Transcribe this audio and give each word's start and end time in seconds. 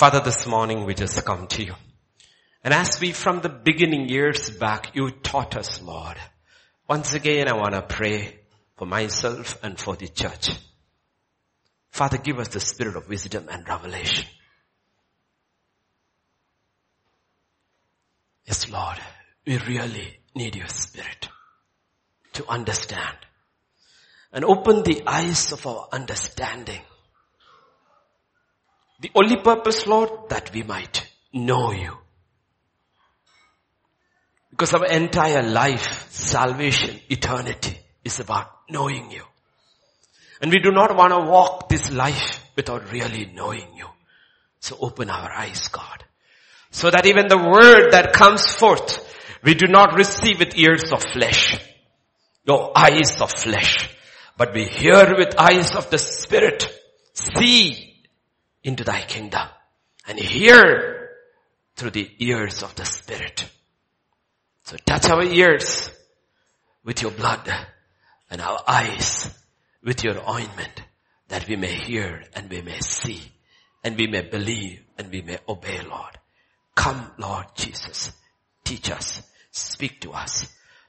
Father, 0.00 0.20
this 0.20 0.46
morning 0.46 0.86
we 0.86 0.94
just 0.94 1.22
come 1.26 1.46
to 1.46 1.62
you. 1.62 1.74
And 2.64 2.72
as 2.72 2.98
we 3.02 3.12
from 3.12 3.42
the 3.42 3.50
beginning 3.50 4.08
years 4.08 4.48
back, 4.48 4.92
you 4.94 5.10
taught 5.10 5.58
us, 5.58 5.82
Lord. 5.82 6.16
Once 6.88 7.12
again, 7.12 7.48
I 7.48 7.52
want 7.52 7.74
to 7.74 7.82
pray 7.82 8.38
for 8.78 8.86
myself 8.86 9.62
and 9.62 9.78
for 9.78 9.96
the 9.96 10.08
church. 10.08 10.52
Father, 11.90 12.16
give 12.16 12.38
us 12.38 12.48
the 12.48 12.60
spirit 12.60 12.96
of 12.96 13.10
wisdom 13.10 13.46
and 13.50 13.68
revelation. 13.68 14.24
Yes, 18.46 18.70
Lord, 18.70 18.96
we 19.46 19.58
really 19.58 20.18
need 20.34 20.56
your 20.56 20.68
spirit 20.68 21.28
to 22.32 22.48
understand 22.48 23.18
and 24.32 24.46
open 24.46 24.82
the 24.82 25.02
eyes 25.06 25.52
of 25.52 25.66
our 25.66 25.88
understanding. 25.92 26.80
The 29.00 29.10
only 29.14 29.36
purpose, 29.36 29.86
Lord, 29.86 30.28
that 30.28 30.52
we 30.52 30.62
might 30.62 31.06
know 31.32 31.72
you. 31.72 31.96
Because 34.50 34.74
our 34.74 34.86
entire 34.86 35.42
life, 35.42 36.10
salvation, 36.10 37.00
eternity 37.08 37.78
is 38.04 38.20
about 38.20 38.50
knowing 38.68 39.10
you. 39.10 39.22
And 40.42 40.50
we 40.50 40.58
do 40.58 40.70
not 40.70 40.94
want 40.94 41.12
to 41.12 41.20
walk 41.20 41.68
this 41.68 41.90
life 41.90 42.44
without 42.56 42.92
really 42.92 43.24
knowing 43.26 43.74
you. 43.74 43.86
So 44.60 44.76
open 44.80 45.08
our 45.08 45.30
eyes, 45.32 45.68
God. 45.68 46.04
So 46.70 46.90
that 46.90 47.06
even 47.06 47.28
the 47.28 47.38
word 47.38 47.92
that 47.92 48.12
comes 48.12 48.54
forth, 48.54 49.06
we 49.42 49.54
do 49.54 49.66
not 49.66 49.94
receive 49.94 50.38
with 50.38 50.56
ears 50.58 50.92
of 50.92 51.02
flesh, 51.02 51.58
no 52.46 52.70
eyes 52.76 53.20
of 53.20 53.30
flesh, 53.32 53.88
but 54.36 54.52
we 54.54 54.64
hear 54.64 55.16
with 55.16 55.38
eyes 55.38 55.74
of 55.74 55.90
the 55.90 55.98
spirit, 55.98 56.70
see 57.14 57.89
into 58.62 58.84
thy 58.84 59.02
kingdom 59.02 59.48
and 60.06 60.18
hear 60.18 61.10
through 61.76 61.90
the 61.90 62.10
ears 62.18 62.62
of 62.62 62.74
the 62.74 62.84
spirit. 62.84 63.48
So 64.64 64.76
touch 64.84 65.08
our 65.08 65.22
ears 65.22 65.90
with 66.84 67.02
your 67.02 67.10
blood 67.10 67.50
and 68.30 68.40
our 68.40 68.60
eyes 68.66 69.34
with 69.82 70.04
your 70.04 70.28
ointment 70.28 70.82
that 71.28 71.48
we 71.48 71.56
may 71.56 71.72
hear 71.72 72.22
and 72.34 72.50
we 72.50 72.60
may 72.62 72.80
see 72.80 73.20
and 73.82 73.96
we 73.96 74.06
may 74.06 74.22
believe 74.22 74.82
and 74.98 75.10
we 75.10 75.22
may 75.22 75.38
obey 75.48 75.80
Lord. 75.82 76.18
Come 76.74 77.10
Lord 77.18 77.46
Jesus, 77.54 78.12
teach 78.64 78.90
us, 78.90 79.22
speak 79.50 80.00
to 80.02 80.12
us. 80.12 80.46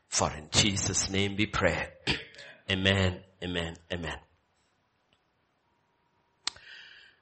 For 0.07 0.29
in 0.31 0.49
Jesus 0.51 1.09
name 1.09 1.35
we 1.37 1.45
pray. 1.45 1.87
amen, 2.69 3.19
amen, 3.41 3.77
amen. 3.91 4.17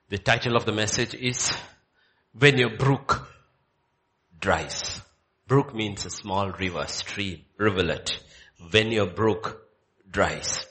The 0.09 0.17
title 0.17 0.55
of 0.55 0.65
the 0.65 0.71
message 0.71 1.13
is 1.13 1.55
When 2.33 2.57
Your 2.57 2.75
Brook 2.75 3.31
Dries. 4.39 5.03
Brook 5.45 5.75
means 5.75 6.03
a 6.03 6.09
small 6.09 6.49
river, 6.49 6.87
stream, 6.87 7.41
rivulet. 7.59 8.19
When 8.71 8.91
your 8.91 9.05
brook 9.05 9.61
dries. 10.09 10.65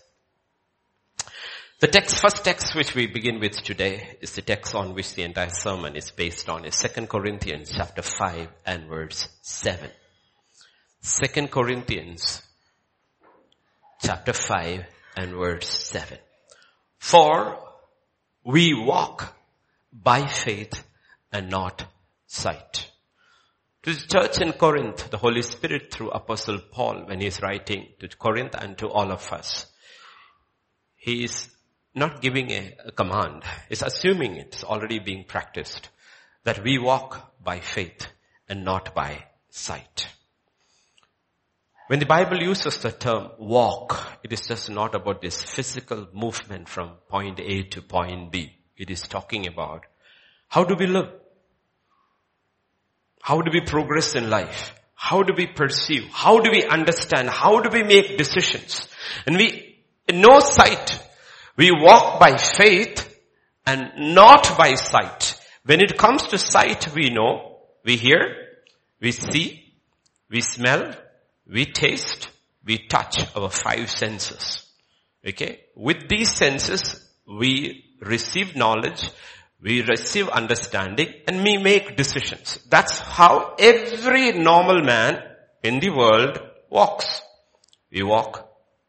The 1.78 1.86
text, 1.86 2.18
first 2.18 2.42
text 2.44 2.74
which 2.74 2.96
we 2.96 3.06
begin 3.06 3.38
with 3.38 3.62
today 3.62 4.18
is 4.20 4.34
the 4.34 4.42
text 4.42 4.74
on 4.74 4.94
which 4.94 5.14
the 5.14 5.22
entire 5.22 5.50
sermon 5.50 5.94
is 5.94 6.10
based 6.10 6.48
on 6.48 6.64
is 6.64 6.76
2 6.76 7.06
Corinthians 7.06 7.70
chapter 7.76 8.02
5 8.02 8.48
and 8.66 8.88
verse 8.88 9.28
7. 9.42 9.88
2 11.04 11.46
Corinthians 11.46 12.42
chapter 14.02 14.32
5 14.32 14.84
and 15.16 15.32
verse 15.34 15.68
7. 15.68 16.18
For 16.98 17.67
we 18.44 18.74
walk 18.74 19.36
by 19.92 20.26
faith 20.26 20.82
and 21.32 21.50
not 21.50 21.84
sight. 22.26 22.90
To 23.82 23.92
the 23.94 24.06
church 24.06 24.40
in 24.40 24.52
Corinth, 24.52 25.10
the 25.10 25.18
Holy 25.18 25.42
Spirit 25.42 25.92
through 25.92 26.10
Apostle 26.10 26.58
Paul 26.70 27.06
when 27.06 27.20
he 27.20 27.26
is 27.26 27.40
writing 27.40 27.88
to 28.00 28.08
Corinth 28.08 28.54
and 28.54 28.76
to 28.78 28.88
all 28.88 29.12
of 29.12 29.32
us, 29.32 29.66
he 30.96 31.24
is 31.24 31.48
not 31.94 32.20
giving 32.20 32.50
a, 32.50 32.76
a 32.86 32.92
command. 32.92 33.44
It's 33.70 33.82
assuming 33.82 34.36
it's 34.36 34.64
already 34.64 34.98
being 34.98 35.24
practiced. 35.24 35.88
That 36.44 36.62
we 36.62 36.78
walk 36.78 37.34
by 37.42 37.60
faith 37.60 38.08
and 38.48 38.64
not 38.64 38.94
by 38.94 39.24
sight. 39.50 40.08
When 41.88 42.00
the 42.00 42.06
Bible 42.06 42.42
uses 42.42 42.76
the 42.76 42.92
term 42.92 43.30
walk, 43.38 44.18
it 44.22 44.30
is 44.30 44.46
just 44.46 44.68
not 44.68 44.94
about 44.94 45.22
this 45.22 45.42
physical 45.42 46.06
movement 46.12 46.68
from 46.68 46.90
point 47.08 47.40
A 47.40 47.62
to 47.62 47.80
point 47.80 48.30
B. 48.30 48.54
It 48.76 48.90
is 48.90 49.00
talking 49.00 49.46
about 49.46 49.86
how 50.48 50.64
do 50.64 50.74
we 50.74 50.86
live? 50.86 51.08
How 53.22 53.40
do 53.40 53.50
we 53.50 53.62
progress 53.62 54.14
in 54.14 54.28
life? 54.28 54.74
How 54.94 55.22
do 55.22 55.32
we 55.34 55.46
perceive? 55.46 56.04
How 56.12 56.40
do 56.40 56.50
we 56.50 56.62
understand? 56.62 57.30
How 57.30 57.60
do 57.60 57.70
we 57.70 57.82
make 57.82 58.18
decisions? 58.18 58.86
And 59.24 59.38
we, 59.38 59.82
in 60.06 60.20
no 60.20 60.40
sight, 60.40 61.02
we 61.56 61.70
walk 61.72 62.20
by 62.20 62.36
faith 62.36 63.18
and 63.64 64.14
not 64.14 64.58
by 64.58 64.74
sight. 64.74 65.40
When 65.64 65.80
it 65.80 65.96
comes 65.96 66.26
to 66.28 66.38
sight, 66.38 66.94
we 66.94 67.08
know, 67.08 67.60
we 67.82 67.96
hear, 67.96 68.20
we 69.00 69.12
see, 69.12 69.72
we 70.28 70.42
smell, 70.42 70.94
we 71.48 71.66
taste, 71.66 72.28
we 72.64 72.78
touch 72.78 73.24
our 73.36 73.50
five 73.50 73.90
senses. 73.90 74.66
Okay? 75.26 75.60
With 75.74 76.08
these 76.08 76.34
senses, 76.34 77.04
we 77.26 77.84
receive 78.00 78.56
knowledge, 78.56 79.10
we 79.60 79.82
receive 79.82 80.28
understanding, 80.28 81.12
and 81.26 81.42
we 81.42 81.56
make 81.56 81.96
decisions. 81.96 82.58
That's 82.68 82.98
how 82.98 83.54
every 83.58 84.32
normal 84.32 84.82
man 84.82 85.22
in 85.62 85.80
the 85.80 85.90
world 85.90 86.38
walks. 86.70 87.22
We 87.90 88.02
walk, 88.02 88.48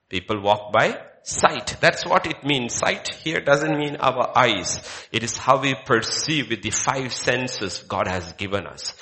people 0.10 0.42
walk 0.42 0.72
by 0.72 1.00
Sight. 1.30 1.78
That's 1.80 2.06
what 2.06 2.26
it 2.26 2.44
means. 2.44 2.74
Sight 2.74 3.14
here 3.24 3.42
doesn't 3.42 3.78
mean 3.78 3.98
our 3.98 4.36
eyes. 4.36 4.80
It 5.12 5.24
is 5.24 5.38
how 5.38 5.62
we 5.62 5.76
perceive 5.86 6.50
with 6.50 6.64
the 6.64 6.72
five 6.72 7.14
senses 7.14 7.84
God 7.88 8.08
has 8.08 8.34
given 8.34 8.66
us. 8.66 8.96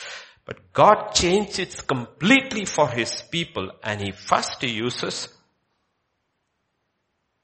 But 0.48 0.72
God 0.72 1.14
changed 1.14 1.60
it 1.60 1.86
completely 1.86 2.64
for 2.64 2.88
His 2.88 3.22
people 3.22 3.70
and 3.84 4.02
He 4.02 4.12
first 4.12 4.64
uses, 4.64 5.28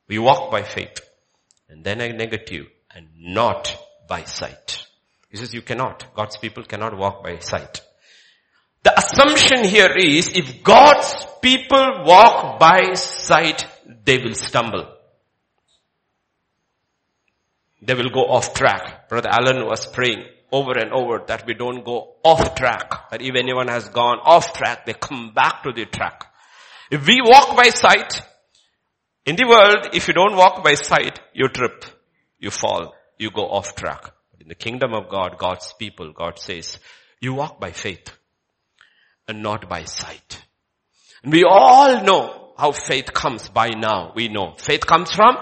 we 0.07 0.17
walk 0.17 0.49
by 0.49 0.63
faith 0.63 1.01
and 1.67 1.83
then 1.83 1.99
a 1.99 2.13
negative 2.13 2.67
and 2.95 3.09
not 3.19 3.77
by 4.07 4.23
sight. 4.23 4.87
He 5.29 5.35
says 5.35 5.53
you 5.53 5.61
cannot. 5.61 6.15
God's 6.15 6.37
people 6.37 6.63
cannot 6.63 6.97
walk 6.97 7.23
by 7.23 7.39
sight. 7.39 7.81
The 8.83 8.97
assumption 8.97 9.65
here 9.65 9.93
is 9.97 10.29
if 10.29 10.63
God's 10.63 11.25
people 11.41 12.03
walk 12.05 12.57
by 12.57 12.93
sight, 12.93 13.65
they 14.05 14.17
will 14.17 14.35
stumble. 14.35 14.87
They 17.81 17.95
will 17.95 18.11
go 18.11 18.21
off 18.21 18.53
track. 18.53 19.09
Brother 19.09 19.29
Allen 19.29 19.65
was 19.65 19.87
praying 19.87 20.23
over 20.53 20.77
and 20.77 20.93
over 20.93 21.23
that 21.27 21.45
we 21.47 21.55
don't 21.55 21.83
go 21.83 22.15
off 22.23 22.55
track. 22.55 23.09
That 23.09 23.21
if 23.21 23.35
anyone 23.35 23.67
has 23.67 23.89
gone 23.89 24.19
off 24.23 24.53
track, 24.53 24.85
they 24.85 24.93
come 24.93 25.33
back 25.33 25.63
to 25.63 25.73
the 25.73 25.85
track. 25.85 26.27
If 26.91 27.07
we 27.07 27.21
walk 27.21 27.57
by 27.57 27.69
sight, 27.69 28.21
in 29.25 29.35
the 29.35 29.47
world, 29.47 29.89
if 29.93 30.07
you 30.07 30.13
don't 30.13 30.35
walk 30.35 30.63
by 30.63 30.75
sight, 30.75 31.19
you 31.33 31.47
trip, 31.47 31.85
you 32.37 32.51
fall, 32.51 32.93
you 33.17 33.31
go 33.31 33.49
off 33.49 33.75
track. 33.75 34.11
In 34.39 34.47
the 34.47 34.55
kingdom 34.55 34.93
of 34.93 35.09
God, 35.09 35.37
God's 35.37 35.73
people, 35.79 36.11
God 36.13 36.37
says, 36.37 36.77
you 37.19 37.33
walk 37.33 37.59
by 37.59 37.71
faith 37.71 38.11
and 39.27 39.41
not 39.41 39.67
by 39.67 39.85
sight. 39.85 40.43
And 41.23 41.31
we 41.31 41.45
all 41.49 42.03
know 42.03 42.53
how 42.57 42.73
faith 42.73 43.11
comes 43.13 43.49
by 43.49 43.69
now. 43.69 44.11
We 44.15 44.27
know. 44.27 44.53
Faith 44.57 44.85
comes 44.85 45.11
from 45.11 45.37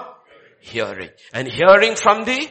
hearing. 0.62 1.10
And 1.34 1.48
hearing 1.48 1.96
from 1.96 2.24
the 2.24 2.50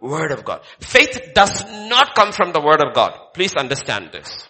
Word 0.00 0.32
of 0.32 0.44
God. 0.44 0.60
Faith 0.80 1.32
does 1.34 1.64
not 1.88 2.14
come 2.14 2.32
from 2.32 2.52
the 2.52 2.60
Word 2.60 2.82
of 2.82 2.94
God. 2.94 3.32
Please 3.34 3.54
understand 3.56 4.10
this. 4.12 4.48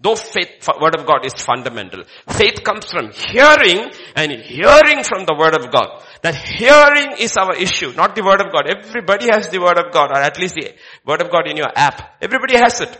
Though 0.00 0.16
faith, 0.16 0.68
Word 0.80 0.98
of 0.98 1.06
God 1.06 1.24
is 1.24 1.34
fundamental. 1.34 2.04
Faith 2.28 2.62
comes 2.64 2.90
from 2.90 3.12
hearing 3.12 3.90
and 4.16 4.32
hearing 4.32 5.02
from 5.04 5.24
the 5.24 5.36
Word 5.38 5.54
of 5.54 5.70
God. 5.72 6.02
That 6.22 6.34
hearing 6.34 7.18
is 7.18 7.36
our 7.36 7.54
issue, 7.54 7.92
not 7.92 8.14
the 8.14 8.24
Word 8.24 8.40
of 8.40 8.52
God. 8.52 8.68
Everybody 8.68 9.26
has 9.30 9.48
the 9.48 9.60
Word 9.60 9.78
of 9.78 9.92
God, 9.92 10.10
or 10.10 10.18
at 10.18 10.38
least 10.38 10.56
the 10.56 10.74
Word 11.06 11.22
of 11.22 11.30
God 11.30 11.48
in 11.48 11.56
your 11.56 11.70
app. 11.74 12.16
Everybody 12.20 12.56
has 12.56 12.80
it. 12.80 12.98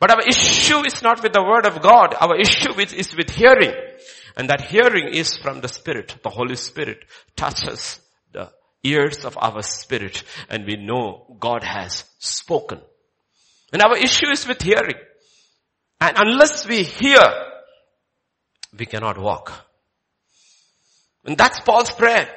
But 0.00 0.10
our 0.10 0.22
issue 0.22 0.84
is 0.84 1.02
not 1.02 1.22
with 1.22 1.32
the 1.32 1.42
Word 1.42 1.66
of 1.66 1.82
God. 1.82 2.14
Our 2.20 2.36
issue 2.36 2.78
is 2.80 3.14
with 3.16 3.30
hearing. 3.30 3.74
And 4.36 4.48
that 4.50 4.60
hearing 4.62 5.08
is 5.12 5.36
from 5.36 5.60
the 5.60 5.68
Spirit. 5.68 6.16
The 6.22 6.30
Holy 6.30 6.56
Spirit 6.56 7.04
touches 7.36 8.00
ears 8.88 9.24
of 9.24 9.36
our 9.38 9.62
spirit 9.62 10.22
and 10.48 10.66
we 10.66 10.76
know 10.76 11.36
God 11.38 11.62
has 11.62 12.04
spoken. 12.18 12.80
And 13.72 13.82
our 13.82 13.96
issue 13.96 14.30
is 14.30 14.46
with 14.46 14.62
hearing. 14.62 14.96
And 16.00 16.16
unless 16.18 16.66
we 16.66 16.82
hear, 16.82 17.22
we 18.78 18.86
cannot 18.86 19.18
walk. 19.18 19.52
And 21.24 21.36
that's 21.36 21.60
Paul's 21.60 21.90
prayer. 21.90 22.28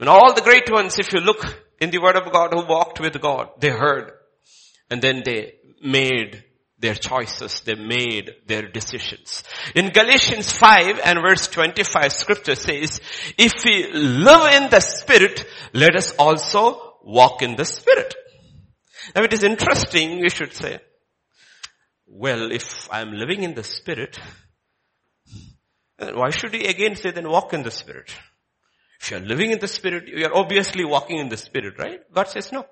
And 0.00 0.08
all 0.08 0.34
the 0.34 0.42
great 0.42 0.70
ones, 0.70 0.98
if 0.98 1.12
you 1.12 1.20
look 1.20 1.44
in 1.80 1.90
the 1.90 1.98
word 1.98 2.16
of 2.16 2.32
God 2.32 2.52
who 2.52 2.66
walked 2.66 3.00
with 3.00 3.20
God, 3.20 3.50
they 3.58 3.70
heard. 3.70 4.12
And 4.90 5.02
then 5.02 5.22
they 5.24 5.54
made 5.82 6.44
their 6.78 6.94
choices. 6.94 7.60
They 7.60 7.74
made 7.74 8.30
their 8.46 8.68
decisions. 8.68 9.42
In 9.74 9.90
Galatians 9.90 10.52
5 10.52 11.00
and 11.04 11.20
verse 11.20 11.48
25 11.48 12.12
scripture 12.12 12.54
says, 12.54 13.00
if 13.36 13.64
we 13.64 13.92
live 13.92 14.62
in 14.62 14.70
the 14.70 14.80
spirit, 14.80 15.44
let 15.72 15.96
us 15.96 16.12
also 16.18 16.98
walk 17.02 17.42
in 17.42 17.56
the 17.56 17.64
spirit. 17.64 18.14
Now 19.14 19.22
it 19.22 19.32
is 19.32 19.42
interesting, 19.42 20.20
we 20.20 20.30
should 20.30 20.52
say, 20.52 20.80
well, 22.06 22.52
if 22.52 22.88
I'm 22.90 23.12
living 23.12 23.42
in 23.42 23.54
the 23.54 23.64
spirit, 23.64 24.18
why 25.98 26.30
should 26.30 26.54
he 26.54 26.66
again 26.66 26.96
say 26.96 27.10
then 27.10 27.28
walk 27.28 27.52
in 27.52 27.62
the 27.62 27.70
spirit? 27.70 28.14
If 29.00 29.10
you're 29.10 29.20
living 29.20 29.50
in 29.50 29.58
the 29.58 29.68
spirit, 29.68 30.08
you're 30.08 30.36
obviously 30.36 30.84
walking 30.84 31.18
in 31.18 31.28
the 31.28 31.36
spirit, 31.36 31.78
right? 31.78 32.00
God 32.12 32.28
says 32.28 32.50
no. 32.52 32.66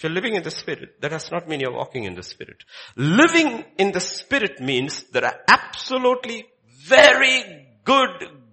If 0.00 0.04
you're 0.04 0.12
living 0.14 0.34
in 0.34 0.42
the 0.42 0.50
Spirit, 0.50 0.98
that 1.02 1.10
does 1.10 1.30
not 1.30 1.46
mean 1.46 1.60
you're 1.60 1.74
walking 1.76 2.04
in 2.04 2.14
the 2.14 2.22
Spirit. 2.22 2.64
Living 2.96 3.66
in 3.76 3.92
the 3.92 4.00
Spirit 4.00 4.58
means 4.58 5.02
there 5.12 5.26
are 5.26 5.36
absolutely 5.46 6.46
very 6.86 7.66
good, 7.84 8.08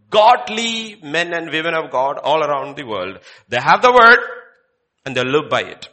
godly 0.09 0.99
men 1.01 1.33
and 1.33 1.49
women 1.49 1.73
of 1.73 1.89
God 1.89 2.17
all 2.17 2.43
around 2.43 2.75
the 2.75 2.83
world. 2.83 3.19
They 3.47 3.61
have 3.61 3.81
the 3.81 3.93
Word 3.93 4.19
and 5.05 5.15
they 5.15 5.23
live 5.23 5.49
by 5.49 5.61
it. 5.61 5.87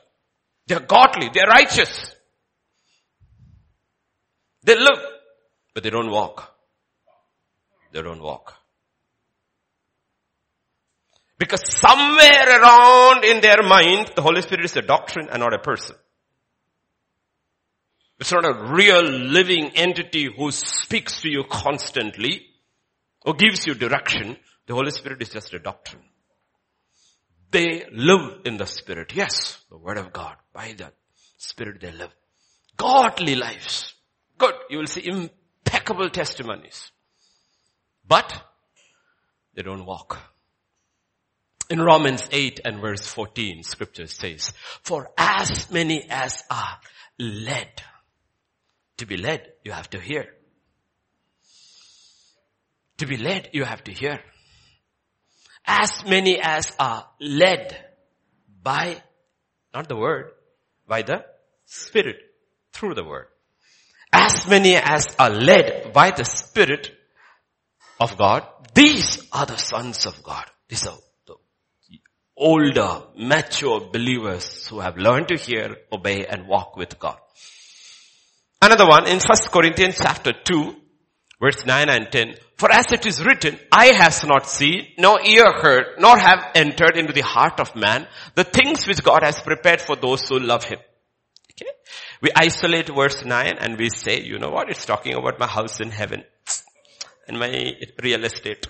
They're 0.67 0.81
godly, 0.81 1.31
they're 1.33 1.47
righteous. 1.47 2.17
They 4.65 4.75
live, 4.75 5.05
but 5.73 5.85
they 5.85 5.91
don't 5.91 6.11
walk. 6.11 6.53
They 7.93 8.03
don't 8.03 8.21
walk. 8.21 8.55
Because 11.39 11.63
somewhere 11.79 12.61
around 12.61 13.25
in 13.25 13.41
their 13.41 13.63
mind, 13.63 14.13
the 14.15 14.23
Holy 14.23 14.43
Spirit 14.43 14.65
is 14.65 14.77
a 14.77 14.83
doctrine 14.83 15.29
and 15.31 15.41
not 15.41 15.53
a 15.53 15.59
person. 15.59 15.97
It's 18.21 18.33
not 18.33 18.45
a 18.45 18.73
real 18.73 19.03
living 19.03 19.73
entity 19.75 20.33
who 20.35 20.53
speaks 20.53 21.23
to 21.23 21.29
you 21.29 21.45
constantly 21.51 22.47
or 23.23 23.35
gives 23.35 23.67
you 23.67 23.75
direction. 23.75 24.37
The 24.67 24.75
Holy 24.75 24.91
Spirit 24.93 25.21
is 25.21 25.31
just 25.31 25.53
a 25.53 25.59
doctrine. 25.59 26.03
They 27.51 27.85
live 27.93 28.41
in 28.45 28.57
the 28.57 28.67
Spirit. 28.67 29.13
Yes, 29.15 29.59
the 29.69 29.77
Word 29.77 29.99
of 29.99 30.13
God. 30.13 30.37
By 30.53 30.75
the 30.77 30.93
Spirit 31.37 31.81
they 31.81 31.93
live. 31.93 32.11
Godly 32.77 33.35
lives. 33.35 33.95
Good. 34.39 34.55
You 34.71 34.79
will 34.79 34.87
see 34.87 35.07
impeccable 35.07 36.11
testimonies. 36.11 36.91
But 38.07 38.33
they 39.55 39.63
don't 39.63 39.87
walk. 39.87 40.34
In 41.71 41.81
Romans 41.81 42.29
8 42.31 42.61
and 42.65 42.81
verse 42.81 43.07
14, 43.07 43.63
scripture 43.63 44.07
says, 44.07 44.53
for 44.83 45.11
as 45.17 45.71
many 45.71 46.07
as 46.11 46.43
are 46.51 46.79
led, 47.19 47.83
to 48.99 49.07
be 49.07 49.17
led, 49.17 49.47
you 49.65 49.73
have 49.73 49.89
to 49.91 50.01
hear. 50.01 50.27
To 52.99 53.07
be 53.07 53.17
led, 53.17 53.51
you 53.53 53.65
have 53.65 53.83
to 53.85 53.93
hear. 53.93 54.21
As 55.67 56.05
many 56.07 56.39
as 56.41 56.71
are 56.79 57.09
led 57.19 57.77
by, 58.63 59.03
not 59.73 59.89
the 59.89 59.97
word, 59.97 60.33
by 60.87 61.03
the 61.03 61.25
spirit, 61.65 62.17
through 62.73 62.95
the 62.95 63.05
word. 63.05 63.27
As 64.13 64.47
many 64.47 64.77
as 64.77 65.07
are 65.19 65.31
led 65.31 65.93
by 65.93 66.11
the 66.11 66.25
spirit 66.25 66.91
of 67.99 68.17
God, 68.19 68.47
these 68.75 69.27
are 69.33 69.47
the 69.47 69.57
sons 69.57 70.07
of 70.07 70.23
God. 70.23 70.45
These 70.69 70.87
are 70.87 70.99
older, 72.37 73.03
mature 73.17 73.81
believers 73.93 74.67
who 74.67 74.81
have 74.81 74.97
learned 74.97 75.29
to 75.29 75.37
hear, 75.37 75.77
obey 75.93 76.27
and 76.27 76.49
walk 76.49 76.77
with 76.77 76.99
God. 76.99 77.19
Another 78.61 78.87
one 78.87 79.07
in 79.07 79.19
1 79.19 79.23
Corinthians 79.53 79.99
chapter 80.01 80.33
2, 80.33 80.75
verse 81.41 81.65
9 81.67 81.89
and 81.89 82.11
10. 82.11 82.35
For 82.57 82.73
as 82.73 82.87
it 82.93 83.05
is 83.07 83.25
written, 83.25 83.59
eye 83.71 83.93
has 83.93 84.25
not 84.25 84.47
seen, 84.47 84.87
nor 84.99 85.21
ear 85.21 85.53
heard, 85.53 85.99
nor 85.99 86.17
have 86.17 86.51
entered 86.55 86.97
into 86.97 87.13
the 87.13 87.21
heart 87.21 87.61
of 87.61 87.77
man 87.77 88.07
the 88.35 88.45
things 88.45 88.87
which 88.87 89.03
God 89.03 89.23
has 89.23 89.41
prepared 89.41 89.81
for 89.81 89.97
those 89.97 90.29
who 90.29 90.39
love 90.39 90.65
him. 90.65 90.79
Okay? 91.51 91.71
We 92.23 92.31
isolate 92.35 92.89
verse 92.89 93.25
9 93.25 93.59
and 93.61 93.79
we 93.79 93.91
say, 93.91 94.23
you 94.23 94.39
know 94.39 94.51
what, 94.51 94.71
it's 94.71 94.87
talking 94.87 95.15
about 95.15 95.39
my 95.39 95.47
house 95.47 95.81
in 95.81 95.91
heaven 95.91 96.25
and 97.29 97.39
my 97.39 97.75
real 98.03 98.25
estate. 98.25 98.67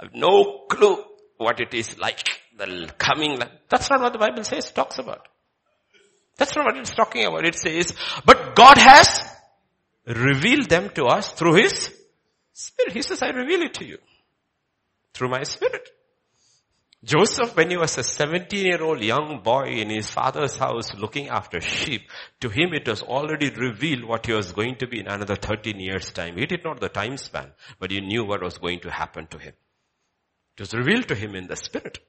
I 0.00 0.04
have 0.04 0.14
no 0.14 0.64
clue 0.70 1.04
what 1.36 1.60
it 1.60 1.74
is 1.74 1.98
like 1.98 2.39
the 2.60 2.92
coming, 2.98 3.38
land—that's 3.38 3.90
not 3.90 4.00
what 4.00 4.12
the 4.12 4.18
Bible 4.18 4.44
says, 4.44 4.70
talks 4.70 4.98
about. 4.98 5.26
That's 6.36 6.54
not 6.56 6.66
what 6.66 6.76
it's 6.76 6.90
talking 6.90 7.26
about. 7.26 7.44
It 7.44 7.54
says, 7.54 7.94
but 8.24 8.54
God 8.54 8.78
has 8.78 9.22
revealed 10.06 10.68
them 10.68 10.90
to 10.94 11.04
us 11.06 11.32
through 11.32 11.54
His 11.54 11.92
Spirit. 12.52 12.92
He 12.92 13.02
says, 13.02 13.22
I 13.22 13.30
reveal 13.30 13.62
it 13.62 13.74
to 13.74 13.84
you 13.84 13.98
through 15.12 15.28
my 15.28 15.42
Spirit. 15.42 15.88
Joseph, 17.02 17.56
when 17.56 17.70
he 17.70 17.78
was 17.78 17.96
a 17.96 18.02
17 18.02 18.66
year 18.66 18.82
old 18.82 19.02
young 19.02 19.40
boy 19.42 19.68
in 19.68 19.88
his 19.88 20.10
father's 20.10 20.56
house 20.56 20.94
looking 20.94 21.28
after 21.28 21.58
sheep, 21.58 22.02
to 22.40 22.50
him 22.50 22.74
it 22.74 22.86
was 22.86 23.00
already 23.02 23.48
revealed 23.48 24.04
what 24.04 24.26
he 24.26 24.34
was 24.34 24.52
going 24.52 24.76
to 24.76 24.86
be 24.86 25.00
in 25.00 25.06
another 25.08 25.36
13 25.36 25.80
years 25.80 26.10
time. 26.12 26.36
He 26.36 26.44
did 26.44 26.62
not 26.62 26.78
the 26.78 26.90
time 26.90 27.16
span, 27.16 27.52
but 27.78 27.90
he 27.90 28.00
knew 28.00 28.24
what 28.24 28.42
was 28.42 28.58
going 28.58 28.80
to 28.80 28.90
happen 28.90 29.26
to 29.28 29.38
him. 29.38 29.54
It 30.58 30.60
was 30.60 30.74
revealed 30.74 31.08
to 31.08 31.14
him 31.14 31.34
in 31.34 31.46
the 31.46 31.56
spirit. 31.56 32.00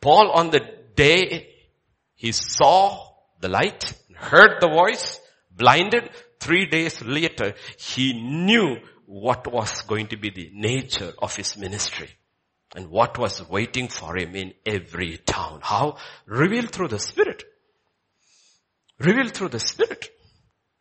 Paul 0.00 0.30
on 0.32 0.50
the 0.50 0.60
day 0.94 1.48
he 2.14 2.32
saw 2.32 3.06
the 3.40 3.48
light, 3.48 3.92
heard 4.14 4.60
the 4.60 4.68
voice, 4.68 5.20
blinded, 5.50 6.10
three 6.38 6.66
days 6.66 7.02
later, 7.02 7.54
he 7.78 8.12
knew 8.12 8.76
what 9.06 9.50
was 9.52 9.82
going 9.82 10.06
to 10.08 10.16
be 10.16 10.30
the 10.30 10.50
nature 10.52 11.12
of 11.18 11.34
his 11.36 11.56
ministry 11.56 12.08
and 12.74 12.88
what 12.88 13.18
was 13.18 13.48
waiting 13.48 13.88
for 13.88 14.16
him 14.16 14.36
in 14.36 14.54
every 14.64 15.18
town. 15.18 15.60
How? 15.62 15.96
Revealed 16.26 16.70
through 16.70 16.88
the 16.88 16.98
Spirit. 16.98 17.42
Revealed 18.98 19.34
through 19.34 19.48
the 19.48 19.60
Spirit. 19.60 20.08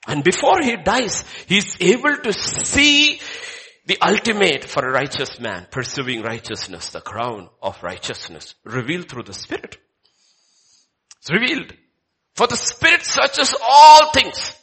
And 0.07 0.23
before 0.23 0.61
he 0.61 0.75
dies, 0.77 1.23
he's 1.47 1.77
able 1.81 2.17
to 2.17 2.33
see 2.33 3.19
the 3.89 3.97
ultimate 4.07 4.65
for 4.65 4.87
a 4.87 4.91
righteous 4.91 5.39
man, 5.39 5.65
pursuing 5.71 6.21
righteousness, 6.21 6.89
the 6.89 7.01
crown 7.01 7.49
of 7.59 7.81
righteousness, 7.81 8.53
revealed 8.63 9.09
through 9.09 9.23
the 9.23 9.33
Spirit. 9.33 9.79
It's 11.17 11.31
revealed. 11.31 11.73
For 12.35 12.45
the 12.45 12.55
Spirit 12.55 13.03
searches 13.03 13.55
all 13.67 14.11
things. 14.11 14.55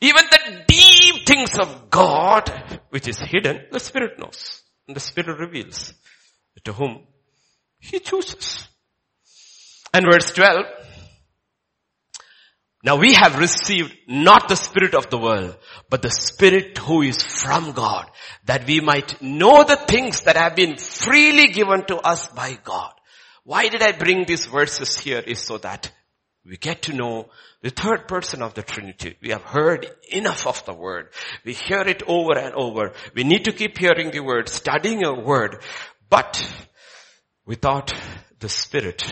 Even 0.00 0.24
the 0.30 0.64
deep 0.68 1.26
things 1.26 1.58
of 1.58 1.90
God, 1.90 2.80
which 2.90 3.08
is 3.08 3.18
hidden, 3.18 3.62
the 3.72 3.80
Spirit 3.80 4.20
knows. 4.20 4.62
And 4.86 4.94
the 4.94 5.00
Spirit 5.00 5.40
reveals 5.40 5.92
to 6.62 6.72
whom 6.72 7.00
He 7.80 7.98
chooses. 7.98 8.68
And 9.92 10.06
verse 10.08 10.32
12, 10.34 10.66
now 12.82 12.96
we 12.96 13.14
have 13.14 13.38
received 13.38 13.94
not 14.08 14.48
the 14.48 14.56
spirit 14.56 14.94
of 14.94 15.08
the 15.08 15.18
world, 15.18 15.56
but 15.88 16.02
the 16.02 16.10
spirit 16.10 16.76
who 16.78 17.02
is 17.02 17.22
from 17.22 17.72
God, 17.72 18.10
that 18.44 18.66
we 18.66 18.80
might 18.80 19.22
know 19.22 19.62
the 19.62 19.76
things 19.76 20.22
that 20.22 20.36
have 20.36 20.56
been 20.56 20.76
freely 20.76 21.52
given 21.52 21.84
to 21.86 21.96
us 21.98 22.26
by 22.28 22.58
God. 22.64 22.92
Why 23.44 23.68
did 23.68 23.82
I 23.82 23.92
bring 23.92 24.24
these 24.24 24.46
verses 24.46 24.98
here 24.98 25.20
is 25.20 25.40
so 25.40 25.58
that 25.58 25.92
we 26.44 26.56
get 26.56 26.82
to 26.82 26.92
know 26.92 27.28
the 27.60 27.70
third 27.70 28.08
person 28.08 28.42
of 28.42 28.54
the 28.54 28.62
Trinity. 28.62 29.16
We 29.22 29.30
have 29.30 29.42
heard 29.42 29.86
enough 30.10 30.46
of 30.46 30.64
the 30.64 30.74
word. 30.74 31.10
We 31.44 31.52
hear 31.52 31.82
it 31.82 32.02
over 32.04 32.36
and 32.36 32.54
over. 32.54 32.92
We 33.14 33.22
need 33.22 33.44
to 33.44 33.52
keep 33.52 33.78
hearing 33.78 34.10
the 34.10 34.20
word, 34.20 34.48
studying 34.48 35.04
a 35.04 35.14
word, 35.14 35.62
but 36.10 36.44
without 37.46 37.94
the 38.40 38.48
spirit, 38.48 39.04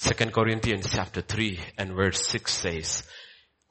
Second 0.00 0.32
Corinthians 0.32 0.88
chapter 0.90 1.20
3 1.20 1.60
and 1.76 1.92
verse 1.92 2.26
6 2.26 2.50
says, 2.50 3.02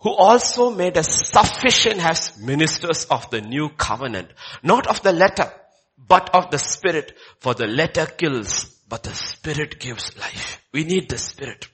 who 0.02 0.12
also 0.12 0.70
made 0.70 0.96
us 0.96 1.28
sufficient 1.28 2.06
as 2.06 2.38
ministers 2.38 3.06
of 3.06 3.28
the 3.32 3.42
new 3.42 3.70
covenant, 3.70 4.30
not 4.62 4.86
of 4.86 5.02
the 5.02 5.12
letter, 5.12 5.52
but 5.98 6.30
of 6.36 6.52
the 6.52 6.60
spirit, 6.60 7.14
for 7.40 7.56
the 7.56 7.66
letter 7.66 8.06
kills, 8.06 8.66
but 8.88 9.02
the 9.02 9.14
spirit 9.16 9.80
gives 9.80 10.16
life. 10.20 10.62
We 10.72 10.84
need 10.84 11.10
the 11.10 11.18
spirit. 11.18 11.68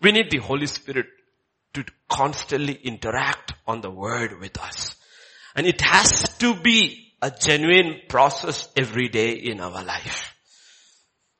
We 0.00 0.12
need 0.12 0.30
the 0.30 0.38
Holy 0.38 0.68
Spirit 0.68 1.06
to 1.74 1.84
constantly 2.08 2.74
interact 2.74 3.52
on 3.66 3.80
the 3.80 3.90
word 3.90 4.38
with 4.38 4.60
us. 4.60 4.94
And 5.56 5.66
it 5.66 5.80
has 5.80 6.22
to 6.38 6.54
be 6.54 7.14
a 7.20 7.32
genuine 7.32 8.02
process 8.08 8.68
every 8.76 9.08
day 9.08 9.32
in 9.32 9.60
our 9.60 9.82
life. 9.82 10.36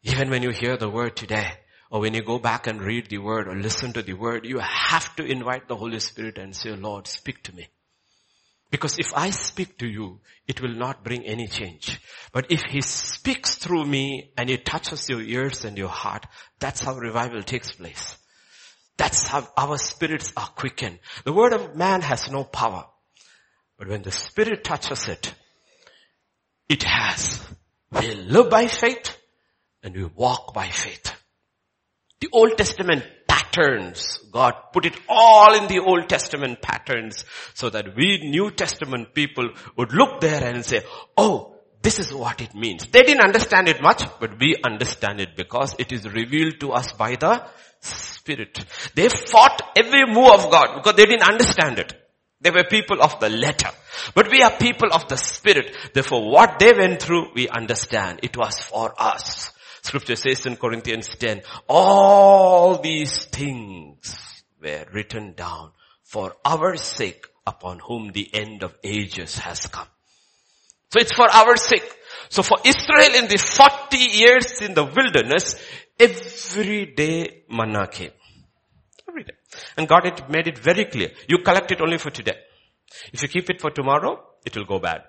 Even 0.02 0.28
when 0.28 0.42
you 0.42 0.50
hear 0.50 0.76
the 0.76 0.90
word 0.90 1.14
today, 1.14 1.52
or 1.92 2.00
when 2.00 2.14
you 2.14 2.22
go 2.22 2.38
back 2.38 2.66
and 2.66 2.80
read 2.80 3.10
the 3.10 3.18
word 3.18 3.46
or 3.46 3.54
listen 3.54 3.92
to 3.92 4.02
the 4.02 4.14
word, 4.14 4.46
you 4.46 4.58
have 4.60 5.14
to 5.16 5.26
invite 5.26 5.68
the 5.68 5.76
Holy 5.76 6.00
Spirit 6.00 6.38
and 6.38 6.56
say, 6.56 6.70
Lord, 6.70 7.06
speak 7.06 7.42
to 7.42 7.54
me. 7.54 7.68
Because 8.70 8.98
if 8.98 9.12
I 9.14 9.28
speak 9.28 9.76
to 9.76 9.86
you, 9.86 10.20
it 10.48 10.62
will 10.62 10.74
not 10.74 11.04
bring 11.04 11.26
any 11.26 11.46
change. 11.46 12.00
But 12.32 12.50
if 12.50 12.62
He 12.62 12.80
speaks 12.80 13.56
through 13.56 13.84
me 13.84 14.32
and 14.38 14.48
He 14.48 14.56
touches 14.56 15.06
your 15.10 15.20
ears 15.20 15.66
and 15.66 15.76
your 15.76 15.90
heart, 15.90 16.24
that's 16.58 16.80
how 16.80 16.94
revival 16.94 17.42
takes 17.42 17.72
place. 17.72 18.16
That's 18.96 19.28
how 19.28 19.46
our 19.54 19.76
spirits 19.76 20.32
are 20.34 20.48
quickened. 20.48 20.98
The 21.26 21.34
word 21.34 21.52
of 21.52 21.76
man 21.76 22.00
has 22.00 22.30
no 22.30 22.42
power. 22.42 22.86
But 23.76 23.88
when 23.88 24.00
the 24.00 24.12
spirit 24.12 24.64
touches 24.64 25.08
it, 25.08 25.34
it 26.70 26.84
has. 26.84 27.38
We 27.90 28.14
live 28.14 28.48
by 28.48 28.66
faith 28.68 29.14
and 29.82 29.94
we 29.94 30.04
walk 30.04 30.54
by 30.54 30.68
faith. 30.68 31.12
The 32.22 32.28
Old 32.30 32.56
Testament 32.56 33.02
patterns, 33.26 34.20
God 34.30 34.54
put 34.72 34.86
it 34.86 34.94
all 35.08 35.54
in 35.54 35.66
the 35.66 35.80
Old 35.80 36.08
Testament 36.08 36.62
patterns 36.62 37.24
so 37.52 37.68
that 37.68 37.96
we 37.96 38.18
New 38.18 38.52
Testament 38.52 39.12
people 39.12 39.50
would 39.76 39.92
look 39.92 40.20
there 40.20 40.44
and 40.44 40.64
say, 40.64 40.82
oh, 41.16 41.56
this 41.82 41.98
is 41.98 42.14
what 42.14 42.40
it 42.40 42.54
means. 42.54 42.86
They 42.86 43.02
didn't 43.02 43.24
understand 43.24 43.68
it 43.68 43.82
much, 43.82 44.04
but 44.20 44.38
we 44.38 44.54
understand 44.62 45.20
it 45.20 45.34
because 45.36 45.74
it 45.80 45.90
is 45.90 46.08
revealed 46.08 46.60
to 46.60 46.70
us 46.70 46.92
by 46.92 47.16
the 47.16 47.44
Spirit. 47.80 48.66
They 48.94 49.08
fought 49.08 49.60
every 49.76 50.06
move 50.06 50.30
of 50.30 50.48
God 50.48 50.76
because 50.76 50.94
they 50.94 51.06
didn't 51.06 51.28
understand 51.28 51.80
it. 51.80 51.92
They 52.40 52.52
were 52.52 52.62
people 52.62 53.02
of 53.02 53.18
the 53.18 53.30
letter. 53.30 53.70
But 54.14 54.30
we 54.30 54.42
are 54.42 54.52
people 54.52 54.92
of 54.92 55.08
the 55.08 55.16
Spirit. 55.16 55.76
Therefore 55.92 56.30
what 56.30 56.60
they 56.60 56.72
went 56.72 57.02
through, 57.02 57.32
we 57.34 57.48
understand. 57.48 58.20
It 58.22 58.36
was 58.36 58.60
for 58.60 58.94
us. 58.96 59.50
Scripture 59.82 60.16
says 60.16 60.46
in 60.46 60.56
Corinthians 60.56 61.08
10, 61.16 61.42
all 61.68 62.78
these 62.78 63.24
things 63.26 64.16
were 64.62 64.86
written 64.92 65.34
down 65.34 65.72
for 66.04 66.36
our 66.44 66.76
sake 66.76 67.26
upon 67.46 67.80
whom 67.80 68.12
the 68.12 68.30
end 68.32 68.62
of 68.62 68.74
ages 68.84 69.38
has 69.38 69.66
come. 69.66 69.88
So 70.90 71.00
it's 71.00 71.12
for 71.12 71.28
our 71.28 71.56
sake. 71.56 71.90
So 72.28 72.42
for 72.42 72.58
Israel 72.64 73.14
in 73.16 73.28
the 73.28 73.38
40 73.38 73.96
years 73.96 74.60
in 74.60 74.74
the 74.74 74.84
wilderness, 74.84 75.56
every 75.98 76.86
day 76.86 77.44
manna 77.50 77.88
came. 77.88 78.12
Every 79.08 79.24
day. 79.24 79.34
And 79.76 79.88
God 79.88 80.04
had 80.04 80.30
made 80.30 80.46
it 80.46 80.58
very 80.58 80.84
clear. 80.84 81.10
You 81.28 81.38
collect 81.38 81.72
it 81.72 81.80
only 81.80 81.98
for 81.98 82.10
today. 82.10 82.36
If 83.12 83.22
you 83.22 83.28
keep 83.28 83.50
it 83.50 83.60
for 83.60 83.70
tomorrow, 83.70 84.22
it 84.44 84.56
will 84.56 84.64
go 84.64 84.78
bad. 84.78 85.04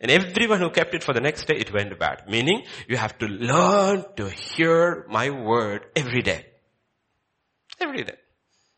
And 0.00 0.10
everyone 0.10 0.60
who 0.60 0.70
kept 0.70 0.94
it 0.94 1.02
for 1.02 1.14
the 1.14 1.20
next 1.20 1.46
day, 1.46 1.56
it 1.56 1.72
went 1.72 1.98
bad. 1.98 2.28
Meaning, 2.28 2.64
you 2.88 2.96
have 2.96 3.16
to 3.18 3.26
learn 3.26 4.04
to 4.16 4.28
hear 4.28 5.06
my 5.08 5.30
word 5.30 5.86
every 5.94 6.22
day. 6.22 6.46
Every 7.80 8.04
day. 8.04 8.16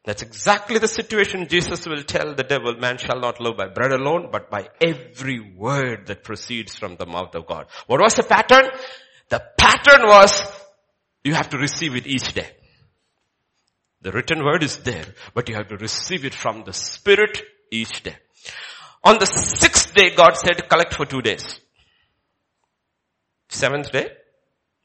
That's 0.05 0.23
exactly 0.23 0.79
the 0.79 0.89
situation 0.89 1.49
Jesus 1.49 1.87
will 1.87 2.03
tell 2.03 2.35
the 2.35 2.45
devil, 2.45 2.75
man 2.77 2.97
shall 2.99 3.21
not 3.21 3.41
live 3.41 3.57
by 3.57 3.69
bread 3.69 3.93
alone, 3.93 4.31
but 4.33 4.51
by 4.51 4.69
every 4.81 5.41
word 5.41 6.07
that 6.07 6.25
proceeds 6.25 6.77
from 6.77 6.97
the 6.97 7.05
mouth 7.05 7.35
of 7.35 7.47
God. 7.47 7.67
What 7.87 8.01
was 8.01 8.15
the 8.15 8.23
pattern? 8.23 8.71
The 9.29 9.43
pattern 9.59 10.07
was, 10.07 10.43
you 11.25 11.35
have 11.35 11.51
to 11.51 11.59
receive 11.59 11.95
it 11.95 12.07
each 12.07 12.33
day. 12.33 12.49
The 14.01 14.13
written 14.13 14.45
word 14.45 14.63
is 14.63 14.79
there, 14.79 15.05
but 15.35 15.49
you 15.49 15.57
have 15.57 15.69
to 15.69 15.77
receive 15.77 16.25
it 16.25 16.35
from 16.35 16.63
the 16.65 16.73
Spirit 16.73 17.43
each 17.71 18.03
day. 18.03 18.17
On 19.09 19.19
the 19.19 19.25
sixth 19.25 19.95
day, 19.95 20.15
God 20.15 20.37
said, 20.37 20.69
collect 20.69 20.93
for 20.93 21.07
two 21.07 21.23
days. 21.23 21.59
Seventh 23.49 23.91
day, 23.91 24.07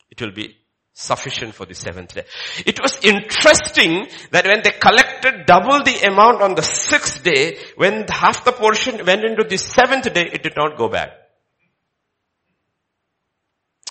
it 0.09 0.21
will 0.21 0.31
be 0.31 0.55
sufficient 0.93 1.53
for 1.53 1.65
the 1.65 1.73
seventh 1.73 2.13
day. 2.13 2.23
It 2.65 2.79
was 2.79 3.03
interesting 3.03 4.07
that 4.31 4.45
when 4.45 4.61
they 4.63 4.71
collected 4.71 5.45
double 5.45 5.83
the 5.83 6.07
amount 6.07 6.41
on 6.41 6.55
the 6.55 6.61
sixth 6.61 7.21
day, 7.21 7.57
when 7.75 8.05
half 8.07 8.45
the 8.45 8.53
portion 8.53 9.05
went 9.05 9.25
into 9.25 9.43
the 9.43 9.57
seventh 9.57 10.13
day, 10.13 10.29
it 10.31 10.41
did 10.41 10.55
not 10.55 10.77
go 10.77 10.87
bad. 10.87 11.11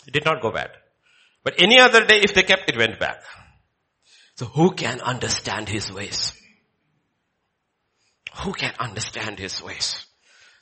It 0.07 0.15
did 0.15 0.25
not 0.25 0.41
go 0.41 0.51
bad. 0.51 0.71
But 1.45 1.57
any 1.59 1.79
other 1.79 2.07
day, 2.07 2.21
if 2.23 2.33
they 2.33 2.43
kept, 2.43 2.71
it 2.71 2.79
went 2.79 2.99
back. 2.99 3.23
So 4.37 4.47
who 4.47 4.71
can 4.73 5.03
understand 5.03 5.69
his 5.69 5.93
ways? 5.93 6.33
Who 8.45 8.55
can 8.55 8.73
understand 8.79 9.39
his 9.39 9.63
ways? 9.63 10.07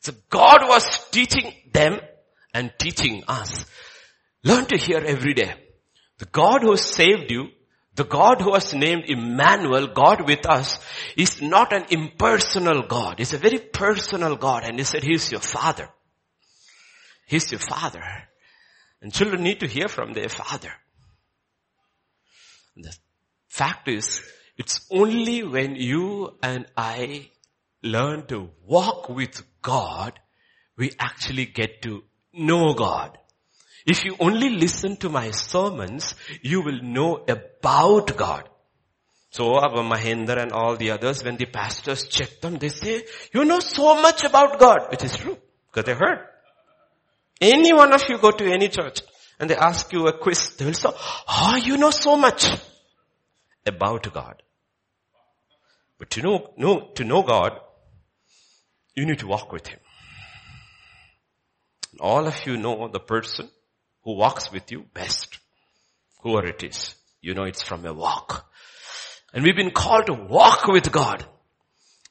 So 0.01 0.13
God 0.31 0.61
was 0.63 1.09
teaching 1.11 1.53
them 1.73 2.01
and 2.55 2.73
teaching 2.79 3.23
us. 3.29 3.67
Learn 4.43 4.67
to 4.67 4.79
hear 4.79 4.99
every 4.99 5.35
day. 5.35 5.55
The 6.19 6.25
God 6.27 6.63
who 6.63 6.77
saved 6.77 7.31
you, 7.31 7.49
the 7.95 8.05
God 8.05 8.41
who 8.41 8.51
was 8.51 8.73
named 8.73 9.05
Emmanuel, 9.09 9.89
God 9.89 10.27
with 10.27 10.47
us, 10.47 10.79
is 11.17 11.43
not 11.43 11.73
an 11.73 11.85
impersonal 11.91 12.83
God. 12.83 13.19
He's 13.19 13.35
a 13.35 13.39
very 13.39 13.59
personal 13.59 14.37
God 14.37 14.65
and 14.65 14.79
he 14.79 14.85
said 14.85 15.03
He's 15.03 15.31
your 15.31 15.41
Father. 15.41 15.89
He's 17.27 17.51
your 17.51 17.61
Father. 17.61 18.03
And 19.03 19.13
children 19.13 19.43
need 19.43 19.61
to 19.61 19.67
hear 19.67 19.89
from 19.89 20.13
their 20.13 20.29
Father. 20.29 20.73
And 22.77 22.85
the 22.85 22.97
fact 23.49 23.89
is, 23.89 24.23
it's 24.57 24.87
only 24.91 25.43
when 25.43 25.75
you 25.77 26.37
and 26.43 26.67
I 26.77 27.31
learn 27.83 28.27
to 28.27 28.51
walk 28.67 29.09
with 29.09 29.43
God, 29.63 30.19
we 30.77 30.93
actually 30.99 31.47
get 31.47 31.83
to 31.83 32.03
know 32.33 32.75
God. 32.75 33.19
If 33.87 34.05
you 34.05 34.17
only 34.21 34.51
listen 34.51 34.97
to 34.99 35.09
my 35.09 35.31
sermons, 35.31 36.15
you 36.43 36.63
will 36.63 36.83
know 36.83 37.25
about 37.27 38.17
God. 38.17 38.49
So 39.31 39.63
Abba 39.63 39.83
Mahendra 39.83 40.43
and 40.43 40.53
all 40.53 40.77
the 40.77 40.91
others, 40.91 41.25
when 41.25 41.37
the 41.37 41.47
pastors 41.47 42.07
check 42.09 42.41
them, 42.41 42.59
they 42.59 42.69
say, 42.69 43.05
you 43.33 43.45
know 43.45 43.61
so 43.61 44.01
much 44.03 44.25
about 44.25 44.59
God, 44.59 44.91
which 44.91 45.05
is 45.05 45.17
true, 45.17 45.39
because 45.67 45.85
they 45.85 45.95
heard. 45.95 46.27
Any 47.41 47.73
one 47.73 47.93
of 47.93 48.03
you 48.09 48.19
go 48.19 48.33
to 48.33 48.45
any 48.53 48.69
church 48.69 49.01
and 49.39 49.49
they 49.49 49.57
ask 49.57 49.93
you 49.93 50.07
a 50.09 50.19
quiz, 50.19 50.57
they 50.57 50.67
will 50.67 50.75
say, 50.75 50.91
oh, 50.93 51.57
you 51.57 51.77
know 51.77 51.91
so 51.91 52.17
much 52.17 52.49
about 53.65 54.13
God. 54.13 54.43
But 55.99 56.11
to 56.11 56.23
know, 56.23 56.51
know, 56.57 56.91
to 56.95 57.05
know 57.05 57.23
God, 57.23 57.61
you 58.95 59.07
need 59.07 59.21
to 59.21 59.27
walk 59.27 59.53
with 59.53 59.67
Him. 59.67 59.79
All 61.99 62.27
of 62.27 62.47
you 62.47 62.57
know 62.57 62.89
the 62.89 63.01
person 63.01 63.49
who 64.05 64.17
walks 64.17 64.51
with 64.51 64.71
you 64.71 64.85
best. 64.95 65.39
Whoever 66.23 66.49
it 66.49 66.63
is. 66.63 66.95
You 67.21 67.35
know 67.35 67.45
it's 67.45 67.63
from 67.63 67.85
a 67.85 67.93
walk. 67.93 68.51
And 69.33 69.45
we've 69.45 69.57
been 69.57 69.71
called 69.71 70.07
to 70.07 70.15
walk 70.15 70.67
with 70.67 70.91
God. 70.91 71.25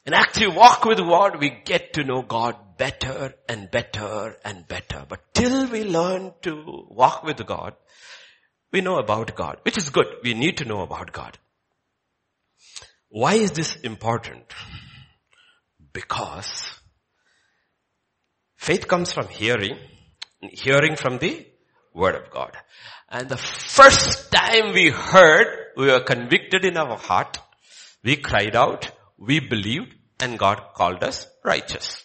And 0.06 0.14
actually 0.14 0.48
walk 0.48 0.84
with 0.84 0.98
God, 0.98 1.40
we 1.40 1.50
get 1.64 1.94
to 1.94 2.04
know 2.04 2.22
God 2.22 2.56
better 2.78 3.34
and 3.48 3.70
better 3.70 4.36
and 4.44 4.66
better. 4.66 5.04
But 5.06 5.34
till 5.34 5.68
we 5.68 5.84
learn 5.84 6.32
to 6.42 6.86
walk 6.88 7.22
with 7.22 7.44
God, 7.44 7.74
we 8.72 8.80
know 8.80 8.96
about 8.96 9.34
God, 9.34 9.58
which 9.62 9.76
is 9.76 9.90
good. 9.90 10.06
We 10.24 10.34
need 10.34 10.58
to 10.58 10.64
know 10.64 10.80
about 10.80 11.12
God. 11.12 11.38
Why 13.08 13.34
is 13.34 13.50
this 13.50 13.76
important? 13.76 14.44
Because 15.92 16.80
faith 18.56 18.86
comes 18.86 19.12
from 19.12 19.28
hearing, 19.28 19.78
hearing 20.40 20.96
from 20.96 21.18
the 21.18 21.46
word 21.94 22.14
of 22.14 22.30
God. 22.30 22.56
And 23.08 23.28
the 23.28 23.36
first 23.36 24.30
time 24.30 24.72
we 24.72 24.90
heard, 24.90 25.46
we 25.76 25.86
were 25.86 26.04
convicted 26.04 26.64
in 26.64 26.76
our 26.76 26.96
heart, 26.96 27.38
we 28.04 28.16
cried 28.16 28.54
out, 28.54 28.90
we 29.18 29.40
believed, 29.40 29.94
and 30.20 30.38
God 30.38 30.60
called 30.74 31.02
us 31.02 31.26
righteous. 31.44 32.04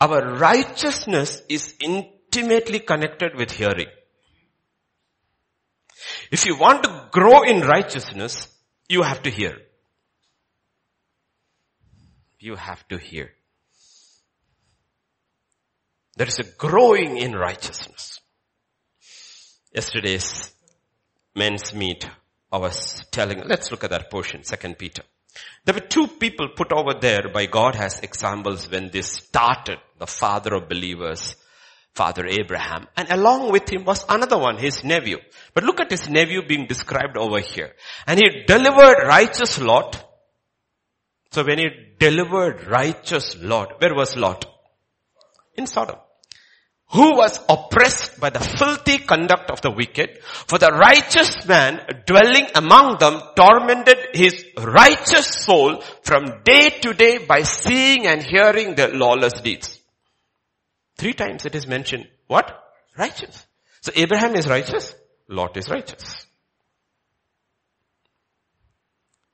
Our 0.00 0.34
righteousness 0.36 1.42
is 1.48 1.74
intimately 1.80 2.80
connected 2.80 3.36
with 3.36 3.50
hearing. 3.50 3.88
If 6.30 6.46
you 6.46 6.56
want 6.58 6.84
to 6.84 7.08
grow 7.10 7.42
in 7.42 7.60
righteousness, 7.60 8.48
you 8.88 9.02
have 9.02 9.22
to 9.24 9.30
hear. 9.30 9.58
You 12.40 12.56
have 12.56 12.86
to 12.88 12.98
hear. 12.98 13.30
There 16.16 16.26
is 16.26 16.38
a 16.38 16.44
growing 16.44 17.18
in 17.18 17.32
righteousness. 17.32 18.20
Yesterday's 19.74 20.52
men's 21.36 21.74
meet, 21.74 22.08
I 22.50 22.58
was 22.58 23.04
telling, 23.10 23.42
let's 23.46 23.70
look 23.70 23.84
at 23.84 23.90
that 23.90 24.10
portion, 24.10 24.42
second 24.42 24.78
Peter. 24.78 25.02
There 25.64 25.74
were 25.74 25.80
two 25.80 26.08
people 26.08 26.48
put 26.56 26.72
over 26.72 26.98
there 26.98 27.30
by 27.32 27.46
God 27.46 27.76
as 27.76 28.00
examples 28.00 28.68
when 28.68 28.90
this 28.90 29.12
started, 29.12 29.78
the 29.98 30.06
father 30.06 30.54
of 30.54 30.68
believers, 30.68 31.36
Father 31.94 32.26
Abraham. 32.26 32.86
And 32.96 33.10
along 33.10 33.52
with 33.52 33.68
him 33.68 33.84
was 33.84 34.04
another 34.08 34.38
one, 34.38 34.56
his 34.58 34.82
nephew. 34.82 35.18
But 35.54 35.64
look 35.64 35.80
at 35.80 35.90
his 35.90 36.08
nephew 36.08 36.46
being 36.46 36.66
described 36.66 37.16
over 37.16 37.40
here. 37.40 37.74
And 38.06 38.18
he 38.18 38.44
delivered 38.46 39.06
righteous 39.06 39.60
Lot. 39.60 40.09
So 41.32 41.44
when 41.44 41.58
he 41.58 41.68
delivered 41.98 42.66
righteous 42.66 43.36
Lot, 43.40 43.80
where 43.80 43.94
was 43.94 44.16
Lot? 44.16 44.46
In 45.54 45.66
Sodom 45.66 45.96
who 46.92 47.16
was 47.16 47.38
oppressed 47.48 48.18
by 48.18 48.30
the 48.30 48.40
filthy 48.40 48.98
conduct 48.98 49.50
of 49.50 49.60
the 49.60 49.70
wicked, 49.70 50.18
for 50.22 50.58
the 50.58 50.70
righteous 50.70 51.46
man 51.46 51.80
dwelling 52.06 52.46
among 52.54 52.98
them 52.98 53.20
tormented 53.36 54.08
his 54.12 54.44
righteous 54.58 55.26
soul 55.26 55.80
from 56.02 56.42
day 56.42 56.70
to 56.70 56.92
day 56.92 57.18
by 57.18 57.42
seeing 57.42 58.06
and 58.06 58.22
hearing 58.22 58.74
their 58.74 58.92
lawless 58.92 59.40
deeds. 59.40 59.78
Three 60.96 61.12
times 61.12 61.46
it 61.46 61.54
is 61.54 61.66
mentioned, 61.66 62.08
what? 62.26 62.52
Righteous. 62.98 63.46
So 63.82 63.92
Abraham 63.94 64.34
is 64.34 64.48
righteous, 64.48 64.94
Lot 65.28 65.56
is 65.56 65.70
righteous. 65.70 66.26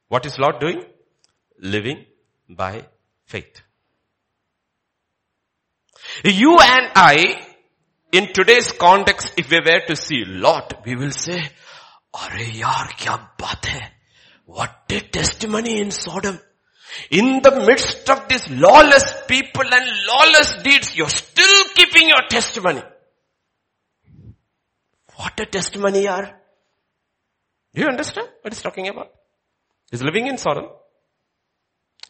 What 0.08 0.26
is 0.26 0.38
Lot 0.38 0.60
doing? 0.60 0.84
Living 1.58 2.04
by 2.48 2.86
faith. 3.24 3.62
You 6.24 6.58
and 6.60 6.92
I, 6.94 7.46
in 8.12 8.32
today's 8.32 8.72
context, 8.72 9.34
if 9.36 9.50
we 9.50 9.58
were 9.58 9.80
to 9.86 9.96
see 9.96 10.24
Lot, 10.24 10.84
we 10.84 10.96
will 10.96 11.10
say, 11.10 11.42
Are 12.14 12.30
yaar 12.30 12.88
kya 12.96 13.28
baat 13.38 13.66
hai? 13.66 13.92
What 14.46 14.84
a 14.90 15.00
testimony 15.00 15.80
in 15.80 15.90
Sodom. 15.90 16.38
In 17.10 17.42
the 17.42 17.64
midst 17.66 18.08
of 18.08 18.28
these 18.28 18.48
lawless 18.48 19.12
people 19.26 19.64
and 19.70 19.86
lawless 20.06 20.62
deeds, 20.62 20.96
you're 20.96 21.08
still 21.08 21.64
keeping 21.74 22.08
your 22.08 22.28
testimony. 22.30 22.82
What 25.16 25.38
a 25.40 25.46
testimony 25.46 26.06
are. 26.06 26.40
Do 27.74 27.82
you 27.82 27.88
understand 27.88 28.28
what 28.40 28.54
he's 28.54 28.62
talking 28.62 28.88
about? 28.88 29.10
He's 29.90 30.02
living 30.02 30.26
in 30.28 30.38
Sodom 30.38 30.66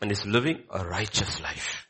and 0.00 0.11
is 0.12 0.26
living 0.26 0.62
a 0.71 0.85
righteous 0.85 1.41
life. 1.41 1.87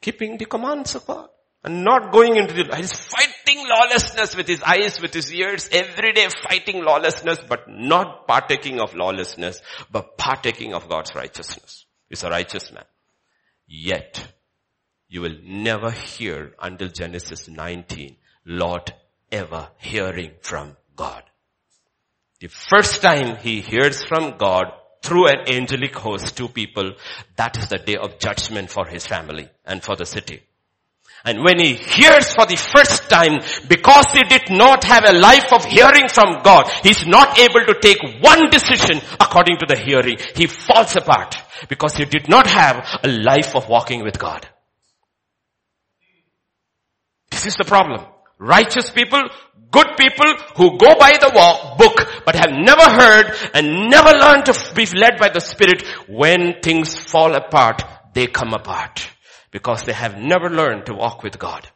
Keeping 0.00 0.38
the 0.38 0.44
commands 0.44 0.94
of 0.94 1.06
God 1.06 1.28
and 1.64 1.84
not 1.84 2.12
going 2.12 2.36
into 2.36 2.54
the, 2.54 2.76
he's 2.76 2.92
fighting 2.92 3.66
lawlessness 3.68 4.36
with 4.36 4.46
his 4.46 4.62
eyes, 4.62 5.00
with 5.00 5.12
his 5.12 5.32
ears, 5.32 5.68
every 5.72 6.12
day 6.12 6.28
fighting 6.48 6.84
lawlessness, 6.84 7.38
but 7.48 7.68
not 7.68 8.26
partaking 8.26 8.80
of 8.80 8.94
lawlessness, 8.94 9.60
but 9.90 10.16
partaking 10.16 10.72
of 10.72 10.88
God's 10.88 11.14
righteousness. 11.14 11.86
He's 12.08 12.22
a 12.22 12.30
righteous 12.30 12.72
man. 12.72 12.84
Yet, 13.66 14.24
you 15.08 15.20
will 15.20 15.36
never 15.42 15.90
hear 15.90 16.52
until 16.60 16.88
Genesis 16.88 17.48
19, 17.48 18.16
Lot 18.46 18.92
ever 19.30 19.68
hearing 19.78 20.32
from 20.40 20.76
God. 20.96 21.22
The 22.40 22.48
first 22.48 23.02
time 23.02 23.36
he 23.36 23.60
hears 23.60 24.04
from 24.04 24.38
God 24.38 24.66
through 25.08 25.28
an 25.28 25.48
angelic 25.48 25.96
host 25.96 26.36
to 26.36 26.48
people, 26.48 26.92
that 27.36 27.56
is 27.56 27.68
the 27.68 27.78
day 27.78 27.96
of 27.96 28.18
judgment 28.18 28.68
for 28.68 28.86
his 28.86 29.06
family 29.06 29.48
and 29.64 29.82
for 29.82 29.96
the 29.96 30.04
city. 30.04 30.42
And 31.24 31.42
when 31.42 31.58
he 31.58 31.74
hears 31.74 32.32
for 32.34 32.46
the 32.46 32.56
first 32.56 33.10
time, 33.10 33.40
because 33.68 34.06
he 34.12 34.22
did 34.24 34.50
not 34.50 34.84
have 34.84 35.04
a 35.04 35.18
life 35.18 35.52
of 35.52 35.64
hearing 35.64 36.08
from 36.08 36.42
God, 36.44 36.70
he's 36.82 37.06
not 37.06 37.38
able 37.38 37.64
to 37.66 37.80
take 37.80 37.98
one 38.20 38.50
decision 38.50 39.00
according 39.18 39.56
to 39.58 39.66
the 39.66 39.76
hearing. 39.76 40.18
He 40.36 40.46
falls 40.46 40.94
apart 40.94 41.36
because 41.68 41.96
he 41.96 42.04
did 42.04 42.28
not 42.28 42.46
have 42.46 43.00
a 43.02 43.08
life 43.08 43.56
of 43.56 43.68
walking 43.68 44.04
with 44.04 44.18
God. 44.18 44.46
This 47.30 47.46
is 47.46 47.56
the 47.56 47.64
problem. 47.64 48.04
Righteous 48.38 48.90
people, 48.90 49.28
good 49.70 49.96
people 49.98 50.34
who 50.56 50.78
go 50.78 50.94
by 50.98 51.12
the 51.12 51.30
book, 51.78 52.24
but 52.24 52.34
have 52.34 52.52
never 52.52 52.82
heard 52.82 53.34
and 53.54 53.90
never 53.90 54.10
learned 54.10 54.46
to 54.46 54.74
be 54.74 54.86
led 54.86 55.18
by 55.18 55.28
the 55.28 55.40
Spirit, 55.40 55.82
when 56.08 56.60
things 56.62 56.96
fall 56.96 57.34
apart, 57.34 57.82
they 58.14 58.26
come 58.26 58.54
apart. 58.54 59.08
Because 59.50 59.84
they 59.84 59.94
have 59.94 60.18
never 60.18 60.50
learned 60.50 60.86
to 60.86 60.94
walk 60.94 61.22
with 61.22 61.38
God. 61.38 61.66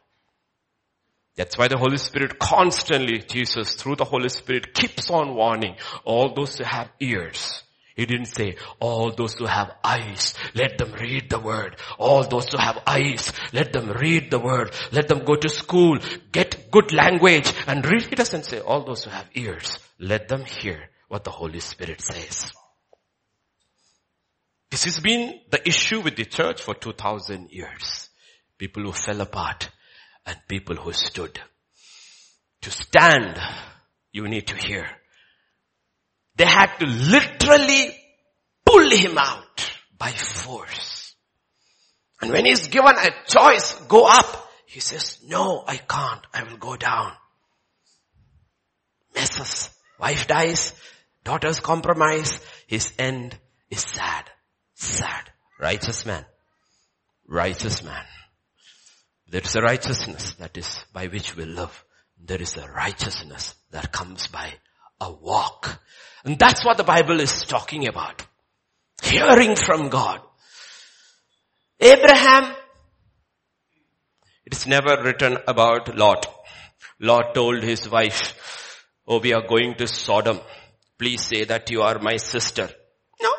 That's 1.35 1.57
why 1.57 1.67
the 1.67 1.77
Holy 1.77 1.97
Spirit 1.97 2.37
constantly, 2.37 3.17
Jesus 3.19 3.73
through 3.73 3.95
the 3.95 4.05
Holy 4.05 4.29
Spirit 4.29 4.75
keeps 4.75 5.09
on 5.09 5.33
warning 5.33 5.75
all 6.05 6.33
those 6.35 6.57
who 6.57 6.63
have 6.63 6.91
ears 6.99 7.63
he 7.95 8.05
didn't 8.05 8.25
say, 8.25 8.57
all 8.79 9.11
those 9.11 9.35
who 9.35 9.45
have 9.45 9.75
eyes, 9.83 10.33
let 10.55 10.77
them 10.77 10.93
read 10.93 11.29
the 11.29 11.39
word. 11.39 11.75
All 11.99 12.23
those 12.23 12.51
who 12.51 12.57
have 12.57 12.81
eyes, 12.87 13.31
let 13.51 13.71
them 13.71 13.91
read 13.91 14.31
the 14.31 14.39
word. 14.39 14.73
Let 14.91 15.07
them 15.07 15.23
go 15.25 15.35
to 15.35 15.49
school, 15.49 15.99
get 16.31 16.71
good 16.71 16.91
language 16.91 17.53
and 17.67 17.85
read. 17.85 18.03
He 18.03 18.15
doesn't 18.15 18.45
say, 18.45 18.59
all 18.59 18.83
those 18.83 19.03
who 19.03 19.11
have 19.11 19.29
ears, 19.35 19.77
let 19.99 20.27
them 20.27 20.43
hear 20.43 20.89
what 21.07 21.23
the 21.23 21.31
Holy 21.31 21.59
Spirit 21.59 22.01
says. 22.01 22.51
This 24.71 24.85
has 24.85 24.99
been 24.99 25.39
the 25.51 25.67
issue 25.67 26.01
with 26.01 26.15
the 26.15 26.25
church 26.25 26.63
for 26.63 26.73
2000 26.73 27.51
years. 27.51 28.09
People 28.57 28.83
who 28.83 28.91
fell 28.91 29.21
apart 29.21 29.69
and 30.25 30.35
people 30.47 30.75
who 30.75 30.93
stood. 30.93 31.39
To 32.61 32.71
stand, 32.71 33.39
you 34.11 34.27
need 34.27 34.47
to 34.47 34.55
hear. 34.55 34.87
They 36.35 36.45
had 36.45 36.77
to 36.79 36.85
literally 36.85 37.95
pull 38.65 38.89
him 38.89 39.17
out 39.17 39.71
by 39.97 40.11
force. 40.11 41.15
And 42.21 42.31
when 42.31 42.45
he's 42.45 42.67
given 42.67 42.95
a 42.97 43.09
choice, 43.27 43.73
go 43.87 44.05
up, 44.07 44.49
he 44.65 44.79
says, 44.79 45.19
no, 45.27 45.63
I 45.67 45.77
can't. 45.77 46.25
I 46.33 46.43
will 46.43 46.57
go 46.57 46.75
down. 46.75 47.11
Messes. 49.13 49.69
Wife 49.99 50.27
dies. 50.27 50.73
Daughters 51.23 51.59
compromise. 51.59 52.39
His 52.67 52.93
end 52.97 53.37
is 53.69 53.81
sad. 53.81 54.29
Sad. 54.73 55.29
Righteous 55.59 56.05
man. 56.05 56.25
Righteous 57.27 57.83
man. 57.83 58.05
There 59.29 59.41
is 59.41 59.55
a 59.55 59.61
righteousness 59.61 60.33
that 60.35 60.57
is 60.57 60.83
by 60.91 61.07
which 61.07 61.35
we 61.35 61.45
live. 61.45 61.83
There 62.19 62.41
is 62.41 62.57
a 62.57 62.67
righteousness 62.67 63.55
that 63.71 63.91
comes 63.91 64.27
by 64.27 64.53
a 64.99 65.11
walk 65.11 65.79
and 66.25 66.39
that's 66.39 66.63
what 66.63 66.77
the 66.77 66.83
Bible 66.83 67.19
is 67.19 67.41
talking 67.41 67.87
about. 67.87 68.25
Hearing 69.01 69.55
from 69.55 69.89
God. 69.89 70.21
Abraham, 71.79 72.55
it's 74.45 74.65
never 74.65 75.03
written 75.03 75.37
about 75.47 75.97
Lot. 75.97 76.27
Lot 76.99 77.33
told 77.35 77.61
his 77.61 77.89
wife, 77.89 78.85
oh 79.05 79.19
we 79.19 79.33
are 79.33 79.45
going 79.45 79.75
to 79.75 79.87
Sodom. 79.87 80.39
Please 80.97 81.25
say 81.25 81.43
that 81.43 81.69
you 81.69 81.81
are 81.81 81.99
my 81.99 82.15
sister. 82.15 82.69
No. 83.21 83.31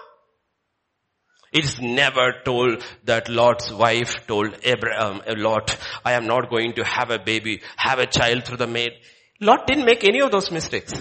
It's 1.52 1.80
never 1.80 2.34
told 2.44 2.84
that 3.04 3.30
Lot's 3.30 3.72
wife 3.72 4.26
told 4.26 4.58
Abraham, 4.62 5.22
uh, 5.26 5.34
Lot, 5.38 5.78
I 6.04 6.12
am 6.12 6.26
not 6.26 6.50
going 6.50 6.74
to 6.74 6.84
have 6.84 7.10
a 7.10 7.18
baby, 7.18 7.62
have 7.76 7.98
a 7.98 8.06
child 8.06 8.44
through 8.44 8.58
the 8.58 8.66
maid. 8.66 8.92
Lot 9.40 9.66
didn't 9.66 9.86
make 9.86 10.04
any 10.04 10.20
of 10.20 10.30
those 10.30 10.50
mistakes. 10.50 10.92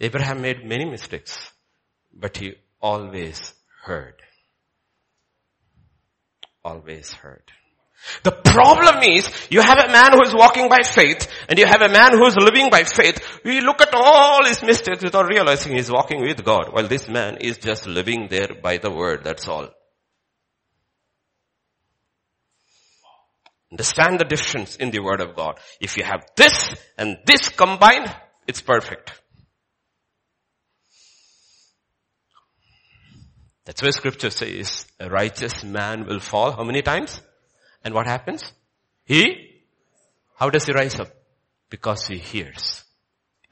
Abraham 0.00 0.40
made 0.40 0.64
many 0.64 0.86
mistakes, 0.86 1.38
but 2.12 2.36
he 2.36 2.54
always 2.80 3.54
heard. 3.84 4.14
Always 6.64 7.12
heard. 7.12 7.42
The 8.22 8.32
problem 8.32 9.02
is, 9.02 9.30
you 9.50 9.60
have 9.60 9.78
a 9.78 9.92
man 9.92 10.12
who 10.12 10.22
is 10.22 10.34
walking 10.34 10.70
by 10.70 10.82
faith, 10.82 11.28
and 11.48 11.58
you 11.58 11.66
have 11.66 11.82
a 11.82 11.88
man 11.90 12.12
who 12.12 12.24
is 12.26 12.36
living 12.36 12.70
by 12.70 12.84
faith. 12.84 13.20
We 13.44 13.60
look 13.60 13.82
at 13.82 13.94
all 13.94 14.44
his 14.46 14.62
mistakes 14.62 15.02
without 15.02 15.28
realizing 15.28 15.76
he's 15.76 15.90
walking 15.90 16.22
with 16.22 16.42
God, 16.42 16.72
while 16.72 16.88
this 16.88 17.08
man 17.08 17.36
is 17.36 17.58
just 17.58 17.86
living 17.86 18.28
there 18.30 18.54
by 18.62 18.78
the 18.78 18.90
word, 18.90 19.22
that's 19.22 19.46
all. 19.48 19.68
Understand 23.70 24.18
the 24.18 24.24
difference 24.24 24.76
in 24.76 24.90
the 24.90 25.00
word 25.00 25.20
of 25.20 25.36
God. 25.36 25.58
If 25.80 25.96
you 25.96 26.04
have 26.04 26.24
this 26.36 26.74
and 26.96 27.18
this 27.26 27.50
combined, 27.50 28.10
it's 28.48 28.62
perfect. 28.62 29.19
That's 33.64 33.82
why 33.82 33.90
scripture 33.90 34.30
says 34.30 34.86
a 34.98 35.08
righteous 35.08 35.62
man 35.62 36.06
will 36.06 36.20
fall 36.20 36.52
how 36.52 36.64
many 36.64 36.82
times? 36.82 37.20
And 37.84 37.94
what 37.94 38.06
happens? 38.06 38.52
He? 39.04 39.62
How 40.36 40.50
does 40.50 40.66
he 40.66 40.72
rise 40.72 40.98
up? 40.98 41.08
Because 41.68 42.06
he 42.06 42.18
hears. 42.18 42.84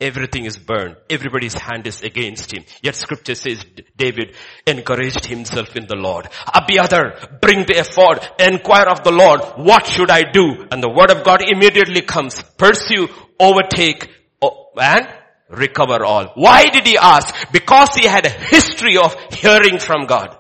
Everything 0.01 0.45
is 0.45 0.57
burned. 0.57 0.97
Everybody's 1.11 1.55
hand 1.55 1.87
is 1.89 2.03
against 2.03 2.53
him. 2.55 2.65
Yet 2.83 2.95
scripture 2.95 3.35
says 3.35 3.65
David 3.97 4.37
encouraged 4.65 5.27
himself 5.27 5.75
in 5.75 5.87
the 5.89 5.97
Lord. 5.97 6.29
Abiathar, 6.55 7.39
bring 7.41 7.67
the 7.67 7.81
ephod, 7.81 8.27
inquire 8.39 8.87
of 8.89 9.03
the 9.03 9.11
Lord, 9.11 9.41
what 9.57 9.87
should 9.87 10.11
I 10.11 10.31
do? 10.31 10.67
And 10.71 10.81
the 10.81 10.91
word 10.91 11.11
of 11.11 11.25
God 11.25 11.43
immediately 11.43 12.03
comes. 12.03 12.41
Pursue, 12.57 13.09
overtake, 13.41 14.09
and 14.41 15.09
recover 15.51 16.05
all. 16.05 16.33
Why 16.35 16.65
did 16.65 16.87
he 16.87 16.99
ask? 16.99 17.35
Because 17.53 17.95
he 17.95 18.07
had 18.07 18.27
a 18.27 18.31
history 18.31 18.97
of 18.97 19.15
hearing 19.33 19.79
from 19.79 20.07
God. 20.07 20.37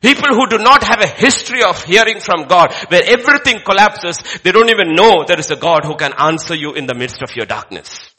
People 0.00 0.28
who 0.28 0.46
do 0.46 0.58
not 0.58 0.84
have 0.84 1.00
a 1.00 1.08
history 1.08 1.62
of 1.64 1.82
hearing 1.82 2.20
from 2.20 2.46
God, 2.46 2.72
where 2.88 3.02
everything 3.04 3.60
collapses, 3.64 4.22
they 4.44 4.52
don't 4.52 4.70
even 4.70 4.94
know 4.94 5.24
there 5.26 5.40
is 5.40 5.50
a 5.50 5.56
God 5.56 5.84
who 5.84 5.96
can 5.96 6.12
answer 6.16 6.54
you 6.54 6.74
in 6.74 6.86
the 6.86 6.94
midst 6.94 7.20
of 7.20 7.34
your 7.34 7.46
darkness. 7.46 8.14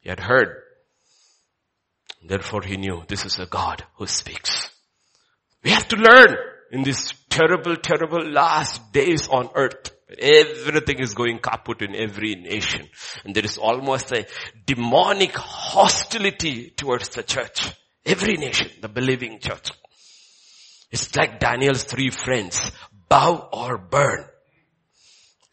He 0.00 0.08
had 0.08 0.20
heard. 0.20 0.62
Therefore 2.26 2.62
he 2.62 2.78
knew 2.78 3.04
this 3.06 3.26
is 3.26 3.38
a 3.38 3.46
God 3.46 3.84
who 3.96 4.06
speaks. 4.06 4.70
We 5.62 5.70
have 5.70 5.86
to 5.88 5.96
learn 5.96 6.36
in 6.72 6.82
these 6.82 7.12
terrible, 7.28 7.76
terrible 7.76 8.24
last 8.24 8.92
days 8.92 9.28
on 9.28 9.50
earth 9.54 9.93
Everything 10.18 11.00
is 11.00 11.14
going 11.14 11.38
kaput 11.38 11.82
in 11.82 11.94
every 11.94 12.34
nation. 12.34 12.88
And 13.24 13.34
there 13.34 13.44
is 13.44 13.58
almost 13.58 14.12
a 14.12 14.26
demonic 14.66 15.32
hostility 15.34 16.70
towards 16.70 17.08
the 17.10 17.22
church. 17.22 17.70
Every 18.04 18.34
nation, 18.34 18.70
the 18.80 18.88
believing 18.88 19.38
church. 19.38 19.70
It's 20.90 21.14
like 21.16 21.40
Daniel's 21.40 21.84
three 21.84 22.10
friends. 22.10 22.70
Bow 23.08 23.48
or 23.52 23.78
burn. 23.78 24.24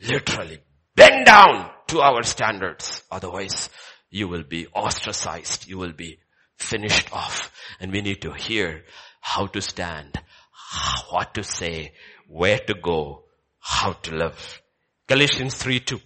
Literally. 0.02 0.60
Bend 0.96 1.26
down 1.26 1.70
to 1.88 2.02
our 2.02 2.24
standards. 2.24 3.04
Otherwise, 3.10 3.70
you 4.10 4.28
will 4.28 4.44
be 4.44 4.68
ostracized. 4.68 5.68
You 5.68 5.78
will 5.78 5.94
be 5.94 6.20
finished 6.58 7.12
off. 7.14 7.52
And 7.80 7.92
we 7.92 8.02
need 8.02 8.22
to 8.22 8.34
hear 8.34 8.84
how 9.22 9.48
to 9.48 9.62
stand, 9.62 10.20
what 11.10 11.34
to 11.36 11.44
say, 11.44 11.94
where 12.28 12.60
to 12.60 12.74
go, 12.74 13.24
how 13.62 13.94
to 13.94 14.16
live. 14.16 14.62
Galatians 15.08 15.56
3 15.56 15.80
2. 15.80 16.00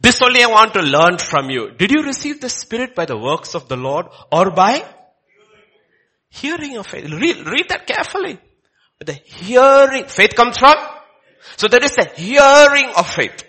This 0.00 0.22
only 0.22 0.42
I 0.42 0.46
want 0.46 0.74
to 0.74 0.80
learn 0.80 1.18
from 1.18 1.50
you. 1.50 1.72
Did 1.72 1.90
you 1.90 2.02
receive 2.02 2.40
the 2.40 2.48
Spirit 2.48 2.94
by 2.94 3.04
the 3.04 3.18
works 3.18 3.54
of 3.54 3.68
the 3.68 3.76
Lord 3.76 4.06
or 4.30 4.50
by 4.50 4.84
hearing 6.30 6.76
of 6.76 6.86
faith? 6.86 7.10
Read, 7.10 7.46
read 7.46 7.68
that 7.68 7.86
carefully. 7.86 8.38
The 9.00 9.12
hearing, 9.12 10.06
faith 10.06 10.34
comes 10.34 10.58
from? 10.58 10.74
So 11.56 11.68
there 11.68 11.84
is 11.84 11.96
a 11.98 12.04
hearing 12.20 12.90
of 12.96 13.08
faith. 13.08 13.44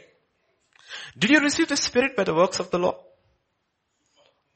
Did 1.18 1.32
you 1.32 1.40
receive 1.40 1.68
the 1.68 1.78
Spirit 1.78 2.16
by 2.16 2.24
the 2.24 2.34
works 2.34 2.60
of 2.60 2.72
the 2.72 2.80
Lord? 2.80 2.96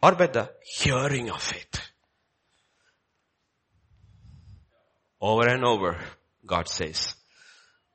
Or 0.02 0.14
by 0.14 0.28
the 0.28 0.52
hearing 0.64 1.30
of 1.30 1.42
faith? 1.42 1.80
Over 5.22 5.48
and 5.48 5.64
over, 5.64 5.98
God 6.46 6.68
says, 6.68 7.16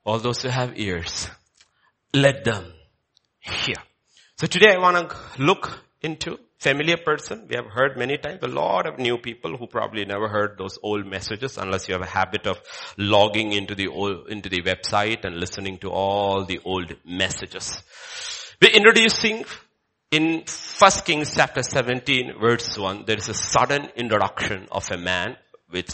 all 0.05 0.19
those 0.19 0.41
who 0.41 0.49
have 0.49 0.77
ears, 0.79 1.29
let 2.13 2.43
them 2.43 2.73
hear. 3.39 3.75
So 4.37 4.47
today 4.47 4.73
I 4.73 4.79
want 4.79 5.09
to 5.09 5.17
look 5.37 5.83
into 6.01 6.39
familiar 6.59 6.97
person. 6.97 7.47
We 7.49 7.55
have 7.55 7.67
heard 7.67 7.97
many 7.97 8.17
times 8.17 8.39
a 8.43 8.47
lot 8.47 8.85
of 8.85 8.99
new 8.99 9.17
people 9.17 9.57
who 9.57 9.67
probably 9.67 10.05
never 10.05 10.27
heard 10.27 10.57
those 10.57 10.77
old 10.83 11.05
messages 11.05 11.57
unless 11.57 11.87
you 11.87 11.93
have 11.93 12.01
a 12.01 12.05
habit 12.05 12.47
of 12.47 12.61
logging 12.97 13.53
into 13.53 13.75
the 13.75 13.87
old, 13.87 14.27
into 14.27 14.49
the 14.49 14.61
website 14.61 15.25
and 15.25 15.37
listening 15.37 15.77
to 15.79 15.89
all 15.89 16.45
the 16.45 16.59
old 16.65 16.93
messages. 17.05 17.81
We're 18.61 18.71
introducing 18.71 19.45
in 20.11 20.43
1 20.79 20.91
Kings 21.05 21.35
chapter 21.35 21.63
17 21.63 22.39
verse 22.39 22.77
1, 22.77 23.05
there 23.05 23.17
is 23.17 23.29
a 23.29 23.33
sudden 23.33 23.89
introduction 23.95 24.67
of 24.71 24.89
a 24.91 24.97
man 24.97 25.37
with 25.71 25.89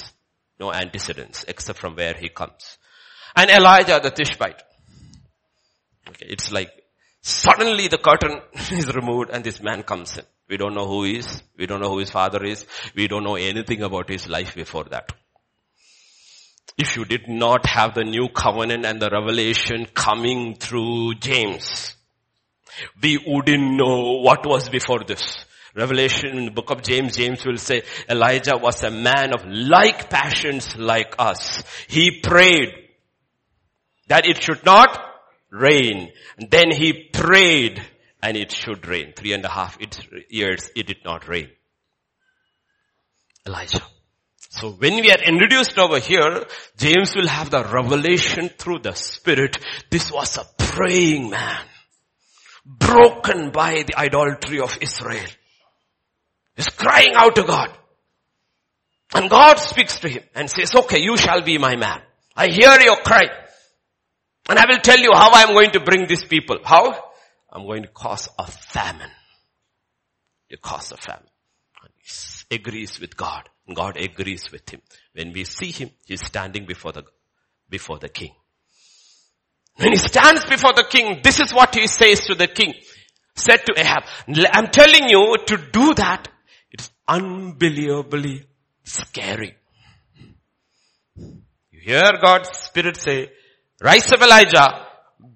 no 0.59 0.71
antecedents 0.71 1.45
except 1.47 1.79
from 1.79 1.95
where 1.95 2.13
he 2.13 2.29
comes. 2.29 2.77
And 3.35 3.49
Elijah 3.49 3.99
the 4.01 4.11
Tishbite. 4.11 4.61
Okay, 6.09 6.27
it's 6.29 6.51
like 6.51 6.71
Suddenly 7.27 7.87
the 7.87 7.97
curtain 7.97 8.39
is 8.71 8.93
removed 8.93 9.31
and 9.31 9.43
this 9.43 9.59
man 9.59 9.81
comes 9.81 10.15
in. 10.15 10.25
We 10.47 10.57
don't 10.57 10.75
know 10.75 10.85
who 10.87 11.05
he 11.05 11.17
is. 11.17 11.41
We 11.57 11.65
don't 11.65 11.81
know 11.81 11.89
who 11.89 11.97
his 11.97 12.11
father 12.11 12.43
is. 12.43 12.67
We 12.95 13.07
don't 13.07 13.23
know 13.23 13.33
anything 13.33 13.81
about 13.81 14.11
his 14.11 14.29
life 14.29 14.53
before 14.53 14.83
that. 14.91 15.11
If 16.77 16.95
you 16.95 17.03
did 17.03 17.27
not 17.27 17.65
have 17.65 17.95
the 17.95 18.03
new 18.03 18.29
covenant 18.29 18.85
and 18.85 19.01
the 19.01 19.09
revelation 19.09 19.87
coming 19.91 20.53
through 20.53 21.15
James, 21.15 21.95
we 23.01 23.17
wouldn't 23.25 23.73
know 23.75 24.19
what 24.21 24.45
was 24.45 24.69
before 24.69 25.03
this. 25.03 25.45
Revelation 25.75 26.37
in 26.37 26.45
the 26.45 26.51
book 26.51 26.69
of 26.69 26.83
James, 26.83 27.17
James 27.17 27.43
will 27.43 27.57
say 27.57 27.81
Elijah 28.07 28.57
was 28.57 28.83
a 28.83 28.91
man 28.91 29.33
of 29.33 29.43
like 29.47 30.11
passions 30.11 30.77
like 30.77 31.15
us. 31.17 31.63
He 31.87 32.21
prayed 32.21 32.84
that 34.07 34.27
it 34.27 34.41
should 34.41 34.65
not 34.65 34.99
rain. 35.49 36.11
And 36.37 36.49
then 36.51 36.71
he 36.71 37.09
prayed 37.11 37.81
and 38.21 38.37
it 38.37 38.51
should 38.51 38.87
rain. 38.87 39.13
Three 39.15 39.33
and 39.33 39.45
a 39.45 39.49
half 39.49 39.77
years 40.29 40.69
it 40.75 40.87
did 40.87 41.03
not 41.05 41.27
rain. 41.27 41.49
Elijah. 43.45 43.83
So 44.49 44.71
when 44.71 44.95
we 44.95 45.11
are 45.11 45.21
introduced 45.21 45.77
over 45.77 45.99
here, 45.99 46.45
James 46.77 47.15
will 47.15 47.27
have 47.27 47.49
the 47.49 47.63
revelation 47.63 48.49
through 48.49 48.79
the 48.79 48.93
Spirit. 48.93 49.57
This 49.89 50.11
was 50.11 50.37
a 50.37 50.45
praying 50.57 51.29
man. 51.29 51.65
Broken 52.65 53.51
by 53.51 53.83
the 53.85 53.97
idolatry 53.97 54.59
of 54.59 54.77
Israel. 54.81 55.27
He's 56.55 56.69
crying 56.69 57.13
out 57.15 57.35
to 57.35 57.43
God. 57.43 57.69
And 59.13 59.29
God 59.29 59.55
speaks 59.59 59.99
to 59.99 60.09
him 60.09 60.23
and 60.33 60.49
says, 60.49 60.73
okay, 60.75 60.99
you 60.99 61.17
shall 61.17 61.41
be 61.41 61.57
my 61.57 61.75
man. 61.75 62.01
I 62.35 62.47
hear 62.47 62.79
your 62.81 62.97
cry. 62.97 63.29
And 64.47 64.59
I 64.59 64.65
will 64.67 64.79
tell 64.79 64.99
you 64.99 65.11
how 65.13 65.31
I 65.31 65.43
am 65.43 65.53
going 65.53 65.71
to 65.71 65.79
bring 65.79 66.07
these 66.07 66.23
people. 66.23 66.57
How? 66.63 66.93
I'm 67.51 67.65
going 67.65 67.83
to 67.83 67.89
cause 67.89 68.29
a 68.37 68.45
famine. 68.45 69.09
You 70.49 70.57
cause 70.57 70.91
a 70.91 70.97
famine. 70.97 71.29
He 72.49 72.55
agrees 72.57 72.99
with 72.99 73.17
God. 73.17 73.49
God 73.73 73.97
agrees 73.97 74.51
with 74.51 74.69
him. 74.69 74.81
When 75.13 75.33
we 75.33 75.45
see 75.45 75.71
him, 75.71 75.89
he's 76.05 76.23
standing 76.23 76.65
before 76.65 76.91
the, 76.91 77.03
before 77.69 77.97
the 77.97 78.09
king. 78.09 78.31
When 79.77 79.91
he 79.91 79.97
stands 79.97 80.45
before 80.45 80.73
the 80.73 80.85
king, 80.89 81.21
this 81.23 81.41
is 81.41 81.53
what 81.53 81.73
he 81.73 81.87
says 81.87 82.21
to 82.27 82.35
the 82.35 82.47
king. 82.47 82.73
Said 83.35 83.65
to 83.65 83.73
Ahab, 83.77 84.03
I'm 84.53 84.67
telling 84.67 85.09
you 85.09 85.35
to 85.47 85.57
do 85.57 85.93
that. 85.95 86.29
It's 86.71 86.89
unbelievably 87.07 88.45
scary. 88.83 89.55
You 91.15 91.79
hear 91.81 92.11
God's 92.21 92.49
spirit 92.49 92.97
say, 92.97 93.29
Rise 93.81 94.11
up 94.11 94.21
Elijah, 94.21 94.87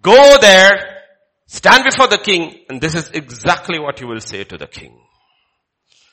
go 0.01 0.37
there, 0.39 1.03
stand 1.47 1.83
before 1.83 2.07
the 2.07 2.17
king, 2.17 2.55
and 2.69 2.79
this 2.79 2.95
is 2.95 3.09
exactly 3.13 3.79
what 3.79 3.99
you 3.99 4.07
will 4.07 4.21
say 4.21 4.43
to 4.43 4.57
the 4.57 4.67
king. 4.67 4.97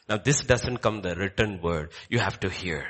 Now 0.08 0.18
this 0.18 0.42
doesn't 0.42 0.78
come 0.78 1.02
the 1.02 1.14
written 1.14 1.60
word, 1.60 1.92
you 2.08 2.18
have 2.18 2.40
to 2.40 2.48
hear. 2.48 2.84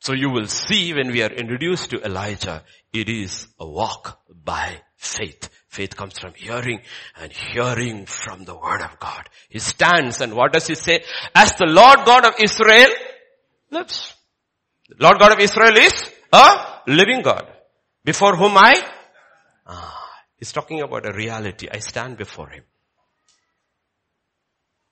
So 0.00 0.14
you 0.14 0.30
will 0.30 0.48
see 0.48 0.92
when 0.92 1.12
we 1.12 1.22
are 1.22 1.30
introduced 1.30 1.90
to 1.90 2.04
Elijah, 2.04 2.64
it 2.92 3.08
is 3.08 3.46
a 3.60 3.68
walk 3.68 4.18
by 4.28 4.80
faith. 4.96 5.48
Faith 5.68 5.96
comes 5.96 6.18
from 6.18 6.34
hearing 6.34 6.80
and 7.20 7.32
hearing 7.32 8.06
from 8.06 8.44
the 8.44 8.56
word 8.56 8.82
of 8.82 8.98
God. 8.98 9.28
He 9.48 9.60
stands 9.60 10.20
and 10.20 10.34
what 10.34 10.52
does 10.52 10.66
he 10.66 10.74
say? 10.74 11.04
As 11.36 11.52
the 11.52 11.66
Lord 11.66 12.04
God 12.04 12.26
of 12.26 12.34
Israel 12.42 12.90
lives. 13.70 14.12
Lord 14.98 15.20
God 15.20 15.32
of 15.32 15.38
Israel 15.38 15.76
is 15.76 16.10
a 16.32 16.80
living 16.88 17.22
God. 17.22 17.51
Before 18.04 18.36
whom 18.36 18.56
I? 18.56 18.74
Ah, 19.66 20.10
he's 20.36 20.52
talking 20.52 20.80
about 20.80 21.06
a 21.06 21.12
reality. 21.12 21.68
I 21.72 21.78
stand 21.78 22.16
before 22.16 22.48
him. 22.50 22.64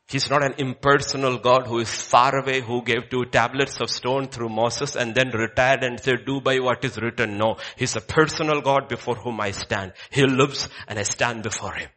He's 0.09 0.29
not 0.29 0.45
an 0.45 0.55
impersonal 0.59 1.39
God 1.39 1.69
who 1.69 1.79
is 1.79 1.89
far 1.89 2.37
away, 2.37 2.61
who 2.61 2.83
gave 2.83 3.11
two 3.11 3.27
tablets 3.27 3.81
of 3.81 3.91
stone 3.91 4.27
through 4.27 4.49
Moses 4.49 4.97
and 4.97 5.15
then 5.15 5.31
retired 5.31 5.85
and 5.85 6.01
said, 6.01 6.25
do 6.27 6.41
by 6.41 6.59
what 6.59 6.85
is 6.85 7.01
written. 7.01 7.39
No, 7.39 7.59
he's 7.77 7.95
a 7.95 8.01
personal 8.01 8.61
God 8.61 8.89
before 8.89 9.15
whom 9.15 9.41
I 9.41 9.53
stand. 9.53 9.93
He 10.11 10.25
lives 10.25 10.69
and 10.89 10.99
I 10.99 11.05
stand 11.05 11.45
before 11.45 11.75
him. 11.75 11.91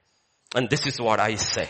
And 0.55 0.69
this 0.69 0.85
is 0.85 1.01
what 1.01 1.19
I 1.19 1.35
say. 1.35 1.69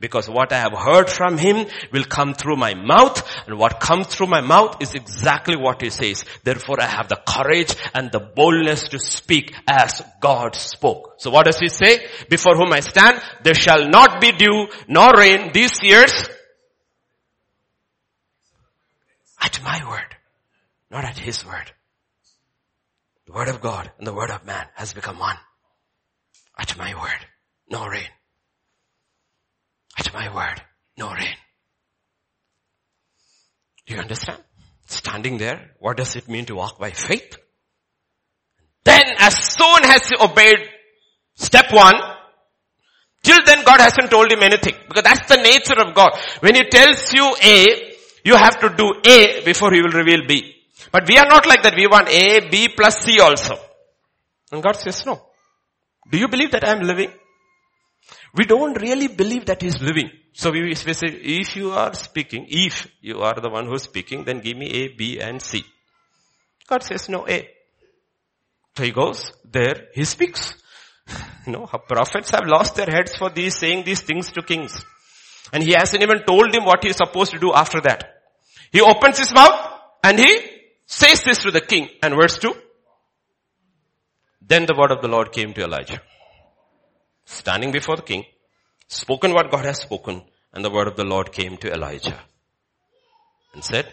Because 0.00 0.28
what 0.28 0.52
I 0.52 0.60
have 0.60 0.72
heard 0.72 1.08
from 1.08 1.38
him 1.38 1.66
will 1.92 2.04
come 2.04 2.34
through 2.34 2.56
my 2.56 2.74
mouth 2.74 3.22
and 3.46 3.58
what 3.58 3.80
comes 3.80 4.06
through 4.06 4.28
my 4.28 4.40
mouth 4.40 4.80
is 4.80 4.94
exactly 4.94 5.56
what 5.56 5.82
he 5.82 5.90
says. 5.90 6.24
Therefore 6.44 6.80
I 6.80 6.86
have 6.86 7.08
the 7.08 7.20
courage 7.26 7.74
and 7.94 8.10
the 8.10 8.20
boldness 8.20 8.88
to 8.88 8.98
speak 8.98 9.54
as 9.68 10.02
God 10.20 10.54
spoke. 10.54 11.14
So 11.18 11.30
what 11.30 11.46
does 11.46 11.58
he 11.58 11.68
say? 11.68 12.06
Before 12.28 12.56
whom 12.56 12.72
I 12.72 12.80
stand, 12.80 13.20
there 13.42 13.54
shall 13.54 13.88
not 13.88 14.20
be 14.20 14.32
dew 14.32 14.68
nor 14.88 15.10
rain 15.16 15.52
these 15.52 15.82
years 15.82 16.12
at 19.40 19.62
my 19.62 19.88
word, 19.88 20.16
not 20.90 21.04
at 21.04 21.18
his 21.18 21.44
word. 21.44 21.72
The 23.26 23.32
word 23.32 23.48
of 23.48 23.60
God 23.60 23.90
and 23.98 24.06
the 24.06 24.14
word 24.14 24.30
of 24.30 24.44
man 24.44 24.66
has 24.74 24.92
become 24.92 25.18
one. 25.18 25.36
At 26.56 26.76
my 26.76 26.94
word, 26.94 27.26
no 27.68 27.86
rain. 27.86 28.08
At 29.98 30.12
my 30.12 30.34
word, 30.34 30.62
no 30.96 31.12
rain. 31.12 31.36
Do 33.86 33.94
you 33.94 34.00
understand? 34.00 34.38
Standing 34.86 35.38
there, 35.38 35.72
what 35.78 35.96
does 35.96 36.16
it 36.16 36.28
mean 36.28 36.44
to 36.46 36.54
walk 36.54 36.78
by 36.78 36.90
faith? 36.90 37.36
Then 38.84 39.04
as 39.18 39.36
soon 39.36 39.84
as 39.84 40.08
he 40.08 40.16
obeyed 40.20 40.58
step 41.34 41.72
one, 41.72 41.94
till 43.22 43.38
then 43.46 43.64
God 43.64 43.80
hasn't 43.80 44.10
told 44.10 44.30
him 44.30 44.42
anything. 44.42 44.74
Because 44.88 45.04
that's 45.04 45.28
the 45.28 45.42
nature 45.42 45.80
of 45.80 45.94
God. 45.94 46.18
When 46.40 46.54
he 46.54 46.64
tells 46.64 47.12
you 47.12 47.34
A, 47.42 47.92
you 48.24 48.36
have 48.36 48.60
to 48.60 48.68
do 48.76 48.92
A 49.04 49.44
before 49.44 49.72
he 49.72 49.82
will 49.82 49.90
reveal 49.90 50.26
B. 50.26 50.54
But 50.90 51.08
we 51.08 51.16
are 51.16 51.26
not 51.26 51.46
like 51.46 51.62
that. 51.62 51.74
We 51.76 51.86
want 51.86 52.08
A, 52.08 52.48
B 52.50 52.68
plus 52.68 53.04
C 53.04 53.20
also. 53.20 53.58
And 54.50 54.62
God 54.62 54.76
says 54.76 55.04
no. 55.06 55.22
Do 56.10 56.18
you 56.18 56.28
believe 56.28 56.50
that 56.52 56.64
I 56.64 56.72
am 56.72 56.80
living? 56.80 57.10
We 58.34 58.44
don't 58.44 58.80
really 58.80 59.08
believe 59.08 59.46
that 59.46 59.60
he's 59.60 59.80
living. 59.80 60.10
So 60.32 60.50
we 60.50 60.74
say, 60.74 61.06
if 61.06 61.54
you 61.56 61.72
are 61.72 61.92
speaking, 61.94 62.46
if 62.48 62.86
you 63.02 63.20
are 63.20 63.34
the 63.34 63.50
one 63.50 63.66
who's 63.66 63.82
speaking, 63.82 64.24
then 64.24 64.40
give 64.40 64.56
me 64.56 64.66
A, 64.70 64.88
B 64.88 65.20
and 65.20 65.42
C. 65.42 65.64
God 66.66 66.82
says 66.82 67.08
no 67.10 67.28
A. 67.28 67.48
So 68.76 68.84
he 68.84 68.90
goes 68.90 69.32
there, 69.44 69.88
he 69.94 70.04
speaks. 70.04 70.54
You 71.44 71.54
know, 71.54 71.66
prophets 71.66 72.30
have 72.30 72.46
lost 72.46 72.76
their 72.76 72.86
heads 72.86 73.16
for 73.16 73.28
these, 73.28 73.56
saying 73.56 73.82
these 73.84 74.00
things 74.00 74.30
to 74.30 74.42
kings. 74.42 74.84
And 75.52 75.60
he 75.60 75.72
hasn't 75.72 76.00
even 76.00 76.22
told 76.22 76.54
him 76.54 76.64
what 76.64 76.84
he's 76.84 76.96
supposed 76.96 77.32
to 77.32 77.40
do 77.40 77.52
after 77.52 77.80
that. 77.80 78.22
He 78.70 78.80
opens 78.80 79.18
his 79.18 79.34
mouth 79.34 79.58
and 80.04 80.20
he 80.20 80.40
says 80.86 81.24
this 81.24 81.38
to 81.38 81.50
the 81.50 81.60
king. 81.60 81.88
And 82.00 82.14
verse 82.14 82.38
2. 82.38 82.54
Then 84.40 84.66
the 84.66 84.76
word 84.78 84.92
of 84.92 85.02
the 85.02 85.08
Lord 85.08 85.32
came 85.32 85.52
to 85.54 85.64
Elijah 85.64 86.00
standing 87.32 87.72
before 87.72 87.96
the 87.96 88.02
king, 88.02 88.24
spoken 88.88 89.32
what 89.32 89.50
God 89.50 89.64
has 89.64 89.80
spoken, 89.80 90.22
And 90.52 90.64
the 90.64 90.70
word 90.70 90.86
of 90.86 90.96
the 90.96 91.04
Lord 91.04 91.32
came 91.32 91.56
to 91.58 91.72
Elijah 91.72 92.20
and 93.54 93.64
said, 93.64 93.90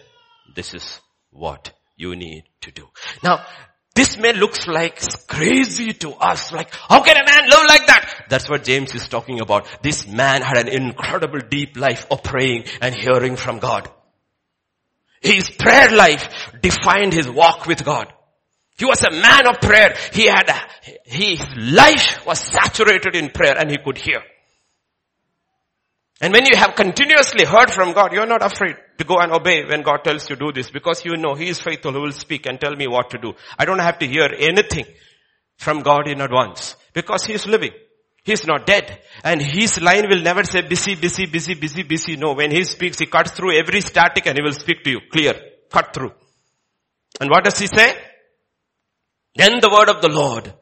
this 0.54 0.74
is 0.74 1.00
what 1.30 1.72
you 1.96 2.14
need 2.16 2.44
to 2.62 2.70
do. 2.70 2.88
Now, 3.22 3.44
this 3.94 4.18
may 4.18 4.32
looks 4.32 4.66
like 4.66 5.00
crazy 5.26 5.92
to 5.94 6.12
us, 6.12 6.52
like, 6.52 6.72
how 6.74 7.02
can 7.02 7.16
a 7.16 7.24
man 7.24 7.48
live 7.48 7.66
like 7.68 7.86
that? 7.86 8.26
That's 8.28 8.48
what 8.48 8.64
James 8.64 8.94
is 8.94 9.08
talking 9.08 9.40
about. 9.40 9.66
This 9.82 10.06
man 10.06 10.42
had 10.42 10.58
an 10.58 10.68
incredible 10.68 11.40
deep 11.40 11.76
life 11.76 12.06
of 12.10 12.22
praying 12.22 12.64
and 12.80 12.94
hearing 12.94 13.36
from 13.36 13.58
God. 13.58 13.90
His 15.20 15.50
prayer 15.50 15.90
life 15.90 16.52
defined 16.62 17.12
his 17.12 17.28
walk 17.28 17.66
with 17.66 17.84
God. 17.84 18.12
He 18.80 18.86
was 18.86 19.04
a 19.04 19.10
man 19.10 19.46
of 19.46 19.60
prayer. 19.60 19.94
He 20.10 20.24
had, 20.24 20.48
a, 20.48 20.58
his 21.04 21.38
life 21.54 22.24
was 22.24 22.40
saturated 22.40 23.14
in 23.14 23.28
prayer 23.28 23.54
and 23.58 23.70
he 23.70 23.76
could 23.76 23.98
hear. 23.98 24.22
And 26.22 26.32
when 26.32 26.46
you 26.46 26.56
have 26.56 26.76
continuously 26.76 27.44
heard 27.44 27.70
from 27.70 27.92
God, 27.92 28.14
you're 28.14 28.26
not 28.26 28.42
afraid 28.42 28.76
to 28.96 29.04
go 29.04 29.18
and 29.18 29.32
obey 29.32 29.66
when 29.66 29.82
God 29.82 30.02
tells 30.02 30.30
you 30.30 30.36
do 30.36 30.50
this 30.50 30.70
because 30.70 31.04
you 31.04 31.18
know 31.18 31.34
He 31.34 31.50
is 31.50 31.60
faithful 31.60 31.92
who 31.92 32.00
will 32.00 32.12
speak 32.12 32.46
and 32.46 32.58
tell 32.58 32.74
me 32.74 32.88
what 32.88 33.10
to 33.10 33.18
do. 33.18 33.34
I 33.58 33.66
don't 33.66 33.80
have 33.80 33.98
to 33.98 34.06
hear 34.06 34.30
anything 34.34 34.86
from 35.58 35.80
God 35.80 36.08
in 36.08 36.22
advance 36.22 36.74
because 36.94 37.26
He 37.26 37.34
is 37.34 37.46
living. 37.46 37.72
He's 38.24 38.46
not 38.46 38.64
dead. 38.64 39.02
And 39.22 39.42
His 39.42 39.78
line 39.82 40.06
will 40.08 40.22
never 40.22 40.44
say 40.44 40.62
busy, 40.62 40.94
busy, 40.94 41.26
busy, 41.26 41.52
busy, 41.52 41.82
busy. 41.82 42.16
No, 42.16 42.32
when 42.32 42.50
He 42.50 42.64
speaks, 42.64 42.98
He 42.98 43.04
cuts 43.04 43.32
through 43.32 43.58
every 43.58 43.82
static 43.82 44.24
and 44.24 44.38
He 44.38 44.42
will 44.42 44.54
speak 44.54 44.84
to 44.84 44.90
you. 44.90 45.00
Clear. 45.12 45.34
Cut 45.70 45.92
through. 45.92 46.12
And 47.20 47.28
what 47.28 47.44
does 47.44 47.58
He 47.58 47.66
say? 47.66 47.94
Then 49.40 49.58
the 49.60 49.70
word 49.70 49.88
of 49.88 50.02
the 50.02 50.10
Lord 50.10 50.52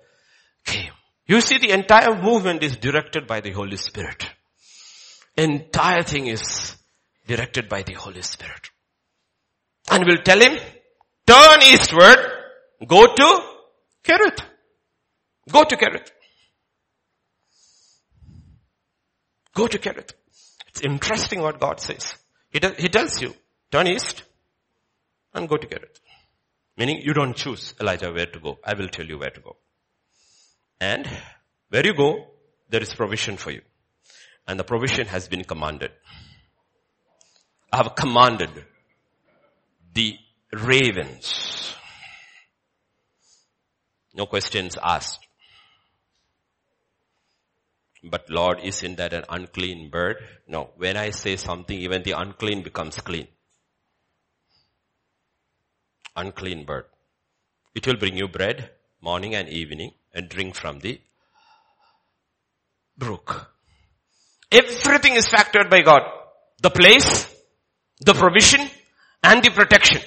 came. 0.65 0.93
You 1.27 1.41
see 1.41 1.59
the 1.59 1.73
entire 1.73 2.15
movement 2.23 2.63
is 2.63 2.77
directed 2.77 3.27
by 3.27 3.41
the 3.41 3.51
Holy 3.51 3.77
Spirit. 3.77 4.25
Entire 5.37 6.05
thing 6.05 6.29
is 6.29 6.77
directed 7.27 7.69
by 7.69 7.83
the 7.83 7.95
Holy 7.95 8.23
Spirit. 8.23 8.71
And 9.91 10.05
we'll 10.07 10.23
tell 10.23 10.41
him, 10.41 10.57
turn 11.27 11.63
eastward, 11.65 12.19
go 12.87 13.07
to 13.17 13.43
Kerith. 14.05 14.45
Go 15.51 15.65
to 15.65 15.77
Kerith. 15.77 16.11
Go 19.55 19.67
to 19.67 19.79
Kerith. 19.79 20.13
It's 20.69 20.83
interesting 20.83 21.41
what 21.41 21.59
God 21.59 21.81
says. 21.81 22.15
He, 22.51 22.61
does, 22.61 22.77
he 22.77 22.89
tells 22.89 23.21
you, 23.21 23.35
turn 23.73 23.89
east 23.89 24.23
and 25.35 25.49
go 25.49 25.57
to 25.57 25.67
Kerith. 25.67 25.99
Meaning 26.79 27.03
you 27.03 27.13
don't 27.13 27.35
choose, 27.35 27.75
Elijah, 27.81 28.13
where 28.13 28.27
to 28.27 28.39
go. 28.39 28.61
I 28.65 28.75
will 28.75 28.89
tell 28.89 29.05
you 29.05 29.19
where 29.19 29.31
to 29.31 29.41
go. 29.41 29.57
And 30.81 31.11
where 31.71 31.85
you 31.85 31.93
go, 31.93 32.29
there 32.71 32.81
is 32.81 32.95
provision 32.95 33.37
for 33.37 33.51
you. 33.51 33.63
And 34.47 34.61
the 34.61 34.65
provision 34.65 35.09
has 35.09 35.27
been 35.27 35.43
commanded. 35.43 35.91
I 37.73 37.79
have 37.79 37.97
commanded 37.97 38.51
the 39.93 40.17
ravens. 40.53 41.75
No 44.15 44.27
questions 44.27 44.77
asked. 44.81 45.27
But 48.05 48.31
Lord, 48.31 48.61
isn't 48.63 48.99
that 48.99 49.13
an 49.13 49.25
unclean 49.29 49.91
bird? 49.91 50.19
No. 50.47 50.71
When 50.77 50.97
I 50.97 51.11
say 51.11 51.37
something, 51.37 51.77
even 51.77 52.05
the 52.05 52.13
unclean 52.13 52.63
becomes 52.63 53.01
clean. 53.01 53.27
Unclean 56.19 56.65
bird. 56.65 56.85
It 57.75 57.87
will 57.87 57.97
bring 57.97 58.17
you 58.17 58.29
bread 58.29 58.71
morning 59.01 59.35
and 59.35 59.49
evening 59.49 59.93
and 60.13 60.29
drink 60.29 60.55
from 60.55 60.81
the 60.81 61.01
brook. 62.97 63.53
Everything 64.51 65.15
is 65.15 65.29
factored 65.29 65.71
by 65.71 65.83
God. 65.83 66.03
The 66.61 66.71
place, 66.71 67.11
the 68.01 68.15
provision, 68.15 68.69
and 69.23 69.43
the 69.43 69.51
protection. 69.51 70.03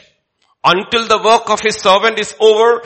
Until 0.64 1.08
the 1.08 1.22
work 1.24 1.50
of 1.50 1.62
his 1.62 1.78
servant 1.78 2.20
is 2.20 2.36
over, 2.40 2.82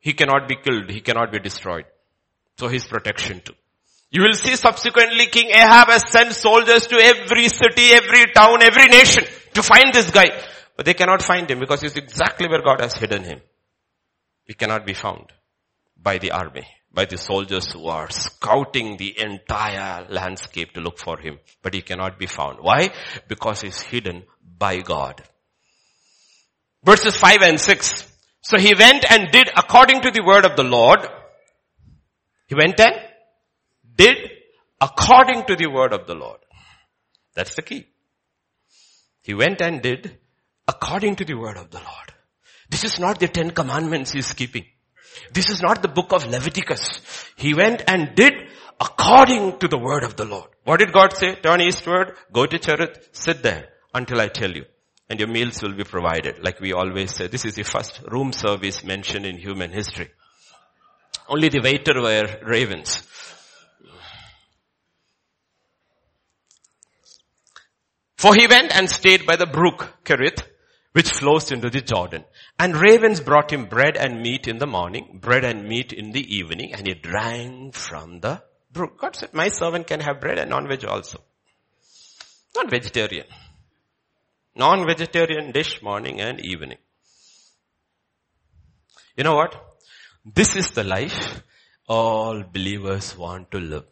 he 0.00 0.14
cannot 0.14 0.48
be 0.48 0.56
killed, 0.56 0.90
he 0.90 1.00
cannot 1.00 1.30
be 1.30 1.38
destroyed. 1.38 1.84
So 2.58 2.68
his 2.68 2.86
protection 2.86 3.42
too. 3.44 3.54
You 4.10 4.22
will 4.22 4.34
see 4.34 4.56
subsequently 4.56 5.26
King 5.26 5.50
Ahab 5.50 5.88
has 5.88 6.08
sent 6.10 6.32
soldiers 6.32 6.86
to 6.88 6.96
every 6.96 7.48
city, 7.48 7.92
every 7.92 8.32
town, 8.32 8.62
every 8.62 8.88
nation 8.88 9.24
to 9.54 9.62
find 9.62 9.92
this 9.92 10.10
guy. 10.10 10.30
But 10.80 10.86
they 10.86 10.94
cannot 10.94 11.20
find 11.20 11.50
him 11.50 11.60
because 11.60 11.82
he's 11.82 11.96
exactly 11.96 12.48
where 12.48 12.62
God 12.62 12.80
has 12.80 12.94
hidden 12.94 13.22
him. 13.22 13.42
He 14.44 14.54
cannot 14.54 14.86
be 14.86 14.94
found 14.94 15.30
by 15.94 16.16
the 16.16 16.30
army 16.30 16.66
by 16.90 17.04
the 17.04 17.18
soldiers 17.18 17.70
who 17.70 17.86
are 17.86 18.08
scouting 18.08 18.96
the 18.96 19.20
entire 19.20 20.06
landscape 20.08 20.72
to 20.72 20.80
look 20.80 20.98
for 20.98 21.18
him. 21.18 21.38
But 21.60 21.74
he 21.74 21.82
cannot 21.82 22.18
be 22.18 22.24
found. 22.24 22.60
Why? 22.62 22.94
Because 23.28 23.60
he's 23.60 23.78
hidden 23.82 24.22
by 24.58 24.78
God. 24.78 25.22
Verses 26.82 27.14
5 27.14 27.42
and 27.42 27.60
6. 27.60 28.16
So 28.40 28.58
he 28.58 28.74
went 28.74 29.04
and 29.12 29.30
did 29.30 29.50
according 29.54 30.00
to 30.00 30.10
the 30.10 30.24
word 30.24 30.46
of 30.46 30.56
the 30.56 30.64
Lord. 30.64 31.00
He 32.46 32.54
went 32.54 32.80
and 32.80 32.94
did 33.96 34.16
according 34.80 35.44
to 35.44 35.56
the 35.56 35.66
word 35.66 35.92
of 35.92 36.06
the 36.06 36.14
Lord. 36.14 36.38
That's 37.34 37.54
the 37.54 37.60
key. 37.60 37.86
He 39.20 39.34
went 39.34 39.60
and 39.60 39.82
did 39.82 40.18
according 40.72 41.16
to 41.16 41.24
the 41.24 41.34
word 41.34 41.56
of 41.56 41.70
the 41.70 41.78
Lord. 41.78 42.08
This 42.68 42.84
is 42.84 42.98
not 43.00 43.18
the 43.18 43.28
Ten 43.28 43.50
Commandments 43.50 44.12
he's 44.12 44.32
keeping. 44.32 44.66
This 45.32 45.50
is 45.50 45.60
not 45.60 45.82
the 45.82 45.88
book 45.88 46.12
of 46.12 46.26
Leviticus. 46.26 47.00
He 47.36 47.54
went 47.54 47.82
and 47.88 48.14
did 48.14 48.34
according 48.80 49.58
to 49.58 49.68
the 49.68 49.78
word 49.78 50.04
of 50.04 50.16
the 50.16 50.24
Lord. 50.24 50.48
What 50.64 50.78
did 50.78 50.92
God 50.92 51.16
say? 51.16 51.34
Turn 51.34 51.60
eastward, 51.60 52.14
go 52.32 52.46
to 52.46 52.58
Cherith, 52.58 53.08
sit 53.12 53.42
there 53.42 53.68
until 53.92 54.20
I 54.20 54.28
tell 54.28 54.52
you. 54.52 54.64
And 55.08 55.18
your 55.18 55.28
meals 55.28 55.60
will 55.60 55.74
be 55.74 55.82
provided. 55.82 56.44
Like 56.44 56.60
we 56.60 56.72
always 56.72 57.14
say, 57.16 57.26
this 57.26 57.44
is 57.44 57.56
the 57.56 57.64
first 57.64 58.00
room 58.06 58.32
service 58.32 58.84
mentioned 58.84 59.26
in 59.26 59.36
human 59.38 59.72
history. 59.72 60.10
Only 61.28 61.48
the 61.48 61.60
waiter 61.60 62.00
were 62.00 62.28
ravens. 62.44 63.02
For 68.16 68.34
he 68.34 68.46
went 68.46 68.76
and 68.76 68.88
stayed 68.88 69.26
by 69.26 69.34
the 69.34 69.46
brook 69.46 69.94
Kerith 70.04 70.42
which 70.92 71.10
flows 71.10 71.52
into 71.52 71.70
the 71.70 71.80
Jordan. 71.80 72.24
And 72.58 72.76
ravens 72.76 73.20
brought 73.20 73.52
him 73.52 73.66
bread 73.66 73.96
and 73.96 74.22
meat 74.22 74.48
in 74.48 74.58
the 74.58 74.66
morning, 74.66 75.18
bread 75.20 75.44
and 75.44 75.68
meat 75.68 75.92
in 75.92 76.12
the 76.12 76.36
evening, 76.36 76.74
and 76.74 76.86
he 76.86 76.94
drank 76.94 77.74
from 77.74 78.20
the 78.20 78.42
brook. 78.72 78.98
God 78.98 79.16
said, 79.16 79.32
my 79.32 79.48
servant 79.48 79.86
can 79.86 80.00
have 80.00 80.20
bread 80.20 80.38
and 80.38 80.50
non-veg 80.50 80.84
also. 80.84 81.20
Not 82.56 82.70
vegetarian. 82.70 83.26
Non-vegetarian 84.56 85.52
dish 85.52 85.80
morning 85.82 86.20
and 86.20 86.40
evening. 86.40 86.78
You 89.16 89.24
know 89.24 89.36
what? 89.36 89.54
This 90.24 90.56
is 90.56 90.72
the 90.72 90.84
life 90.84 91.42
all 91.86 92.42
believers 92.42 93.16
want 93.16 93.50
to 93.52 93.58
live. 93.58 93.84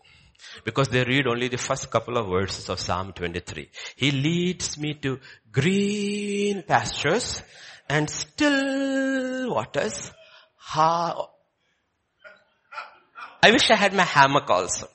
Because 0.65 0.89
they 0.89 1.05
read 1.05 1.27
only 1.27 1.49
the 1.49 1.59
first 1.59 1.91
couple 1.91 2.17
of 2.17 2.29
verses 2.29 2.69
of 2.69 2.81
Psalm 2.81 3.13
23. 3.13 3.71
He 3.97 4.11
leads 4.11 4.79
me 4.79 4.95
to 4.95 5.21
green 5.51 6.63
pastures 6.63 7.43
and 7.89 8.09
still 8.09 9.55
waters. 9.55 10.11
How? 10.57 11.31
I 13.43 13.51
wish 13.51 13.71
I 13.71 13.77
had 13.77 13.95
my 13.95 14.05
hammock 14.05 14.49
also. 14.51 14.89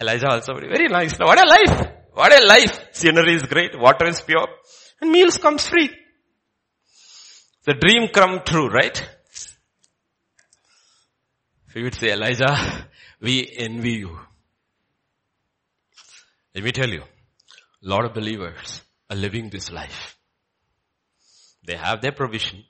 Elijah 0.00 0.30
also 0.30 0.54
very 0.54 0.88
nice. 0.88 1.18
What 1.18 1.38
a 1.38 1.48
life! 1.48 1.92
What 2.14 2.32
a 2.32 2.46
life! 2.46 2.88
Scenery 2.92 3.34
is 3.34 3.42
great, 3.42 3.78
water 3.78 4.06
is 4.06 4.20
pure, 4.20 4.46
and 5.00 5.10
meals 5.10 5.38
comes 5.38 5.66
free. 5.68 5.90
The 7.64 7.74
dream 7.74 8.08
come 8.08 8.42
true, 8.44 8.68
right? 8.68 8.96
So 11.70 11.78
you 11.78 11.84
would 11.84 11.94
say, 11.94 12.12
Elijah, 12.12 12.77
we 13.20 13.48
envy 13.56 13.94
you. 13.94 14.18
Let 16.54 16.64
me 16.64 16.72
tell 16.72 16.88
you, 16.88 17.02
a 17.02 17.88
lot 17.88 18.04
of 18.04 18.14
believers 18.14 18.82
are 19.10 19.16
living 19.16 19.50
this 19.50 19.70
life. 19.70 20.16
They 21.64 21.76
have 21.76 22.00
their 22.00 22.12
provision 22.12 22.64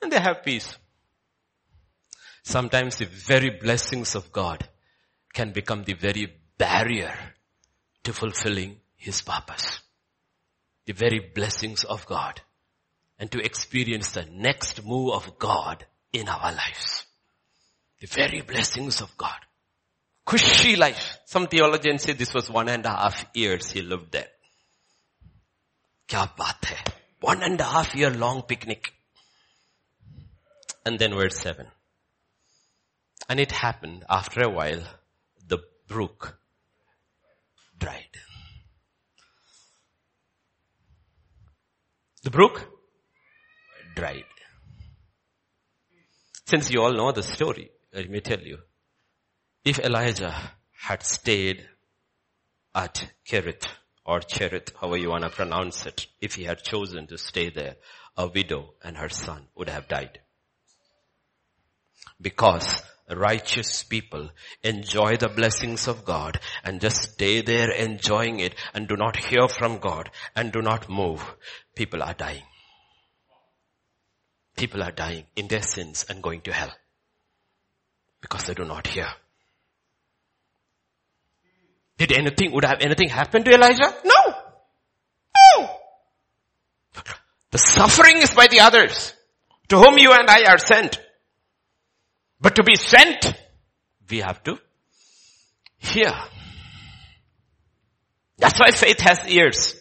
and 0.00 0.10
they 0.10 0.20
have 0.20 0.42
peace. 0.44 0.76
Sometimes 2.42 2.96
the 2.96 3.06
very 3.06 3.50
blessings 3.50 4.14
of 4.14 4.32
God 4.32 4.68
can 5.32 5.52
become 5.52 5.84
the 5.84 5.94
very 5.94 6.32
barrier 6.58 7.14
to 8.04 8.12
fulfilling 8.12 8.76
His 8.96 9.22
purpose. 9.22 9.80
The 10.86 10.92
very 10.92 11.20
blessings 11.34 11.84
of 11.84 12.06
God 12.06 12.40
and 13.18 13.30
to 13.30 13.38
experience 13.38 14.10
the 14.10 14.26
next 14.32 14.84
move 14.84 15.12
of 15.14 15.38
God 15.38 15.86
in 16.12 16.28
our 16.28 16.52
lives. 16.52 17.06
The 18.02 18.08
very 18.08 18.40
blessings 18.40 19.00
of 19.00 19.16
God. 19.16 19.38
Cushy 20.26 20.74
life. 20.74 21.18
Some 21.24 21.46
theologians 21.46 22.02
say 22.02 22.14
this 22.14 22.34
was 22.34 22.50
one 22.50 22.68
and 22.68 22.84
a 22.84 22.88
half 22.88 23.26
years 23.32 23.70
he 23.70 23.80
lived 23.80 24.10
there. 24.10 24.26
Kya 26.08 26.28
baat 26.36 26.64
hai? 26.64 26.82
One 27.20 27.44
and 27.44 27.60
a 27.60 27.64
half 27.64 27.94
year 27.94 28.10
long 28.10 28.42
picnic. 28.42 28.92
And 30.84 30.98
then 30.98 31.14
verse 31.14 31.36
seven. 31.36 31.68
And 33.28 33.38
it 33.38 33.52
happened 33.52 34.04
after 34.10 34.40
a 34.40 34.50
while, 34.50 34.82
the 35.46 35.58
brook 35.86 36.36
dried. 37.78 38.16
The 42.24 42.30
brook 42.30 42.68
dried. 43.94 44.24
Since 46.46 46.72
you 46.72 46.82
all 46.82 46.92
know 46.92 47.12
the 47.12 47.22
story, 47.22 47.70
let 47.92 48.08
me 48.08 48.20
tell 48.20 48.40
you. 48.40 48.58
If 49.64 49.78
Elijah 49.78 50.34
had 50.72 51.02
stayed 51.02 51.68
at 52.74 53.06
Kerith 53.28 53.66
or 54.04 54.20
Cherith, 54.20 54.72
however 54.80 54.96
you 54.96 55.10
want 55.10 55.24
to 55.24 55.30
pronounce 55.30 55.86
it, 55.86 56.06
if 56.20 56.34
he 56.34 56.44
had 56.44 56.62
chosen 56.62 57.06
to 57.08 57.18
stay 57.18 57.50
there, 57.50 57.76
a 58.16 58.26
widow 58.26 58.74
and 58.82 58.96
her 58.96 59.08
son 59.08 59.46
would 59.54 59.68
have 59.68 59.88
died. 59.88 60.20
Because 62.20 62.82
righteous 63.08 63.82
people 63.82 64.30
enjoy 64.62 65.16
the 65.16 65.28
blessings 65.28 65.86
of 65.86 66.04
God 66.04 66.40
and 66.64 66.80
just 66.80 67.12
stay 67.12 67.42
there 67.42 67.70
enjoying 67.70 68.40
it 68.40 68.54
and 68.72 68.88
do 68.88 68.96
not 68.96 69.16
hear 69.16 69.48
from 69.48 69.78
God 69.78 70.10
and 70.34 70.50
do 70.50 70.62
not 70.62 70.88
move, 70.88 71.22
people 71.76 72.02
are 72.02 72.14
dying. 72.14 72.44
People 74.56 74.82
are 74.82 74.92
dying 74.92 75.24
in 75.36 75.48
their 75.48 75.62
sins 75.62 76.06
and 76.08 76.22
going 76.22 76.40
to 76.42 76.52
hell 76.52 76.72
because 78.22 78.44
they 78.44 78.54
do 78.54 78.64
not 78.64 78.86
hear. 78.86 79.08
Did 81.98 82.12
anything, 82.12 82.52
would 82.52 82.64
have 82.64 82.80
anything 82.80 83.10
happened 83.10 83.44
to 83.44 83.52
Elijah? 83.52 83.94
No. 84.04 84.34
No. 85.36 85.68
The 87.50 87.58
suffering 87.58 88.16
is 88.18 88.32
by 88.32 88.46
the 88.46 88.60
others 88.60 89.12
to 89.68 89.78
whom 89.78 89.98
you 89.98 90.12
and 90.12 90.28
I 90.28 90.50
are 90.50 90.58
sent. 90.58 90.98
But 92.40 92.56
to 92.56 92.64
be 92.64 92.76
sent, 92.76 93.32
we 94.10 94.18
have 94.18 94.42
to 94.44 94.58
hear. 95.78 96.12
That's 98.38 98.58
why 98.58 98.70
faith 98.72 99.00
has 99.00 99.26
ears. 99.28 99.76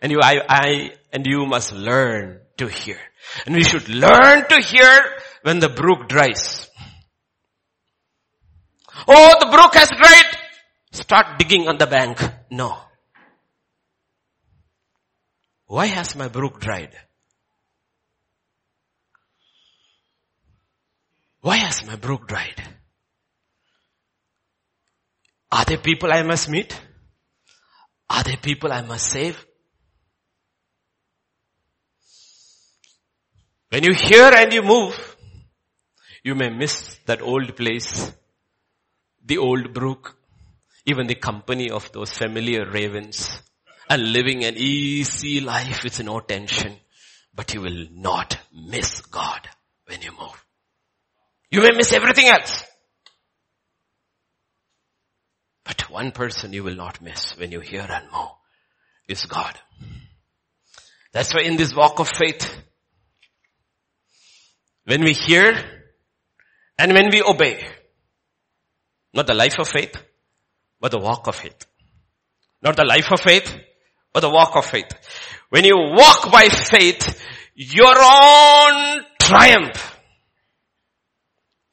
And 0.00 0.12
you, 0.12 0.20
I, 0.22 0.40
I, 0.48 0.90
and 1.12 1.26
you 1.26 1.46
must 1.46 1.72
learn 1.72 2.40
to 2.58 2.68
hear. 2.68 2.98
And 3.46 3.54
we 3.54 3.64
should 3.64 3.88
learn 3.88 4.48
to 4.48 4.60
hear 4.60 5.00
when 5.42 5.58
the 5.58 5.68
brook 5.68 6.08
dries. 6.08 6.70
Oh, 9.08 9.36
the 9.40 9.46
brook 9.46 9.74
has 9.74 9.88
dried. 9.88 10.36
Start 10.92 11.38
digging 11.38 11.68
on 11.68 11.78
the 11.78 11.86
bank. 11.86 12.18
No. 12.50 12.78
Why 15.66 15.86
has 15.86 16.14
my 16.14 16.28
brook 16.28 16.60
dried? 16.60 16.94
Why 21.40 21.56
has 21.56 21.84
my 21.86 21.96
brook 21.96 22.28
dried? 22.28 22.62
Are 25.50 25.64
there 25.64 25.78
people 25.78 26.12
I 26.12 26.22
must 26.22 26.48
meet? 26.48 26.78
Are 28.08 28.22
there 28.22 28.36
people 28.36 28.72
I 28.72 28.82
must 28.82 29.06
save? 29.06 29.44
When 33.68 33.82
you 33.82 33.92
hear 33.92 34.30
and 34.32 34.52
you 34.52 34.62
move, 34.62 35.16
you 36.22 36.34
may 36.34 36.48
miss 36.48 36.98
that 37.06 37.20
old 37.20 37.56
place, 37.56 38.12
the 39.24 39.38
old 39.38 39.72
brook, 39.72 40.16
even 40.86 41.06
the 41.06 41.14
company 41.14 41.70
of 41.70 41.90
those 41.92 42.16
familiar 42.16 42.70
ravens 42.70 43.30
and 43.88 44.12
living 44.12 44.44
an 44.44 44.54
easy 44.56 45.40
life 45.40 45.82
with 45.84 46.02
no 46.02 46.20
tension. 46.20 46.76
But 47.34 47.52
you 47.52 47.62
will 47.62 47.86
not 47.90 48.38
miss 48.52 49.00
God 49.00 49.48
when 49.86 50.02
you 50.02 50.12
move. 50.12 50.44
You 51.50 51.62
may 51.62 51.72
miss 51.72 51.92
everything 51.92 52.28
else. 52.28 52.64
But 55.64 55.90
one 55.90 56.12
person 56.12 56.52
you 56.52 56.62
will 56.62 56.76
not 56.76 57.00
miss 57.00 57.36
when 57.36 57.50
you 57.50 57.60
hear 57.60 57.86
and 57.88 58.04
move 58.12 58.30
is 59.08 59.24
God. 59.24 59.58
That's 61.12 61.32
why 61.32 61.42
in 61.42 61.56
this 61.56 61.74
walk 61.74 62.00
of 62.00 62.08
faith, 62.08 62.56
when 64.84 65.02
we 65.02 65.12
hear 65.12 65.56
and 66.78 66.92
when 66.92 67.10
we 67.10 67.22
obey, 67.22 67.66
not 69.14 69.26
the 69.26 69.34
life 69.34 69.58
of 69.58 69.68
faith, 69.68 69.96
but 70.80 70.90
the 70.90 70.98
walk 70.98 71.26
of 71.28 71.36
faith. 71.36 71.66
Not 72.62 72.76
the 72.76 72.84
life 72.84 73.10
of 73.12 73.20
faith, 73.20 73.54
but 74.12 74.20
the 74.20 74.30
walk 74.30 74.56
of 74.56 74.66
faith. 74.66 74.90
When 75.50 75.64
you 75.64 75.76
walk 75.76 76.32
by 76.32 76.48
faith, 76.48 77.22
your 77.54 77.94
own 77.96 79.04
triumph 79.20 80.00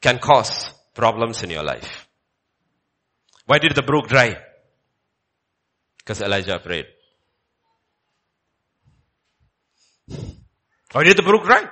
can 0.01 0.19
cause 0.19 0.71
problems 0.93 1.43
in 1.43 1.49
your 1.49 1.63
life. 1.63 2.07
Why 3.45 3.57
did 3.57 3.75
the 3.75 3.81
brook 3.81 4.07
dry? 4.07 4.37
Because 5.97 6.21
Elijah 6.21 6.59
prayed. 6.59 6.85
Why 10.91 11.03
did 11.03 11.17
the 11.17 11.23
brook 11.23 11.45
dry? 11.45 11.69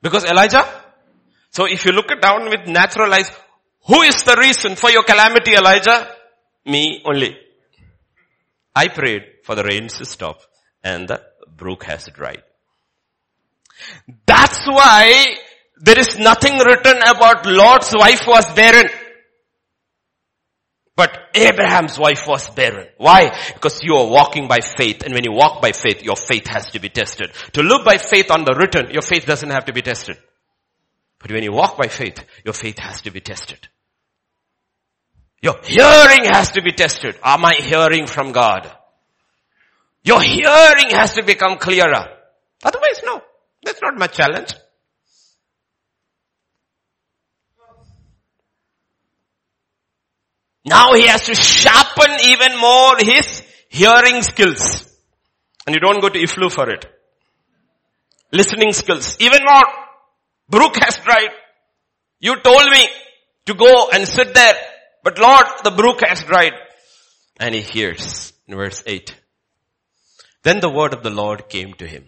Because 0.00 0.24
Elijah? 0.24 0.64
So 1.50 1.64
if 1.64 1.84
you 1.84 1.92
look 1.92 2.10
it 2.10 2.20
down 2.20 2.48
with 2.48 2.66
natural 2.66 3.12
eyes, 3.12 3.30
who 3.86 4.02
is 4.02 4.16
the 4.24 4.36
reason 4.36 4.76
for 4.76 4.90
your 4.90 5.04
calamity, 5.04 5.54
Elijah? 5.54 6.08
Me 6.64 7.02
only. 7.04 7.36
I 8.74 8.88
prayed 8.88 9.22
for 9.44 9.54
the 9.54 9.62
rains 9.64 9.98
to 9.98 10.04
stop 10.04 10.40
and 10.82 11.08
the 11.08 11.22
brook 11.56 11.84
has 11.84 12.06
dried. 12.06 12.42
That's 14.26 14.66
why 14.66 15.36
there 15.80 15.98
is 15.98 16.18
nothing 16.18 16.58
written 16.58 16.96
about 16.98 17.46
Lot's 17.46 17.92
wife 17.94 18.26
was 18.26 18.52
barren. 18.54 18.86
But 20.96 21.16
Abraham's 21.34 21.98
wife 21.98 22.26
was 22.26 22.48
barren. 22.50 22.88
Why? 22.96 23.30
Because 23.52 23.82
you 23.82 23.96
are 23.96 24.06
walking 24.06 24.48
by 24.48 24.60
faith 24.60 25.04
and 25.04 25.14
when 25.14 25.24
you 25.24 25.32
walk 25.32 25.62
by 25.62 25.72
faith, 25.72 26.02
your 26.02 26.16
faith 26.16 26.46
has 26.48 26.70
to 26.72 26.80
be 26.80 26.88
tested. 26.88 27.32
To 27.52 27.62
look 27.62 27.84
by 27.84 27.98
faith 27.98 28.30
on 28.30 28.44
the 28.44 28.54
written, 28.58 28.90
your 28.90 29.02
faith 29.02 29.26
doesn't 29.26 29.50
have 29.50 29.66
to 29.66 29.72
be 29.72 29.82
tested. 29.82 30.16
But 31.18 31.30
when 31.30 31.42
you 31.42 31.52
walk 31.52 31.76
by 31.76 31.88
faith, 31.88 32.24
your 32.44 32.54
faith 32.54 32.78
has 32.78 33.02
to 33.02 33.10
be 33.10 33.20
tested. 33.20 33.68
Your 35.46 35.60
hearing 35.62 36.24
has 36.24 36.50
to 36.52 36.62
be 36.62 36.72
tested. 36.72 37.16
Am 37.22 37.44
I 37.44 37.54
hearing 37.54 38.06
from 38.08 38.32
God? 38.32 38.68
Your 40.02 40.20
hearing 40.20 40.90
has 40.90 41.14
to 41.14 41.22
become 41.22 41.58
clearer. 41.58 42.04
Otherwise, 42.64 43.00
no. 43.04 43.22
That's 43.64 43.80
not 43.80 43.96
my 43.96 44.08
challenge. 44.08 44.52
Now 50.64 50.94
he 50.94 51.06
has 51.06 51.26
to 51.26 51.34
sharpen 51.36 52.16
even 52.24 52.58
more 52.58 52.96
his 52.98 53.44
hearing 53.68 54.22
skills. 54.22 54.92
And 55.64 55.74
you 55.74 55.80
don't 55.80 56.00
go 56.00 56.08
to 56.08 56.18
EFLU 56.18 56.50
for 56.50 56.68
it. 56.70 56.86
Listening 58.32 58.72
skills. 58.72 59.16
Even 59.20 59.42
more. 59.44 59.68
Brook 60.48 60.76
has 60.82 60.96
tried. 60.96 61.30
You 62.18 62.40
told 62.40 62.68
me 62.68 62.88
to 63.46 63.54
go 63.54 63.90
and 63.92 64.08
sit 64.08 64.34
there. 64.34 64.54
But 65.06 65.20
Lord, 65.20 65.46
the 65.62 65.70
brook 65.70 66.00
has 66.04 66.24
dried. 66.24 66.54
And 67.38 67.54
he 67.54 67.60
hears 67.60 68.32
in 68.48 68.56
verse 68.56 68.82
8. 68.84 69.14
Then 70.42 70.58
the 70.58 70.68
word 70.68 70.94
of 70.94 71.04
the 71.04 71.10
Lord 71.10 71.48
came 71.48 71.74
to 71.74 71.86
him. 71.86 72.06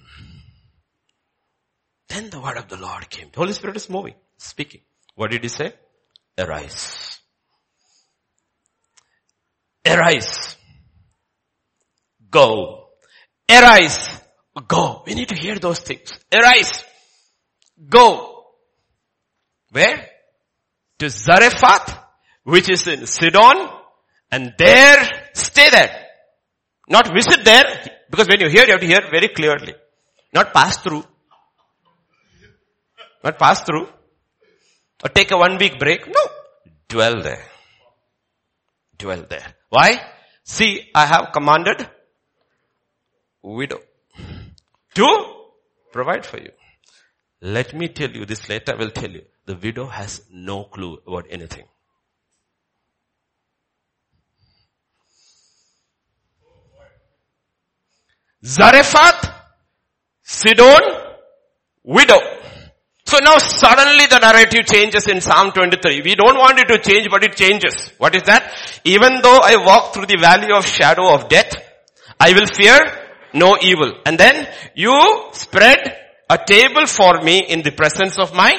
Then 2.09 2.29
the 2.29 2.41
word 2.41 2.57
of 2.57 2.67
the 2.67 2.77
Lord 2.77 3.09
came. 3.09 3.29
The 3.31 3.39
Holy 3.39 3.53
Spirit 3.53 3.77
is 3.77 3.89
moving, 3.89 4.15
speaking. 4.39 4.81
What 5.15 5.31
did 5.31 5.45
he 5.45 5.49
say? 5.49 5.75
Arise. 6.37 7.21
Arise. 9.87 10.57
Go. 12.29 12.89
Arise. 13.49 14.11
Go. 14.67 15.05
We 15.07 15.15
need 15.15 15.29
to 15.29 15.37
hear 15.37 15.57
those 15.61 15.79
things. 15.79 16.19
Arise. 16.35 16.83
Go. 17.89 18.45
Where? 19.71 20.05
To 20.99 21.09
Zarephath, 21.09 22.08
which 22.53 22.71
is 22.71 22.87
in 22.89 23.07
Sidon, 23.07 23.57
and 24.31 24.55
there, 24.57 25.01
stay 25.35 25.69
there. 25.69 25.93
Not 26.89 27.13
visit 27.13 27.45
there, 27.45 27.67
because 28.11 28.27
when 28.27 28.41
you 28.41 28.49
hear, 28.49 28.65
you 28.65 28.73
have 28.73 28.81
to 28.81 28.87
hear 28.87 29.03
very 29.11 29.29
clearly. 29.29 29.75
Not 30.33 30.55
pass 30.55 30.79
through. 30.79 31.05
Not 33.23 33.39
pass 33.39 33.63
through. 33.65 33.87
Or 35.05 35.11
take 35.11 35.31
a 35.31 35.37
one 35.37 35.59
week 35.59 35.79
break. 35.79 36.07
No. 36.07 36.23
Dwell 36.89 37.23
there. 37.23 37.45
Dwell 38.97 39.25
there. 39.29 39.55
Why? 39.69 40.01
See, 40.43 40.89
I 40.95 41.05
have 41.05 41.33
commanded 41.35 41.87
widow 43.43 43.81
to 44.95 45.09
provide 45.93 46.25
for 46.25 46.39
you. 46.39 46.53
Let 47.43 47.75
me 47.75 47.89
tell 47.89 48.11
you, 48.11 48.25
this 48.25 48.49
later 48.49 48.73
I 48.73 48.77
will 48.77 48.91
tell 48.91 49.11
you, 49.11 49.25
the 49.45 49.55
widow 49.55 49.87
has 49.87 50.23
no 50.31 50.65
clue 50.65 50.99
about 51.07 51.27
anything. 51.31 51.67
Zarephath, 58.45 59.35
Sidon, 60.23 60.81
widow. 61.83 62.21
So 63.05 63.19
now 63.23 63.39
suddenly 63.39 64.07
the 64.07 64.19
narrative 64.19 64.67
changes 64.67 65.09
in 65.09 65.21
Psalm 65.23 65.53
23. 65.53 66.03
We 66.05 66.15
don't 66.15 66.37
want 66.37 66.59
it 66.59 66.69
to 66.69 66.79
change, 66.79 67.09
but 67.11 67.25
it 67.25 67.37
changes. 67.37 67.93
What 67.97 68.15
is 68.15 68.25
that? 68.25 68.53
Even 68.85 69.21
though 69.23 69.41
I 69.43 69.57
walk 69.57 69.95
through 69.95 70.07
the 70.07 70.19
valley 70.21 70.53
of 70.53 70.67
shadow 70.67 71.15
of 71.15 71.29
death, 71.29 71.55
I 72.21 72.33
will 72.33 72.47
fear 72.47 72.79
no 73.33 73.57
evil. 73.63 73.93
And 74.05 74.19
then 74.19 74.47
you 74.75 74.93
spread 75.33 75.97
a 76.29 76.39
table 76.39 76.87
for 76.87 77.23
me 77.23 77.39
in 77.39 77.63
the 77.63 77.73
presence 77.73 78.19
of 78.19 78.35
my 78.35 78.53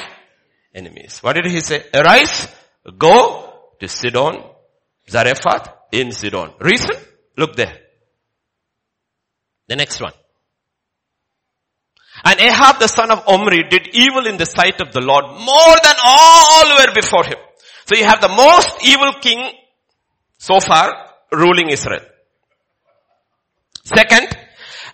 enemies. 0.74 1.20
What 1.22 1.36
did 1.36 1.46
he 1.46 1.60
say? 1.60 1.84
Arise, 1.94 2.48
go 2.98 3.54
to 3.78 3.88
Sidon, 3.88 4.42
Zarephath 5.08 5.68
in 5.92 6.10
Sidon. 6.10 6.54
Reason? 6.58 6.96
Look 7.36 7.54
there. 7.54 7.78
The 9.70 9.76
next 9.76 10.00
one. 10.00 10.12
And 12.24 12.40
Ahab 12.40 12.80
the 12.80 12.88
son 12.88 13.12
of 13.12 13.22
Omri 13.28 13.62
did 13.70 13.86
evil 13.94 14.26
in 14.26 14.36
the 14.36 14.44
sight 14.44 14.80
of 14.80 14.92
the 14.92 15.00
Lord 15.00 15.26
more 15.26 15.76
than 15.86 15.94
all 16.04 16.76
were 16.76 16.92
before 16.92 17.24
him. 17.24 17.38
So 17.86 17.96
you 17.96 18.04
have 18.04 18.20
the 18.20 18.28
most 18.28 18.84
evil 18.84 19.12
king 19.22 19.38
so 20.38 20.58
far 20.58 20.90
ruling 21.32 21.70
Israel. 21.70 22.02
Second, 23.84 24.36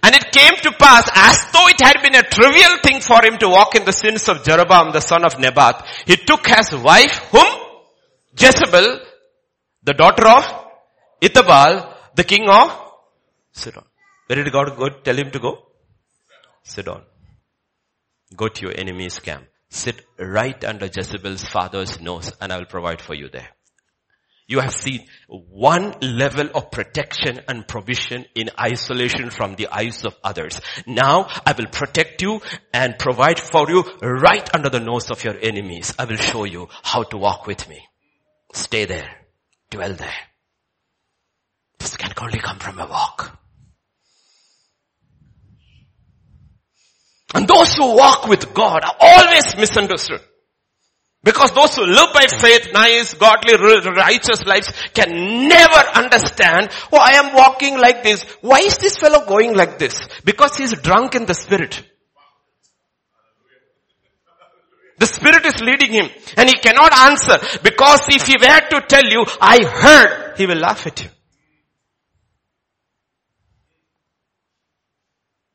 and 0.03 0.15
it 0.15 0.31
came 0.31 0.57
to 0.57 0.73
pass 0.73 1.09
as 1.15 1.39
though 1.55 1.69
it 1.69 1.81
had 1.81 2.03
been 2.03 2.15
a 2.15 2.23
trivial 2.23 2.77
thing 2.85 3.01
for 3.01 3.25
him 3.25 3.39
to 3.39 3.49
walk 3.49 3.75
in 3.77 3.87
the 3.87 3.93
sins 3.93 4.29
of 4.29 4.45
Jeroboam 4.45 4.93
the 4.93 5.01
son 5.01 5.25
of 5.25 5.41
Nebat. 5.41 5.87
He 6.07 6.17
took 6.17 6.51
as 6.51 6.77
wife 6.77 7.17
whom? 7.33 7.49
Jezebel, 8.39 9.01
the 9.83 9.95
daughter 9.95 10.29
of 10.29 10.45
Ethbaal, 11.23 11.95
the 12.15 12.25
king 12.25 12.47
of 12.47 12.71
Sidon. 13.53 13.85
Where 14.27 14.43
did 14.43 14.53
God 14.53 14.77
go 14.77 14.89
tell 14.89 15.17
him 15.17 15.31
to 15.31 15.39
go? 15.39 15.59
Sidon. 16.63 17.03
Go 18.35 18.49
to 18.49 18.63
your 18.63 18.77
enemy's 18.77 19.19
camp. 19.21 19.47
Sit 19.69 20.05
right 20.19 20.65
under 20.65 20.87
Jezebel's 20.87 21.45
father's 21.45 22.01
nose 22.01 22.33
and 22.41 22.53
I 22.53 22.59
will 22.59 22.67
provide 22.67 23.01
for 23.01 23.15
you 23.15 23.29
there. 23.29 23.49
You 24.49 24.61
have 24.61 24.75
seen 24.75 25.05
one 25.29 25.95
level 26.01 26.49
of 26.55 26.71
protection 26.71 27.41
and 27.49 27.67
provision 27.67 28.27
in 28.37 28.51
isolation 28.61 29.31
from 29.31 29.57
the 29.57 29.67
eyes 29.69 30.05
of 30.05 30.17
others. 30.23 30.61
Now 30.87 31.27
I 31.45 31.53
will 31.53 31.67
protect 31.67 32.23
you 32.23 32.41
and 32.73 32.97
provide 32.97 33.41
for 33.41 33.69
you 33.69 33.83
right 34.01 34.49
under 34.55 34.71
the 34.71 34.81
nose 34.81 35.11
of 35.11 35.25
your 35.25 35.37
enemies. 35.41 35.95
I 35.99 36.05
will 36.05 36.17
show 36.17 36.45
you 36.45 36.69
how 36.83 37.03
to 37.05 37.17
walk 37.17 37.49
with 37.49 37.69
me. 37.69 37.81
Stay 38.53 38.85
there. 38.85 39.11
Dwell 39.71 39.95
there. 39.95 40.15
This 41.79 41.97
can 41.97 42.13
only 42.21 42.39
come 42.39 42.59
from 42.61 42.79
a 42.79 42.87
walk. 42.87 43.37
And 47.35 47.49
those 47.49 47.75
who 47.75 47.97
walk 47.97 48.29
with 48.29 48.55
God 48.55 48.85
are 48.85 48.97
always 49.01 49.57
misunderstood. 49.57 50.21
Because 51.27 51.51
those 51.53 51.75
who 51.75 51.85
live 51.85 52.13
by 52.15 52.27
faith, 52.29 52.69
nice, 52.73 53.15
godly, 53.15 53.57
righteous 53.57 54.45
lives 54.45 54.73
can 54.95 55.49
never 55.49 55.81
understand, 55.95 56.69
oh, 56.93 56.99
I 56.99 57.15
am 57.15 57.35
walking 57.35 57.79
like 57.79 58.05
this. 58.05 58.23
Why 58.43 58.61
is 58.61 58.79
this 58.79 58.97
fellow 58.97 59.27
going 59.27 59.55
like 59.55 59.77
this? 59.77 60.01
Because 60.25 60.57
he's 60.57 60.73
drunk 60.81 61.17
in 61.17 61.27
the 61.27 61.35
spirit. 61.35 61.83
The 64.99 65.07
spirit 65.07 65.45
is 65.45 65.61
leading 65.61 65.93
him 65.93 66.09
and 66.37 66.49
he 66.49 66.57
cannot 66.57 66.97
answer 66.97 67.39
because 67.63 68.03
if 68.09 68.27
he 68.27 68.37
were 68.41 68.61
to 68.71 68.87
tell 68.87 69.05
you, 69.05 69.27
I 69.41 69.65
heard, 69.65 70.39
he 70.39 70.47
will 70.47 70.59
laugh 70.59 70.87
at 70.87 71.03
you. 71.03 71.11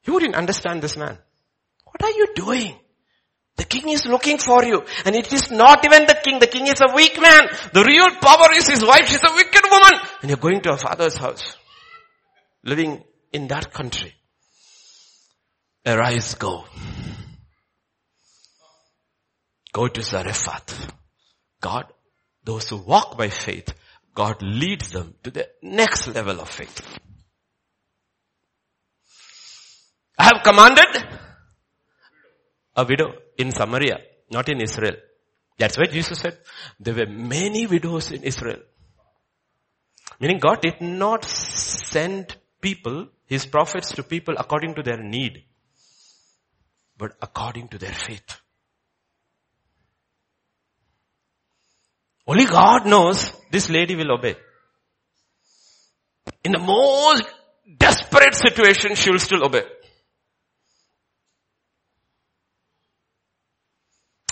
You 0.06 0.14
wouldn't 0.14 0.36
understand 0.36 0.82
this 0.82 0.98
man. 0.98 1.18
What 1.92 2.04
are 2.04 2.12
you 2.12 2.28
doing? 2.36 2.76
The 3.58 3.66
king 3.66 3.90
is 3.90 4.06
looking 4.06 4.38
for 4.38 4.64
you. 4.64 4.84
And 5.06 5.16
it 5.16 5.32
is 5.32 5.52
not 5.52 5.86
even 5.86 6.08
the 6.08 6.20
king. 6.24 6.40
The 6.40 6.48
king 6.48 6.68
is 6.68 6.82
a 6.82 6.96
weak 6.96 7.22
man. 7.22 7.48
The 7.74 7.84
real 7.84 8.10
power 8.22 8.54
is 8.56 8.68
his 8.68 8.84
wife. 8.84 9.08
She's 9.08 9.24
a 9.24 9.34
wicked 9.36 9.64
woman. 9.70 10.00
And 10.22 10.30
you're 10.30 10.38
going 10.38 10.62
to 10.62 10.74
a 10.74 10.78
father's 10.78 11.18
house. 11.18 11.58
Living 12.64 13.04
in 13.34 13.48
that 13.50 13.74
country. 13.74 14.14
Arise, 15.86 16.36
go. 16.36 16.66
Go 19.74 19.88
to 19.88 20.02
Zarephath. 20.02 20.94
God, 21.60 21.86
those 22.44 22.70
who 22.70 22.78
walk 22.78 23.18
by 23.18 23.30
faith, 23.30 23.74
God 24.14 24.42
leads 24.42 24.92
them 24.92 25.16
to 25.24 25.32
the 25.32 25.48
next 25.62 26.08
level 26.08 26.40
of 26.40 26.50
faith. 26.50 26.82
I 30.18 30.26
have 30.26 30.44
commanded 30.44 30.88
a 32.76 32.86
widow 32.86 33.14
in 33.38 33.52
Samaria, 33.52 34.00
not 34.30 34.50
in 34.50 34.62
Israel. 34.62 34.96
That's 35.58 35.78
why 35.78 35.86
Jesus 35.86 36.20
said 36.20 36.38
there 36.80 36.94
were 36.94 37.06
many 37.06 37.68
widows 37.68 38.12
in 38.12 38.24
Israel. 38.24 38.60
Meaning 40.20 40.40
God 40.40 40.62
did 40.62 40.82
not 40.82 41.26
send 41.26 42.36
people, 42.62 43.08
His 43.26 43.46
prophets 43.46 43.92
to 43.94 44.04
people 44.04 44.36
according 44.38 44.76
to 44.76 44.84
their 44.84 45.02
need, 45.02 45.44
but 46.98 47.14
according 47.22 47.68
to 47.70 47.78
their 47.78 47.94
faith. 47.94 48.40
Only 52.28 52.46
God 52.46 52.86
knows 52.86 53.34
this 53.52 53.70
lady 53.70 53.96
will 53.96 54.12
obey. 54.12 54.36
In 56.44 56.52
the 56.52 56.60
most 56.60 57.26
desperate 57.78 58.36
situation, 58.36 58.96
she 58.96 59.12
will 59.12 59.20
still 59.20 59.44
obey. 59.44 59.64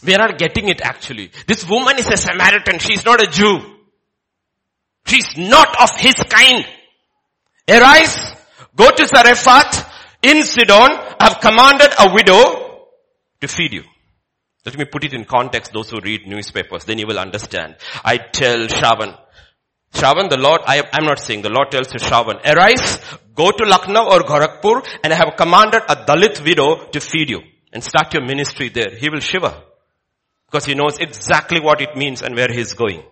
We 0.04 0.16
are 0.16 0.20
not 0.20 0.38
getting 0.38 0.70
it 0.70 0.82
actually. 0.82 1.32
This 1.48 1.68
woman 1.68 1.98
is 2.00 2.08
a 2.08 2.18
Samaritan. 2.18 2.80
She 2.80 2.94
is 2.94 3.06
not 3.06 3.22
a 3.22 3.28
Jew. 3.28 3.60
She 5.06 5.18
is 5.18 5.38
not 5.38 5.82
of 5.82 5.96
his 5.98 6.16
kind. 6.16 6.66
Arise, 7.68 8.36
go 8.76 8.90
to 8.90 9.06
Zarephath 9.08 9.92
in 10.22 10.44
Sidon. 10.44 10.90
I've 11.20 11.40
commanded 11.40 11.92
a 12.00 12.14
widow 12.14 12.88
to 13.42 13.48
feed 13.48 13.74
you. 13.74 13.84
Let 14.66 14.78
me 14.78 14.86
put 14.86 15.04
it 15.04 15.14
in 15.14 15.26
context, 15.26 15.72
those 15.74 15.90
who 15.90 16.00
read 16.02 16.28
newspapers, 16.28 16.84
then 16.84 17.00
you 17.00 17.08
will 17.08 17.18
understand. 17.18 17.76
I 18.04 18.18
tell 18.18 18.68
Shravan, 18.68 19.18
Shravan, 19.94 20.30
the 20.30 20.38
Lord, 20.38 20.62
I, 20.68 20.78
am 20.78 21.06
not 21.06 21.20
saying, 21.20 21.42
the 21.42 21.50
Lord 21.50 21.72
tells 21.72 21.88
to 21.88 22.42
arise, 22.46 23.00
go 23.34 23.52
to 23.52 23.66
Lucknow 23.66 24.06
or 24.06 24.20
Gorakhpur 24.20 24.86
and 25.04 25.14
I 25.14 25.16
have 25.16 25.36
commanded 25.38 25.82
a 25.88 25.96
Dalit 25.96 26.44
widow 26.44 26.86
to 26.92 27.00
feed 27.00 27.30
you 27.30 27.42
and 27.72 27.84
start 27.84 28.14
your 28.14 28.24
ministry 28.24 28.70
there. 28.70 28.96
He 28.98 29.10
will 29.10 29.22
shiver. 29.22 29.64
Because 30.50 30.66
he 30.66 30.74
knows 30.74 30.98
exactly 30.98 31.60
what 31.60 31.80
it 31.80 31.96
means 31.96 32.24
and 32.24 32.36
where 32.36 32.52
he's 32.52 32.74
going. 32.74 33.04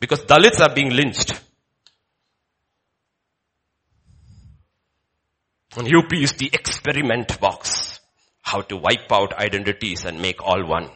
Because 0.00 0.20
Dalits 0.20 0.60
are 0.60 0.74
being 0.74 0.90
lynched. 0.90 1.38
And 5.76 5.86
UP 5.86 6.10
is 6.14 6.32
the 6.32 6.48
experiment 6.52 7.38
box. 7.40 8.00
How 8.40 8.62
to 8.62 8.76
wipe 8.78 9.12
out 9.12 9.34
identities 9.34 10.06
and 10.06 10.22
make 10.22 10.42
all 10.42 10.66
one. 10.66 10.88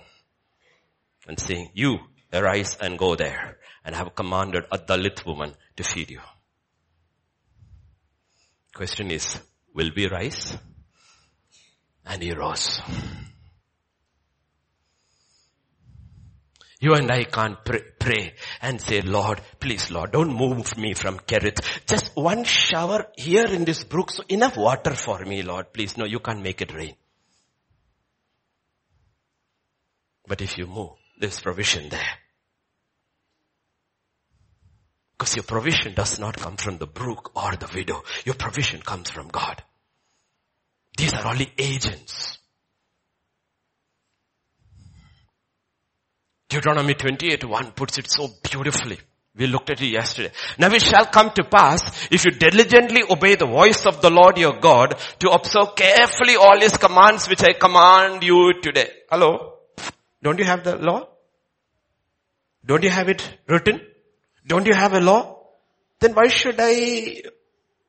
And 1.28 1.38
saying, 1.38 1.70
you 1.74 1.98
arise 2.32 2.78
and 2.80 2.98
go 2.98 3.16
there. 3.16 3.58
And 3.84 3.94
have 3.94 4.14
commanded 4.14 4.64
a 4.72 4.78
Dalit 4.78 5.26
woman 5.26 5.54
to 5.76 5.84
feed 5.84 6.10
you. 6.10 6.20
Question 8.74 9.10
is, 9.10 9.38
will 9.74 9.90
we 9.94 10.08
rise? 10.08 10.56
And 12.06 12.22
he 12.22 12.32
rose. 12.32 12.80
You 16.84 16.92
and 16.92 17.10
I 17.10 17.24
can't 17.24 17.64
pray, 17.64 17.80
pray, 17.98 18.34
and 18.60 18.78
say, 18.78 19.00
Lord, 19.00 19.40
please 19.58 19.90
Lord, 19.90 20.12
don't 20.12 20.34
move 20.34 20.76
me 20.76 20.92
from 20.92 21.18
Kerith. 21.18 21.64
Just 21.86 22.14
one 22.14 22.44
shower 22.44 23.06
here 23.16 23.46
in 23.46 23.64
this 23.64 23.84
brook, 23.84 24.10
so 24.10 24.22
enough 24.28 24.58
water 24.58 24.90
for 24.90 25.24
me, 25.24 25.40
Lord, 25.40 25.72
please. 25.72 25.96
No, 25.96 26.04
you 26.04 26.18
can't 26.18 26.42
make 26.42 26.60
it 26.60 26.74
rain. 26.74 26.94
But 30.28 30.42
if 30.42 30.58
you 30.58 30.66
move, 30.66 30.90
there's 31.18 31.40
provision 31.40 31.88
there. 31.88 32.18
Because 35.16 35.36
your 35.36 35.44
provision 35.44 35.94
does 35.94 36.18
not 36.18 36.36
come 36.36 36.58
from 36.58 36.76
the 36.76 36.86
brook 36.86 37.32
or 37.34 37.56
the 37.56 37.70
widow. 37.74 38.02
Your 38.26 38.34
provision 38.34 38.82
comes 38.82 39.08
from 39.08 39.28
God. 39.28 39.62
These 40.98 41.14
are 41.14 41.28
only 41.28 41.50
agents. 41.56 42.36
Deuteronomy 46.48 46.94
28 46.94 47.44
1 47.44 47.72
puts 47.72 47.98
it 47.98 48.10
so 48.10 48.28
beautifully. 48.42 48.98
We 49.36 49.48
looked 49.48 49.70
at 49.70 49.82
it 49.82 49.88
yesterday. 49.88 50.30
Now 50.58 50.68
it 50.68 50.82
shall 50.82 51.06
come 51.06 51.30
to 51.32 51.44
pass 51.44 52.06
if 52.10 52.24
you 52.24 52.30
diligently 52.30 53.02
obey 53.10 53.34
the 53.34 53.46
voice 53.46 53.84
of 53.84 54.00
the 54.00 54.10
Lord 54.10 54.38
your 54.38 54.60
God 54.60 54.94
to 55.20 55.30
observe 55.30 55.74
carefully 55.74 56.36
all 56.36 56.60
his 56.60 56.76
commands 56.76 57.28
which 57.28 57.42
I 57.42 57.52
command 57.54 58.22
you 58.22 58.60
today. 58.62 58.90
Hello? 59.10 59.54
Don't 60.22 60.38
you 60.38 60.44
have 60.44 60.62
the 60.62 60.76
law? 60.76 61.08
Don't 62.64 62.84
you 62.84 62.90
have 62.90 63.08
it 63.08 63.28
written? 63.48 63.80
Don't 64.46 64.66
you 64.66 64.74
have 64.74 64.92
a 64.92 65.00
law? 65.00 65.38
Then 65.98 66.14
why 66.14 66.28
should 66.28 66.56
I 66.58 67.22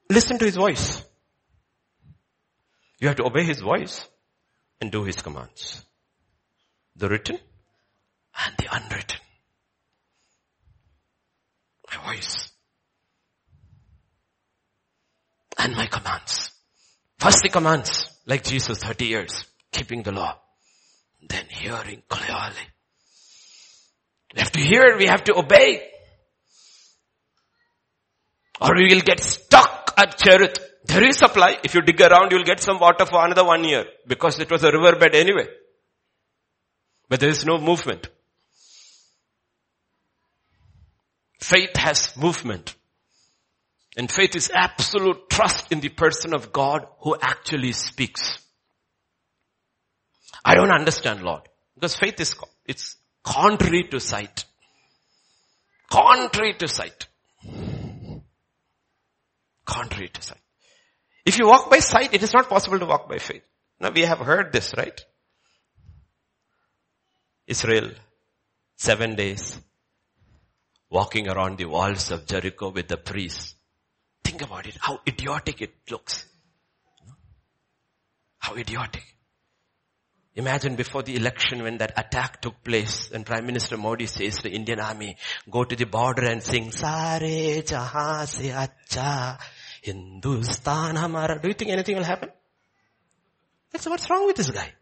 listen 0.09 0.39
to 0.39 0.45
his 0.45 0.55
voice? 0.55 1.03
You 2.99 3.07
have 3.09 3.17
to 3.17 3.25
obey 3.25 3.43
his 3.43 3.59
voice 3.59 4.07
and 4.81 4.91
do 4.91 5.03
his 5.03 5.21
commands. 5.21 5.85
The 6.95 7.09
written 7.09 7.37
and 8.43 8.55
the 8.57 8.75
unwritten. 8.75 9.19
My 11.89 12.13
voice. 12.13 12.51
and 15.57 15.75
my 15.75 15.87
commands. 15.87 16.51
First 17.17 17.43
the 17.43 17.49
commands, 17.49 18.09
like 18.25 18.43
Jesus 18.43 18.79
30 18.79 19.05
years, 19.05 19.45
keeping 19.71 20.03
the 20.03 20.11
law. 20.11 20.37
Then 21.27 21.45
hearing 21.49 22.03
clearly. 22.07 22.65
We 24.33 24.41
have 24.41 24.51
to 24.51 24.59
hear, 24.59 24.97
we 24.97 25.07
have 25.07 25.23
to 25.25 25.37
obey. 25.37 25.87
Or 28.61 28.75
we 28.75 28.93
will 28.93 29.01
get 29.01 29.19
stuck 29.19 29.93
at 29.97 30.17
Cherith. 30.17 30.59
There 30.85 31.07
is 31.07 31.17
supply. 31.17 31.57
If 31.63 31.73
you 31.73 31.81
dig 31.81 31.99
around, 32.01 32.31
you'll 32.31 32.43
get 32.43 32.59
some 32.59 32.79
water 32.79 33.05
for 33.05 33.25
another 33.25 33.43
one 33.43 33.63
year 33.63 33.85
because 34.07 34.39
it 34.39 34.51
was 34.51 34.63
a 34.63 34.71
riverbed 34.71 35.15
anyway. 35.15 35.47
But 37.09 37.19
there 37.19 37.29
is 37.29 37.45
no 37.45 37.57
movement. 37.57 38.07
Faith 41.45 41.77
has 41.77 42.17
movement. 42.17 42.73
And 43.95 44.11
faith 44.11 44.35
is 44.35 44.49
absolute 44.51 45.29
trust 45.29 45.71
in 45.71 45.79
the 45.79 45.89
person 45.89 46.33
of 46.33 46.51
God 46.51 46.87
who 47.01 47.15
actually 47.21 47.71
speaks. 47.71 48.39
I 50.43 50.55
don't 50.55 50.71
understand 50.71 51.21
Lord. 51.21 51.43
Because 51.75 51.95
faith 51.95 52.19
is, 52.19 52.33
it's 52.65 52.97
contrary 53.23 53.83
to 53.91 53.99
sight. 53.99 54.45
Contrary 55.87 56.55
to 56.55 56.67
sight. 56.67 57.05
Contrary 59.65 60.09
to 60.09 60.21
sight. 60.23 60.41
If 61.27 61.37
you 61.37 61.47
walk 61.47 61.69
by 61.69 61.77
sight, 61.77 62.15
it 62.15 62.23
is 62.23 62.33
not 62.33 62.49
possible 62.49 62.79
to 62.79 62.87
walk 62.87 63.07
by 63.07 63.19
faith. 63.19 63.43
Now 63.79 63.91
we 63.91 64.01
have 64.01 64.17
heard 64.17 64.51
this, 64.51 64.73
right? 64.75 64.99
Israel, 67.45 67.91
seven 68.77 69.13
days, 69.13 69.59
walking 70.95 71.27
around 71.27 71.57
the 71.57 71.65
walls 71.65 72.09
of 72.11 72.25
Jericho 72.25 72.69
with 72.69 72.87
the 72.87 72.97
priests. 72.97 73.55
Think 74.23 74.41
about 74.41 74.65
it, 74.65 74.77
how 74.79 74.99
idiotic 75.05 75.61
it 75.61 75.73
looks. 75.91 76.25
How 78.39 78.55
idiotic. 78.55 79.03
Imagine 80.35 80.75
before 80.75 81.03
the 81.03 81.15
election 81.15 81.63
when 81.63 81.77
that 81.77 81.93
attack 81.97 82.41
took 82.41 82.63
place 82.63 83.09
and 83.11 83.25
Prime 83.25 83.45
Minister 83.45 83.77
Modi 83.77 84.05
says 84.05 84.37
to 84.37 84.43
the 84.43 84.55
Indian 84.55 84.79
army, 84.79 85.17
go 85.49 85.63
to 85.63 85.75
the 85.75 85.85
border 85.85 86.25
and 86.29 86.43
sing, 86.43 86.71
Sare 86.71 87.61
jahan 87.61 88.27
se 88.27 88.49
acha 88.49 89.37
Hindustan 89.81 90.95
hamara. 90.95 91.41
Do 91.41 91.47
you 91.47 91.53
think 91.53 91.71
anything 91.71 91.95
will 91.95 92.03
happen? 92.03 92.29
That's 93.71 93.87
what's 93.87 94.09
wrong 94.09 94.25
with 94.27 94.37
this 94.37 94.51
guy. 94.51 94.73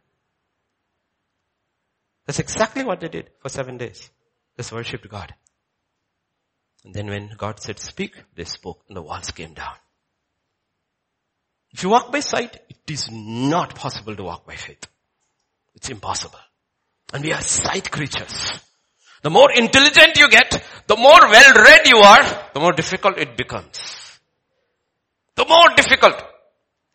That's 2.26 2.40
exactly 2.40 2.84
what 2.84 3.00
they 3.00 3.10
did 3.10 3.30
for 3.40 3.50
seven 3.50 3.78
days. 3.78 4.10
Just 4.58 4.72
worshipped 4.72 5.10
God. 5.10 5.34
And 6.84 6.94
then 6.94 7.08
when 7.08 7.32
God 7.38 7.60
said 7.60 7.80
speak, 7.80 8.16
they 8.36 8.44
spoke 8.44 8.84
and 8.88 8.98
the 8.98 9.02
walls 9.02 9.32
came 9.32 9.54
down. 9.54 9.76
If 11.72 11.84
you 11.84 11.90
walk 11.90 12.12
by 12.12 12.20
sight, 12.20 12.60
it 12.70 12.92
is 12.92 13.10
not 13.12 13.76
possible 13.76 14.16
to 14.16 14.24
walk 14.24 14.46
by 14.46 14.56
faith. 14.56 14.86
It's 15.76 15.90
impossible. 15.90 16.40
And 17.14 17.24
we 17.24 17.32
are 17.32 17.42
sight 17.42 17.90
creatures. 17.90 18.52
The 19.24 19.30
more 19.30 19.52
intelligent 19.52 20.18
you 20.18 20.30
get, 20.30 20.64
the 20.88 20.98
more 20.98 21.20
well 21.22 21.54
read 21.54 21.88
you 21.88 21.98
are, 21.98 22.50
the 22.54 22.60
more 22.60 22.74
difficult 22.74 23.18
it 23.18 23.38
becomes. 23.38 24.20
The 25.36 25.46
more 25.46 25.76
difficult 25.76 26.22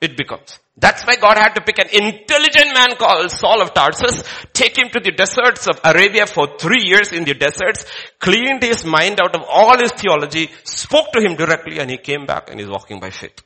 it 0.01 0.16
becomes. 0.16 0.59
That's 0.81 1.05
why 1.05 1.16
God 1.16 1.37
had 1.37 1.55
to 1.55 1.61
pick 1.61 1.79
an 1.79 1.89
intelligent 1.89 2.72
man 2.72 2.95
called 2.97 3.33
Saul 3.33 3.62
of 3.62 3.74
Tarsus, 3.74 4.22
take 4.53 4.79
him 4.79 4.89
to 4.91 5.01
the 5.01 5.11
deserts 5.11 5.66
of 5.66 5.81
Arabia 5.83 6.26
for 6.26 6.57
three 6.57 6.85
years 6.85 7.12
in 7.12 7.24
the 7.24 7.35
deserts, 7.35 7.85
cleaned 8.20 8.62
his 8.62 8.85
mind 8.85 9.20
out 9.20 9.35
of 9.35 9.43
all 9.49 9.76
his 9.79 9.91
theology, 9.93 10.51
spoke 10.62 11.11
to 11.12 11.20
him 11.20 11.35
directly 11.35 11.81
and 11.81 11.91
he 11.91 11.99
came 11.99 12.26
back 12.26 12.49
and 12.49 12.61
he's 12.61 12.68
walking 12.68 13.01
by 13.01 13.11
faith. 13.11 13.43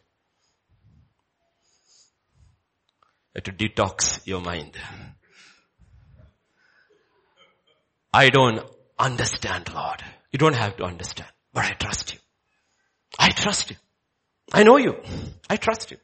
to 3.41 3.51
detox 3.51 4.27
your 4.27 4.43
mind. 4.43 4.77
I 8.13 8.29
don't 8.29 8.61
understand 8.99 9.73
Lord. 9.73 10.03
You 10.33 10.39
don't 10.39 10.55
have 10.55 10.77
to 10.77 10.85
understand, 10.85 11.31
but 11.53 11.65
I 11.65 11.73
trust 11.73 12.13
you. 12.13 12.21
I 13.19 13.31
trust 13.31 13.71
you. 13.71 13.77
I 14.53 14.65
know 14.65 14.77
you. 14.77 14.97
I 15.49 15.57
trust 15.57 15.91
you. 15.91 15.97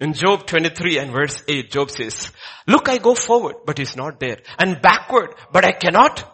In 0.00 0.12
Job 0.12 0.46
23 0.46 0.98
and 0.98 1.12
verse 1.12 1.42
8, 1.48 1.70
Job 1.70 1.90
says, 1.90 2.30
look, 2.68 2.88
I 2.88 2.98
go 2.98 3.14
forward, 3.14 3.56
but 3.66 3.78
he's 3.78 3.96
not 3.96 4.20
there. 4.20 4.38
And 4.58 4.80
backward, 4.80 5.34
but 5.52 5.64
I 5.64 5.72
cannot 5.72 6.24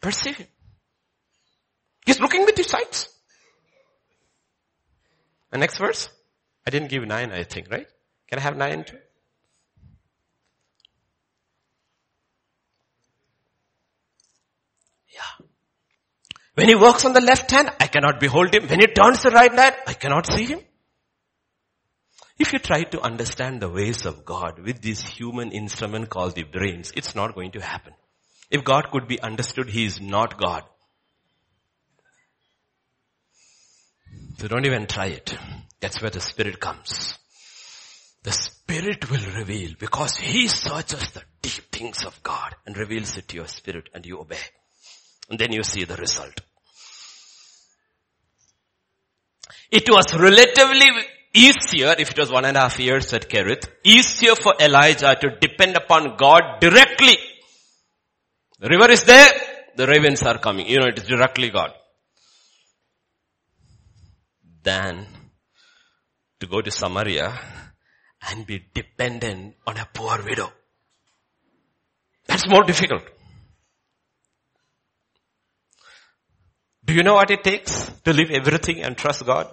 perceive 0.00 0.36
him. 0.36 0.48
He's 2.04 2.20
looking 2.20 2.44
with 2.44 2.56
his 2.56 2.66
sights. 2.66 3.08
The 5.52 5.58
next 5.58 5.78
verse? 5.78 6.08
I 6.66 6.70
didn't 6.70 6.88
give 6.88 7.06
nine, 7.06 7.30
I 7.30 7.44
think, 7.44 7.70
right? 7.70 7.86
Can 8.28 8.38
I 8.38 8.42
have 8.42 8.56
nine 8.56 8.84
too? 8.84 8.98
Yeah. 15.14 15.46
When 16.54 16.68
he 16.68 16.74
walks 16.74 17.04
on 17.04 17.12
the 17.12 17.20
left 17.20 17.50
hand, 17.50 17.70
I 17.78 17.86
cannot 17.86 18.18
behold 18.18 18.54
him. 18.54 18.66
When 18.66 18.80
he 18.80 18.86
turns 18.88 19.22
the 19.22 19.30
right 19.30 19.52
hand, 19.52 19.76
I 19.86 19.92
cannot 19.94 20.26
see 20.26 20.46
him. 20.46 20.60
If 22.40 22.54
you 22.54 22.58
try 22.58 22.84
to 22.84 23.02
understand 23.02 23.60
the 23.60 23.68
ways 23.68 24.06
of 24.06 24.24
God 24.24 24.60
with 24.64 24.80
this 24.80 25.02
human 25.02 25.52
instrument 25.52 26.08
called 26.08 26.34
the 26.34 26.44
brains, 26.44 26.90
it's 26.96 27.14
not 27.14 27.34
going 27.34 27.50
to 27.50 27.60
happen. 27.60 27.92
If 28.50 28.64
God 28.64 28.90
could 28.90 29.06
be 29.06 29.20
understood, 29.20 29.68
He 29.68 29.84
is 29.84 30.00
not 30.00 30.40
God. 30.40 30.62
So 34.38 34.48
don't 34.48 34.64
even 34.64 34.86
try 34.86 35.08
it. 35.08 35.36
That's 35.80 36.00
where 36.00 36.10
the 36.10 36.22
Spirit 36.22 36.58
comes. 36.58 37.18
The 38.22 38.32
Spirit 38.32 39.10
will 39.10 39.34
reveal 39.36 39.74
because 39.78 40.16
He 40.16 40.48
searches 40.48 41.10
the 41.10 41.22
deep 41.42 41.70
things 41.70 42.06
of 42.06 42.22
God 42.22 42.54
and 42.64 42.74
reveals 42.74 43.18
it 43.18 43.28
to 43.28 43.36
your 43.36 43.48
spirit 43.48 43.90
and 43.92 44.06
you 44.06 44.18
obey. 44.18 44.40
And 45.28 45.38
then 45.38 45.52
you 45.52 45.62
see 45.62 45.84
the 45.84 45.96
result. 45.96 46.40
It 49.70 49.90
was 49.90 50.18
relatively 50.18 50.88
easier, 51.34 51.94
if 51.98 52.10
it 52.10 52.18
was 52.18 52.30
one 52.30 52.44
and 52.44 52.56
a 52.56 52.60
half 52.60 52.78
years 52.78 53.12
at 53.12 53.28
Kerith, 53.28 53.68
easier 53.84 54.34
for 54.34 54.54
Elijah 54.60 55.16
to 55.20 55.30
depend 55.40 55.76
upon 55.76 56.16
God 56.16 56.60
directly. 56.60 57.16
The 58.58 58.68
river 58.68 58.90
is 58.90 59.04
there, 59.04 59.32
the 59.76 59.86
ravens 59.86 60.22
are 60.22 60.38
coming. 60.38 60.66
You 60.66 60.80
know, 60.80 60.86
it 60.86 60.98
is 60.98 61.06
directly 61.06 61.50
God. 61.50 61.72
Than 64.62 65.06
to 66.40 66.46
go 66.46 66.60
to 66.60 66.70
Samaria 66.70 67.38
and 68.28 68.46
be 68.46 68.62
dependent 68.74 69.54
on 69.66 69.76
a 69.78 69.88
poor 69.92 70.22
widow. 70.22 70.52
That's 72.26 72.48
more 72.48 72.64
difficult. 72.64 73.02
Do 76.84 76.94
you 76.94 77.02
know 77.02 77.14
what 77.14 77.30
it 77.30 77.44
takes 77.44 77.90
to 78.04 78.12
leave 78.12 78.30
everything 78.30 78.82
and 78.82 78.96
trust 78.96 79.24
God? 79.24 79.50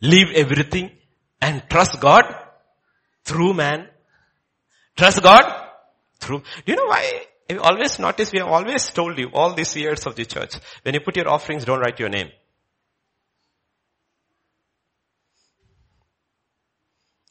Leave 0.00 0.28
everything 0.34 0.90
and 1.40 1.62
trust 1.68 2.00
God 2.00 2.24
through 3.24 3.54
man. 3.54 3.88
Trust 4.96 5.22
God 5.22 5.44
through. 6.18 6.40
Do 6.64 6.72
you 6.72 6.76
know 6.76 6.86
why? 6.86 7.26
You 7.48 7.60
always 7.60 7.98
notice 7.98 8.32
we 8.32 8.38
have 8.38 8.48
always 8.48 8.90
told 8.90 9.18
you 9.18 9.28
all 9.32 9.54
these 9.54 9.74
years 9.76 10.06
of 10.06 10.14
the 10.14 10.24
church, 10.24 10.54
when 10.82 10.94
you 10.94 11.00
put 11.00 11.16
your 11.16 11.28
offerings, 11.28 11.64
don't 11.64 11.80
write 11.80 11.98
your 11.98 12.08
name. 12.08 12.30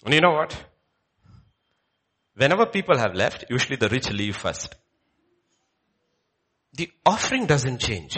And 0.04 0.14
you 0.14 0.22
know 0.22 0.32
what? 0.32 0.66
Whenever 2.36 2.66
people 2.66 2.98
have 2.98 3.14
left, 3.14 3.46
usually 3.50 3.76
the 3.76 3.90
rich 3.90 4.10
leave 4.12 4.36
first. 4.36 4.76
The 6.74 6.90
offering 7.06 7.46
doesn't 7.46 7.80
change. 7.80 8.18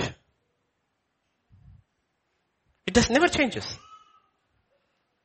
It 2.86 2.93
does 2.93 3.10
never 3.10 3.28
changes. 3.28 3.78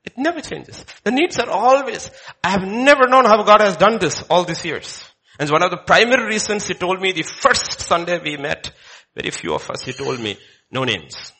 It 0.06 0.16
never 0.16 0.40
changes. 0.40 0.84
The 1.02 1.10
needs 1.10 1.38
are 1.38 1.50
always, 1.50 2.10
I 2.42 2.50
have 2.50 2.62
never 2.62 3.08
known 3.08 3.24
how 3.24 3.42
God 3.42 3.60
has 3.60 3.76
done 3.76 3.98
this 3.98 4.22
all 4.30 4.44
these 4.44 4.64
years. 4.64 5.04
And 5.38 5.50
one 5.50 5.62
of 5.62 5.70
the 5.70 5.78
primary 5.78 6.26
reasons 6.26 6.66
he 6.66 6.74
told 6.74 7.00
me 7.00 7.12
the 7.12 7.22
first 7.22 7.80
Sunday 7.80 8.18
we 8.22 8.36
met, 8.36 8.70
very 9.14 9.30
few 9.30 9.54
of 9.54 9.68
us, 9.68 9.82
he 9.82 9.92
told 9.92 10.20
me, 10.20 10.38
no 10.70 10.84
names. 10.84 11.32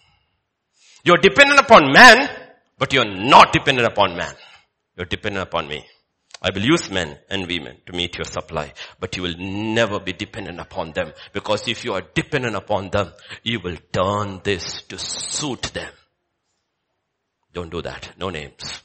You're 1.05 1.19
dependent 1.19 1.61
upon 1.61 1.93
man, 1.93 2.29
but 2.77 2.93
you're 2.93 3.09
not 3.09 3.53
dependent 3.53 3.87
upon 3.87 4.17
man. 4.17 4.35
You're 4.97 5.07
dependent 5.07 5.45
upon 5.45 5.69
me. 5.69 5.87
I 6.43 6.51
will 6.51 6.63
use 6.63 6.91
men 6.91 7.19
and 7.31 7.47
women 7.47 7.79
to 7.87 7.93
meet 7.93 8.17
your 8.19 8.25
supply, 8.25 8.73
but 9.01 9.17
you 9.17 9.23
will 9.23 9.37
never 9.39 10.01
be 10.01 10.13
dependent 10.13 10.61
upon 10.61 10.93
them 10.93 11.13
because 11.33 11.67
if 11.67 11.85
you 11.85 11.95
are 11.95 12.03
dependent 12.15 12.57
upon 12.57 12.91
them, 12.91 13.13
you 13.43 13.61
will 13.61 13.77
turn 13.93 14.41
this 14.45 14.83
to 14.83 14.99
suit 14.99 15.63
them. 15.73 15.93
Don't 17.57 17.71
do 17.71 17.81
that. 17.81 18.11
No 18.19 18.29
names. 18.29 18.83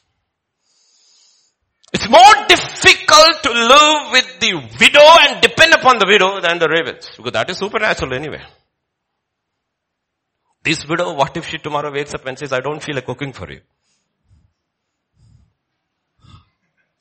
It's 1.94 2.08
more 2.08 2.36
difficult 2.48 3.44
to 3.44 3.52
live 3.52 4.14
with 4.14 4.40
the 4.40 4.54
widow 4.80 5.08
and 5.24 5.42
depend 5.42 5.74
upon 5.74 6.00
the 6.00 6.06
widow 6.08 6.40
than 6.40 6.58
the 6.58 6.70
ravens. 6.70 7.10
Because 7.18 7.34
that 7.34 7.50
is 7.50 7.58
supernatural 7.58 8.14
anyway. 8.14 8.42
This 10.64 10.88
widow, 10.88 11.16
what 11.16 11.36
if 11.36 11.50
she 11.50 11.58
tomorrow 11.58 11.92
wakes 11.92 12.14
up 12.14 12.26
and 12.26 12.40
says, 12.40 12.54
I 12.54 12.62
don't 12.62 12.82
feel 12.82 12.96
like 12.96 13.06
cooking 13.06 13.34
for 13.34 13.52
you? 13.52 13.60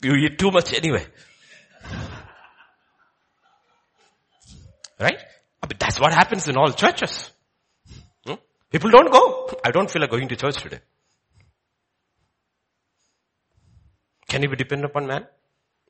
You 0.02 0.14
eat 0.14 0.40
too 0.40 0.50
much 0.50 0.74
anyway. 0.74 1.06
Right? 4.98 5.20
But 5.60 5.78
that's 5.78 6.00
what 6.00 6.12
happens 6.12 6.48
in 6.48 6.56
all 6.56 6.72
churches. 6.72 7.30
Hmm? 8.26 8.34
People 8.72 8.90
don't 8.90 9.12
go. 9.12 9.50
I 9.64 9.70
don't 9.70 9.88
feel 9.88 10.02
like 10.02 10.10
going 10.10 10.26
to 10.26 10.34
church 10.34 10.56
today. 10.56 10.80
Can 14.30 14.44
you 14.44 14.48
be 14.48 14.56
dependent 14.56 14.90
upon 14.90 15.08
man 15.08 15.26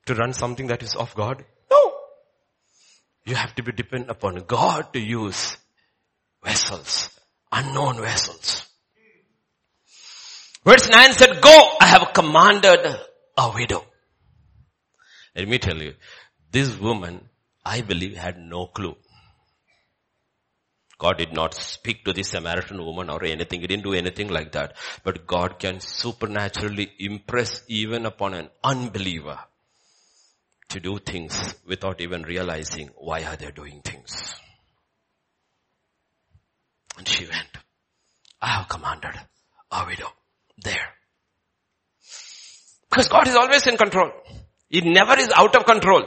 to 0.06 0.14
run 0.14 0.32
something 0.32 0.68
that 0.68 0.82
is 0.82 0.94
of 0.96 1.14
God? 1.14 1.44
No. 1.70 1.92
You 3.26 3.34
have 3.34 3.54
to 3.56 3.62
be 3.62 3.72
dependent 3.72 4.10
upon 4.10 4.36
God 4.46 4.94
to 4.94 4.98
use 4.98 5.58
vessels, 6.42 7.10
unknown 7.52 8.00
vessels. 8.00 8.66
Verse 10.64 10.88
9 10.88 11.12
said, 11.12 11.40
go, 11.42 11.56
I 11.80 11.86
have 11.86 12.14
commanded 12.14 12.80
a 13.36 13.50
widow. 13.54 13.84
Let 15.36 15.46
me 15.46 15.58
tell 15.58 15.76
you, 15.76 15.94
this 16.50 16.78
woman, 16.78 17.28
I 17.64 17.82
believe, 17.82 18.16
had 18.16 18.38
no 18.38 18.66
clue. 18.66 18.96
God 21.00 21.16
did 21.16 21.32
not 21.32 21.54
speak 21.54 22.04
to 22.04 22.12
the 22.12 22.22
Samaritan 22.22 22.84
woman 22.84 23.08
or 23.08 23.24
anything. 23.24 23.62
He 23.62 23.66
didn't 23.66 23.84
do 23.84 23.94
anything 23.94 24.28
like 24.28 24.52
that. 24.52 24.76
But 25.02 25.26
God 25.26 25.58
can 25.58 25.80
supernaturally 25.80 26.92
impress 26.98 27.62
even 27.68 28.04
upon 28.04 28.34
an 28.34 28.50
unbeliever 28.62 29.38
to 30.68 30.78
do 30.78 30.98
things 30.98 31.54
without 31.66 32.02
even 32.02 32.22
realizing 32.22 32.90
why 32.96 33.24
are 33.24 33.36
they 33.36 33.50
doing 33.50 33.80
things. 33.82 34.34
And 36.98 37.08
she 37.08 37.24
went. 37.24 37.56
I 38.42 38.48
have 38.58 38.68
commanded 38.68 39.18
a 39.72 39.86
widow 39.86 40.12
there. 40.62 40.90
Because 42.90 43.08
God 43.08 43.26
is 43.26 43.36
always 43.36 43.66
in 43.66 43.78
control. 43.78 44.10
He 44.68 44.82
never 44.82 45.18
is 45.18 45.32
out 45.34 45.56
of 45.56 45.64
control. 45.64 46.02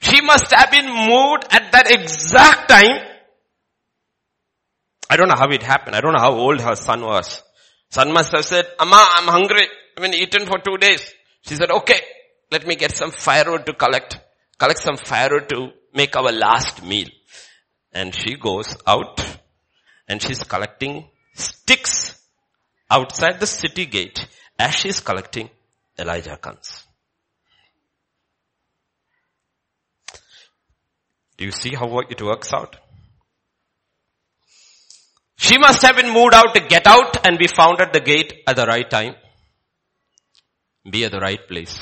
She 0.00 0.20
must 0.22 0.52
have 0.52 0.72
been 0.72 0.86
moved 0.86 1.46
at 1.50 1.70
that 1.70 1.88
exact 1.88 2.68
time 2.68 3.11
I 5.12 5.16
don't 5.16 5.28
know 5.28 5.36
how 5.36 5.50
it 5.50 5.62
happened. 5.62 5.94
I 5.94 6.00
don't 6.00 6.14
know 6.14 6.20
how 6.20 6.32
old 6.32 6.62
her 6.62 6.74
son 6.74 7.02
was. 7.02 7.42
Son 7.90 8.10
must 8.14 8.32
have 8.34 8.46
said, 8.46 8.66
Amma, 8.80 9.04
I'm 9.16 9.28
hungry. 9.28 9.66
I've 9.94 10.02
been 10.02 10.14
eaten 10.14 10.46
for 10.46 10.58
two 10.58 10.78
days. 10.78 11.12
She 11.42 11.54
said, 11.54 11.70
okay, 11.70 12.00
let 12.50 12.66
me 12.66 12.76
get 12.76 12.92
some 12.92 13.10
firewood 13.10 13.66
to 13.66 13.74
collect. 13.74 14.18
Collect 14.58 14.80
some 14.80 14.96
firewood 14.96 15.50
to 15.50 15.72
make 15.92 16.16
our 16.16 16.32
last 16.32 16.82
meal. 16.82 17.08
And 17.92 18.14
she 18.14 18.36
goes 18.36 18.74
out 18.86 19.20
and 20.08 20.22
she's 20.22 20.42
collecting 20.44 21.04
sticks 21.34 22.18
outside 22.90 23.38
the 23.38 23.46
city 23.46 23.84
gate. 23.84 24.26
As 24.58 24.74
she's 24.74 25.00
collecting, 25.00 25.50
Elijah 25.98 26.38
comes. 26.38 26.84
Do 31.36 31.44
you 31.44 31.52
see 31.52 31.74
how 31.74 31.98
it 31.98 32.22
works 32.22 32.54
out? 32.54 32.76
She 35.42 35.58
must 35.58 35.82
have 35.82 35.96
been 35.96 36.14
moved 36.14 36.34
out 36.34 36.54
to 36.54 36.60
get 36.60 36.86
out 36.86 37.26
and 37.26 37.36
be 37.36 37.48
found 37.48 37.80
at 37.80 37.92
the 37.92 37.98
gate 37.98 38.44
at 38.46 38.54
the 38.54 38.64
right 38.64 38.88
time. 38.88 39.16
Be 40.88 41.04
at 41.04 41.10
the 41.10 41.18
right 41.18 41.48
place. 41.48 41.76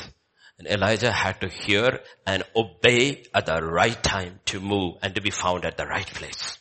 And 0.59 0.67
Elijah 0.67 1.13
had 1.13 1.43
to 1.43 1.49
hear 1.49 2.01
and 2.27 2.43
obey 2.57 3.23
at 3.35 3.45
the 3.45 3.63
right 3.63 4.03
time 4.03 4.41
to 4.47 4.61
move 4.61 4.95
and 5.03 5.15
to 5.15 5.21
be 5.21 5.29
found 5.29 5.67
at 5.67 5.77
the 5.77 5.85
right 5.85 6.07
place. 6.07 6.57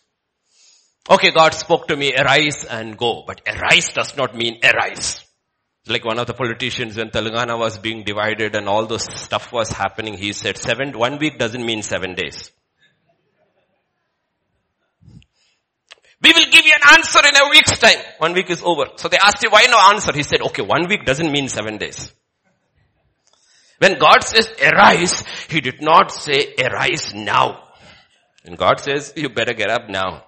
Okay, 1.09 1.31
God 1.31 1.53
spoke 1.53 1.87
to 1.87 1.95
me, 1.95 2.13
arise 2.13 2.65
and 2.65 2.97
go. 2.97 3.23
But 3.25 3.43
arise 3.47 3.93
does 3.93 4.17
not 4.17 4.35
mean 4.35 4.59
arise. 4.61 5.23
Like 5.87 6.03
one 6.03 6.19
of 6.19 6.27
the 6.27 6.33
politicians 6.33 6.97
when 6.97 7.11
Telangana 7.11 7.57
was 7.57 7.77
being 7.77 8.03
divided 8.03 8.57
and 8.57 8.67
all 8.67 8.85
this 8.87 9.07
stuff 9.15 9.53
was 9.53 9.71
happening, 9.71 10.17
he 10.17 10.33
said 10.33 10.57
seven, 10.57 10.99
one 10.99 11.17
week 11.17 11.39
doesn't 11.39 11.65
mean 11.65 11.81
seven 11.81 12.15
days. 12.15 12.51
We 16.21 16.33
will 16.33 16.51
give 16.51 16.65
you 16.65 16.68
an 16.81 16.97
answer 16.97 17.19
in 17.27 17.35
a 17.35 17.49
week's 17.49 17.77
time. 17.77 17.97
One 18.17 18.33
week 18.33 18.49
is 18.49 18.61
over. 18.63 18.85
So 18.95 19.07
they 19.07 19.17
asked 19.17 19.43
him, 19.43 19.51
why 19.51 19.65
no 19.69 19.79
answer? 19.93 20.11
He 20.13 20.23
said, 20.23 20.41
okay, 20.41 20.61
one 20.61 20.87
week 20.87 21.05
doesn't 21.05 21.31
mean 21.31 21.49
seven 21.49 21.77
days. 21.77 22.13
When 23.79 23.97
God 23.97 24.23
says 24.23 24.49
arise, 24.61 25.23
He 25.49 25.61
did 25.61 25.81
not 25.81 26.11
say 26.11 26.53
arise 26.61 27.13
now. 27.15 27.63
And 28.43 28.57
God 28.57 28.79
says, 28.79 29.13
you 29.15 29.29
better 29.29 29.53
get 29.53 29.69
up 29.69 29.89
now. 29.89 30.25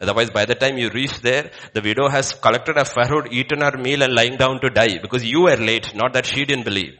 Otherwise, 0.00 0.30
by 0.30 0.44
the 0.44 0.54
time 0.54 0.76
you 0.76 0.90
reach 0.90 1.20
there, 1.20 1.50
the 1.72 1.80
widow 1.80 2.08
has 2.08 2.32
collected 2.34 2.76
a 2.76 2.84
firewood, 2.84 3.32
eaten 3.32 3.60
her 3.60 3.78
meal 3.78 4.02
and 4.02 4.14
lying 4.14 4.36
down 4.36 4.60
to 4.60 4.68
die 4.68 4.98
because 5.00 5.24
you 5.24 5.42
were 5.42 5.56
late, 5.56 5.94
not 5.94 6.12
that 6.12 6.26
she 6.26 6.44
didn't 6.44 6.64
believe. 6.64 6.94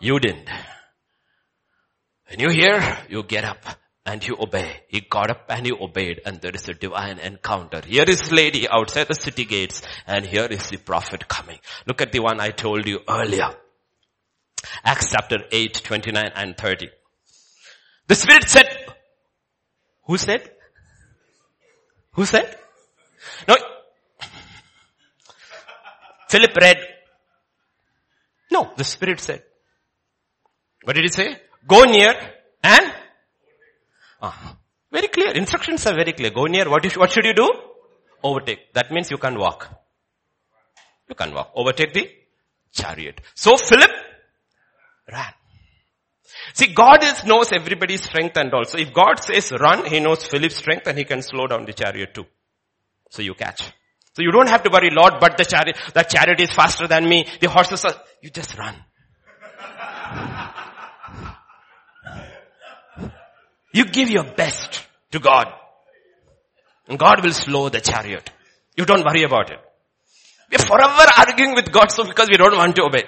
You 0.00 0.18
didn't. 0.18 0.48
When 2.28 2.40
you 2.40 2.50
hear, 2.50 2.98
you 3.08 3.22
get 3.24 3.44
up 3.44 3.64
and 4.04 4.26
you 4.26 4.36
obey. 4.38 4.82
He 4.88 5.00
got 5.00 5.30
up 5.30 5.44
and 5.48 5.66
he 5.66 5.72
obeyed 5.72 6.20
and 6.26 6.40
there 6.40 6.54
is 6.54 6.68
a 6.68 6.74
divine 6.74 7.18
encounter. 7.18 7.82
Here 7.86 8.04
is 8.06 8.32
lady 8.32 8.68
outside 8.68 9.08
the 9.08 9.14
city 9.14 9.44
gates 9.44 9.82
and 10.06 10.26
here 10.26 10.46
is 10.46 10.68
the 10.68 10.78
prophet 10.78 11.28
coming. 11.28 11.58
Look 11.86 12.00
at 12.00 12.12
the 12.12 12.20
one 12.20 12.40
I 12.40 12.50
told 12.50 12.86
you 12.86 13.00
earlier. 13.08 13.54
Acts 14.84 15.10
chapter 15.10 15.38
8, 15.50 15.82
29 15.84 16.30
and 16.34 16.56
30. 16.56 16.88
The 18.08 18.14
Spirit 18.14 18.48
said, 18.48 18.66
who 20.04 20.18
said? 20.18 20.50
Who 22.12 22.26
said? 22.26 22.56
No. 23.48 23.56
Philip 26.28 26.56
read. 26.56 26.78
No, 28.50 28.72
the 28.76 28.84
Spirit 28.84 29.20
said. 29.20 29.42
What 30.84 30.96
did 30.96 31.04
he 31.04 31.10
say? 31.10 31.40
Go 31.66 31.84
near 31.84 32.14
and 32.62 32.92
Ah, 34.22 34.56
very 34.92 35.08
clear. 35.08 35.32
Instructions 35.32 35.84
are 35.86 35.94
very 35.94 36.12
clear. 36.12 36.30
Go 36.30 36.46
near. 36.46 36.70
What, 36.70 36.84
what 36.96 37.10
should 37.10 37.24
you 37.24 37.34
do? 37.34 37.50
Overtake. 38.22 38.72
That 38.72 38.92
means 38.92 39.10
you 39.10 39.18
can 39.18 39.36
walk. 39.36 39.68
You 41.08 41.16
can 41.16 41.34
walk. 41.34 41.50
Overtake 41.56 41.92
the 41.92 42.08
chariot. 42.72 43.20
So 43.34 43.56
Philip 43.56 43.90
ran. 45.10 45.32
See, 46.54 46.72
God 46.72 47.02
is, 47.02 47.24
knows 47.24 47.50
everybody's 47.52 48.04
strength 48.04 48.36
and 48.36 48.52
also 48.54 48.78
if 48.78 48.92
God 48.92 49.22
says 49.22 49.52
run, 49.52 49.86
He 49.86 49.98
knows 49.98 50.24
Philip's 50.24 50.56
strength 50.56 50.86
and 50.86 50.96
He 50.96 51.04
can 51.04 51.22
slow 51.22 51.48
down 51.48 51.64
the 51.64 51.72
chariot 51.72 52.14
too. 52.14 52.26
So 53.10 53.22
you 53.22 53.34
catch. 53.34 53.62
So 54.14 54.22
you 54.22 54.30
don't 54.30 54.48
have 54.48 54.62
to 54.62 54.70
worry, 54.70 54.90
Lord, 54.90 55.14
but 55.20 55.36
the 55.36 55.44
chariot, 55.44 55.76
that 55.94 56.10
chariot 56.10 56.40
is 56.40 56.50
faster 56.50 56.86
than 56.86 57.08
me. 57.08 57.26
The 57.40 57.48
horses 57.48 57.84
are, 57.84 57.94
you 58.20 58.30
just 58.30 58.56
run. 58.56 58.76
You 63.72 63.86
give 63.86 64.10
your 64.10 64.24
best 64.24 64.84
to 65.12 65.18
God. 65.18 65.46
And 66.88 66.98
God 66.98 67.24
will 67.24 67.32
slow 67.32 67.68
the 67.68 67.80
chariot. 67.80 68.30
You 68.76 68.84
don't 68.84 69.04
worry 69.04 69.22
about 69.22 69.50
it. 69.50 69.58
We're 70.50 70.58
forever 70.58 71.04
arguing 71.16 71.54
with 71.54 71.72
God 71.72 71.90
so 71.90 72.04
because 72.04 72.28
we 72.28 72.36
don't 72.36 72.56
want 72.56 72.76
to 72.76 72.82
obey. 72.82 73.04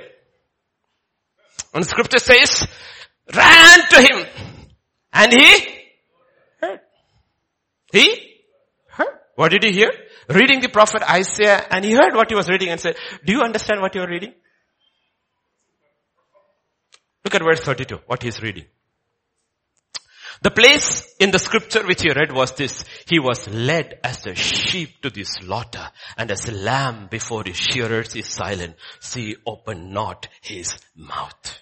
And 1.74 1.84
scripture 1.84 2.18
says, 2.18 2.66
ran 3.34 3.80
to 3.90 4.00
him 4.00 4.26
and 5.12 5.32
he 5.32 5.68
heard. 6.60 6.80
He 7.92 8.36
heard. 8.88 9.18
What 9.34 9.50
did 9.50 9.64
he 9.64 9.72
hear? 9.72 9.90
Reading 10.28 10.60
the 10.60 10.68
prophet 10.68 11.02
Isaiah 11.02 11.66
and 11.70 11.84
he 11.84 11.92
heard 11.92 12.14
what 12.14 12.30
he 12.30 12.34
was 12.34 12.48
reading 12.48 12.70
and 12.70 12.80
said, 12.80 12.96
do 13.26 13.32
you 13.32 13.42
understand 13.42 13.82
what 13.82 13.94
you're 13.94 14.08
reading? 14.08 14.32
Look 17.24 17.34
at 17.34 17.42
verse 17.42 17.60
32, 17.60 18.00
what 18.06 18.22
he's 18.22 18.40
reading. 18.40 18.66
The 20.42 20.50
place 20.50 21.14
in 21.18 21.30
the 21.30 21.38
scripture 21.38 21.86
which 21.86 22.02
he 22.02 22.10
read 22.10 22.32
was 22.32 22.52
this. 22.52 22.84
He 23.06 23.18
was 23.18 23.48
led 23.48 23.98
as 24.02 24.26
a 24.26 24.34
sheep 24.34 25.00
to 25.02 25.10
the 25.10 25.24
slaughter 25.24 25.90
and 26.16 26.30
as 26.30 26.48
a 26.48 26.52
lamb 26.52 27.08
before 27.10 27.44
his 27.44 27.56
shearers 27.56 28.14
is 28.14 28.28
silent. 28.28 28.76
See, 29.00 29.36
open 29.46 29.92
not 29.92 30.28
his 30.40 30.76
mouth. 30.96 31.58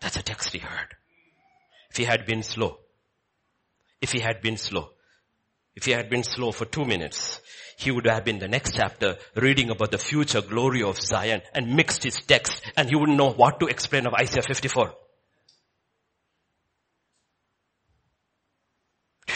That's 0.00 0.16
a 0.16 0.22
text 0.22 0.52
he 0.52 0.58
heard. 0.58 0.96
If 1.90 1.96
he 1.96 2.04
had 2.04 2.26
been 2.26 2.42
slow, 2.42 2.78
if 4.00 4.12
he 4.12 4.20
had 4.20 4.40
been 4.40 4.56
slow, 4.56 4.90
if 5.74 5.84
he 5.84 5.92
had 5.92 6.10
been 6.10 6.24
slow 6.24 6.52
for 6.52 6.64
two 6.64 6.84
minutes, 6.84 7.40
he 7.76 7.90
would 7.90 8.06
have 8.06 8.24
been 8.24 8.40
the 8.40 8.48
next 8.48 8.74
chapter 8.74 9.16
reading 9.36 9.70
about 9.70 9.92
the 9.92 9.98
future 9.98 10.40
glory 10.40 10.82
of 10.82 11.00
Zion 11.00 11.42
and 11.54 11.76
mixed 11.76 12.02
his 12.02 12.20
text 12.20 12.62
and 12.76 12.88
he 12.88 12.96
wouldn't 12.96 13.16
know 13.16 13.30
what 13.30 13.60
to 13.60 13.66
explain 13.66 14.06
of 14.06 14.14
Isaiah 14.14 14.42
54. 14.42 14.92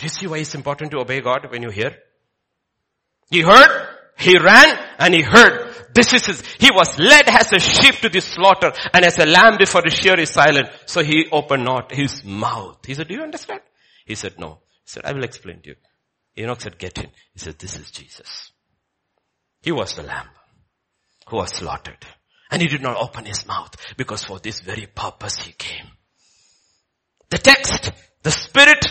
You 0.03 0.09
see 0.09 0.27
why 0.27 0.39
it's 0.39 0.55
important 0.55 0.91
to 0.91 0.99
obey 0.99 1.21
God 1.21 1.51
when 1.51 1.63
you 1.63 1.71
hear? 1.71 1.97
He 3.31 3.41
heard, 3.41 3.89
he 4.19 4.37
ran, 4.39 4.79
and 4.99 5.15
he 5.15 5.23
heard. 5.23 5.75
This 5.95 6.13
is 6.13 6.27
his, 6.27 6.43
he 6.59 6.71
was 6.71 6.99
led 6.99 7.29
as 7.29 7.53
a 7.53 7.61
sheep 7.61 7.97
to 7.97 8.09
the 8.09 8.21
slaughter, 8.21 8.73
and 8.93 9.05
as 9.05 9.19
a 9.19 9.27
lamb 9.27 9.57
before 9.59 9.83
the 9.83 9.91
shear 9.91 10.19
is 10.19 10.31
silent. 10.31 10.69
So 10.87 11.03
he 11.03 11.27
opened 11.31 11.65
not 11.65 11.95
his 11.95 12.25
mouth. 12.25 12.79
He 12.87 12.95
said, 12.95 13.09
do 13.09 13.15
you 13.15 13.23
understand? 13.23 13.61
He 14.05 14.15
said, 14.15 14.39
no. 14.39 14.61
He 14.85 14.91
said, 14.91 15.05
I 15.05 15.13
will 15.13 15.25
explain 15.25 15.61
to 15.63 15.71
you. 15.71 15.77
eunuch 16.35 16.61
said, 16.61 16.79
get 16.79 16.99
in. 16.99 17.11
He 17.33 17.39
said, 17.39 17.59
this 17.59 17.79
is 17.79 17.91
Jesus. 17.91 18.53
He 19.63 19.71
was 19.71 19.95
the 19.95 20.03
lamb 20.03 20.29
who 21.29 21.37
was 21.37 21.51
slaughtered. 21.51 22.05
And 22.51 22.61
he 22.61 22.69
did 22.69 22.83
not 22.83 22.97
open 22.97 23.25
his 23.25 23.47
mouth 23.47 23.75
because 23.97 24.25
for 24.25 24.39
this 24.39 24.61
very 24.61 24.87
purpose 24.87 25.39
he 25.39 25.53
came. 25.53 25.87
The 27.31 27.39
text, 27.39 27.93
the 28.23 28.31
spirit, 28.31 28.85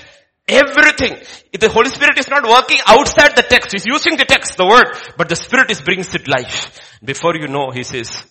everything. 0.47 1.17
The 1.57 1.69
Holy 1.69 1.89
Spirit 1.89 2.17
is 2.17 2.29
not 2.29 2.47
working 2.47 2.79
outside 2.85 3.35
the 3.35 3.43
text. 3.43 3.71
He's 3.71 3.85
using 3.85 4.17
the 4.17 4.25
text, 4.25 4.57
the 4.57 4.65
word, 4.65 4.87
but 5.17 5.29
the 5.29 5.35
spirit 5.35 5.71
is 5.71 5.81
brings 5.81 6.13
it 6.15 6.27
life. 6.27 6.97
Before 7.03 7.35
you 7.35 7.47
know, 7.47 7.71
he 7.71 7.83
says, 7.83 8.23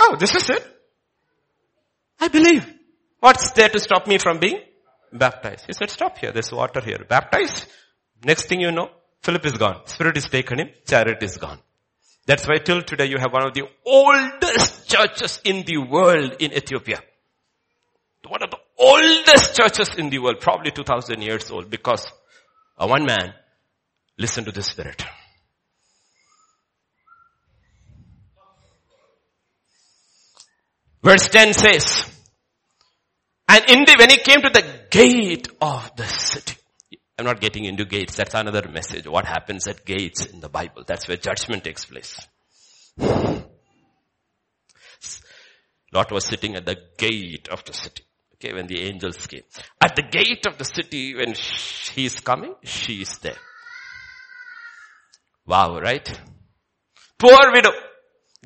oh, 0.00 0.16
this 0.18 0.34
is 0.34 0.50
it. 0.50 0.66
I 2.20 2.28
believe. 2.28 2.66
What's 3.20 3.50
there 3.52 3.68
to 3.68 3.80
stop 3.80 4.06
me 4.06 4.18
from 4.18 4.38
being 4.38 4.60
baptized? 5.12 5.64
He 5.66 5.72
said, 5.72 5.90
stop 5.90 6.18
here. 6.18 6.32
There's 6.32 6.52
water 6.52 6.80
here. 6.80 7.04
Baptized. 7.08 7.66
Next 8.24 8.46
thing 8.46 8.60
you 8.60 8.72
know, 8.72 8.90
Philip 9.22 9.44
is 9.46 9.52
gone. 9.52 9.86
Spirit 9.86 10.16
is 10.16 10.28
taken 10.28 10.60
him. 10.60 10.70
Chariot 10.86 11.22
is 11.22 11.36
gone. 11.36 11.58
That's 12.26 12.46
why 12.46 12.58
till 12.58 12.82
today 12.82 13.06
you 13.06 13.18
have 13.18 13.32
one 13.32 13.46
of 13.46 13.54
the 13.54 13.64
oldest 13.84 14.88
churches 14.88 15.40
in 15.44 15.64
the 15.64 15.78
world 15.78 16.36
in 16.40 16.52
Ethiopia. 16.52 17.00
One 18.28 18.42
of 18.42 18.50
the 18.50 18.58
oldest 18.78 19.56
churches 19.56 19.90
in 19.96 20.10
the 20.10 20.18
world, 20.18 20.40
probably 20.40 20.70
2000 20.70 21.22
years 21.22 21.50
old 21.50 21.70
because 21.70 22.06
one 22.76 23.04
man 23.04 23.34
listened 24.18 24.46
to 24.46 24.52
the 24.52 24.62
Spirit. 24.62 25.04
Verse 31.02 31.28
10 31.28 31.52
says, 31.52 32.12
and 33.48 33.64
in 33.70 33.84
the, 33.84 33.94
when 33.98 34.10
he 34.10 34.16
came 34.16 34.42
to 34.42 34.50
the 34.50 34.64
gate 34.90 35.48
of 35.60 35.94
the 35.96 36.04
city, 36.04 36.56
I'm 37.16 37.24
not 37.24 37.40
getting 37.40 37.64
into 37.64 37.84
gates. 37.84 38.16
That's 38.16 38.34
another 38.34 38.68
message. 38.68 39.06
What 39.06 39.24
happens 39.24 39.68
at 39.68 39.84
gates 39.84 40.26
in 40.26 40.40
the 40.40 40.48
Bible? 40.48 40.82
That's 40.84 41.06
where 41.06 41.16
judgment 41.16 41.62
takes 41.62 41.84
place. 41.84 42.18
Lot 45.92 46.10
was 46.10 46.24
sitting 46.24 46.56
at 46.56 46.66
the 46.66 46.76
gate 46.98 47.48
of 47.50 47.64
the 47.64 47.72
city. 47.72 48.02
Okay, 48.36 48.52
when 48.52 48.66
the 48.66 48.80
angels 48.82 49.26
came. 49.26 49.42
At 49.80 49.96
the 49.96 50.02
gate 50.02 50.46
of 50.46 50.58
the 50.58 50.64
city, 50.64 51.14
when 51.14 51.34
he 51.94 52.04
is 52.04 52.20
coming, 52.20 52.54
she 52.64 53.00
is 53.00 53.18
there. 53.18 53.38
Wow, 55.46 55.80
right? 55.80 56.06
Poor 57.18 57.52
widow, 57.52 57.72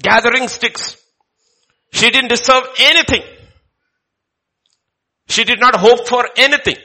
gathering 0.01 0.47
sticks. 0.47 0.97
She 1.93 2.09
didn't 2.11 2.29
deserve 2.29 2.65
anything. 2.79 3.23
She 5.29 5.45
did 5.45 5.59
not 5.61 5.75
hope 5.77 6.07
for 6.07 6.29
anything. 6.37 6.77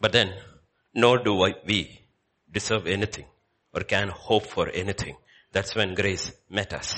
But 0.00 0.12
then, 0.12 0.34
nor 0.92 1.18
do 1.18 1.34
we 1.66 2.00
deserve 2.50 2.86
anything 2.86 3.26
or 3.72 3.82
can 3.82 4.08
hope 4.08 4.46
for 4.46 4.68
anything. 4.68 5.16
That's 5.52 5.74
when 5.74 5.94
grace 5.94 6.32
met 6.50 6.72
us. 6.72 6.96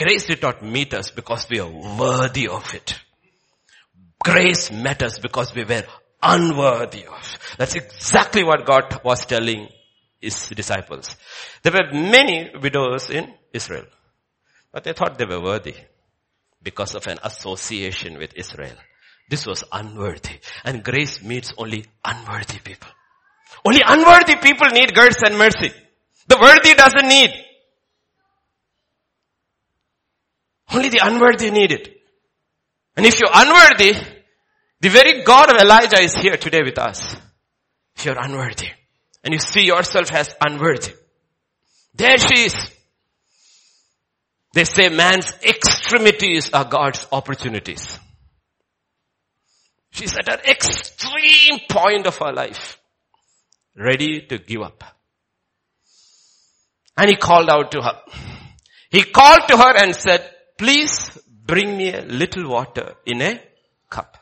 Grace 0.00 0.24
did 0.24 0.40
not 0.40 0.62
meet 0.62 0.94
us 0.94 1.10
because 1.10 1.46
we 1.50 1.60
are 1.60 1.68
worthy 1.68 2.48
of 2.48 2.74
it. 2.74 2.98
Grace 4.24 4.72
met 4.72 5.02
us 5.02 5.18
because 5.18 5.54
we 5.54 5.62
were 5.64 5.84
unworthy 6.22 7.04
of. 7.04 7.38
That's 7.58 7.74
exactly 7.74 8.42
what 8.42 8.64
God 8.64 9.02
was 9.04 9.26
telling 9.26 9.68
his 10.18 10.48
disciples. 10.48 11.14
There 11.62 11.72
were 11.72 11.92
many 11.92 12.50
widows 12.62 13.10
in 13.10 13.30
Israel, 13.52 13.84
but 14.72 14.84
they 14.84 14.94
thought 14.94 15.18
they 15.18 15.26
were 15.26 15.42
worthy 15.42 15.74
because 16.62 16.94
of 16.94 17.06
an 17.06 17.18
association 17.22 18.16
with 18.16 18.32
Israel. 18.36 18.76
This 19.28 19.46
was 19.46 19.64
unworthy. 19.70 20.40
And 20.64 20.82
grace 20.82 21.22
meets 21.22 21.52
only 21.58 21.84
unworthy 22.02 22.58
people. 22.58 22.88
Only 23.66 23.82
unworthy 23.86 24.36
people 24.36 24.68
need 24.68 24.94
grace 24.94 25.22
and 25.22 25.36
mercy. 25.36 25.72
The 26.26 26.38
worthy 26.40 26.72
doesn't 26.72 27.06
need. 27.06 27.30
Only 30.72 30.88
the 30.88 31.00
unworthy 31.02 31.50
need 31.50 31.72
it. 31.72 31.96
And 32.96 33.06
if 33.06 33.20
you're 33.20 33.30
unworthy, 33.32 33.94
the 34.80 34.88
very 34.88 35.22
God 35.24 35.50
of 35.54 35.60
Elijah 35.60 36.00
is 36.00 36.14
here 36.14 36.36
today 36.36 36.60
with 36.64 36.78
us. 36.78 37.16
If 37.96 38.04
you're 38.04 38.18
unworthy 38.18 38.68
and 39.22 39.34
you 39.34 39.40
see 39.40 39.66
yourself 39.66 40.12
as 40.12 40.34
unworthy, 40.40 40.92
there 41.94 42.18
she 42.18 42.44
is. 42.44 42.70
They 44.52 44.64
say 44.64 44.88
man's 44.88 45.32
extremities 45.42 46.50
are 46.52 46.64
God's 46.64 47.06
opportunities. 47.12 47.98
She's 49.90 50.16
at 50.16 50.32
an 50.32 50.40
extreme 50.48 51.60
point 51.68 52.06
of 52.06 52.16
her 52.16 52.32
life. 52.32 52.78
Ready 53.76 54.22
to 54.28 54.38
give 54.38 54.62
up. 54.62 54.82
And 56.96 57.08
he 57.08 57.16
called 57.16 57.48
out 57.48 57.72
to 57.72 57.82
her. 57.82 58.00
He 58.90 59.02
called 59.04 59.42
to 59.48 59.56
her 59.56 59.76
and 59.76 59.94
said, 59.94 60.28
please 60.60 60.94
bring 61.50 61.76
me 61.76 61.92
a 61.92 62.02
little 62.02 62.46
water 62.56 62.86
in 63.06 63.22
a 63.22 63.32
cup 63.88 64.16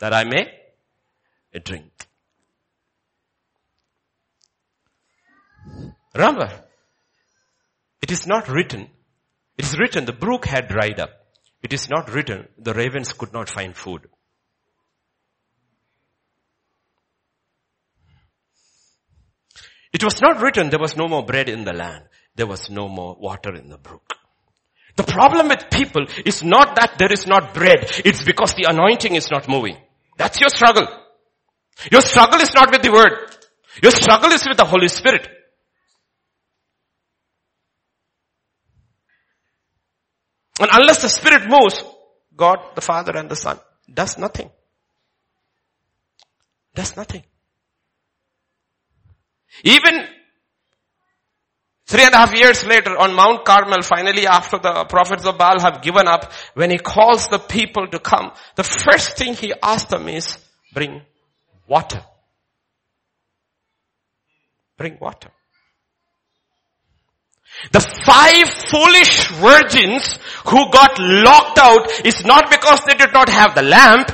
that 0.00 0.12
I 0.12 0.24
may 0.24 0.44
drink. 1.64 1.92
Remember, 6.14 6.50
it 8.02 8.10
is 8.10 8.26
not 8.26 8.48
written 8.48 8.88
it 9.60 9.66
is 9.66 9.78
written 9.78 10.06
the 10.06 10.14
brook 10.14 10.46
had 10.46 10.68
dried 10.68 10.98
up. 10.98 11.10
It 11.62 11.74
is 11.74 11.90
not 11.90 12.10
written 12.10 12.48
the 12.56 12.72
ravens 12.72 13.12
could 13.12 13.30
not 13.34 13.50
find 13.50 13.76
food. 13.76 14.08
It 19.92 20.02
was 20.02 20.22
not 20.22 20.40
written 20.40 20.70
there 20.70 20.80
was 20.80 20.96
no 20.96 21.08
more 21.08 21.26
bread 21.26 21.50
in 21.50 21.64
the 21.64 21.74
land. 21.74 22.04
There 22.34 22.46
was 22.46 22.70
no 22.70 22.88
more 22.88 23.16
water 23.20 23.54
in 23.54 23.68
the 23.68 23.76
brook. 23.76 24.19
The 25.00 25.10
problem 25.10 25.48
with 25.48 25.70
people 25.70 26.04
is 26.26 26.42
not 26.42 26.76
that 26.76 26.96
there 26.98 27.10
is 27.10 27.26
not 27.26 27.54
bread. 27.54 27.90
It's 28.04 28.22
because 28.22 28.52
the 28.52 28.66
anointing 28.68 29.14
is 29.14 29.30
not 29.30 29.48
moving. 29.48 29.78
That's 30.18 30.38
your 30.38 30.50
struggle. 30.50 30.86
Your 31.90 32.02
struggle 32.02 32.38
is 32.38 32.52
not 32.54 32.70
with 32.70 32.82
the 32.82 32.92
word. 32.92 33.34
Your 33.82 33.92
struggle 33.92 34.30
is 34.30 34.44
with 34.46 34.58
the 34.58 34.66
Holy 34.66 34.88
Spirit. 34.88 35.26
And 40.60 40.68
unless 40.70 41.00
the 41.00 41.08
Spirit 41.08 41.48
moves, 41.48 41.82
God, 42.36 42.58
the 42.74 42.82
Father 42.82 43.16
and 43.16 43.30
the 43.30 43.36
Son 43.36 43.58
does 43.90 44.18
nothing. 44.18 44.50
Does 46.74 46.94
nothing. 46.94 47.24
Even 49.64 50.04
three 51.90 52.04
and 52.04 52.14
a 52.14 52.18
half 52.18 52.32
years 52.36 52.64
later 52.64 52.96
on 52.96 53.14
Mount 53.14 53.44
Carmel, 53.44 53.82
finally 53.82 54.24
after 54.24 54.58
the 54.58 54.84
prophets 54.84 55.26
of 55.26 55.36
Baal 55.36 55.58
have 55.60 55.82
given 55.82 56.06
up, 56.06 56.32
when 56.54 56.70
he 56.70 56.78
calls 56.78 57.26
the 57.28 57.40
people 57.40 57.88
to 57.88 57.98
come, 57.98 58.30
the 58.54 58.62
first 58.62 59.16
thing 59.18 59.34
he 59.34 59.52
asks 59.60 59.90
them 59.90 60.08
is, 60.08 60.38
bring 60.72 61.02
water. 61.66 62.00
Bring 64.76 64.98
water. 65.00 65.30
The 67.72 67.80
five 67.80 68.48
foolish 68.70 69.26
virgins 69.32 70.18
who 70.46 70.70
got 70.70 70.96
locked 71.00 71.58
out 71.58 72.06
is 72.06 72.24
not 72.24 72.52
because 72.52 72.82
they 72.86 72.94
did 72.94 73.12
not 73.12 73.28
have 73.28 73.56
the 73.56 73.62
lamp, 73.62 74.10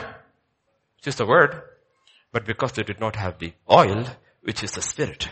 which 0.96 1.08
is 1.08 1.16
the 1.16 1.26
word, 1.26 1.60
but 2.32 2.46
because 2.46 2.72
they 2.72 2.84
did 2.84 3.00
not 3.00 3.16
have 3.16 3.38
the 3.38 3.52
oil, 3.70 4.06
which 4.40 4.64
is 4.64 4.72
the 4.72 4.82
spirit. 4.82 5.28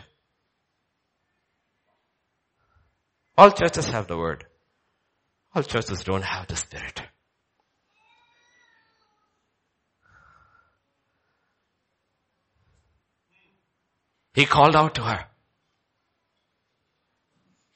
All 3.36 3.50
churches 3.50 3.86
have 3.86 4.06
the 4.06 4.16
word. 4.16 4.44
All 5.54 5.62
churches 5.62 6.04
don't 6.04 6.22
have 6.22 6.46
the 6.46 6.56
spirit. 6.56 7.02
He 14.34 14.46
called 14.46 14.76
out 14.76 14.94
to 14.96 15.02
her. 15.02 15.26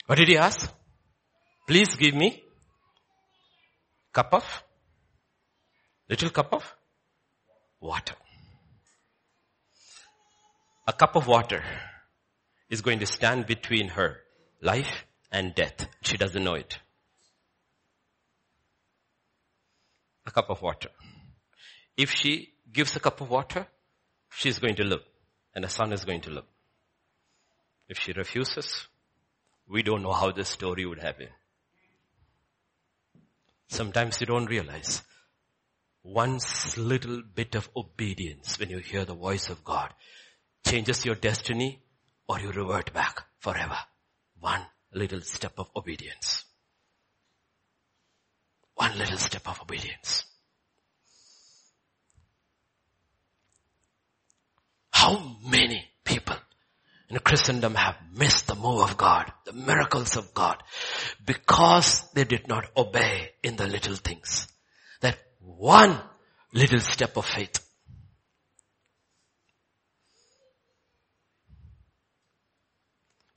What 0.06 0.18
did 0.18 0.28
he 0.28 0.36
ask? 0.36 0.72
Please 1.66 1.94
give 1.96 2.14
me 2.14 2.42
cup 4.12 4.32
of, 4.32 4.64
little 6.08 6.30
cup 6.30 6.52
of 6.52 6.74
water. 7.80 8.14
A 10.86 10.92
cup 10.92 11.14
of 11.14 11.26
water 11.26 11.62
is 12.70 12.80
going 12.80 13.00
to 13.00 13.06
stand 13.06 13.46
between 13.46 13.88
her 13.88 14.16
life 14.62 15.04
and 15.30 15.54
death. 15.54 15.86
She 16.02 16.16
doesn't 16.16 16.42
know 16.42 16.54
it. 16.54 16.78
A 20.26 20.30
cup 20.30 20.50
of 20.50 20.62
water. 20.62 20.90
If 21.96 22.12
she 22.12 22.50
gives 22.72 22.94
a 22.96 23.00
cup 23.00 23.20
of 23.20 23.30
water, 23.30 23.66
she's 24.30 24.58
going 24.58 24.76
to 24.76 24.84
live 24.84 25.02
and 25.54 25.64
the 25.64 25.68
son 25.68 25.92
is 25.92 26.04
going 26.04 26.20
to 26.22 26.30
live. 26.30 26.44
If 27.88 27.98
she 27.98 28.12
refuses, 28.12 28.86
we 29.68 29.82
don't 29.82 30.02
know 30.02 30.12
how 30.12 30.30
this 30.32 30.48
story 30.48 30.86
would 30.86 31.00
happen. 31.00 31.28
Sometimes 33.68 34.20
you 34.20 34.26
don't 34.26 34.46
realize 34.46 35.02
One 36.02 36.38
little 36.76 37.22
bit 37.22 37.54
of 37.54 37.68
obedience 37.76 38.58
when 38.58 38.70
you 38.70 38.78
hear 38.78 39.04
the 39.04 39.14
voice 39.14 39.50
of 39.50 39.62
God 39.64 39.92
changes 40.66 41.04
your 41.04 41.16
destiny 41.16 41.82
or 42.28 42.40
you 42.40 42.50
revert 42.50 42.92
back 42.94 43.24
forever. 43.38 43.76
One 44.40 44.64
little 44.92 45.20
step 45.20 45.52
of 45.58 45.70
obedience. 45.76 46.44
One 48.74 48.96
little 48.98 49.18
step 49.18 49.48
of 49.48 49.60
obedience. 49.60 50.24
How 54.90 55.36
many 55.44 55.84
people 56.04 56.36
in 57.10 57.18
Christendom 57.18 57.74
have 57.74 57.96
missed 58.12 58.46
the 58.46 58.54
move 58.54 58.82
of 58.82 58.96
God, 58.96 59.32
the 59.44 59.52
miracles 59.52 60.16
of 60.16 60.34
God, 60.34 60.62
because 61.24 62.02
they 62.12 62.24
did 62.24 62.48
not 62.48 62.70
obey 62.76 63.30
in 63.42 63.56
the 63.56 63.66
little 63.66 63.94
things. 63.94 64.46
That 65.00 65.18
one 65.40 65.98
little 66.52 66.80
step 66.80 67.16
of 67.16 67.24
faith. 67.24 67.60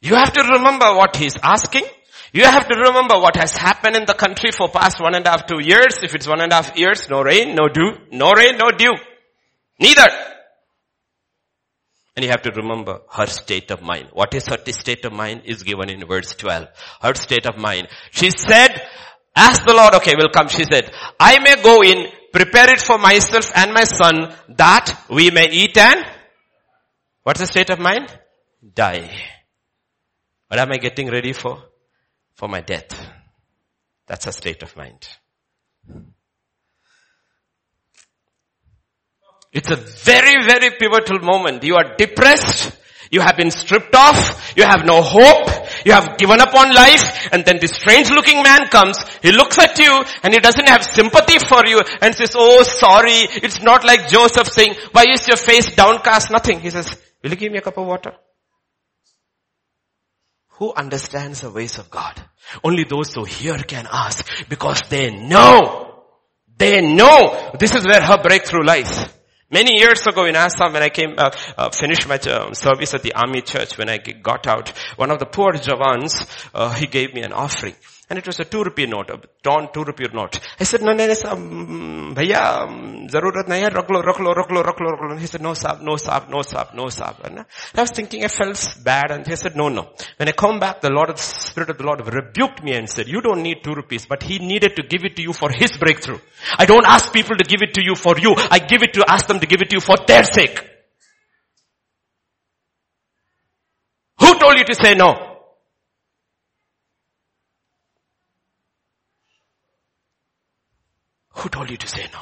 You 0.02 0.16
have 0.16 0.34
to 0.34 0.44
remember 0.44 0.96
what 0.96 1.16
he's 1.16 1.38
asking. 1.42 1.86
You 2.34 2.46
have 2.46 2.68
to 2.68 2.76
remember 2.76 3.20
what 3.20 3.36
has 3.36 3.56
happened 3.56 3.96
in 3.96 4.06
the 4.06 4.14
country 4.14 4.52
for 4.52 4.70
past 4.70 5.00
one 5.00 5.16
and 5.16 5.26
a 5.26 5.30
half, 5.30 5.46
two 5.46 5.62
years. 5.62 6.02
If 6.02 6.16
it's 6.16 6.28
one 6.28 6.42
and 6.42 6.52
a 6.52 6.56
half 6.56 6.78
years, 6.78 7.10
no 7.10 7.22
rain, 7.22 7.56
no 7.56 7.68
dew, 7.68 7.92
no 8.12 8.32
rain, 8.32 8.58
no 8.58 8.72
dew. 8.72 8.94
Neither. 9.80 10.08
And 12.16 12.26
you 12.26 12.32
have 12.32 12.42
to 12.44 12.52
remember 12.52 13.02
her 13.12 13.28
state 13.28 13.70
of 13.70 13.82
mind. 13.82 14.10
What 14.12 14.34
is 14.34 14.48
her 14.48 14.58
state 14.72 15.06
of 15.06 15.14
mind 15.14 15.44
is 15.46 15.64
given 15.64 15.90
in 15.90 16.06
verse 16.08 16.34
12. 16.36 16.68
Her 17.02 17.14
state 17.14 17.46
of 17.46 17.58
mind. 17.58 17.88
She 18.12 18.32
said, 18.32 18.82
ask 19.36 19.64
the 19.66 19.74
Lord, 19.74 19.94
okay, 19.96 20.16
will 20.18 20.30
come. 20.30 20.48
She 20.48 20.64
said, 20.64 20.92
I 21.20 21.40
may 21.40 21.62
go 21.62 21.84
in, 21.84 22.08
prepare 22.34 22.74
it 22.74 22.82
for 22.82 22.98
myself 22.98 23.52
and 23.56 23.74
my 23.74 23.84
son 23.84 24.34
that 24.50 25.06
we 25.10 25.32
may 25.32 25.50
eat 25.52 25.78
and, 25.78 26.06
what's 27.24 27.40
the 27.40 27.46
state 27.46 27.70
of 27.70 27.80
mind? 27.80 28.08
Die. 28.74 29.10
What 30.52 30.60
am 30.60 30.74
I 30.74 30.80
getting 30.80 31.10
ready 31.10 31.32
for? 31.32 31.64
For 32.34 32.50
my 32.50 32.60
death. 32.60 32.92
That's 34.06 34.28
a 34.28 34.34
state 34.34 34.62
of 34.64 34.76
mind. 34.76 35.08
It's 39.54 39.72
a 39.72 39.78
very, 39.78 40.46
very 40.46 40.72
pivotal 40.72 41.20
moment. 41.20 41.64
You 41.64 41.78
are 41.78 41.96
depressed. 41.96 42.78
You 43.12 43.22
have 43.22 43.38
been 43.38 43.50
stripped 43.50 43.96
off. 43.96 44.54
You 44.58 44.64
have 44.64 44.84
no 44.86 45.02
hope. 45.02 45.48
You 45.86 45.94
have 45.94 46.18
given 46.18 46.42
up 46.42 46.54
on 46.54 46.76
life. 46.76 47.30
And 47.32 47.46
then 47.46 47.60
this 47.62 47.72
strange 47.72 48.12
looking 48.12 48.44
man 48.44 48.68
comes. 48.68 49.02
He 49.24 49.32
looks 49.32 49.58
at 49.58 49.80
you 49.80 50.04
and 50.22 50.34
he 50.34 50.42
doesn't 50.42 50.68
have 50.68 50.84
sympathy 50.84 51.40
for 51.40 51.66
you 51.66 51.80
and 52.02 52.14
says, 52.14 52.36
oh 52.36 52.64
sorry. 52.64 53.24
It's 53.42 53.62
not 53.62 53.86
like 53.86 54.10
Joseph 54.10 54.50
saying, 54.50 54.76
why 54.92 55.06
is 55.14 55.26
your 55.30 55.38
face 55.38 55.74
downcast? 55.74 56.30
Nothing. 56.30 56.60
He 56.60 56.72
says, 56.72 56.94
will 57.24 57.30
you 57.30 57.38
give 57.38 57.54
me 57.54 57.60
a 57.60 57.62
cup 57.62 57.78
of 57.78 57.88
water? 57.88 58.12
Who 60.62 60.72
understands 60.76 61.42
the 61.42 61.50
ways 61.50 61.80
of 61.80 61.90
God? 61.90 62.22
Only 62.64 62.84
those 62.84 63.16
who 63.16 63.24
hear 63.24 63.58
can 63.58 63.88
ask 63.92 64.24
because 64.48 64.80
they 64.90 65.10
know. 65.10 66.04
They 66.56 66.82
know 66.82 67.52
this 67.60 67.74
is 67.74 67.84
where 67.84 68.00
her 68.00 68.22
breakthrough 68.22 68.64
lies. 68.64 69.10
Many 69.50 69.80
years 69.80 70.06
ago 70.06 70.26
in 70.26 70.36
Assam, 70.36 70.74
when 70.74 70.84
I 70.84 70.90
came, 70.90 71.16
uh, 71.18 71.32
uh, 71.58 71.72
finished 71.72 72.08
my 72.08 72.18
uh, 72.18 72.54
service 72.54 72.94
at 72.94 73.02
the 73.02 73.14
army 73.14 73.42
church, 73.42 73.76
when 73.76 73.90
I 73.90 73.98
got 73.98 74.46
out, 74.46 74.70
one 74.98 75.10
of 75.10 75.18
the 75.18 75.26
poor 75.26 75.54
jawans, 75.54 76.28
uh, 76.54 76.72
he 76.76 76.86
gave 76.86 77.16
me 77.16 77.24
an 77.24 77.34
offering. 77.34 77.74
And 78.12 78.18
it 78.18 78.28
was 78.28 78.42
a 78.42 78.44
two 78.44 78.62
rupee 78.62 78.88
note, 78.88 79.10
a 79.10 79.22
torn 79.42 79.70
two 79.74 79.86
rupee 79.86 80.06
note. 80.14 80.38
I 80.60 80.66
said, 80.66 80.82
no, 80.82 80.92
no, 80.92 81.08
no, 81.08 81.14
um, 81.32 82.14
bhaiya, 82.14 83.08
zarurat 83.10 83.48
nahi 83.48 83.62
hai, 83.62 83.70
raklo, 83.70 84.04
raklo, 84.04 84.34
raklo, 84.36 84.66
raklo. 84.66 85.18
He 85.18 85.28
said, 85.28 85.42
no, 85.42 85.52
saab, 85.52 85.82
no, 85.82 85.94
saab, 85.94 86.30
no, 86.30 86.40
saab, 86.40 86.74
no, 86.76 86.88
saab. 86.88 87.24
And 87.24 87.40
I 87.40 87.82
was 87.82 87.92
thinking 87.92 88.26
I 88.26 88.28
felt 88.28 88.80
bad 88.84 89.12
and 89.12 89.26
he 89.26 89.34
said, 89.38 89.56
no, 89.56 89.70
no. 89.70 89.94
When 90.18 90.28
I 90.28 90.34
come 90.34 90.60
back, 90.60 90.82
the 90.82 90.90
Lord, 90.90 91.10
of 91.12 91.16
the 91.16 91.22
Spirit 91.22 91.70
of 91.70 91.78
the 91.78 91.86
Lord 91.86 92.06
rebuked 92.06 92.62
me 92.62 92.74
and 92.74 92.90
said, 92.90 93.08
you 93.08 93.22
don't 93.22 93.44
need 93.44 93.64
two 93.64 93.72
rupees, 93.72 94.08
but 94.08 94.24
He 94.24 94.40
needed 94.40 94.76
to 94.76 94.84
give 94.84 95.06
it 95.06 95.16
to 95.16 95.22
you 95.22 95.32
for 95.32 95.50
His 95.50 95.78
breakthrough. 95.78 96.20
I 96.60 96.66
don't 96.66 96.86
ask 96.86 97.14
people 97.14 97.38
to 97.38 97.46
give 97.46 97.62
it 97.62 97.76
to 97.76 97.82
you 97.82 97.96
for 97.96 98.20
you. 98.20 98.36
I 98.38 98.60
give 98.60 98.84
it 98.84 98.92
to, 98.96 99.06
ask 99.08 99.28
them 99.28 99.40
to 99.40 99.48
give 99.48 99.62
it 99.62 99.70
to 99.70 99.78
you 99.78 99.80
for 99.80 99.96
their 100.06 100.26
sake. 100.26 100.60
Who 104.20 104.38
told 104.38 104.58
you 104.58 104.66
to 104.66 104.76
say 104.76 104.96
no? 104.96 105.31
Who 111.42 111.50
told 111.50 111.72
you 111.72 111.78
to 111.78 111.88
say 111.88 112.08
no? 112.14 112.20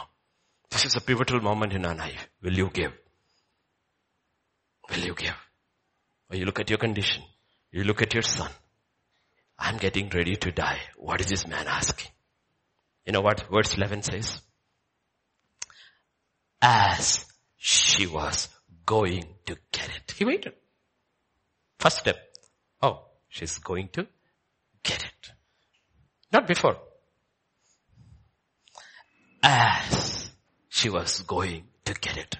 This 0.69 0.85
is 0.85 0.95
a 0.95 1.01
pivotal 1.01 1.41
moment 1.41 1.73
in 1.73 1.85
our 1.85 1.93
life. 1.93 2.29
Will 2.41 2.53
you 2.53 2.69
give? 2.69 2.93
Will 4.89 4.99
you 4.99 5.13
give? 5.13 5.35
Or 6.29 6.37
you 6.37 6.45
look 6.45 6.61
at 6.61 6.69
your 6.69 6.79
condition. 6.79 7.23
You 7.69 7.83
look 7.83 8.01
at 8.01 8.13
your 8.13 8.23
son. 8.23 8.49
I'm 9.57 9.75
getting 9.75 10.09
ready 10.09 10.37
to 10.37 10.51
die. 10.51 10.79
What 10.95 11.19
is 11.19 11.27
this 11.27 11.45
man 11.45 11.67
asking? 11.67 12.11
You 13.05 13.11
know 13.11 13.19
what 13.19 13.45
verse 13.51 13.75
11 13.75 14.03
says? 14.03 14.41
As 16.61 17.25
she 17.57 18.07
was 18.07 18.47
going 18.85 19.25
to 19.47 19.57
get 19.73 19.89
it. 19.89 20.13
He 20.17 20.23
waited. 20.23 20.53
First 21.77 21.97
step. 21.97 22.17
Oh, 22.81 23.03
she's 23.27 23.57
going 23.57 23.89
to 23.89 24.07
get 24.81 25.03
it. 25.03 25.31
Not 26.31 26.47
before 26.47 26.77
as 29.43 30.29
she 30.69 30.89
was 30.89 31.21
going 31.21 31.63
to 31.85 31.93
get 31.93 32.17
it. 32.17 32.37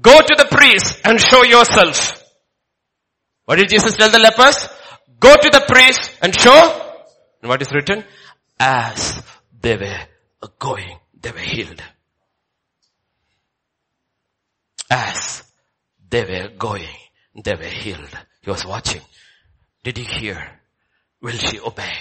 Go 0.00 0.20
to 0.20 0.34
the 0.36 0.46
priest 0.50 1.00
and 1.04 1.20
show 1.20 1.42
yourself. 1.42 2.22
What 3.44 3.56
did 3.56 3.68
Jesus 3.68 3.96
tell 3.96 4.10
the 4.10 4.18
lepers? 4.18 4.68
Go 5.18 5.34
to 5.34 5.50
the 5.52 5.64
priest 5.66 6.16
and 6.22 6.34
show. 6.34 6.94
And 7.42 7.48
what 7.48 7.60
is 7.62 7.72
written? 7.72 8.04
As 8.58 9.22
they 9.60 9.76
were 9.76 10.48
going, 10.58 10.98
they 11.20 11.32
were 11.32 11.38
healed. 11.38 11.82
As 14.90 15.42
they 16.08 16.24
were 16.24 16.48
going, 16.56 16.96
they 17.42 17.54
were 17.54 17.62
healed. 17.64 18.10
He 18.42 18.50
was 18.50 18.64
watching. 18.64 19.02
Did 19.82 19.98
he 19.98 20.04
hear? 20.04 20.60
Will 21.20 21.32
she 21.32 21.60
obey? 21.60 21.92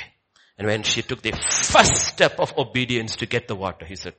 And 0.60 0.68
when 0.68 0.84
she 0.84 1.02
took 1.02 1.22
the 1.22 1.32
first 1.32 1.96
step 1.96 2.38
of 2.38 2.54
obedience 2.58 3.16
to 3.16 3.26
get 3.26 3.48
the 3.48 3.56
water, 3.56 3.86
he 3.86 3.96
said, 3.96 4.14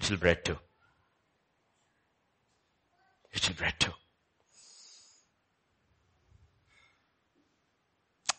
little 0.00 0.16
bread 0.16 0.44
too. 0.44 0.58
Little 3.32 3.54
bread 3.54 3.74
too. 3.78 3.92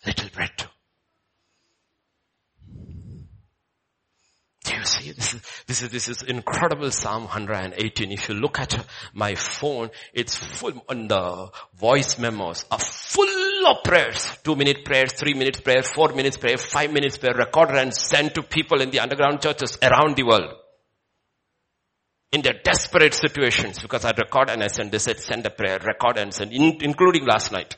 Little 0.05 0.29
bread 0.33 0.51
too. 0.57 0.67
Do 4.65 4.75
you 4.75 4.76
see? 4.87 5.11
This 5.11 5.33
is, 5.33 5.41
this 5.67 5.81
is, 5.81 5.89
this 5.89 6.09
is 6.09 6.21
incredible 6.23 6.89
Psalm 6.91 7.23
118. 7.23 8.11
If 8.11 8.29
you 8.29 8.35
look 8.35 8.59
at 8.59 8.85
my 9.13 9.35
phone, 9.35 9.89
it's 10.13 10.35
full 10.35 10.83
on 10.89 11.07
the 11.07 11.49
voice 11.75 12.17
memos 12.17 12.65
are 12.71 12.79
full 12.79 13.67
of 13.67 13.83
prayers. 13.83 14.37
Two 14.43 14.55
minute 14.55 14.83
prayers, 14.85 15.13
three 15.13 15.33
minute 15.33 15.63
prayer, 15.63 15.83
four 15.83 16.09
minutes 16.13 16.37
prayer, 16.37 16.57
five 16.57 16.91
minutes 16.91 17.17
prayer, 17.17 17.35
recorded 17.35 17.77
and 17.77 17.93
sent 17.93 18.35
to 18.35 18.43
people 18.43 18.81
in 18.81 18.89
the 18.89 18.99
underground 18.99 19.41
churches 19.41 19.77
around 19.81 20.15
the 20.15 20.23
world. 20.23 20.53
In 22.31 22.41
their 22.41 22.59
desperate 22.63 23.13
situations, 23.13 23.79
because 23.79 24.03
I 24.03 24.11
record 24.11 24.49
and 24.49 24.61
I 24.63 24.67
send, 24.67 24.91
they 24.91 24.99
said 24.99 25.19
send 25.19 25.45
a 25.45 25.49
prayer, 25.49 25.79
record 25.79 26.17
and 26.17 26.33
send, 26.33 26.51
in, 26.51 26.77
including 26.81 27.25
last 27.25 27.51
night. 27.51 27.77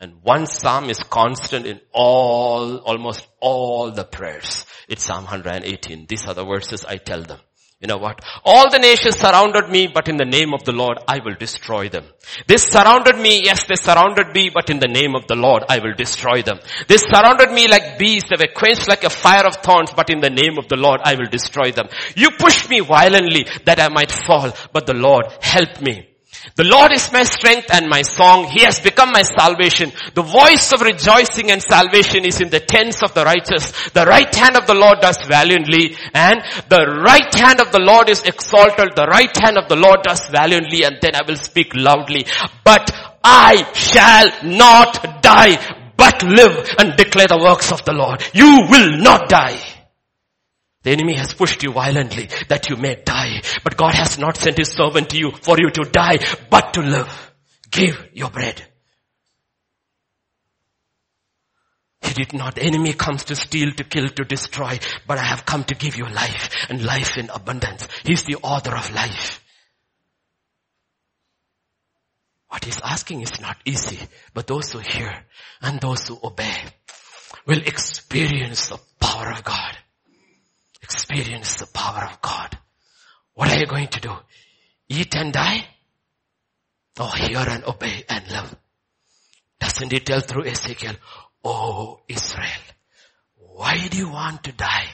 And 0.00 0.22
one 0.22 0.46
psalm 0.46 0.88
is 0.88 0.98
constant 0.98 1.66
in 1.66 1.80
all, 1.92 2.78
almost 2.78 3.26
all 3.38 3.90
the 3.90 4.04
prayers. 4.04 4.64
It's 4.88 5.04
Psalm 5.04 5.24
118. 5.24 6.06
These 6.06 6.26
are 6.26 6.32
the 6.32 6.44
verses 6.44 6.86
I 6.86 6.96
tell 6.96 7.22
them. 7.22 7.38
You 7.80 7.86
know 7.86 7.96
what? 7.96 8.20
All 8.44 8.70
the 8.70 8.78
nations 8.78 9.16
surrounded 9.16 9.70
me, 9.70 9.88
but 9.88 10.08
in 10.08 10.18
the 10.18 10.26
name 10.26 10.52
of 10.52 10.64
the 10.64 10.72
Lord, 10.72 10.98
I 11.08 11.20
will 11.24 11.34
destroy 11.34 11.88
them. 11.88 12.04
They 12.46 12.58
surrounded 12.58 13.16
me, 13.16 13.42
yes, 13.42 13.64
they 13.64 13.74
surrounded 13.74 14.34
me, 14.34 14.50
but 14.52 14.68
in 14.68 14.80
the 14.80 14.88
name 14.88 15.14
of 15.14 15.26
the 15.26 15.34
Lord, 15.34 15.64
I 15.66 15.78
will 15.78 15.94
destroy 15.94 16.42
them. 16.42 16.60
They 16.88 16.98
surrounded 16.98 17.52
me 17.52 17.68
like 17.68 17.98
bees, 17.98 18.24
they 18.24 18.36
were 18.38 18.52
quenched 18.52 18.86
like 18.86 19.04
a 19.04 19.10
fire 19.10 19.46
of 19.46 19.56
thorns, 19.56 19.92
but 19.96 20.10
in 20.10 20.20
the 20.20 20.28
name 20.28 20.58
of 20.58 20.68
the 20.68 20.76
Lord, 20.76 21.00
I 21.04 21.14
will 21.14 21.30
destroy 21.30 21.72
them. 21.72 21.88
You 22.14 22.32
pushed 22.32 22.68
me 22.68 22.80
violently 22.80 23.46
that 23.64 23.80
I 23.80 23.88
might 23.88 24.12
fall, 24.12 24.52
but 24.74 24.86
the 24.86 24.94
Lord 24.94 25.26
helped 25.40 25.80
me. 25.80 26.09
The 26.56 26.64
Lord 26.64 26.92
is 26.92 27.12
my 27.12 27.22
strength 27.22 27.68
and 27.72 27.88
my 27.88 28.02
song. 28.02 28.46
He 28.46 28.64
has 28.64 28.80
become 28.80 29.12
my 29.12 29.22
salvation. 29.22 29.92
The 30.14 30.22
voice 30.22 30.72
of 30.72 30.80
rejoicing 30.80 31.50
and 31.50 31.62
salvation 31.62 32.24
is 32.24 32.40
in 32.40 32.50
the 32.50 32.60
tents 32.60 33.02
of 33.02 33.14
the 33.14 33.24
righteous. 33.24 33.72
The 33.90 34.06
right 34.06 34.34
hand 34.34 34.56
of 34.56 34.66
the 34.66 34.74
Lord 34.74 35.00
does 35.00 35.22
valiantly 35.24 35.96
and 36.14 36.40
the 36.68 36.86
right 37.04 37.34
hand 37.34 37.60
of 37.60 37.72
the 37.72 37.80
Lord 37.80 38.08
is 38.08 38.22
exalted. 38.22 38.96
The 38.96 39.06
right 39.06 39.34
hand 39.36 39.58
of 39.58 39.68
the 39.68 39.76
Lord 39.76 40.02
does 40.02 40.28
valiantly 40.28 40.84
and 40.84 40.96
then 41.00 41.14
I 41.14 41.22
will 41.26 41.36
speak 41.36 41.74
loudly. 41.74 42.26
But 42.64 42.90
I 43.22 43.70
shall 43.74 44.30
not 44.42 45.22
die, 45.22 45.60
but 45.96 46.22
live 46.22 46.74
and 46.78 46.96
declare 46.96 47.28
the 47.28 47.38
works 47.38 47.70
of 47.70 47.84
the 47.84 47.92
Lord. 47.92 48.24
You 48.32 48.66
will 48.68 48.96
not 48.96 49.28
die. 49.28 49.58
The 50.82 50.90
enemy 50.90 51.14
has 51.14 51.34
pushed 51.34 51.62
you 51.62 51.72
violently 51.72 52.28
that 52.48 52.70
you 52.70 52.76
may 52.76 52.94
die. 52.96 53.42
But 53.62 53.76
God 53.76 53.94
has 53.94 54.18
not 54.18 54.36
sent 54.36 54.58
his 54.58 54.72
servant 54.72 55.10
to 55.10 55.18
you 55.18 55.30
for 55.32 55.56
you 55.58 55.70
to 55.70 55.90
die, 55.90 56.18
but 56.48 56.72
to 56.74 56.80
live. 56.80 57.32
Give 57.70 58.08
your 58.12 58.30
bread. 58.30 58.62
He 62.02 62.14
did 62.14 62.32
not. 62.32 62.54
The 62.54 62.62
enemy 62.62 62.94
comes 62.94 63.24
to 63.24 63.36
steal, 63.36 63.72
to 63.72 63.84
kill, 63.84 64.08
to 64.08 64.24
destroy, 64.24 64.78
but 65.06 65.18
I 65.18 65.22
have 65.22 65.44
come 65.44 65.64
to 65.64 65.74
give 65.74 65.96
you 65.96 66.08
life 66.08 66.66
and 66.70 66.82
life 66.82 67.18
in 67.18 67.28
abundance. 67.28 67.86
He's 68.04 68.24
the 68.24 68.36
author 68.36 68.74
of 68.74 68.92
life. 68.94 69.44
What 72.48 72.64
he's 72.64 72.80
asking 72.82 73.20
is 73.20 73.40
not 73.40 73.58
easy, 73.64 73.98
but 74.34 74.46
those 74.46 74.72
who 74.72 74.80
hear 74.80 75.24
and 75.62 75.78
those 75.80 76.08
who 76.08 76.18
obey 76.24 76.56
will 77.46 77.60
experience 77.60 78.70
the 78.70 78.80
power 78.98 79.30
of 79.30 79.44
God. 79.44 79.76
Experience 80.90 81.54
the 81.54 81.66
power 81.66 82.08
of 82.10 82.20
God. 82.20 82.58
What 83.34 83.48
are 83.48 83.58
you 83.60 83.66
going 83.66 83.86
to 83.86 84.00
do? 84.00 84.12
Eat 84.88 85.14
and 85.14 85.32
die? 85.32 85.64
Or 86.98 87.14
hear 87.14 87.38
and 87.38 87.64
obey 87.64 88.02
and 88.08 88.28
love? 88.28 88.56
Doesn't 89.60 89.92
he 89.92 90.00
tell 90.00 90.20
through 90.20 90.46
Ezekiel, 90.46 90.96
Oh 91.44 92.00
Israel, 92.08 92.64
why 93.36 93.86
do 93.88 93.98
you 93.98 94.10
want 94.10 94.42
to 94.44 94.52
die? 94.52 94.86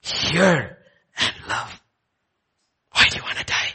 Hear 0.00 0.78
and 1.18 1.34
love. 1.46 1.82
Why 2.92 3.04
do 3.10 3.16
you 3.18 3.22
want 3.22 3.36
to 3.36 3.44
die? 3.44 3.68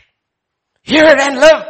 Hear 0.82 1.06
and 1.06 1.40
love. 1.40 1.66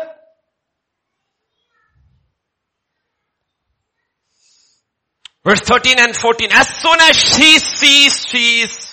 Verse 5.44 5.62
13 5.62 5.96
and 6.00 6.16
14, 6.16 6.52
as 6.54 6.68
soon 6.70 6.98
as 7.02 7.16
she 7.18 7.60
sees 7.60 8.26
she 8.28 8.62
is 8.62 8.87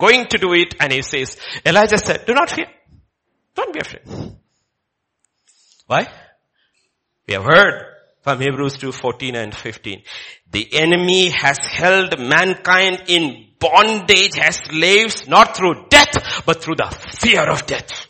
going 0.00 0.26
to 0.26 0.38
do 0.38 0.52
it, 0.54 0.74
and 0.80 0.92
he 0.92 1.02
says, 1.02 1.36
Elijah 1.64 1.98
said, 1.98 2.26
do 2.26 2.34
not 2.34 2.50
fear. 2.50 2.66
Don't 3.54 3.72
be 3.72 3.80
afraid. 3.80 4.34
Why? 5.86 6.08
We 7.28 7.34
have 7.34 7.44
heard 7.44 7.84
from 8.22 8.40
Hebrews 8.40 8.78
2, 8.78 8.92
14 8.92 9.36
and 9.36 9.54
15. 9.54 10.02
The 10.50 10.74
enemy 10.74 11.30
has 11.30 11.58
held 11.58 12.18
mankind 12.18 13.04
in 13.08 13.48
bondage 13.58 14.38
as 14.38 14.56
slaves, 14.56 15.28
not 15.28 15.56
through 15.56 15.86
death, 15.88 16.42
but 16.46 16.62
through 16.62 16.76
the 16.76 16.90
fear 17.20 17.48
of 17.48 17.66
death. 17.66 18.06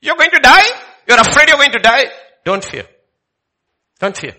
You're 0.00 0.16
going 0.16 0.30
to 0.30 0.40
die? 0.40 0.68
You're 1.06 1.20
afraid 1.20 1.48
you're 1.48 1.58
going 1.58 1.72
to 1.72 1.78
die? 1.78 2.04
Don't 2.44 2.64
fear. 2.64 2.86
Don't 3.98 4.16
fear. 4.16 4.36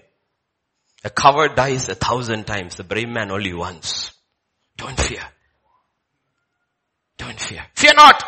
A 1.04 1.10
coward 1.10 1.56
dies 1.56 1.88
a 1.90 1.96
thousand 1.96 2.46
times, 2.46 2.76
the 2.76 2.84
brave 2.84 3.08
man 3.08 3.32
only 3.32 3.54
once. 3.54 4.12
Don't 4.78 5.00
fear. 5.00 5.22
Don't 7.20 7.40
fear. 7.40 7.64
Fear 7.76 7.94
not. 7.96 8.24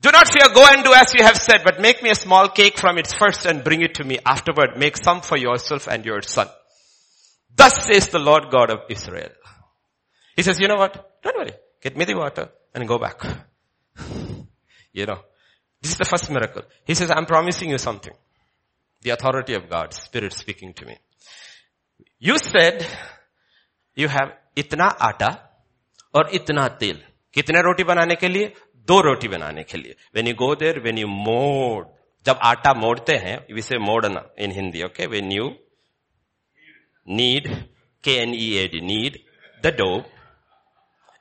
Do 0.00 0.10
not 0.10 0.28
fear, 0.28 0.48
go 0.54 0.64
and 0.66 0.84
do 0.84 0.92
as 0.94 1.12
you 1.14 1.24
have 1.24 1.36
said, 1.36 1.62
but 1.64 1.80
make 1.80 2.02
me 2.02 2.10
a 2.10 2.14
small 2.14 2.48
cake 2.48 2.78
from 2.78 2.98
its 2.98 3.12
first 3.12 3.44
and 3.46 3.64
bring 3.64 3.82
it 3.82 3.94
to 3.94 4.04
me. 4.04 4.18
Afterward, 4.24 4.78
make 4.78 4.96
some 4.96 5.20
for 5.20 5.36
yourself 5.36 5.88
and 5.88 6.04
your 6.04 6.22
son. 6.22 6.46
Thus 7.54 7.86
says 7.86 8.08
the 8.08 8.18
Lord 8.18 8.50
God 8.50 8.70
of 8.70 8.80
Israel. 8.88 9.30
He 10.36 10.42
says, 10.42 10.60
you 10.60 10.68
know 10.68 10.76
what? 10.76 11.22
Don't 11.22 11.36
worry. 11.36 11.52
Get 11.82 11.96
me 11.96 12.04
the 12.04 12.16
water 12.16 12.50
and 12.74 12.86
go 12.86 12.98
back. 12.98 13.22
you 14.92 15.06
know, 15.06 15.20
this 15.80 15.92
is 15.92 15.98
the 15.98 16.04
first 16.04 16.30
miracle. 16.30 16.62
He 16.84 16.94
says, 16.94 17.10
I'm 17.10 17.26
promising 17.26 17.70
you 17.70 17.78
something. 17.78 18.12
The 19.02 19.10
authority 19.10 19.54
of 19.54 19.68
God, 19.68 19.92
Spirit 19.92 20.32
speaking 20.32 20.72
to 20.74 20.86
me. 20.86 20.98
You 22.18 22.38
said 22.38 22.86
you 23.94 24.08
have 24.08 24.32
itna 24.56 24.94
atta 25.00 25.40
or 26.12 26.24
itna 26.24 26.78
tel. 26.78 26.96
कितने 27.33 27.61
रोटी 27.61 27.83
बनाने 27.91 28.15
के 28.15 28.27
लिए 28.27 28.53
दो 28.87 28.99
रोटी 29.07 29.27
बनाने 29.27 29.63
के 29.63 29.77
लिए 29.77 29.95
when 30.15 30.27
you 30.27 30.33
go 30.43 30.53
there 30.63 30.79
when 30.85 30.97
you 30.97 31.07
mode 31.07 31.87
जब 32.25 32.39
आटा 32.51 32.73
मोड़ते 32.83 33.15
हैं 33.25 33.37
विसे 33.55 33.77
मोड़ना 33.89 34.29
in 34.45 34.51
Hindi 34.51 34.83
okay 34.83 35.05
when 35.15 35.31
you 35.31 35.49
need 37.19 37.47
K 38.03 38.15
N 38.21 38.33
E 38.35 38.53
A 38.63 38.67
D 38.73 38.81
need 38.93 39.19
the 39.65 39.75
dough 39.81 39.91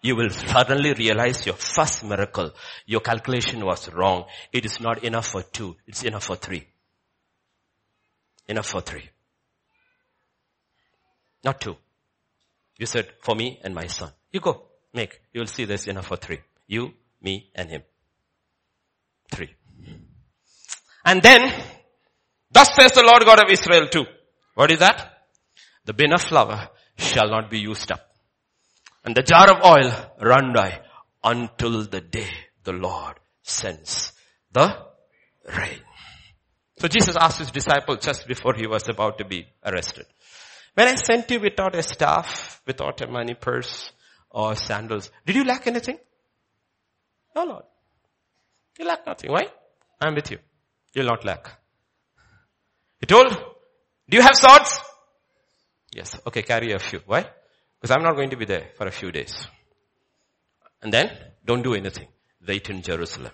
you 0.02 0.14
will 0.16 0.30
suddenly 0.30 0.94
realize 0.94 1.44
your 1.44 1.56
first 1.56 2.04
miracle, 2.04 2.50
your 2.86 3.00
calculation 3.00 3.64
was 3.64 3.92
wrong. 3.92 4.24
It 4.52 4.64
is 4.64 4.80
not 4.80 5.02
enough 5.04 5.26
for 5.26 5.42
two. 5.42 5.76
It's 5.86 6.04
enough 6.04 6.24
for 6.24 6.36
three. 6.36 6.66
Enough 8.48 8.66
for 8.66 8.80
three. 8.80 9.08
Not 11.44 11.60
two. 11.60 11.76
You 12.78 12.86
said, 12.86 13.08
for 13.22 13.34
me 13.34 13.58
and 13.64 13.74
my 13.74 13.86
son. 13.86 14.12
You 14.32 14.40
go, 14.40 14.66
make. 14.93 15.19
You 15.33 15.41
will 15.41 15.47
see 15.47 15.65
there's 15.65 15.87
enough 15.87 16.07
for 16.07 16.17
three. 16.17 16.39
You, 16.67 16.93
me, 17.21 17.49
and 17.55 17.69
him. 17.69 17.83
Three. 19.31 19.49
And 21.05 21.21
then, 21.21 21.53
thus 22.51 22.73
says 22.75 22.91
the 22.91 23.03
Lord 23.03 23.25
God 23.25 23.43
of 23.43 23.51
Israel 23.51 23.87
too. 23.87 24.05
What 24.55 24.71
is 24.71 24.79
that? 24.79 25.27
The 25.85 25.93
bin 25.93 26.13
of 26.13 26.21
flour 26.21 26.69
shall 26.97 27.29
not 27.29 27.49
be 27.49 27.59
used 27.59 27.91
up. 27.91 28.01
And 29.03 29.15
the 29.15 29.23
jar 29.23 29.49
of 29.49 29.65
oil 29.65 29.91
run 30.21 30.53
dry 30.53 30.81
until 31.23 31.83
the 31.83 32.01
day 32.01 32.29
the 32.63 32.71
Lord 32.71 33.19
sends 33.41 34.13
the 34.51 34.77
rain. 35.57 35.79
So 36.79 36.87
Jesus 36.87 37.15
asked 37.15 37.39
his 37.39 37.51
disciples 37.51 37.99
just 38.01 38.27
before 38.27 38.53
he 38.55 38.67
was 38.67 38.87
about 38.87 39.17
to 39.17 39.25
be 39.25 39.47
arrested. 39.65 40.05
When 40.73 40.87
I 40.87 40.95
sent 40.95 41.29
you 41.31 41.39
without 41.39 41.75
a 41.75 41.83
staff, 41.83 42.61
without 42.65 43.01
a 43.01 43.07
money 43.07 43.35
purse 43.35 43.91
or 44.33 44.55
sandals, 44.55 45.11
did 45.25 45.35
you 45.35 45.45
lack 45.45 45.67
anything? 45.67 45.97
No, 47.35 47.45
Lord. 47.45 47.63
You 48.77 48.85
lack 48.85 49.05
nothing. 49.05 49.31
Why? 49.31 49.45
I'm 50.01 50.15
with 50.15 50.31
you. 50.31 50.39
You'll 50.93 51.07
not 51.07 51.23
lack. 51.23 51.49
He 52.99 53.05
told, 53.05 53.29
do 54.09 54.17
you 54.17 54.21
have 54.21 54.35
swords? 54.35 54.79
Yes. 55.93 56.19
Okay, 56.27 56.41
carry 56.41 56.71
a 56.73 56.79
few. 56.79 57.01
Why? 57.05 57.25
Because 57.79 57.95
I'm 57.95 58.03
not 58.03 58.15
going 58.15 58.31
to 58.31 58.37
be 58.37 58.45
there 58.45 58.71
for 58.75 58.87
a 58.87 58.91
few 58.91 59.11
days. 59.11 59.47
And 60.81 60.91
then, 60.91 61.11
don't 61.45 61.61
do 61.61 61.75
anything. 61.75 62.07
Wait 62.45 62.69
in 62.69 62.81
Jerusalem. 62.81 63.31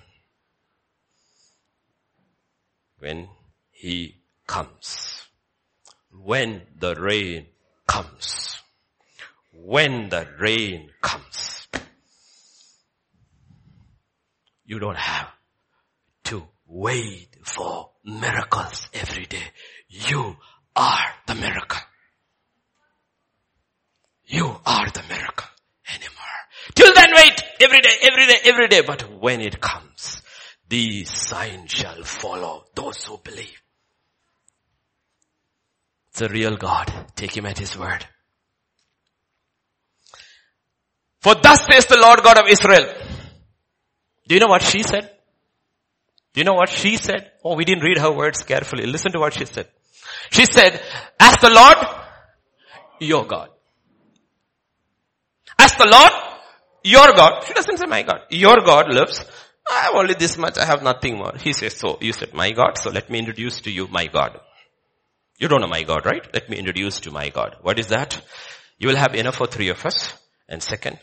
When 2.99 3.29
he 3.71 4.17
comes 4.45 5.19
when 6.11 6.61
the 6.77 6.95
rain 6.95 7.47
comes. 7.87 8.58
When 9.61 10.09
the 10.09 10.27
rain 10.39 10.89
comes. 11.01 11.67
You 14.65 14.79
don't 14.79 14.97
have 14.97 15.29
to 16.25 16.43
wait 16.67 17.35
for 17.43 17.91
miracles 18.05 18.87
every 18.93 19.25
day. 19.25 19.51
You 19.87 20.37
are 20.75 21.13
the 21.27 21.35
miracle. 21.35 21.81
You 24.25 24.45
are 24.65 24.89
the 24.91 25.03
miracle 25.09 25.47
anymore. 25.93 26.39
Till 26.75 26.93
then 26.93 27.09
wait 27.15 27.41
every 27.59 27.81
day, 27.81 27.95
every 28.03 28.27
day, 28.27 28.37
every 28.45 28.67
day. 28.67 28.81
But 28.81 29.19
when 29.19 29.41
it 29.41 29.59
comes, 29.59 30.21
these 30.67 31.09
signs 31.09 31.71
shall 31.71 32.03
follow 32.03 32.65
those 32.75 33.03
who 33.05 33.17
believe. 33.17 33.61
It's 36.09 36.21
a 36.21 36.29
real 36.29 36.57
God. 36.57 36.91
Take 37.15 37.35
him 37.35 37.45
at 37.45 37.57
his 37.57 37.77
word. 37.77 38.05
For 41.21 41.35
thus 41.35 41.65
says 41.69 41.85
the 41.85 41.99
Lord 41.99 42.21
God 42.23 42.37
of 42.39 42.47
Israel. 42.47 42.93
Do 44.27 44.35
you 44.35 44.39
know 44.39 44.47
what 44.47 44.61
she 44.61 44.83
said? 44.83 45.09
Do 46.33 46.41
you 46.41 46.45
know 46.45 46.53
what 46.53 46.69
she 46.69 46.97
said? 46.97 47.31
Oh, 47.43 47.55
we 47.55 47.65
didn't 47.65 47.83
read 47.83 47.97
her 47.97 48.11
words 48.11 48.43
carefully. 48.43 48.85
Listen 48.85 49.11
to 49.11 49.19
what 49.19 49.33
she 49.33 49.45
said. 49.45 49.67
She 50.31 50.45
said, 50.45 50.81
as 51.19 51.37
the 51.37 51.49
Lord, 51.49 51.77
your 52.99 53.25
God. 53.25 53.49
As 55.57 55.73
the 55.75 55.87
Lord, 55.91 56.11
your 56.83 57.07
God. 57.15 57.43
She 57.45 57.53
doesn't 57.53 57.77
say 57.77 57.85
my 57.85 58.03
God. 58.03 58.21
Your 58.29 58.57
God 58.57 58.93
lives. 58.93 59.23
I 59.69 59.81
have 59.81 59.95
only 59.95 60.13
this 60.13 60.37
much. 60.37 60.57
I 60.57 60.65
have 60.65 60.83
nothing 60.83 61.17
more. 61.17 61.33
He 61.37 61.53
says, 61.53 61.75
so 61.75 61.97
you 62.01 62.13
said 62.13 62.33
my 62.33 62.51
God. 62.51 62.77
So 62.77 62.91
let 62.91 63.09
me 63.09 63.19
introduce 63.19 63.61
to 63.61 63.71
you 63.71 63.87
my 63.87 64.07
God. 64.07 64.39
You 65.37 65.47
don't 65.47 65.61
know 65.61 65.67
my 65.67 65.83
God, 65.83 66.05
right? 66.05 66.25
Let 66.33 66.49
me 66.49 66.57
introduce 66.57 66.99
to 67.01 67.11
my 67.11 67.29
God. 67.29 67.57
What 67.61 67.79
is 67.79 67.87
that? 67.87 68.21
You 68.77 68.87
will 68.87 68.97
have 68.97 69.15
enough 69.15 69.35
for 69.35 69.47
three 69.47 69.69
of 69.69 69.85
us. 69.85 70.13
And 70.47 70.61
second, 70.63 70.99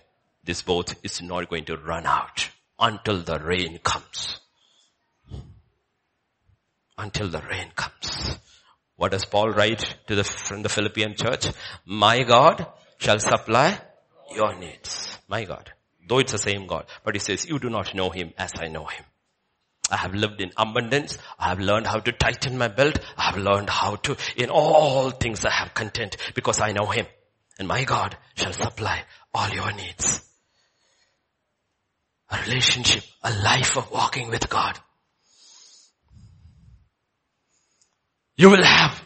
this 0.46 0.62
boat 0.62 0.94
is 1.02 1.20
not 1.20 1.50
going 1.50 1.64
to 1.66 1.76
run 1.76 2.06
out 2.06 2.48
until 2.78 3.22
the 3.22 3.38
rain 3.38 3.78
comes. 3.82 4.40
Until 6.96 7.28
the 7.28 7.42
rain 7.42 7.72
comes. 7.74 8.38
What 8.96 9.10
does 9.10 9.24
Paul 9.26 9.50
write 9.50 9.96
to 10.06 10.14
the, 10.14 10.24
from 10.24 10.62
the 10.62 10.70
Philippian 10.70 11.14
church? 11.14 11.48
My 11.84 12.22
God 12.22 12.66
shall 12.98 13.18
supply 13.18 13.78
your 14.34 14.56
needs. 14.58 15.18
My 15.28 15.44
God. 15.44 15.72
Though 16.08 16.20
it's 16.20 16.32
the 16.32 16.38
same 16.38 16.66
God. 16.66 16.86
But 17.04 17.14
he 17.14 17.18
says, 17.18 17.46
you 17.46 17.58
do 17.58 17.68
not 17.68 17.94
know 17.94 18.10
him 18.10 18.32
as 18.38 18.52
I 18.58 18.68
know 18.68 18.86
him. 18.86 19.04
I 19.90 19.96
have 19.98 20.14
lived 20.14 20.40
in 20.40 20.50
abundance. 20.56 21.18
I 21.38 21.50
have 21.50 21.60
learned 21.60 21.86
how 21.86 22.00
to 22.00 22.12
tighten 22.12 22.58
my 22.58 22.68
belt. 22.68 22.98
I 23.16 23.24
have 23.30 23.36
learned 23.36 23.70
how 23.70 23.96
to, 23.96 24.16
in 24.36 24.50
all 24.50 25.10
things 25.10 25.44
I 25.44 25.52
have 25.52 25.74
content 25.74 26.16
because 26.34 26.60
I 26.60 26.72
know 26.72 26.86
Him. 26.86 27.06
And 27.58 27.68
my 27.68 27.84
God 27.84 28.16
shall 28.34 28.52
supply 28.52 29.04
all 29.32 29.48
your 29.50 29.72
needs. 29.72 30.25
A 32.30 32.40
relationship, 32.46 33.04
a 33.22 33.30
life 33.42 33.76
of 33.76 33.90
walking 33.90 34.28
with 34.28 34.48
God. 34.48 34.78
You 38.36 38.50
will 38.50 38.64
have. 38.64 39.02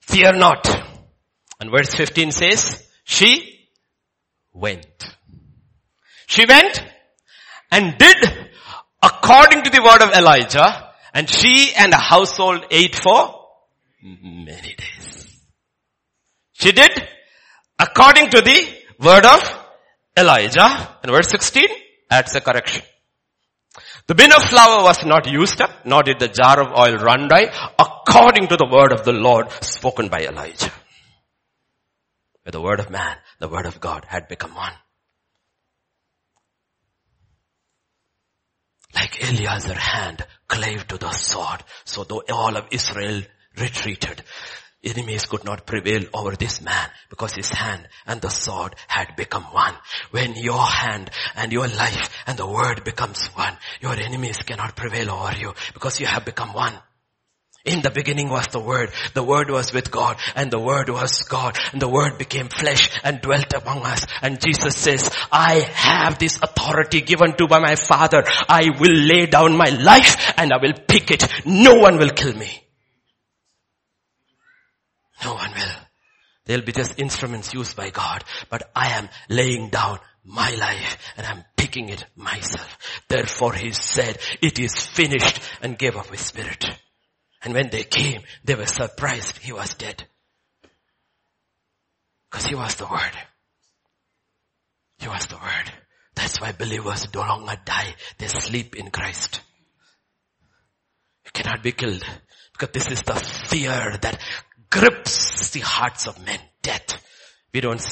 Fear 0.00 0.32
not. 0.34 0.66
And 1.60 1.70
verse 1.70 1.94
15 1.94 2.32
says, 2.32 2.86
she 3.04 3.68
went. 4.52 5.16
She 6.26 6.46
went 6.46 6.82
and 7.70 7.98
did 7.98 8.16
according 9.02 9.62
to 9.62 9.70
the 9.70 9.82
word 9.82 10.02
of 10.02 10.12
Elijah 10.16 10.90
and 11.12 11.28
she 11.28 11.72
and 11.76 11.92
her 11.92 12.00
household 12.00 12.64
ate 12.70 12.94
for 12.94 13.46
many 14.02 14.74
days. 14.74 15.40
She 16.52 16.72
did 16.72 16.90
according 17.78 18.30
to 18.30 18.40
the 18.40 18.79
word 19.00 19.24
of 19.24 19.58
Elijah. 20.16 20.96
And 21.02 21.12
verse 21.12 21.30
16 21.30 21.64
adds 22.10 22.34
a 22.34 22.40
correction. 22.40 22.82
The 24.06 24.14
bin 24.14 24.32
of 24.32 24.42
flour 24.42 24.82
was 24.82 25.04
not 25.04 25.30
used 25.30 25.60
up, 25.60 25.86
nor 25.86 26.02
did 26.02 26.18
the 26.18 26.28
jar 26.28 26.60
of 26.60 26.76
oil 26.76 26.96
run 26.96 27.28
dry, 27.28 27.46
according 27.78 28.48
to 28.48 28.56
the 28.56 28.68
word 28.70 28.92
of 28.92 29.04
the 29.04 29.12
Lord 29.12 29.50
spoken 29.62 30.08
by 30.08 30.26
Elijah. 30.26 30.72
Where 32.42 32.52
the 32.52 32.60
word 32.60 32.80
of 32.80 32.90
man, 32.90 33.16
the 33.38 33.48
word 33.48 33.66
of 33.66 33.80
God 33.80 34.04
had 34.08 34.26
become 34.28 34.54
one. 34.54 34.72
Like 38.94 39.22
Eliezer 39.22 39.74
hand 39.74 40.26
clave 40.48 40.88
to 40.88 40.98
the 40.98 41.12
sword, 41.12 41.62
so 41.84 42.02
though 42.02 42.24
all 42.28 42.56
of 42.56 42.66
Israel 42.72 43.22
retreated, 43.56 44.22
enemies 44.82 45.26
could 45.26 45.44
not 45.44 45.66
prevail 45.66 46.04
over 46.14 46.36
this 46.36 46.60
man 46.60 46.88
because 47.08 47.34
his 47.34 47.50
hand 47.50 47.86
and 48.06 48.20
the 48.20 48.30
sword 48.30 48.74
had 48.88 49.16
become 49.16 49.44
one. 49.44 49.74
When 50.10 50.34
your 50.34 50.64
hand 50.64 51.10
and 51.36 51.52
your 51.52 51.68
life 51.68 52.10
and 52.26 52.38
the 52.38 52.46
word 52.46 52.84
becomes 52.84 53.26
one, 53.28 53.56
your 53.80 53.94
enemies 53.94 54.38
cannot 54.38 54.76
prevail 54.76 55.10
over 55.10 55.36
you 55.36 55.54
because 55.74 56.00
you 56.00 56.06
have 56.06 56.24
become 56.24 56.52
one. 56.52 56.74
In 57.62 57.82
the 57.82 57.90
beginning 57.90 58.30
was 58.30 58.46
the 58.46 58.58
Word. 58.58 58.90
The 59.12 59.22
Word 59.22 59.50
was 59.50 59.74
with 59.74 59.90
God 59.90 60.16
and 60.34 60.50
the 60.50 60.58
Word 60.58 60.88
was 60.88 61.24
God 61.24 61.58
and 61.72 61.82
the 61.82 61.90
Word 61.90 62.16
became 62.16 62.48
flesh 62.48 62.88
and 63.04 63.20
dwelt 63.20 63.52
among 63.52 63.84
us. 63.84 64.06
And 64.22 64.40
Jesus 64.40 64.76
says, 64.76 65.10
I 65.30 65.56
have 65.74 66.18
this 66.18 66.38
authority 66.40 67.02
given 67.02 67.36
to 67.36 67.48
by 67.48 67.58
my 67.58 67.74
Father. 67.74 68.24
I 68.48 68.70
will 68.80 68.94
lay 68.94 69.26
down 69.26 69.58
my 69.58 69.68
life 69.68 70.32
and 70.38 70.54
I 70.54 70.56
will 70.56 70.72
pick 70.72 71.10
it. 71.10 71.28
No 71.44 71.74
one 71.74 71.98
will 71.98 72.08
kill 72.08 72.32
me. 72.32 72.66
No 75.24 75.34
one 75.34 75.52
will. 75.52 75.76
They'll 76.46 76.62
be 76.62 76.72
just 76.72 76.98
instruments 76.98 77.54
used 77.54 77.76
by 77.76 77.90
God. 77.90 78.24
But 78.48 78.70
I 78.74 78.88
am 78.98 79.08
laying 79.28 79.68
down 79.68 80.00
my 80.24 80.50
life 80.54 80.98
and 81.16 81.26
I'm 81.26 81.44
picking 81.56 81.88
it 81.88 82.04
myself. 82.16 82.78
Therefore 83.08 83.54
he 83.54 83.72
said, 83.72 84.18
it 84.42 84.58
is 84.58 84.74
finished 84.74 85.40
and 85.62 85.78
gave 85.78 85.96
up 85.96 86.08
his 86.08 86.20
spirit. 86.20 86.64
And 87.42 87.54
when 87.54 87.70
they 87.70 87.84
came, 87.84 88.22
they 88.44 88.54
were 88.54 88.66
surprised 88.66 89.38
he 89.38 89.52
was 89.52 89.74
dead. 89.74 90.04
Because 92.30 92.46
he 92.46 92.54
was 92.54 92.74
the 92.76 92.86
word. 92.86 93.16
He 94.98 95.08
was 95.08 95.26
the 95.26 95.36
word. 95.36 95.72
That's 96.14 96.40
why 96.40 96.52
believers 96.52 97.12
no 97.14 97.20
longer 97.20 97.56
die. 97.64 97.94
They 98.18 98.26
sleep 98.26 98.76
in 98.76 98.90
Christ. 98.90 99.40
You 101.24 101.30
cannot 101.32 101.62
be 101.62 101.72
killed. 101.72 102.04
Because 102.52 102.72
this 102.72 102.90
is 102.90 103.02
the 103.02 103.14
fear 103.14 103.96
that 104.02 104.20
grips 104.70 105.50
the 105.50 105.60
hearts 105.60 106.06
of 106.06 106.24
men. 106.24 106.38
Death. 106.62 107.02
We 107.52 107.60
don't 107.60 107.82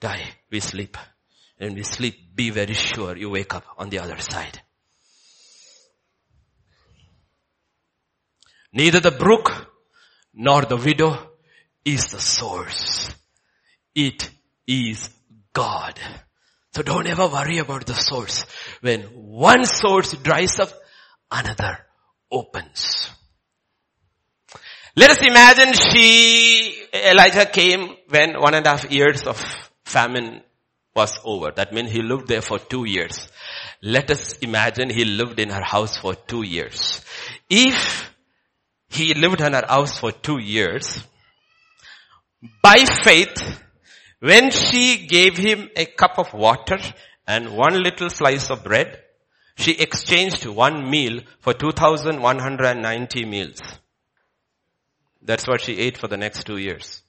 die. 0.00 0.22
We 0.50 0.60
sleep. 0.60 0.96
And 1.60 1.74
we 1.74 1.82
sleep, 1.82 2.34
be 2.34 2.50
very 2.50 2.74
sure 2.74 3.16
you 3.16 3.30
wake 3.30 3.54
up 3.54 3.64
on 3.76 3.90
the 3.90 3.98
other 3.98 4.18
side. 4.18 4.62
Neither 8.72 9.00
the 9.00 9.10
brook 9.10 9.72
nor 10.34 10.62
the 10.62 10.76
widow 10.76 11.30
is 11.84 12.08
the 12.08 12.20
source. 12.20 13.10
It 13.94 14.30
is 14.66 15.10
God. 15.52 15.98
So 16.74 16.82
don't 16.82 17.08
ever 17.08 17.26
worry 17.26 17.58
about 17.58 17.86
the 17.86 17.94
source. 17.94 18.44
When 18.80 19.02
one 19.02 19.64
source 19.64 20.12
dries 20.12 20.60
up, 20.60 20.70
another 21.30 21.78
opens. 22.30 23.10
Let 24.96 25.10
us 25.10 25.18
imagine 25.18 25.74
she, 25.74 26.84
Elijah 26.92 27.46
came 27.46 27.96
when 28.08 28.40
one 28.40 28.54
and 28.54 28.66
a 28.66 28.70
half 28.70 28.90
years 28.90 29.22
of 29.26 29.38
famine 29.84 30.42
was 30.94 31.18
over. 31.24 31.50
That 31.54 31.72
means 31.72 31.90
he 31.90 32.02
lived 32.02 32.28
there 32.28 32.42
for 32.42 32.58
two 32.58 32.84
years. 32.84 33.28
Let 33.82 34.10
us 34.10 34.38
imagine 34.38 34.90
he 34.90 35.04
lived 35.04 35.38
in 35.38 35.50
her 35.50 35.62
house 35.62 35.96
for 35.98 36.14
two 36.14 36.42
years. 36.42 37.04
If 37.48 38.12
he 38.88 39.14
lived 39.14 39.40
in 39.40 39.52
her 39.52 39.66
house 39.66 39.98
for 39.98 40.10
two 40.10 40.38
years, 40.38 41.04
by 42.62 42.84
faith, 42.84 43.62
when 44.20 44.50
she 44.50 45.06
gave 45.06 45.36
him 45.36 45.70
a 45.76 45.86
cup 45.86 46.18
of 46.18 46.32
water 46.32 46.78
and 47.26 47.56
one 47.56 47.82
little 47.82 48.10
slice 48.10 48.50
of 48.50 48.64
bread, 48.64 49.00
she 49.56 49.72
exchanged 49.72 50.46
one 50.46 50.90
meal 50.90 51.20
for 51.40 51.52
2,190 51.52 53.24
meals. 53.24 53.60
That's 55.28 55.46
what 55.46 55.60
she 55.60 55.76
ate 55.76 55.98
for 55.98 56.08
the 56.08 56.16
next 56.16 56.44
two 56.46 56.56
years. 56.56 57.02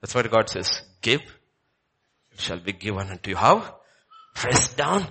That's 0.00 0.16
what 0.16 0.28
God 0.28 0.50
says. 0.50 0.82
Give, 1.00 1.20
it 2.32 2.40
shall 2.40 2.58
be 2.58 2.72
given 2.72 3.08
unto 3.08 3.30
you. 3.30 3.36
How? 3.36 3.76
Pressed 4.34 4.76
down, 4.76 5.06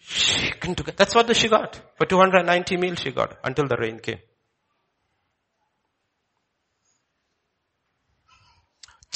shaken 0.00 0.74
together. 0.74 0.96
That's 0.96 1.14
what 1.14 1.36
she 1.36 1.48
got. 1.48 1.78
For 1.96 2.06
290 2.06 2.78
meals 2.78 3.00
she 3.00 3.10
got 3.10 3.36
until 3.44 3.68
the 3.68 3.76
rain 3.76 3.98
came. 3.98 4.20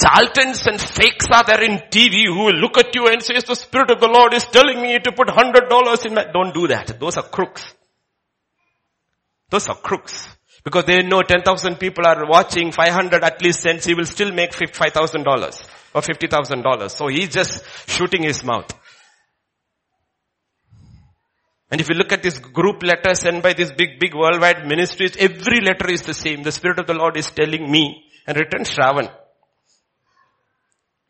charlatans 0.03 0.67
and 0.67 0.81
fakes 0.81 1.27
are 1.33 1.45
there 1.45 1.63
in 1.63 1.79
TV 1.91 2.27
who 2.27 2.45
will 2.47 2.61
look 2.65 2.77
at 2.77 2.95
you 2.95 3.07
and 3.09 3.23
says 3.23 3.45
the 3.45 3.55
Spirit 3.55 3.91
of 3.91 4.01
the 4.01 4.09
Lord 4.09 4.35
is 4.35 4.45
telling 4.47 4.83
me 4.83 4.99
to 4.99 5.13
put 5.13 5.31
hundred 5.31 5.69
dollars 5.69 6.05
in 6.05 6.15
my, 6.15 6.25
don't 6.33 6.53
do 6.53 6.67
that. 6.69 6.99
Those 6.99 7.17
are 7.17 7.23
crooks. 7.23 7.65
Those 9.51 9.69
are 9.69 9.77
crooks. 9.77 10.29
Because 10.65 10.85
they 10.85 11.03
know 11.03 11.23
10,000 11.23 11.77
people 11.77 12.07
are 12.07 12.25
watching 12.27 12.71
500 12.71 13.25
at 13.25 13.43
least 13.43 13.61
cents, 13.61 13.85
he 13.85 13.95
will 13.95 14.07
still 14.07 14.31
make 14.33 14.53
$5,000 14.53 15.67
or 15.95 16.01
$50,000. 16.01 16.91
So 16.91 17.09
he's 17.09 17.29
just 17.29 17.65
shooting 17.89 18.23
his 18.23 18.45
mouth. 18.45 18.73
And 21.71 21.81
if 21.81 21.89
you 21.89 21.97
look 21.97 22.13
at 22.13 22.23
this 22.23 22.39
group 22.39 22.83
letter 22.83 23.15
sent 23.15 23.43
by 23.43 23.55
these 23.55 23.73
big, 23.73 23.99
big 23.99 24.15
worldwide 24.15 24.67
ministries, 24.67 25.17
every 25.17 25.61
letter 25.61 25.91
is 25.91 26.03
the 26.03 26.15
same. 26.15 26.43
The 26.43 26.53
Spirit 26.53 26.79
of 26.79 26.87
the 26.87 26.95
Lord 26.95 27.17
is 27.17 27.31
telling 27.31 27.71
me 27.71 28.05
and 28.27 28.37
written 28.37 28.65
Shravan 28.65 29.11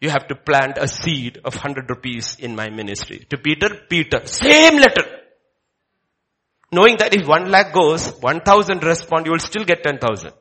you 0.03 0.11
have 0.11 0.27
to 0.27 0.35
plant 0.35 0.79
a 0.79 0.89
seed 0.89 1.39
of 1.45 1.55
100 1.55 1.89
rupees 1.89 2.37
in 2.41 2.57
my 2.57 2.69
ministry. 2.69 3.25
To 3.31 3.39
Peter, 3.39 3.69
Peter, 3.89 4.27
same 4.27 4.75
letter. 4.79 5.22
Knowing 6.73 6.97
that 6.97 7.15
if 7.15 7.29
1 7.29 7.51
lakh 7.51 7.73
goes, 7.73 8.11
1000 8.21 8.83
respond, 8.83 9.27
you 9.27 9.33
will 9.33 9.39
still 9.39 9.65
get 9.65 9.83
10,000. 9.83 10.33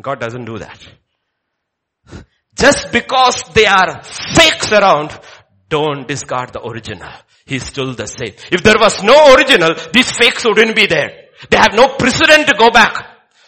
God 0.00 0.18
doesn't 0.18 0.46
do 0.46 0.58
that. 0.58 0.80
Just 2.54 2.90
because 2.92 3.42
they 3.54 3.66
are 3.66 4.02
fakes 4.02 4.72
around, 4.72 5.18
don't 5.68 6.08
discard 6.08 6.52
the 6.52 6.62
original. 6.66 7.10
He's 7.44 7.64
still 7.64 7.92
the 7.92 8.06
same. 8.06 8.34
If 8.50 8.62
there 8.62 8.76
was 8.78 9.02
no 9.02 9.34
original, 9.34 9.74
these 9.92 10.10
fakes 10.10 10.44
wouldn't 10.44 10.74
be 10.74 10.86
there. 10.86 11.10
They 11.50 11.58
have 11.58 11.74
no 11.74 11.88
precedent 11.88 12.46
to 12.48 12.54
go 12.58 12.70
back. 12.70 12.94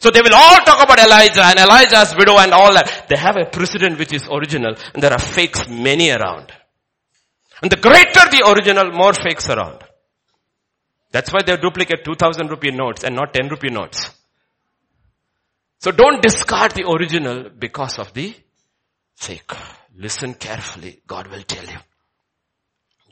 So 0.01 0.11
they 0.11 0.21
will 0.21 0.35
all 0.35 0.59
talk 0.59 0.85
about 0.85 0.99
Elijah 0.99 1.45
and 1.45 1.59
Elijah's 1.59 2.15
widow 2.19 2.37
and 2.37 2.53
all 2.53 2.75
that. 2.75 3.07
They 3.09 3.17
have 3.17 3.37
a 3.37 3.49
precedent 3.49 3.99
which 3.99 4.13
is 4.13 4.29
original 4.31 4.75
and 4.93 5.03
there 5.03 5.13
are 5.13 5.19
fakes 5.19 5.67
many 5.69 6.11
around. 6.11 6.53
And 7.63 7.71
the 7.71 7.77
greater 7.77 8.29
the 8.29 8.45
original, 8.47 8.93
more 8.93 9.15
fakes 9.15 9.49
around. 9.49 9.86
That's 11.13 11.33
why 11.33 11.41
they 11.43 11.57
duplicate 11.57 12.05
2000 12.05 12.49
rupee 12.49 12.71
notes 12.71 13.05
and 13.05 13.15
not 13.15 13.33
10 13.33 13.49
rupee 13.49 13.71
notes. 13.71 14.11
So 15.79 15.91
don't 15.91 16.23
discard 16.23 16.73
the 16.73 16.89
original 16.89 17.51
because 17.51 17.99
of 17.99 18.13
the 18.13 18.35
fake. 19.15 19.53
Listen 19.97 20.35
carefully. 20.35 21.01
God 21.07 21.29
will 21.29 21.43
tell 21.43 21.65
you. 21.65 21.79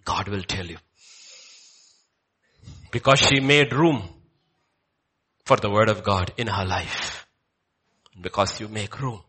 God 0.04 0.28
will 0.28 0.42
tell 0.42 0.66
you. 0.66 0.76
Because 2.90 3.20
she 3.20 3.40
made 3.40 3.72
room 3.72 4.02
for 5.44 5.56
the 5.56 5.70
word 5.70 5.88
of 5.88 6.04
God 6.04 6.32
in 6.36 6.46
her 6.46 6.64
life. 6.64 7.26
Because 8.20 8.60
you 8.60 8.68
make 8.68 9.00
room 9.00 9.22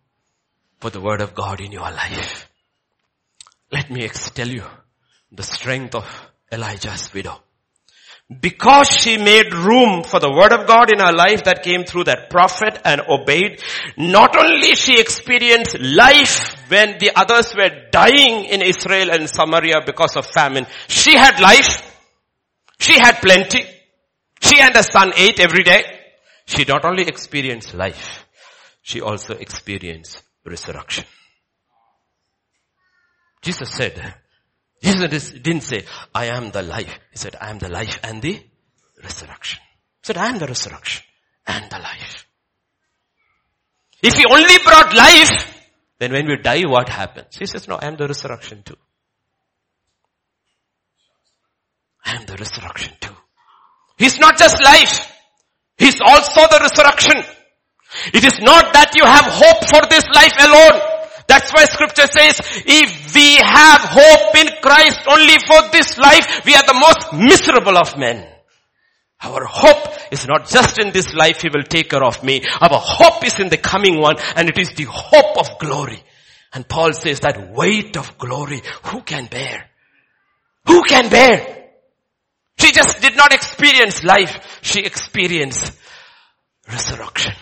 for 0.79 0.89
the 0.89 1.01
word 1.01 1.21
of 1.21 1.33
God 1.33 1.61
in 1.61 1.71
your 1.71 1.91
life. 1.91 2.49
Let 3.71 3.89
me 3.89 4.07
tell 4.07 4.47
you 4.47 4.63
the 5.31 5.43
strength 5.43 5.95
of 5.95 6.31
Elijah's 6.51 7.13
widow. 7.13 7.44
Because 8.41 8.89
she 8.89 9.17
made 9.17 9.53
room 9.53 10.03
for 10.03 10.19
the 10.19 10.31
word 10.31 10.51
of 10.51 10.65
God 10.65 10.91
in 10.91 10.99
her 10.99 11.13
life 11.13 11.43
that 11.43 11.61
came 11.61 11.83
through 11.83 12.05
that 12.05 12.29
prophet 12.29 12.79
and 12.83 13.01
obeyed, 13.01 13.61
not 13.97 14.35
only 14.35 14.73
she 14.75 14.99
experienced 14.99 15.79
life 15.79 16.55
when 16.69 16.97
the 16.97 17.11
others 17.15 17.53
were 17.55 17.89
dying 17.91 18.45
in 18.45 18.63
Israel 18.63 19.11
and 19.11 19.29
Samaria 19.29 19.81
because 19.85 20.17
of 20.17 20.25
famine, 20.25 20.65
she 20.87 21.13
had 21.15 21.39
life, 21.39 21.83
she 22.79 22.93
had 22.93 23.17
plenty, 23.17 23.63
she 24.41 24.59
and 24.59 24.75
her 24.75 24.83
son 24.83 25.13
ate 25.15 25.39
every 25.39 25.63
day. 25.63 25.83
She 26.47 26.63
not 26.65 26.85
only 26.85 27.07
experienced 27.07 27.73
life, 27.73 28.25
she 28.81 29.01
also 29.01 29.35
experienced 29.35 30.21
resurrection. 30.45 31.05
Jesus 33.41 33.69
said, 33.69 34.15
Jesus 34.83 35.31
didn't 35.31 35.61
say, 35.61 35.85
I 36.13 36.25
am 36.25 36.51
the 36.51 36.61
life. 36.61 36.99
He 37.11 37.17
said, 37.17 37.35
I 37.39 37.49
am 37.49 37.59
the 37.59 37.69
life 37.69 37.99
and 38.03 38.21
the 38.21 38.39
resurrection. 39.03 39.61
He 40.01 40.07
said, 40.07 40.17
I 40.17 40.27
am 40.27 40.37
the 40.37 40.47
resurrection 40.47 41.03
and 41.47 41.69
the 41.69 41.79
life. 41.79 42.27
If 44.03 44.15
he 44.15 44.25
only 44.25 44.57
brought 44.63 44.95
life, 44.95 45.61
then 45.99 46.11
when 46.11 46.27
we 46.27 46.37
die, 46.37 46.61
what 46.65 46.89
happens? 46.89 47.37
He 47.37 47.45
says, 47.45 47.67
no, 47.67 47.75
I 47.75 47.87
am 47.87 47.95
the 47.95 48.07
resurrection 48.07 48.61
too. 48.63 48.77
I 52.05 52.17
am 52.17 52.25
the 52.25 52.35
resurrection 52.35 52.93
too. 52.99 53.15
He's 53.97 54.19
not 54.19 54.37
just 54.37 54.63
life. 54.63 55.11
He's 55.77 55.99
also 56.01 56.41
the 56.41 56.59
resurrection. 56.61 57.23
It 58.13 58.23
is 58.23 58.39
not 58.41 58.73
that 58.73 58.91
you 58.95 59.05
have 59.05 59.25
hope 59.25 59.69
for 59.69 59.89
this 59.89 60.05
life 60.13 60.33
alone. 60.39 60.94
That's 61.27 61.51
why 61.51 61.65
scripture 61.65 62.07
says, 62.07 62.39
if 62.65 63.15
we 63.15 63.35
have 63.37 63.81
hope 63.81 64.35
in 64.35 64.47
Christ 64.61 65.01
only 65.07 65.37
for 65.45 65.71
this 65.71 65.97
life, 65.97 66.45
we 66.45 66.55
are 66.55 66.63
the 66.65 66.73
most 66.73 67.13
miserable 67.13 67.77
of 67.77 67.97
men. 67.97 68.27
Our 69.21 69.45
hope 69.45 70.11
is 70.11 70.27
not 70.27 70.47
just 70.47 70.77
in 70.77 70.91
this 70.91 71.13
life, 71.13 71.41
He 71.41 71.49
will 71.49 71.63
take 71.63 71.89
care 71.89 72.03
of 72.03 72.23
me. 72.23 72.43
Our 72.61 72.79
hope 72.79 73.25
is 73.25 73.39
in 73.39 73.49
the 73.49 73.57
coming 73.57 73.99
one 73.99 74.17
and 74.35 74.49
it 74.49 74.57
is 74.57 74.73
the 74.75 74.85
hope 74.85 75.37
of 75.37 75.57
glory. 75.59 76.03
And 76.53 76.67
Paul 76.67 76.93
says 76.93 77.21
that 77.21 77.51
weight 77.51 77.97
of 77.97 78.17
glory, 78.17 78.61
who 78.83 79.01
can 79.01 79.25
bear? 79.25 79.69
Who 80.67 80.83
can 80.83 81.09
bear? 81.09 81.69
She 82.57 82.71
just 82.71 83.01
did 83.01 83.17
not 83.17 83.33
experience 83.33 84.03
life. 84.03 84.59
She 84.61 84.79
experienced 84.81 85.73
resurrection. 86.71 87.33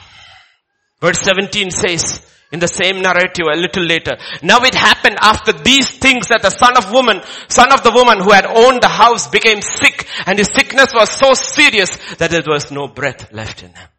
Verse 1.00 1.20
17 1.20 1.70
says, 1.70 2.26
in 2.54 2.60
the 2.60 2.68
same 2.68 3.02
narrative 3.02 3.48
a 3.52 3.58
little 3.58 3.84
later. 3.84 4.16
Now 4.44 4.60
it 4.64 4.76
happened 4.76 5.18
after 5.20 5.52
these 5.52 5.90
things 5.98 6.28
that 6.28 6.44
the 6.44 6.52
son 6.52 6.78
of 6.78 6.92
woman, 6.92 7.22
son 7.50 7.74
of 7.74 7.82
the 7.82 7.92
woman 7.92 8.20
who 8.20 8.32
had 8.32 8.46
owned 8.46 8.82
the 8.82 8.88
house 8.88 9.28
became 9.28 9.60
sick 9.60 10.08
and 10.28 10.38
his 10.38 10.50
sickness 10.54 10.94
was 10.94 11.10
so 11.10 11.34
serious 11.34 11.98
that 12.18 12.30
there 12.30 12.44
was 12.46 12.72
no 12.72 12.88
breath 12.88 13.34
left 13.34 13.64
in 13.64 13.70
him. 13.70 13.90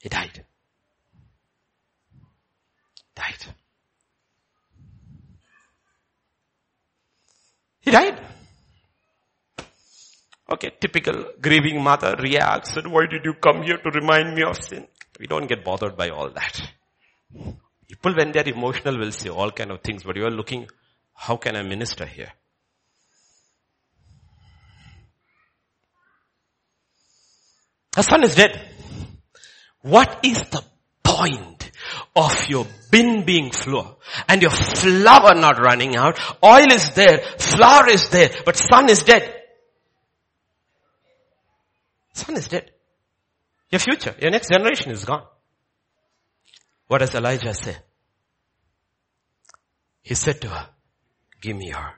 He 0.00 0.10
died. 0.10 0.44
Died. 3.16 3.46
He 7.80 7.90
died. 7.90 8.20
Okay, 10.50 10.70
typical 10.78 11.24
grieving 11.40 11.82
mother 11.82 12.14
reacts 12.18 12.76
and 12.76 12.92
why 12.92 13.06
did 13.06 13.24
you 13.24 13.32
come 13.34 13.62
here 13.62 13.78
to 13.78 13.90
remind 13.90 14.34
me 14.34 14.42
of 14.42 14.62
sin? 14.62 14.86
We 15.18 15.26
don't 15.26 15.46
get 15.46 15.64
bothered 15.64 15.96
by 15.96 16.10
all 16.10 16.30
that. 16.30 16.77
People 17.32 18.14
when 18.16 18.32
they're 18.32 18.48
emotional 18.48 18.98
will 18.98 19.12
say 19.12 19.28
all 19.28 19.50
kind 19.50 19.70
of 19.70 19.80
things, 19.80 20.02
but 20.02 20.16
you 20.16 20.24
are 20.24 20.30
looking, 20.30 20.68
how 21.14 21.36
can 21.36 21.56
I 21.56 21.62
minister 21.62 22.06
here? 22.06 22.32
Her 27.94 28.02
son 28.02 28.22
is 28.24 28.34
dead. 28.34 28.60
What 29.82 30.20
is 30.22 30.38
the 30.50 30.62
point 31.02 31.70
of 32.14 32.46
your 32.48 32.66
bin 32.90 33.24
being 33.24 33.50
full 33.50 34.00
and 34.28 34.42
your 34.42 34.50
flour 34.50 35.34
not 35.34 35.58
running 35.58 35.96
out? 35.96 36.18
Oil 36.44 36.72
is 36.72 36.92
there, 36.94 37.18
flour 37.38 37.88
is 37.88 38.08
there, 38.10 38.30
but 38.44 38.56
son 38.56 38.88
is 38.88 39.02
dead. 39.02 39.34
Son 42.12 42.36
is 42.36 42.48
dead. 42.48 42.70
Your 43.70 43.80
future, 43.80 44.14
your 44.20 44.30
next 44.30 44.50
generation 44.50 44.92
is 44.92 45.04
gone. 45.04 45.24
What 46.88 46.98
does 46.98 47.14
Elijah 47.14 47.54
say? 47.54 47.76
He 50.02 50.14
said 50.14 50.40
to 50.40 50.48
her, 50.48 50.68
give 51.40 51.56
me 51.56 51.68
your 51.68 51.94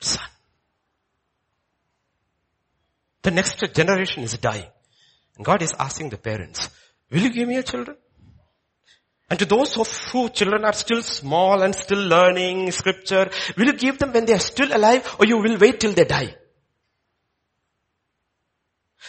son. 0.00 0.24
The 3.22 3.32
next 3.32 3.58
generation 3.74 4.22
is 4.22 4.38
dying. 4.38 4.70
And 5.36 5.44
God 5.44 5.62
is 5.62 5.74
asking 5.78 6.10
the 6.10 6.16
parents, 6.16 6.70
will 7.10 7.20
you 7.20 7.30
give 7.30 7.48
me 7.48 7.54
your 7.54 7.64
children? 7.64 7.96
And 9.28 9.38
to 9.38 9.44
those 9.44 9.76
of 9.78 9.88
who 10.08 10.28
children 10.28 10.64
are 10.64 10.72
still 10.72 11.02
small 11.02 11.62
and 11.62 11.74
still 11.74 11.98
learning 12.00 12.70
scripture, 12.70 13.30
will 13.56 13.66
you 13.66 13.72
give 13.74 13.98
them 13.98 14.12
when 14.12 14.26
they 14.26 14.32
are 14.32 14.40
still 14.40 14.74
alive 14.74 15.16
or 15.18 15.26
you 15.26 15.38
will 15.38 15.58
wait 15.58 15.80
till 15.80 15.92
they 15.92 16.04
die? 16.04 16.34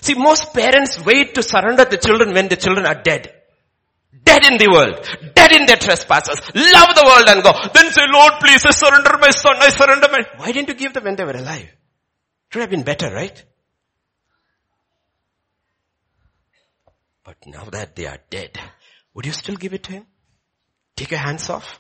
See, 0.01 0.15
most 0.15 0.53
parents 0.53 1.03
wait 1.03 1.35
to 1.35 1.43
surrender 1.43 1.85
the 1.85 1.97
children 1.97 2.33
when 2.33 2.47
the 2.47 2.55
children 2.55 2.85
are 2.85 3.01
dead. 3.01 3.40
Dead 4.31 4.45
in 4.51 4.57
the 4.57 4.69
world. 4.71 5.33
Dead 5.35 5.51
in 5.51 5.65
their 5.65 5.75
trespasses. 5.75 6.39
Love 6.55 6.95
the 6.95 7.03
world 7.05 7.27
and 7.27 7.43
go. 7.43 7.51
Then 7.73 7.91
say, 7.91 8.03
Lord, 8.07 8.33
please, 8.39 8.65
I 8.65 8.71
surrender 8.71 9.17
my 9.19 9.31
son. 9.31 9.57
I 9.59 9.69
surrender 9.69 10.07
my... 10.09 10.19
Why 10.37 10.51
didn't 10.53 10.69
you 10.69 10.75
give 10.75 10.93
them 10.93 11.03
when 11.03 11.15
they 11.15 11.25
were 11.25 11.31
alive? 11.31 11.67
It 11.67 12.55
would 12.55 12.61
have 12.61 12.69
been 12.69 12.83
better, 12.83 13.13
right? 13.13 13.43
But 17.25 17.35
now 17.45 17.65
that 17.71 17.95
they 17.95 18.07
are 18.07 18.19
dead, 18.29 18.57
would 19.13 19.25
you 19.25 19.33
still 19.33 19.55
give 19.55 19.73
it 19.73 19.83
to 19.83 19.91
him? 19.91 20.05
Take 20.95 21.11
your 21.11 21.19
hands 21.19 21.49
off? 21.49 21.79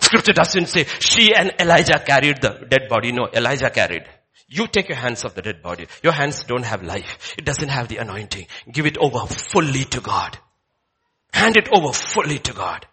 Scripture 0.00 0.32
doesn't 0.32 0.66
say 0.66 0.84
she 1.00 1.34
and 1.34 1.52
Elijah 1.58 1.98
carried 1.98 2.40
the 2.40 2.66
dead 2.68 2.88
body. 2.88 3.12
No, 3.12 3.28
Elijah 3.32 3.70
carried. 3.70 4.04
You 4.48 4.68
take 4.68 4.88
your 4.88 4.98
hands 4.98 5.24
off 5.24 5.34
the 5.34 5.42
dead 5.42 5.62
body. 5.62 5.86
Your 6.02 6.12
hands 6.12 6.44
don't 6.44 6.64
have 6.64 6.82
life. 6.82 7.34
It 7.36 7.44
doesn't 7.44 7.68
have 7.68 7.88
the 7.88 7.96
anointing. 7.96 8.46
Give 8.70 8.86
it 8.86 8.96
over 8.96 9.26
fully 9.26 9.84
to 9.86 10.00
God. 10.00 10.38
Hand 11.32 11.56
it 11.56 11.68
over 11.72 11.92
fully 11.92 12.38
to 12.38 12.52
God. 12.52 12.86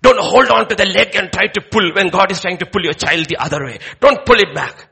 Don't 0.00 0.20
hold 0.20 0.48
on 0.48 0.68
to 0.68 0.76
the 0.76 0.86
leg 0.86 1.16
and 1.16 1.32
try 1.32 1.48
to 1.48 1.60
pull 1.60 1.92
when 1.94 2.08
God 2.08 2.30
is 2.30 2.40
trying 2.40 2.58
to 2.58 2.66
pull 2.66 2.82
your 2.82 2.92
child 2.92 3.26
the 3.26 3.36
other 3.38 3.64
way. 3.64 3.78
Don't 4.00 4.24
pull 4.24 4.36
it 4.36 4.54
back. 4.54 4.88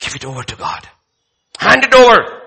Give 0.00 0.16
it 0.16 0.24
over 0.24 0.42
to 0.42 0.56
God. 0.56 0.88
Hand 1.58 1.84
it 1.84 1.94
over. 1.94 2.40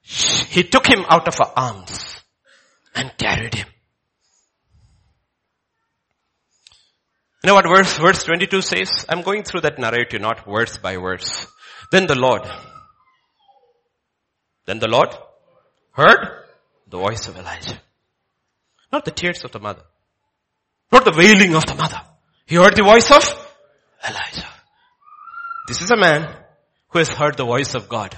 He 0.00 0.62
took 0.62 0.86
him 0.86 1.04
out 1.08 1.28
of 1.28 1.36
her 1.36 1.52
arms 1.56 2.20
and 2.94 3.12
carried 3.18 3.54
him. 3.54 3.68
You 7.44 7.48
know 7.48 7.56
what 7.56 7.68
verse, 7.68 7.98
verse 7.98 8.24
22 8.24 8.62
says? 8.62 9.04
I'm 9.06 9.20
going 9.20 9.42
through 9.42 9.60
that 9.60 9.78
narrative, 9.78 10.18
not 10.18 10.46
verse 10.46 10.78
by 10.78 10.96
verse. 10.96 11.46
Then 11.92 12.06
the 12.06 12.14
Lord, 12.14 12.40
then 14.64 14.78
the 14.78 14.88
Lord 14.88 15.10
heard 15.92 16.46
the 16.88 16.96
voice 16.96 17.28
of 17.28 17.36
Elijah. 17.36 17.78
Not 18.90 19.04
the 19.04 19.10
tears 19.10 19.44
of 19.44 19.52
the 19.52 19.60
mother. 19.60 19.82
Not 20.90 21.04
the 21.04 21.12
wailing 21.14 21.54
of 21.54 21.66
the 21.66 21.74
mother. 21.74 22.00
He 22.46 22.56
heard 22.56 22.76
the 22.76 22.82
voice 22.82 23.10
of 23.10 23.22
Elijah. 24.08 24.48
This 25.68 25.82
is 25.82 25.90
a 25.90 25.98
man 25.98 26.26
who 26.88 26.98
has 26.98 27.10
heard 27.10 27.36
the 27.36 27.44
voice 27.44 27.74
of 27.74 27.90
God. 27.90 28.16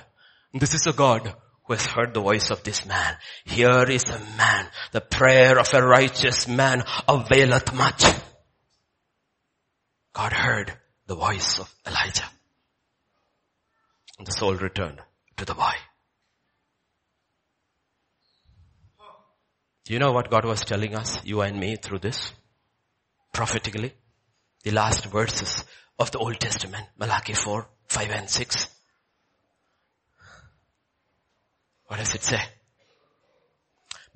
This 0.54 0.74
is 0.74 0.86
a 0.86 0.92
God 0.92 1.34
who 1.64 1.72
has 1.72 1.84
heard 1.84 2.14
the 2.14 2.20
voice 2.20 2.52
of 2.52 2.62
this 2.62 2.86
man. 2.86 3.16
Here 3.44 3.90
is 3.90 4.04
a 4.04 4.20
man. 4.38 4.68
The 4.92 5.00
prayer 5.00 5.58
of 5.58 5.74
a 5.74 5.82
righteous 5.84 6.46
man 6.46 6.84
availeth 7.08 7.74
much. 7.74 8.04
God 10.16 10.32
heard 10.32 10.72
the 11.06 11.14
voice 11.14 11.58
of 11.58 11.70
Elijah. 11.86 12.24
And 14.16 14.26
the 14.26 14.32
soul 14.32 14.54
returned 14.54 14.98
to 15.36 15.44
the 15.44 15.52
boy. 15.52 15.74
Do 19.84 19.92
you 19.92 19.98
know 19.98 20.12
what 20.12 20.30
God 20.30 20.46
was 20.46 20.62
telling 20.62 20.94
us, 20.94 21.22
you 21.22 21.42
and 21.42 21.60
me, 21.60 21.76
through 21.76 21.98
this? 21.98 22.32
Prophetically. 23.34 23.92
The 24.64 24.70
last 24.70 25.04
verses 25.04 25.64
of 25.98 26.10
the 26.12 26.18
Old 26.18 26.40
Testament, 26.40 26.86
Malachi 26.96 27.34
4, 27.34 27.68
5 27.88 28.10
and 28.10 28.30
6. 28.30 28.68
What 31.88 31.98
does 31.98 32.14
it 32.14 32.22
say? 32.22 32.40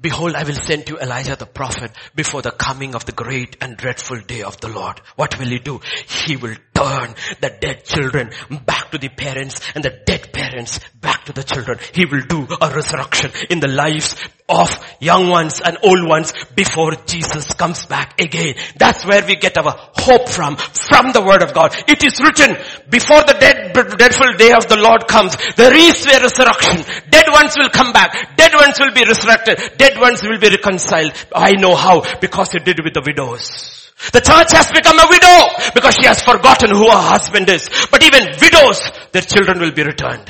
Behold, 0.00 0.34
I 0.34 0.44
will 0.44 0.54
send 0.54 0.88
you 0.88 0.98
Elijah 0.98 1.36
the 1.36 1.46
prophet 1.46 1.92
before 2.14 2.40
the 2.40 2.52
coming 2.52 2.94
of 2.94 3.04
the 3.04 3.12
great 3.12 3.56
and 3.60 3.76
dreadful 3.76 4.20
day 4.20 4.42
of 4.42 4.58
the 4.60 4.68
Lord. 4.68 5.00
What 5.16 5.38
will 5.38 5.48
he 5.48 5.58
do? 5.58 5.80
He 6.08 6.36
will 6.36 6.56
turn 6.74 7.14
the 7.40 7.54
dead 7.60 7.84
children 7.84 8.30
back 8.64 8.90
to 8.92 8.98
the 8.98 9.10
parents 9.10 9.60
and 9.74 9.84
the 9.84 10.00
dead 10.06 10.32
parents 10.32 10.80
back 10.94 11.26
to 11.26 11.32
the 11.32 11.42
children. 11.42 11.78
He 11.92 12.06
will 12.06 12.22
do 12.22 12.48
a 12.60 12.70
resurrection 12.70 13.30
in 13.50 13.60
the 13.60 13.68
lives 13.68 14.16
of 14.50 14.78
young 15.00 15.28
ones 15.28 15.60
and 15.60 15.78
old 15.82 16.06
ones 16.06 16.32
before 16.54 16.94
Jesus 17.06 17.54
comes 17.54 17.86
back 17.86 18.20
again. 18.20 18.56
That's 18.76 19.06
where 19.06 19.24
we 19.24 19.36
get 19.36 19.56
our 19.56 19.72
hope 19.94 20.28
from, 20.28 20.56
from 20.56 21.12
the 21.12 21.22
word 21.22 21.42
of 21.42 21.54
God. 21.54 21.74
It 21.88 22.02
is 22.02 22.20
written, 22.20 22.56
before 22.90 23.22
the 23.22 23.36
dead, 23.38 23.72
dreadful 23.72 24.34
day 24.34 24.52
of 24.52 24.66
the 24.68 24.76
Lord 24.76 25.06
comes, 25.06 25.36
there 25.56 25.74
is 25.74 26.04
a 26.06 26.20
resurrection. 26.20 26.84
Dead 27.10 27.26
ones 27.28 27.54
will 27.56 27.70
come 27.70 27.92
back. 27.92 28.36
Dead 28.36 28.52
ones 28.54 28.78
will 28.80 28.92
be 28.92 29.04
resurrected. 29.06 29.78
Dead 29.78 29.98
ones 29.98 30.22
will 30.22 30.38
be 30.38 30.50
reconciled. 30.50 31.12
I 31.34 31.52
know 31.52 31.74
how, 31.74 32.02
because 32.18 32.52
he 32.52 32.58
did 32.58 32.82
with 32.82 32.94
the 32.94 33.02
widows. 33.06 33.80
The 34.12 34.20
church 34.20 34.52
has 34.52 34.70
become 34.72 34.98
a 34.98 35.06
widow 35.10 35.72
because 35.74 35.94
she 36.00 36.06
has 36.06 36.22
forgotten 36.22 36.70
who 36.70 36.88
her 36.88 37.04
husband 37.04 37.48
is. 37.50 37.68
But 37.90 38.02
even 38.02 38.32
widows, 38.40 38.80
their 39.12 39.22
children 39.22 39.60
will 39.60 39.72
be 39.72 39.82
returned. 39.82 40.24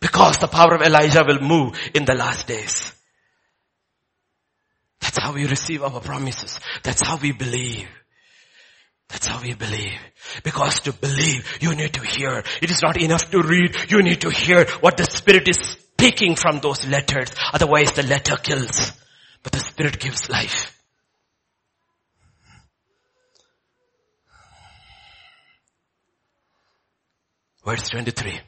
Because 0.00 0.38
the 0.38 0.48
power 0.48 0.74
of 0.74 0.82
Elijah 0.82 1.24
will 1.24 1.40
move 1.40 1.78
in 1.94 2.04
the 2.04 2.14
last 2.14 2.48
days. 2.48 2.92
That's 5.00 5.18
how 5.18 5.32
we 5.32 5.46
receive 5.46 5.82
our 5.82 6.00
promises. 6.00 6.58
That's 6.82 7.06
how 7.06 7.16
we 7.16 7.32
believe. 7.32 7.88
That's 9.08 9.26
how 9.26 9.40
we 9.40 9.54
believe. 9.54 9.98
Because 10.42 10.80
to 10.80 10.92
believe, 10.92 11.58
you 11.60 11.74
need 11.74 11.94
to 11.94 12.00
hear. 12.00 12.42
It 12.60 12.70
is 12.70 12.82
not 12.82 13.00
enough 13.00 13.30
to 13.30 13.42
read. 13.42 13.74
You 13.90 14.02
need 14.02 14.20
to 14.22 14.30
hear 14.30 14.66
what 14.80 14.96
the 14.96 15.04
Spirit 15.04 15.48
is 15.48 15.58
speaking 15.58 16.34
from 16.34 16.60
those 16.60 16.86
letters. 16.86 17.30
Otherwise 17.52 17.92
the 17.92 18.02
letter 18.02 18.36
kills. 18.36 18.92
But 19.42 19.52
the 19.52 19.60
Spirit 19.60 19.98
gives 19.98 20.28
life. 20.28 20.74
Verse 27.64 27.88
23. 27.90 28.40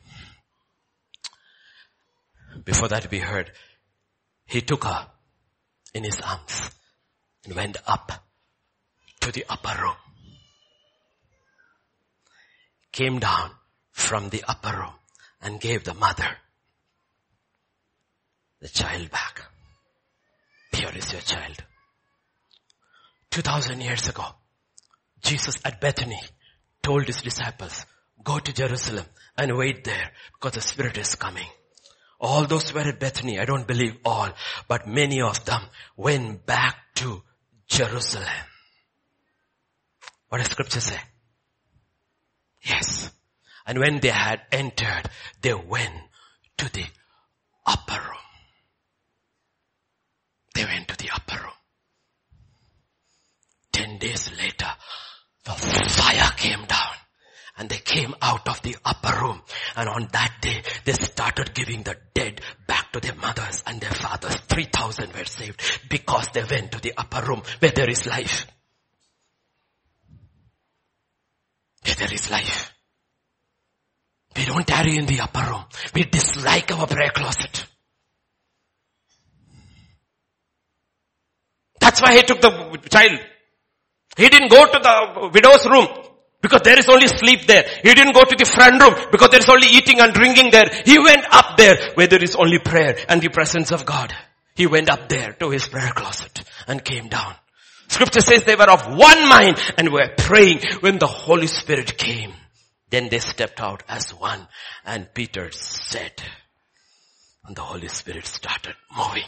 Before 2.64 2.88
that 2.88 3.10
we 3.10 3.18
heard, 3.18 3.50
he 4.46 4.60
took 4.60 4.84
her 4.84 5.06
in 5.94 6.04
his 6.04 6.20
arms 6.20 6.70
and 7.44 7.54
went 7.54 7.76
up 7.86 8.12
to 9.20 9.32
the 9.32 9.44
upper 9.48 9.82
room. 9.82 9.96
Came 12.92 13.18
down 13.18 13.50
from 13.92 14.28
the 14.30 14.44
upper 14.46 14.76
room 14.76 14.94
and 15.42 15.60
gave 15.60 15.84
the 15.84 15.94
mother 15.94 16.28
the 18.60 18.68
child 18.68 19.10
back. 19.10 19.42
Here 20.72 20.90
is 20.94 21.12
your 21.12 21.22
child. 21.22 21.62
2000 23.30 23.80
years 23.80 24.08
ago, 24.08 24.24
Jesus 25.22 25.58
at 25.64 25.80
Bethany 25.80 26.20
told 26.82 27.06
his 27.06 27.22
disciples, 27.22 27.86
go 28.22 28.38
to 28.38 28.52
Jerusalem 28.52 29.04
and 29.36 29.56
wait 29.56 29.84
there 29.84 30.10
because 30.34 30.54
the 30.54 30.60
Spirit 30.60 30.98
is 30.98 31.14
coming. 31.14 31.46
All 32.20 32.46
those 32.46 32.72
were 32.74 32.80
at 32.80 33.00
Bethany. 33.00 33.40
I 33.40 33.46
don't 33.46 33.66
believe 33.66 33.96
all, 34.04 34.28
but 34.68 34.86
many 34.86 35.22
of 35.22 35.42
them 35.46 35.62
went 35.96 36.44
back 36.44 36.76
to 36.96 37.22
Jerusalem. 37.66 38.28
What 40.28 40.38
does 40.38 40.48
scripture 40.48 40.80
say? 40.80 41.00
Yes. 42.62 43.10
And 43.66 43.78
when 43.78 44.00
they 44.00 44.10
had 44.10 44.42
entered, 44.52 45.04
they 45.40 45.54
went 45.54 45.94
to 46.58 46.70
the 46.70 46.84
upper 47.64 47.98
room. 47.98 48.18
They 50.54 50.64
went 50.64 50.88
to 50.88 50.96
the 50.98 51.10
upper 51.14 51.42
room. 51.42 51.52
Ten 53.72 53.98
days 53.98 54.30
later, 54.36 54.68
the 55.44 55.52
fire 55.52 56.30
came 56.36 56.66
down 56.66 56.99
and 57.60 57.68
they 57.68 57.76
came 57.76 58.14
out 58.22 58.48
of 58.48 58.62
the 58.62 58.74
upper 58.86 59.20
room. 59.20 59.42
And 59.76 59.86
on 59.86 60.08
that 60.12 60.36
day, 60.40 60.62
they 60.86 60.94
started 60.94 61.52
giving 61.52 61.82
the 61.82 61.94
dead 62.14 62.40
back 62.66 62.90
to 62.92 63.00
their 63.00 63.14
mothers 63.14 63.62
and 63.66 63.78
their 63.78 63.92
fathers. 63.92 64.34
3,000 64.48 65.12
were 65.12 65.26
saved 65.26 65.60
because 65.90 66.30
they 66.32 66.42
went 66.42 66.72
to 66.72 66.80
the 66.80 66.94
upper 66.96 67.22
room 67.26 67.42
where 67.58 67.70
there 67.70 67.90
is 67.90 68.06
life. 68.06 68.46
Where 71.84 71.94
there 71.96 72.14
is 72.14 72.30
life. 72.30 72.72
We 74.34 74.46
don't 74.46 74.66
tarry 74.66 74.96
in 74.96 75.04
the 75.04 75.20
upper 75.20 75.50
room. 75.50 75.64
We 75.94 76.04
dislike 76.04 76.72
our 76.72 76.86
prayer 76.86 77.10
closet. 77.14 77.66
That's 81.78 82.00
why 82.00 82.16
he 82.16 82.22
took 82.22 82.40
the 82.40 82.80
child. 82.90 83.20
He 84.16 84.28
didn't 84.30 84.50
go 84.50 84.64
to 84.64 84.78
the 84.78 85.30
widow's 85.30 85.66
room. 85.68 86.09
Because 86.42 86.62
there 86.62 86.78
is 86.78 86.88
only 86.88 87.06
sleep 87.06 87.46
there. 87.46 87.64
He 87.82 87.94
didn't 87.94 88.14
go 88.14 88.24
to 88.24 88.36
the 88.36 88.46
front 88.46 88.80
room 88.80 88.94
because 89.12 89.28
there 89.28 89.40
is 89.40 89.48
only 89.48 89.68
eating 89.68 90.00
and 90.00 90.12
drinking 90.14 90.50
there. 90.50 90.70
He 90.86 90.98
went 90.98 91.26
up 91.30 91.56
there 91.56 91.92
where 91.94 92.06
there 92.06 92.22
is 92.22 92.34
only 92.34 92.58
prayer 92.58 92.96
and 93.08 93.20
the 93.20 93.28
presence 93.28 93.72
of 93.72 93.84
God. 93.84 94.14
He 94.54 94.66
went 94.66 94.88
up 94.90 95.08
there 95.08 95.32
to 95.34 95.50
his 95.50 95.68
prayer 95.68 95.92
closet 95.94 96.42
and 96.66 96.84
came 96.84 97.08
down. 97.08 97.34
Scripture 97.88 98.20
says 98.20 98.44
they 98.44 98.54
were 98.54 98.70
of 98.70 98.86
one 98.86 99.28
mind 99.28 99.58
and 99.76 99.90
were 99.90 100.14
praying 100.16 100.60
when 100.80 100.98
the 100.98 101.06
Holy 101.06 101.46
Spirit 101.46 101.98
came. 101.98 102.32
Then 102.88 103.08
they 103.08 103.18
stepped 103.18 103.60
out 103.60 103.82
as 103.88 104.10
one 104.14 104.46
and 104.84 105.12
Peter 105.12 105.50
said, 105.50 106.22
and 107.44 107.56
the 107.56 107.62
Holy 107.62 107.88
Spirit 107.88 108.26
started 108.26 108.74
moving. 108.96 109.24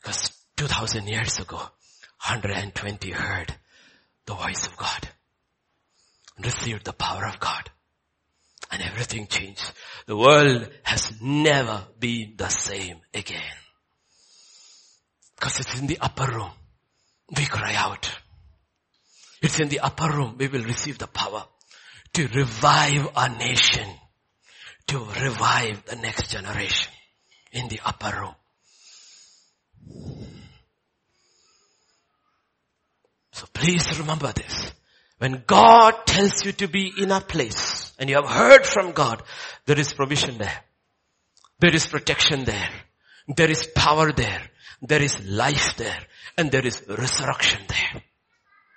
Because 0.00 0.32
2000 0.56 1.08
years 1.08 1.38
ago, 1.38 1.60
120 2.28 3.10
heard 3.12 3.54
the 4.26 4.34
voice 4.34 4.66
of 4.66 4.76
God 4.76 5.08
received 6.42 6.84
the 6.84 6.92
power 6.92 7.24
of 7.24 7.38
God 7.38 7.70
and 8.72 8.82
everything 8.82 9.28
changed. 9.28 9.70
The 10.06 10.16
world 10.16 10.68
has 10.82 11.12
never 11.22 11.84
been 12.00 12.34
the 12.36 12.48
same 12.48 12.96
again. 13.14 13.56
Because 15.36 15.60
it's 15.60 15.78
in 15.78 15.86
the 15.86 15.98
upper 16.00 16.26
room. 16.26 16.50
We 17.36 17.46
cry 17.46 17.74
out. 17.76 18.12
It's 19.40 19.60
in 19.60 19.68
the 19.68 19.80
upper 19.80 20.10
room 20.10 20.34
we 20.36 20.48
will 20.48 20.64
receive 20.64 20.98
the 20.98 21.06
power 21.06 21.44
to 22.14 22.26
revive 22.26 23.08
our 23.14 23.28
nation, 23.28 23.88
to 24.88 24.98
revive 24.98 25.84
the 25.84 25.94
next 25.94 26.32
generation 26.32 26.92
in 27.52 27.68
the 27.68 27.78
upper 27.84 28.20
room. 28.20 28.34
So 33.36 33.44
please 33.52 33.98
remember 33.98 34.32
this. 34.32 34.72
When 35.18 35.42
God 35.46 36.06
tells 36.06 36.42
you 36.46 36.52
to 36.52 36.68
be 36.68 36.90
in 36.96 37.10
a 37.10 37.20
place 37.20 37.92
and 37.98 38.08
you 38.08 38.16
have 38.16 38.30
heard 38.30 38.64
from 38.64 38.92
God, 38.92 39.22
there 39.66 39.78
is 39.78 39.92
provision 39.92 40.38
there. 40.38 40.64
There 41.60 41.74
is 41.74 41.86
protection 41.86 42.46
there. 42.46 42.70
There 43.28 43.50
is 43.50 43.66
power 43.76 44.10
there. 44.10 44.40
There 44.80 45.02
is 45.02 45.22
life 45.28 45.76
there. 45.76 45.98
And 46.38 46.50
there 46.50 46.64
is 46.66 46.82
resurrection 46.88 47.60
there. 47.68 48.02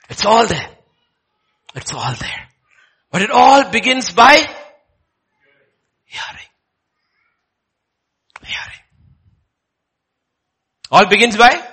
It's 0.09 0.25
all 0.25 0.45
there. 0.45 0.69
It's 1.75 1.93
all 1.93 2.13
there. 2.19 2.49
But 3.11 3.21
it 3.21 3.31
all 3.31 3.71
begins 3.71 4.11
by 4.11 4.35
hearing. 6.03 6.49
Hearing. 8.43 8.81
All 10.91 11.07
begins 11.07 11.37
by 11.37 11.68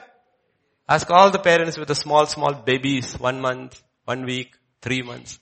Ask 0.89 1.11
all 1.11 1.31
the 1.31 1.39
parents 1.39 1.79
with 1.79 1.89
the 1.89 1.95
small, 1.95 2.27
small 2.27 2.55
babies, 2.55 3.19
one 3.19 3.41
month, 3.41 3.83
one 4.05 4.25
week, 4.25 4.55
three 4.81 5.03
months. 5.03 5.41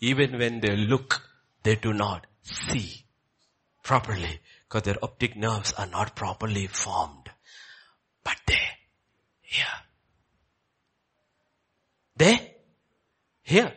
Even 0.00 0.38
when 0.38 0.60
they 0.60 0.76
look, 0.76 1.22
they 1.62 1.76
do 1.76 1.94
not 1.94 2.26
see 2.42 3.04
properly 3.82 4.40
because 4.68 4.82
their 4.82 5.02
optic 5.02 5.36
nerves 5.36 5.72
are 5.72 5.86
not 5.86 6.14
properly 6.14 6.66
formed. 6.66 7.30
But 8.22 8.36
they 8.46 8.60
hear. 9.40 9.64
They 12.16 12.54
hear. 13.42 13.72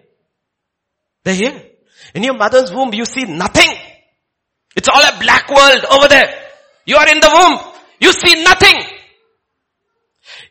They 1.23 1.35
hear. 1.35 1.63
In 2.13 2.23
your 2.23 2.37
mother's 2.37 2.71
womb, 2.71 2.93
you 2.93 3.05
see 3.05 3.23
nothing. 3.23 3.71
It's 4.75 4.89
all 4.89 5.01
a 5.01 5.19
black 5.19 5.49
world 5.49 5.85
over 5.89 6.07
there. 6.07 6.33
You 6.85 6.97
are 6.97 7.09
in 7.09 7.19
the 7.19 7.29
womb. 7.33 7.73
You 7.99 8.11
see 8.11 8.43
nothing. 8.43 8.96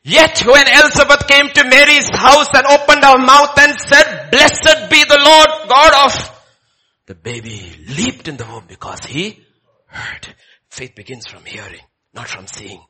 Yet 0.08 0.40
when 0.46 0.68
Elizabeth 0.68 1.26
came 1.26 1.48
to 1.48 1.64
Mary's 1.64 2.08
house 2.10 2.46
and 2.54 2.64
opened 2.64 3.02
her 3.02 3.18
mouth 3.18 3.58
and 3.58 3.76
said, 3.76 4.30
blessed 4.30 4.88
be 4.88 5.02
the 5.02 5.18
Lord 5.18 5.68
God 5.68 6.06
of, 6.06 6.44
the 7.06 7.16
baby 7.16 7.74
leaped 7.88 8.28
in 8.28 8.36
the 8.36 8.44
womb 8.44 8.66
because 8.68 9.04
he 9.04 9.44
heard. 9.86 10.28
Faith 10.70 10.94
begins 10.94 11.26
from 11.26 11.44
hearing, 11.44 11.80
not 12.14 12.28
from 12.28 12.46
seeing. 12.46 12.80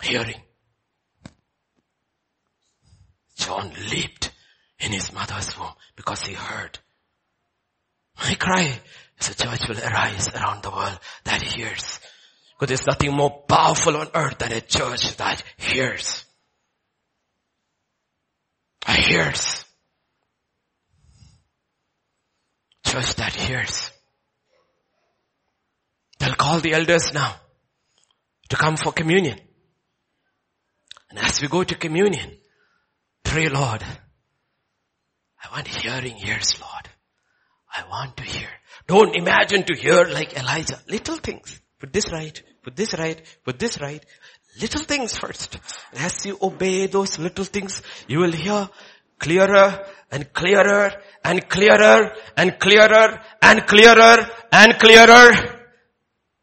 Hearing. 0.00 0.40
John 3.36 3.70
leaped 3.90 4.32
in 4.78 4.92
his 4.92 5.12
mother's 5.12 5.58
womb 5.58 5.74
because 5.96 6.22
he 6.22 6.32
heard. 6.32 6.78
My 8.24 8.36
cry 8.36 8.80
is 9.20 9.28
a 9.28 9.34
church 9.34 9.68
will 9.68 9.80
arise 9.80 10.30
around 10.34 10.62
the 10.62 10.70
world 10.70 10.98
that 11.24 11.42
hears 11.42 12.00
because 12.58 12.68
there's 12.68 12.86
nothing 12.86 13.12
more 13.12 13.42
powerful 13.46 13.96
on 13.96 14.08
earth 14.14 14.38
than 14.38 14.52
a 14.52 14.60
church 14.62 15.16
that 15.18 15.42
hears. 15.58 16.24
A 18.86 18.92
hears. 18.92 19.64
Church 22.86 23.14
that 23.16 23.34
hears. 23.34 23.90
They'll 26.18 26.34
call 26.34 26.60
the 26.60 26.72
elders 26.72 27.12
now 27.12 27.36
to 28.48 28.56
come 28.56 28.76
for 28.76 28.92
communion. 28.92 29.38
And 31.10 31.18
as 31.18 31.42
we 31.42 31.48
go 31.48 31.62
to 31.62 31.74
communion, 31.74 32.38
pray 33.22 33.48
Lord, 33.48 33.82
I 35.44 35.54
want 35.54 35.68
hearing 35.68 36.16
ears, 36.26 36.58
Lord. 36.58 36.88
I 37.74 37.86
want 37.90 38.16
to 38.16 38.22
hear. 38.22 38.48
Don't 38.86 39.14
imagine 39.14 39.64
to 39.64 39.74
hear 39.74 40.04
like 40.04 40.38
Elijah. 40.38 40.80
Little 40.88 41.16
things. 41.16 41.60
Put 41.86 41.92
this 41.92 42.10
right, 42.10 42.42
put 42.64 42.74
this 42.74 42.94
right, 42.94 43.22
put 43.44 43.58
this 43.60 43.80
right. 43.80 44.04
Little 44.60 44.82
things 44.82 45.16
first. 45.16 45.56
And 45.92 46.00
as 46.00 46.26
you 46.26 46.36
obey 46.42 46.88
those 46.88 47.16
little 47.16 47.44
things, 47.44 47.80
you 48.08 48.18
will 48.18 48.32
hear 48.32 48.68
clearer 49.20 49.86
and 50.10 50.32
clearer 50.32 50.90
and 51.22 51.48
clearer 51.48 52.10
and 52.36 52.58
clearer 52.58 53.20
and 53.40 53.66
clearer 53.68 54.28
and 54.50 54.78
clearer. 54.80 55.30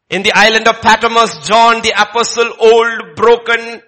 In 0.08 0.22
the 0.22 0.32
island 0.34 0.66
of 0.66 0.80
Patmos, 0.80 1.46
John 1.46 1.82
the 1.82 1.92
apostle, 1.92 2.50
old, 2.58 3.16
broken, 3.16 3.82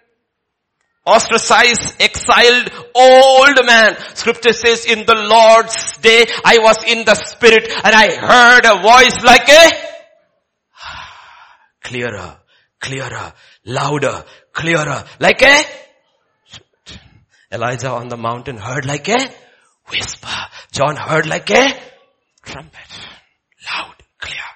ostracized, 1.07 2.03
exiled, 2.03 2.71
old 2.95 3.65
man. 3.65 3.97
Scripture 4.13 4.53
says 4.53 4.85
in 4.85 5.07
the 5.07 5.15
Lord's 5.15 5.97
day, 6.03 6.27
I 6.45 6.59
was 6.59 6.85
in 6.85 7.07
the 7.07 7.15
spirit 7.15 7.71
and 7.83 7.95
I 7.95 8.15
heard 8.15 8.67
a 8.67 8.83
voice 8.83 9.25
like 9.25 9.49
a 9.49 9.96
clearer, 11.87 12.37
clearer, 12.81 13.33
louder, 13.65 14.25
clearer, 14.53 15.05
like 15.21 15.43
a 15.43 15.63
Elijah 17.53 17.91
on 17.91 18.09
the 18.09 18.17
mountain 18.17 18.57
heard 18.57 18.85
like 18.87 19.09
a 19.09 19.19
whisper. 19.89 20.37
John 20.73 20.97
heard 20.97 21.27
like 21.27 21.49
a 21.51 21.65
trumpet. 22.45 22.91
Loud, 23.71 23.95
clear. 24.19 24.49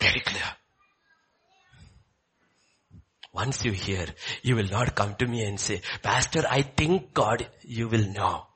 Very 0.00 0.20
clear. 0.20 0.50
Once 3.34 3.64
you 3.64 3.72
hear, 3.72 4.06
you 4.42 4.54
will 4.54 4.68
not 4.68 4.94
come 4.94 5.16
to 5.16 5.26
me 5.26 5.44
and 5.44 5.58
say, 5.58 5.80
Pastor, 6.02 6.44
I 6.48 6.62
think 6.62 7.12
God, 7.12 7.48
you 7.62 7.88
will 7.88 8.06
know. 8.12 8.46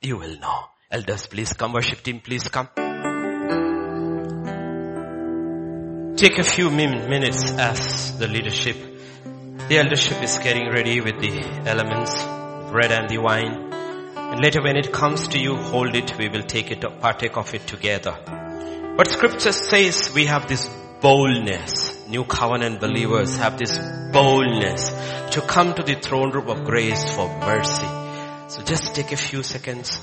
You 0.00 0.18
will 0.18 0.38
know. 0.38 0.64
Elders, 0.90 1.26
please 1.26 1.52
come. 1.54 1.72
Worship 1.72 2.02
team, 2.02 2.20
please 2.20 2.48
come. 2.48 2.68
Take 6.20 6.38
a 6.38 6.44
few 6.44 6.68
minutes 6.70 7.50
as 7.52 8.18
the 8.18 8.28
leadership. 8.28 8.76
The 9.68 9.78
eldership 9.78 10.22
is 10.22 10.36
getting 10.36 10.68
ready 10.68 11.00
with 11.00 11.18
the 11.18 11.32
elements, 11.64 12.14
bread 12.70 12.92
and 12.92 13.08
the 13.08 13.16
wine. 13.16 13.72
And 13.72 14.38
later 14.38 14.60
when 14.62 14.76
it 14.76 14.92
comes 14.92 15.28
to 15.28 15.38
you, 15.38 15.56
hold 15.56 15.96
it. 15.96 16.18
We 16.18 16.28
will 16.28 16.42
take 16.42 16.70
it, 16.72 16.82
partake 17.00 17.38
of 17.38 17.54
it 17.54 17.66
together. 17.66 18.18
But 18.98 19.10
scripture 19.10 19.52
says 19.52 20.12
we 20.14 20.26
have 20.26 20.46
this 20.46 20.68
boldness. 21.00 22.06
New 22.06 22.24
covenant 22.24 22.80
believers 22.80 23.38
have 23.38 23.56
this 23.56 23.78
boldness 24.12 24.90
to 25.30 25.40
come 25.40 25.72
to 25.72 25.82
the 25.82 25.94
throne 25.94 26.32
room 26.32 26.50
of 26.50 26.64
grace 26.64 27.14
for 27.14 27.28
mercy. 27.40 27.88
So 28.48 28.62
just 28.62 28.94
take 28.94 29.12
a 29.12 29.16
few 29.16 29.42
seconds 29.42 29.98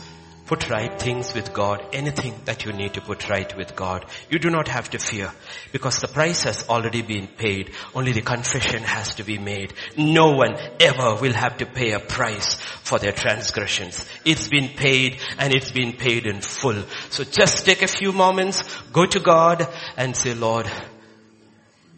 Put 0.48 0.70
right 0.70 0.98
things 1.00 1.34
with 1.34 1.54
God. 1.54 1.84
Anything 1.92 2.34
that 2.46 2.64
you 2.64 2.72
need 2.72 2.94
to 2.94 3.02
put 3.02 3.30
right 3.30 3.56
with 3.58 3.76
God. 3.76 4.06
You 4.30 4.40
do 4.40 4.50
not 4.50 4.70
have 4.70 4.90
to 4.92 4.98
fear 4.98 5.32
because 5.74 6.00
the 6.00 6.08
price 6.08 6.44
has 6.44 6.68
already 6.70 7.02
been 7.02 7.28
paid. 7.28 7.74
Only 7.94 8.14
the 8.14 8.22
confession 8.22 8.82
has 8.84 9.16
to 9.16 9.24
be 9.24 9.38
made. 9.38 9.74
No 9.98 10.32
one 10.32 10.56
ever 10.80 11.16
will 11.16 11.34
have 11.34 11.58
to 11.58 11.66
pay 11.66 11.92
a 11.92 12.00
price 12.00 12.56
for 12.56 12.98
their 12.98 13.12
transgressions. 13.12 14.06
It's 14.24 14.48
been 14.48 14.70
paid 14.70 15.20
and 15.38 15.54
it's 15.54 15.72
been 15.72 15.94
paid 15.94 16.26
in 16.26 16.40
full. 16.40 16.82
So 17.10 17.26
just 17.26 17.66
take 17.66 17.82
a 17.82 17.88
few 17.88 18.14
moments, 18.14 18.64
go 18.94 19.06
to 19.06 19.20
God 19.20 19.68
and 19.98 20.16
say, 20.16 20.34
Lord, 20.34 20.72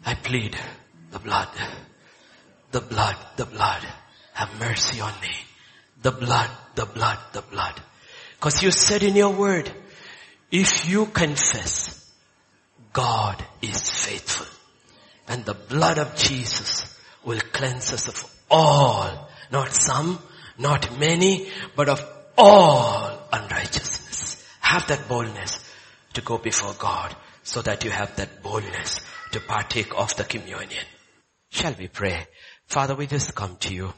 I 0.04 0.14
plead 0.14 0.58
the 1.12 1.18
blood, 1.18 1.48
the 2.72 2.80
blood, 2.80 3.16
the 3.36 3.46
blood. 3.46 3.86
Have 4.32 4.58
mercy 4.58 5.00
on 5.00 5.12
me. 5.20 5.36
The 6.02 6.12
blood, 6.12 6.50
the 6.74 6.86
blood, 6.86 7.18
the 7.32 7.42
blood. 7.42 7.80
Because 8.40 8.62
you 8.62 8.70
said 8.70 9.02
in 9.02 9.16
your 9.16 9.34
word, 9.34 9.70
if 10.50 10.88
you 10.88 11.04
confess, 11.04 12.10
God 12.90 13.44
is 13.60 13.90
faithful. 13.90 14.46
And 15.28 15.44
the 15.44 15.52
blood 15.52 15.98
of 15.98 16.16
Jesus 16.16 16.98
will 17.22 17.40
cleanse 17.52 17.92
us 17.92 18.08
of 18.08 18.24
all, 18.50 19.28
not 19.52 19.74
some, 19.74 20.18
not 20.58 20.98
many, 20.98 21.50
but 21.76 21.90
of 21.90 22.02
all 22.38 23.28
unrighteousness. 23.30 24.42
Have 24.60 24.86
that 24.86 25.06
boldness 25.06 25.62
to 26.14 26.22
go 26.22 26.38
before 26.38 26.72
God 26.78 27.14
so 27.42 27.60
that 27.60 27.84
you 27.84 27.90
have 27.90 28.16
that 28.16 28.42
boldness 28.42 29.02
to 29.32 29.40
partake 29.40 29.92
of 29.94 30.16
the 30.16 30.24
communion. 30.24 30.86
Shall 31.50 31.74
we 31.78 31.88
pray? 31.88 32.26
Father, 32.64 32.94
we 32.94 33.06
just 33.06 33.34
come 33.34 33.56
to 33.56 33.74
you. 33.74 33.92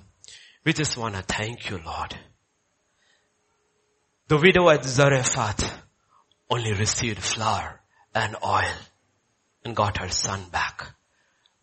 We 0.65 0.73
just 0.73 0.99
want 0.99 1.15
to 1.15 1.23
thank 1.23 1.71
you, 1.71 1.79
Lord. 1.87 2.17
The 4.29 4.39
widow 4.39 4.71
at 4.71 4.85
Zarephath 4.85 5.83
only 6.49 6.73
received 6.73 7.19
flour 7.19 7.81
and 8.15 8.37
oil 8.45 8.79
and 9.65 9.77
got 9.77 9.99
her 9.99 10.09
son 10.09 10.45
back. 10.51 10.95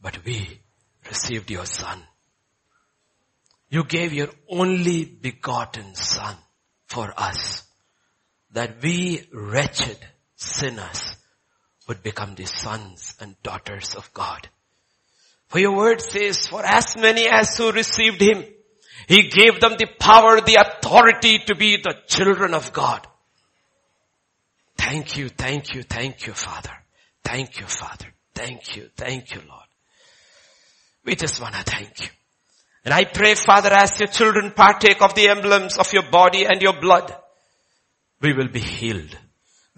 But 0.01 0.23
we 0.25 0.61
received 1.07 1.51
your 1.51 1.65
son. 1.65 2.01
You 3.69 3.83
gave 3.83 4.13
your 4.13 4.29
only 4.49 5.05
begotten 5.05 5.95
son 5.95 6.35
for 6.87 7.13
us 7.17 7.63
that 8.51 8.81
we 8.81 9.27
wretched 9.31 9.97
sinners 10.35 11.15
would 11.87 12.01
become 12.01 12.35
the 12.35 12.45
sons 12.45 13.15
and 13.19 13.41
daughters 13.43 13.95
of 13.95 14.11
God. 14.13 14.47
For 15.47 15.59
your 15.59 15.75
word 15.75 16.01
says, 16.01 16.47
for 16.47 16.63
as 16.63 16.95
many 16.95 17.27
as 17.27 17.57
who 17.57 17.71
received 17.71 18.21
him, 18.21 18.45
he 19.07 19.23
gave 19.29 19.59
them 19.59 19.75
the 19.77 19.87
power, 19.99 20.39
the 20.39 20.57
authority 20.81 21.39
to 21.39 21.55
be 21.55 21.77
the 21.77 21.95
children 22.07 22.53
of 22.53 22.73
God. 22.73 23.05
Thank 24.77 25.17
you, 25.17 25.29
thank 25.29 25.73
you, 25.73 25.83
thank 25.83 26.25
you, 26.25 26.33
Father. 26.33 26.71
Thank 27.23 27.59
you, 27.59 27.65
Father. 27.65 28.07
Thank 28.33 28.75
you, 28.75 28.89
thank 28.95 29.35
you, 29.35 29.41
Lord. 29.47 29.65
We 31.05 31.15
just 31.15 31.41
want 31.41 31.55
to 31.55 31.63
thank 31.63 32.01
you. 32.01 32.07
And 32.85 32.93
I 32.93 33.03
pray, 33.03 33.35
Father, 33.35 33.71
as 33.71 33.99
your 33.99 34.07
children 34.07 34.51
partake 34.51 35.01
of 35.01 35.13
the 35.13 35.27
emblems 35.27 35.77
of 35.77 35.91
your 35.91 36.09
body 36.09 36.45
and 36.45 36.61
your 36.61 36.79
blood, 36.79 37.13
we 38.21 38.33
will 38.33 38.47
be 38.47 38.59
healed. 38.59 39.17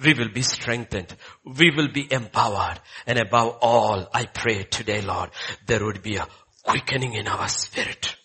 We 0.04 0.14
will 0.14 0.30
be 0.30 0.42
strengthened. 0.42 1.16
We 1.46 1.72
will 1.72 1.92
be 1.92 2.08
empowered. 2.12 2.80
And 3.06 3.20
above 3.20 3.58
all, 3.62 4.08
I 4.14 4.26
pray 4.26 4.64
today, 4.64 5.02
Lord, 5.02 5.30
there 5.68 5.84
would 5.84 6.02
be 6.02 6.16
a 6.16 6.28
quickening 6.64 7.14
in 7.14 7.28
our 7.28 7.48
spirit 7.48 8.16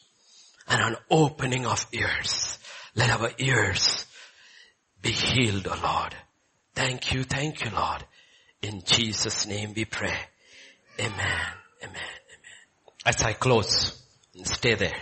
and 0.69 0.81
an 0.81 0.97
opening 1.11 1.67
of 1.67 1.87
ears. 1.93 2.59
Let 2.97 3.11
our 3.11 3.31
ears 3.39 4.07
be 5.03 5.13
healed, 5.13 5.67
O 5.69 5.73
oh 5.75 5.81
Lord. 5.83 6.15
Thank 6.75 7.13
you, 7.13 7.25
thank 7.25 7.63
you, 7.63 7.71
Lord. 7.71 8.03
In 8.63 8.83
Jesus' 8.85 9.47
name 9.47 9.75
we 9.77 9.85
pray. 9.85 10.17
Amen, 10.99 11.47
amen, 11.83 11.93
amen. 11.93 12.17
As 13.05 13.23
I 13.23 13.35
close, 13.35 14.03
stay 14.45 14.75
there. 14.75 14.99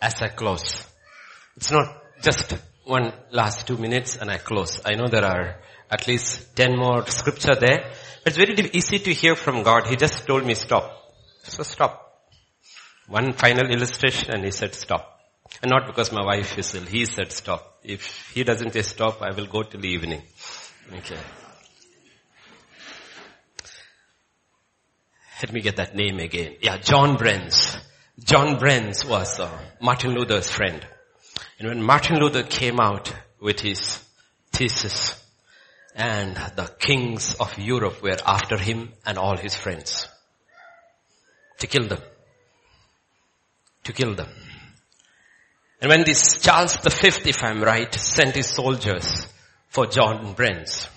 As 0.00 0.22
I 0.22 0.28
close. 0.28 0.86
It's 1.56 1.70
not 1.70 2.02
just 2.22 2.54
one 2.84 3.12
last 3.30 3.66
two 3.66 3.76
minutes 3.76 4.16
and 4.16 4.30
I 4.30 4.38
close. 4.38 4.80
I 4.84 4.94
know 4.94 5.08
there 5.08 5.26
are 5.26 5.56
at 5.90 6.08
least 6.08 6.56
ten 6.56 6.76
more 6.76 7.06
scripture 7.06 7.54
there. 7.54 7.92
It's 8.24 8.36
very 8.36 8.54
easy 8.72 8.98
to 8.98 9.12
hear 9.12 9.36
from 9.36 9.62
God. 9.62 9.88
He 9.88 9.96
just 9.96 10.26
told 10.26 10.46
me 10.46 10.54
stop. 10.54 10.90
So 11.42 11.62
stop. 11.64 12.24
One 13.08 13.34
final 13.34 13.70
illustration 13.70 14.30
and 14.34 14.44
he 14.44 14.50
said 14.52 14.74
stop. 14.74 15.21
And 15.62 15.70
not 15.70 15.86
because 15.86 16.12
my 16.12 16.24
wife 16.24 16.58
is 16.58 16.74
ill. 16.74 16.82
He 16.82 17.04
said 17.06 17.32
stop. 17.32 17.78
If 17.84 18.32
he 18.32 18.44
doesn't 18.44 18.72
say 18.72 18.82
stop, 18.82 19.22
I 19.22 19.32
will 19.32 19.46
go 19.46 19.62
till 19.62 19.80
the 19.80 19.88
evening. 19.88 20.22
Okay. 20.92 21.18
Let 25.42 25.52
me 25.52 25.60
get 25.60 25.76
that 25.76 25.96
name 25.96 26.18
again. 26.18 26.56
Yeah, 26.60 26.78
John 26.78 27.16
Brenz. 27.16 27.76
John 28.18 28.58
Brenz 28.58 29.08
was 29.08 29.40
uh, 29.40 29.50
Martin 29.80 30.12
Luther's 30.14 30.48
friend. 30.48 30.86
And 31.58 31.68
when 31.68 31.82
Martin 31.82 32.18
Luther 32.18 32.44
came 32.44 32.78
out 32.78 33.12
with 33.40 33.60
his 33.60 33.98
thesis, 34.52 35.18
and 35.94 36.36
the 36.56 36.70
kings 36.78 37.34
of 37.34 37.58
Europe 37.58 38.02
were 38.02 38.16
after 38.24 38.56
him 38.56 38.92
and 39.04 39.18
all 39.18 39.36
his 39.36 39.54
friends 39.54 40.08
to 41.58 41.66
kill 41.66 41.86
them 41.86 42.00
to 43.84 43.92
kill 43.92 44.14
them. 44.14 44.28
And 45.82 45.88
when 45.88 46.04
this 46.04 46.40
Charles 46.40 46.76
V, 46.76 47.28
if 47.28 47.42
I'm 47.42 47.60
right, 47.60 47.92
sent 47.92 48.36
his 48.36 48.46
soldiers 48.46 49.26
for 49.68 49.86
John 49.86 50.36
Brenz. 50.36 50.88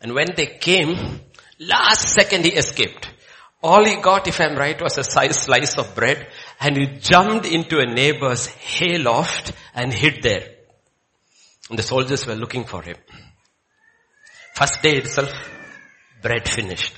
And 0.00 0.14
when 0.14 0.28
they 0.36 0.46
came, 0.46 1.20
last 1.58 2.08
second 2.10 2.44
he 2.44 2.52
escaped. 2.52 3.10
All 3.64 3.84
he 3.84 3.96
got, 3.96 4.28
if 4.28 4.40
I'm 4.40 4.54
right, 4.54 4.80
was 4.80 4.96
a 4.98 5.02
size 5.02 5.40
slice 5.40 5.76
of 5.76 5.92
bread 5.96 6.28
and 6.60 6.76
he 6.76 6.86
jumped 6.98 7.46
into 7.46 7.80
a 7.80 7.86
neighbor's 7.86 8.46
hayloft 8.46 9.50
and 9.74 9.92
hid 9.92 10.22
there. 10.22 10.50
And 11.68 11.76
the 11.76 11.82
soldiers 11.82 12.28
were 12.28 12.36
looking 12.36 12.62
for 12.66 12.80
him. 12.80 12.96
First 14.54 14.82
day 14.82 14.98
itself, 14.98 15.32
bread 16.22 16.48
finished. 16.48 16.94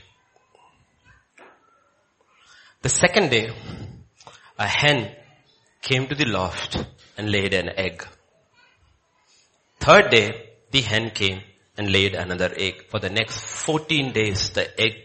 The 2.82 2.90
second 2.90 3.31
day, 3.31 3.48
a 4.59 4.66
hen 4.66 5.16
came 5.87 6.09
to 6.09 6.17
the 6.17 6.25
loft 6.25 6.85
and 7.17 7.31
laid 7.31 7.55
an 7.55 7.69
egg. 7.69 8.05
Third 9.79 10.11
day, 10.11 10.51
the 10.73 10.81
hen 10.81 11.11
came 11.11 11.43
and 11.77 11.93
laid 11.93 12.17
another 12.17 12.53
egg. 12.57 12.87
For 12.89 12.99
the 12.99 13.09
next 13.09 13.39
14 13.39 14.13
days, 14.13 14.51
the 14.51 14.69
egg, 14.81 14.97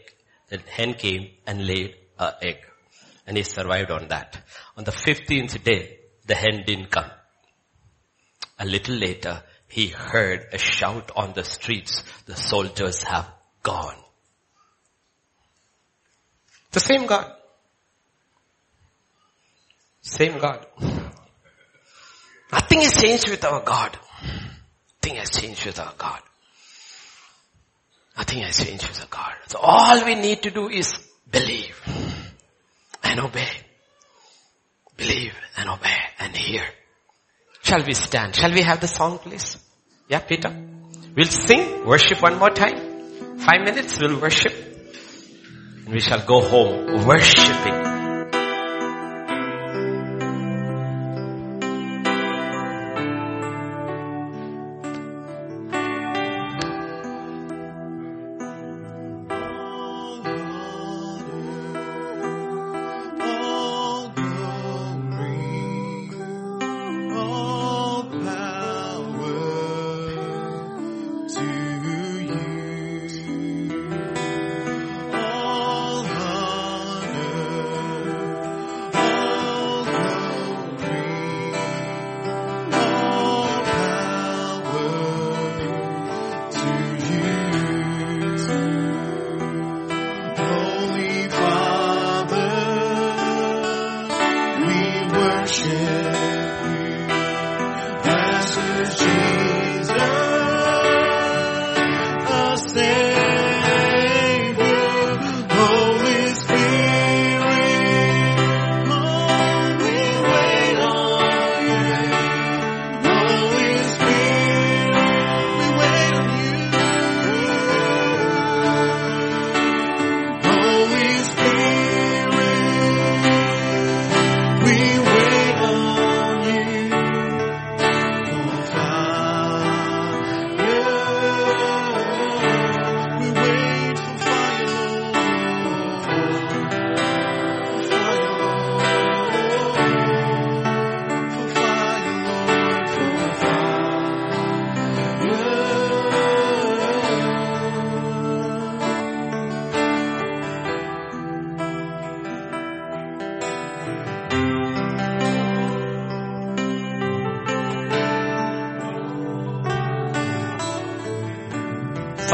the 0.50 0.58
hen 0.58 0.96
came 0.96 1.30
and 1.46 1.68
laid 1.68 1.96
an 2.18 2.34
egg. 2.42 2.58
And 3.28 3.38
he 3.38 3.44
survived 3.44 3.92
on 3.92 4.08
that. 4.08 4.42
On 4.76 4.84
the 4.84 4.92
15th 4.92 5.64
day, 5.64 6.00
the 6.26 6.34
hen 6.34 6.64
didn't 6.66 6.90
come. 6.90 7.12
A 8.58 8.66
little 8.66 8.96
later, 8.96 9.44
he 9.68 9.88
heard 9.88 10.48
a 10.52 10.58
shout 10.58 11.12
on 11.16 11.34
the 11.34 11.44
streets, 11.44 12.04
the 12.26 12.36
soldiers 12.36 13.04
have 13.04 13.30
gone. 13.62 13.98
The 16.72 16.80
same 16.80 17.06
God. 17.06 17.36
Same 20.12 20.40
God. 20.40 20.66
Nothing 22.52 22.82
has 22.82 23.02
changed 23.02 23.30
with 23.30 23.46
our 23.46 23.62
God. 23.62 23.98
Nothing 25.02 25.16
has 25.20 25.30
changed 25.30 25.66
with 25.66 25.80
our 25.80 25.94
God. 25.98 26.20
Nothing 28.18 28.40
has 28.40 28.58
changed 28.58 28.90
with 28.90 29.00
our 29.00 29.08
God. 29.10 29.34
So 29.48 29.60
all 29.60 30.04
we 30.04 30.16
need 30.16 30.44
to 30.44 30.52
do 30.52 30.68
is 30.68 31.00
believe 31.32 31.80
and 33.02 33.22
obey. 33.22 33.48
Believe 34.98 35.34
and 35.56 35.70
obey 35.70 35.98
and 36.20 36.36
hear. 36.36 36.66
Shall 37.64 37.86
we 37.86 37.94
stand? 37.94 38.36
Shall 38.36 38.52
we 38.52 38.64
have 38.64 38.82
the 38.82 38.90
song 38.90 39.18
please? 39.20 39.58
Yeah, 40.10 40.20
Peter? 40.20 40.54
We'll 41.16 41.26
sing, 41.26 41.86
worship 41.86 42.22
one 42.22 42.38
more 42.38 42.50
time. 42.50 43.38
Five 43.38 43.62
minutes, 43.64 43.98
we'll 43.98 44.20
worship. 44.20 44.54
And 45.86 45.94
we 45.94 46.02
shall 46.02 46.26
go 46.26 46.42
home 46.42 47.08
worshiping 47.08 47.91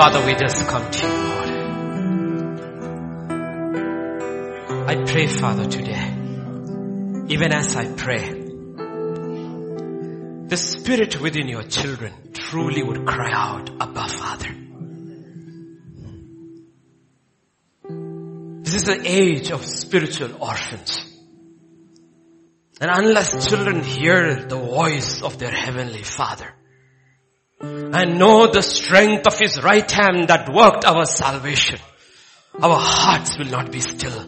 Father, 0.08 0.26
we 0.26 0.36
just 0.36 0.66
come 0.70 0.90
to 0.90 1.06
you, 1.06 1.14
Lord. 1.28 1.50
I 4.88 5.04
pray, 5.04 5.28
Father, 5.28 5.66
today, 5.68 6.14
even 7.28 7.52
as 7.52 7.76
I 7.76 7.92
pray, 7.92 8.30
the 10.48 10.56
spirit 10.56 11.20
within 11.20 11.50
your 11.50 11.64
children 11.64 12.14
truly 12.32 12.84
would 12.84 13.06
cry 13.06 13.32
out, 13.34 13.70
Abba, 13.82 14.08
Father. 14.08 14.56
This 18.64 18.76
is 18.76 18.86
the 18.86 19.02
age 19.04 19.52
of 19.52 19.66
spiritual 19.66 20.42
orphans. 20.42 21.06
And 22.80 22.90
unless 22.90 23.50
children 23.50 23.84
hear 23.84 24.46
the 24.46 24.56
voice 24.56 25.22
of 25.22 25.38
their 25.38 25.52
heavenly 25.52 26.04
father, 26.04 26.54
and 27.94 28.20
know 28.20 28.48
the 28.48 28.62
strength 28.62 29.28
of 29.28 29.40
his 29.40 29.62
right 29.62 29.90
hand 29.90 30.28
that 30.30 30.50
worked 30.50 30.86
our 30.86 31.06
salvation, 31.06 31.80
our 32.62 32.78
hearts 32.78 33.38
will 33.38 33.48
not 33.48 33.72
be 33.72 33.80
still. 33.80 34.26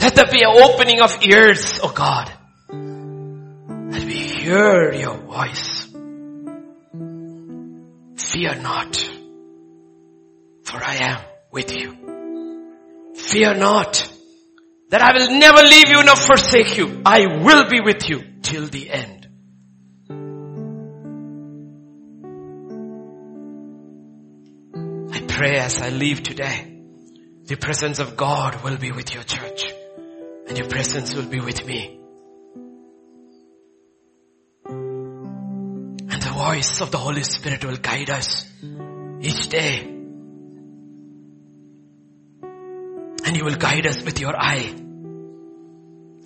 Let 0.00 0.14
there 0.14 0.26
be 0.30 0.42
an 0.42 0.62
opening 0.62 1.00
of 1.00 1.22
ears, 1.22 1.80
O 1.82 1.88
oh 1.88 1.92
God. 1.92 2.32
Let 3.92 4.04
we 4.04 4.14
hear 4.14 4.92
your 4.92 5.16
voice. 5.16 5.86
Fear 8.16 8.56
not, 8.56 8.96
for 10.62 10.82
I 10.82 10.96
am 10.96 11.20
with 11.50 11.72
you. 11.74 13.14
Fear 13.14 13.54
not 13.54 14.15
that 14.90 15.02
I 15.02 15.12
will 15.12 15.38
never 15.38 15.62
leave 15.62 15.88
you 15.88 16.02
nor 16.04 16.16
forsake 16.16 16.76
you. 16.76 17.02
I 17.04 17.42
will 17.42 17.68
be 17.68 17.80
with 17.80 18.08
you 18.08 18.22
till 18.42 18.66
the 18.66 18.90
end. 18.90 19.28
I 25.12 25.20
pray 25.26 25.58
as 25.58 25.80
I 25.80 25.90
leave 25.90 26.22
today, 26.22 26.80
the 27.44 27.56
presence 27.56 27.98
of 27.98 28.16
God 28.16 28.62
will 28.62 28.76
be 28.76 28.92
with 28.92 29.12
your 29.14 29.24
church 29.24 29.64
and 30.48 30.56
your 30.56 30.68
presence 30.68 31.14
will 31.14 31.26
be 31.26 31.40
with 31.40 31.66
me. 31.66 32.00
And 34.66 36.22
the 36.22 36.32
voice 36.32 36.80
of 36.80 36.90
the 36.92 36.98
Holy 36.98 37.24
Spirit 37.24 37.64
will 37.64 37.76
guide 37.76 38.10
us 38.10 38.46
each 39.20 39.48
day. 39.48 39.95
And 43.26 43.36
you 43.36 43.44
will 43.44 43.56
guide 43.56 43.86
us 43.86 44.02
with 44.02 44.20
your 44.20 44.36
eye 44.36 44.86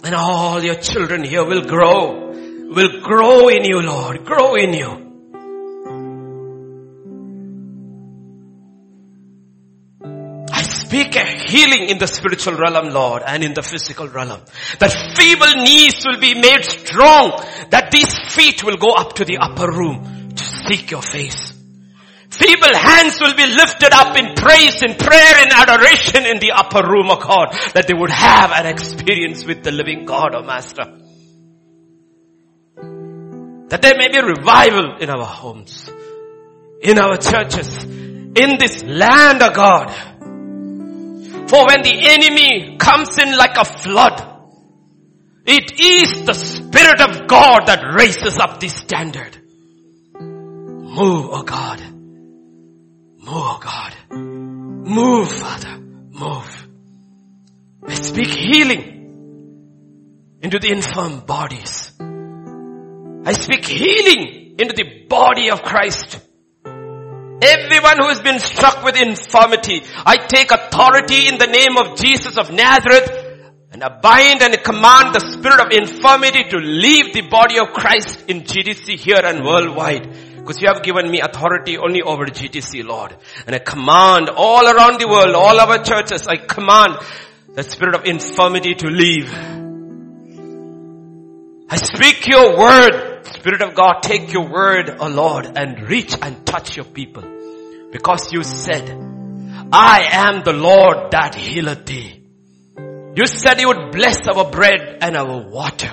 and 0.03 0.15
all 0.15 0.63
your 0.63 0.77
children 0.77 1.25
here 1.25 1.45
will 1.45 1.67
grow, 1.67 2.31
will 2.31 3.01
grow 3.01 3.49
in 3.49 3.65
you, 3.65 3.83
Lord, 3.83 4.25
grow 4.25 4.55
in 4.55 4.73
you. 4.73 5.07
I 10.53 10.63
speak 10.63 11.17
a 11.17 11.25
healing 11.25 11.89
in 11.91 11.99
the 11.99 12.07
spiritual 12.07 12.55
realm, 12.55 12.91
Lord, 12.91 13.23
and 13.27 13.45
in 13.45 13.53
the 13.53 13.63
physical 13.63 14.09
realm. 14.09 14.41
That 14.79 14.93
feeble 15.17 15.63
knees 15.63 16.05
will 16.07 16.21
be 16.21 16.35
made 16.35 16.65
strong, 16.65 17.33
that 17.71 17.91
these 17.91 18.19
feet 18.35 18.65
will 18.65 18.79
go 18.79 18.95
up 18.95 19.15
to 19.17 19.25
the 19.25 19.39
upper 19.39 19.71
room 19.71 20.31
to 20.35 20.45
seek 20.45 20.91
your 20.91 21.03
face. 21.03 21.50
Feeble 22.41 22.75
hands 22.75 23.21
will 23.21 23.35
be 23.35 23.47
lifted 23.47 23.93
up 23.93 24.17
in 24.17 24.35
praise, 24.35 24.83
in 24.83 24.95
prayer, 24.95 25.43
in 25.43 25.53
adoration 25.53 26.25
in 26.25 26.39
the 26.39 26.53
upper 26.53 26.83
room, 26.89 27.11
of 27.11 27.21
God, 27.21 27.53
that 27.75 27.87
they 27.87 27.93
would 27.93 28.11
have 28.11 28.51
an 28.53 28.65
experience 28.65 29.45
with 29.45 29.63
the 29.63 29.71
living 29.71 30.07
God, 30.07 30.35
oh 30.35 30.43
Master. 30.43 30.85
That 33.69 33.83
there 33.83 33.95
may 33.95 34.09
be 34.09 34.23
revival 34.23 34.97
in 35.01 35.11
our 35.11 35.27
homes, 35.27 35.91
in 36.81 36.99
our 36.99 37.19
churches, 37.19 37.85
in 37.85 38.57
this 38.59 38.85
land, 38.85 39.43
of 39.43 39.53
God. 39.53 39.91
For 41.51 41.67
when 41.67 41.83
the 41.83 42.09
enemy 42.09 42.79
comes 42.79 43.19
in 43.19 43.37
like 43.37 43.59
a 43.59 43.67
flood, 43.67 44.27
it 45.45 45.79
is 45.79 46.25
the 46.25 46.33
Spirit 46.33 47.03
of 47.03 47.29
God 47.29 47.67
that 47.67 47.83
raises 47.95 48.39
up 48.39 48.61
the 48.61 48.69
standard. 48.69 49.37
Move, 50.15 51.29
oh 51.31 51.43
God. 51.43 51.90
Oh 53.33 53.61
God. 53.63 53.95
Move, 54.11 55.31
Father. 55.31 55.79
Move. 55.79 56.69
I 57.87 57.95
speak 57.95 58.27
healing 58.27 58.83
into 60.43 60.59
the 60.59 60.73
infirm 60.73 61.21
bodies. 61.21 61.93
I 63.25 63.33
speak 63.35 63.65
healing 63.67 64.57
into 64.59 64.75
the 64.75 65.07
body 65.09 65.51
of 65.53 65.63
Christ. 65.63 66.19
Everyone 66.65 67.99
who 68.01 68.09
has 68.09 68.21
been 68.21 68.41
struck 68.41 68.83
with 68.83 69.01
infirmity, 69.01 69.83
I 70.05 70.17
take 70.17 70.51
authority 70.51 71.29
in 71.29 71.39
the 71.39 71.47
name 71.47 71.79
of 71.79 71.97
Jesus 71.99 72.37
of 72.37 72.51
Nazareth 72.51 73.29
and 73.71 73.85
I 73.85 74.01
bind 74.01 74.43
and 74.43 74.61
command 74.65 75.15
the 75.15 75.21
spirit 75.21 75.61
of 75.61 75.71
infirmity 75.71 76.51
to 76.51 76.57
leave 76.59 77.13
the 77.13 77.29
body 77.31 77.61
of 77.61 77.69
Christ 77.69 78.25
in 78.29 78.43
GDC 78.43 78.99
here 78.99 79.21
and 79.23 79.45
worldwide. 79.45 80.30
Because 80.41 80.61
you 80.61 80.69
have 80.73 80.83
given 80.83 81.11
me 81.11 81.21
authority 81.21 81.79
only 81.79 82.03
over 82.03 82.27
GTC, 82.27 82.85
Lord. 82.85 83.17
And 83.47 83.55
I 83.55 83.59
command 83.59 84.31
all 84.31 84.67
around 84.67 85.01
the 85.01 85.09
world, 85.09 85.35
all 85.35 85.61
our 85.61 85.83
churches, 85.83 86.27
I 86.27 86.37
command 86.37 86.99
the 87.55 87.63
spirit 87.63 87.95
of 87.95 88.05
infirmity 88.05 88.75
to 88.75 88.89
leave. 88.89 89.33
I 91.73 91.77
speak 91.77 92.27
your 92.27 92.59
word 92.59 93.11
Spirit 93.23 93.63
of 93.63 93.75
God, 93.75 94.03
take 94.03 94.33
your 94.33 94.49
word, 94.49 94.91
O 94.91 94.97
oh 95.01 95.09
Lord, 95.09 95.57
and 95.57 95.89
reach 95.89 96.17
and 96.21 96.45
touch 96.45 96.77
your 96.77 96.85
people. 96.85 97.23
Because 97.93 98.33
you 98.33 98.43
said, 98.43 98.91
I 99.73 100.09
am 100.11 100.43
the 100.43 100.53
Lord 100.53 101.13
that 101.13 101.35
healeth 101.35 101.87
thee. 101.87 102.23
You 103.15 103.27
said 103.27 103.61
you 103.61 103.69
would 103.69 103.93
bless 103.93 104.27
our 104.29 104.51
bread 104.51 104.99
and 105.01 105.17
our 105.17 105.49
water. 105.49 105.91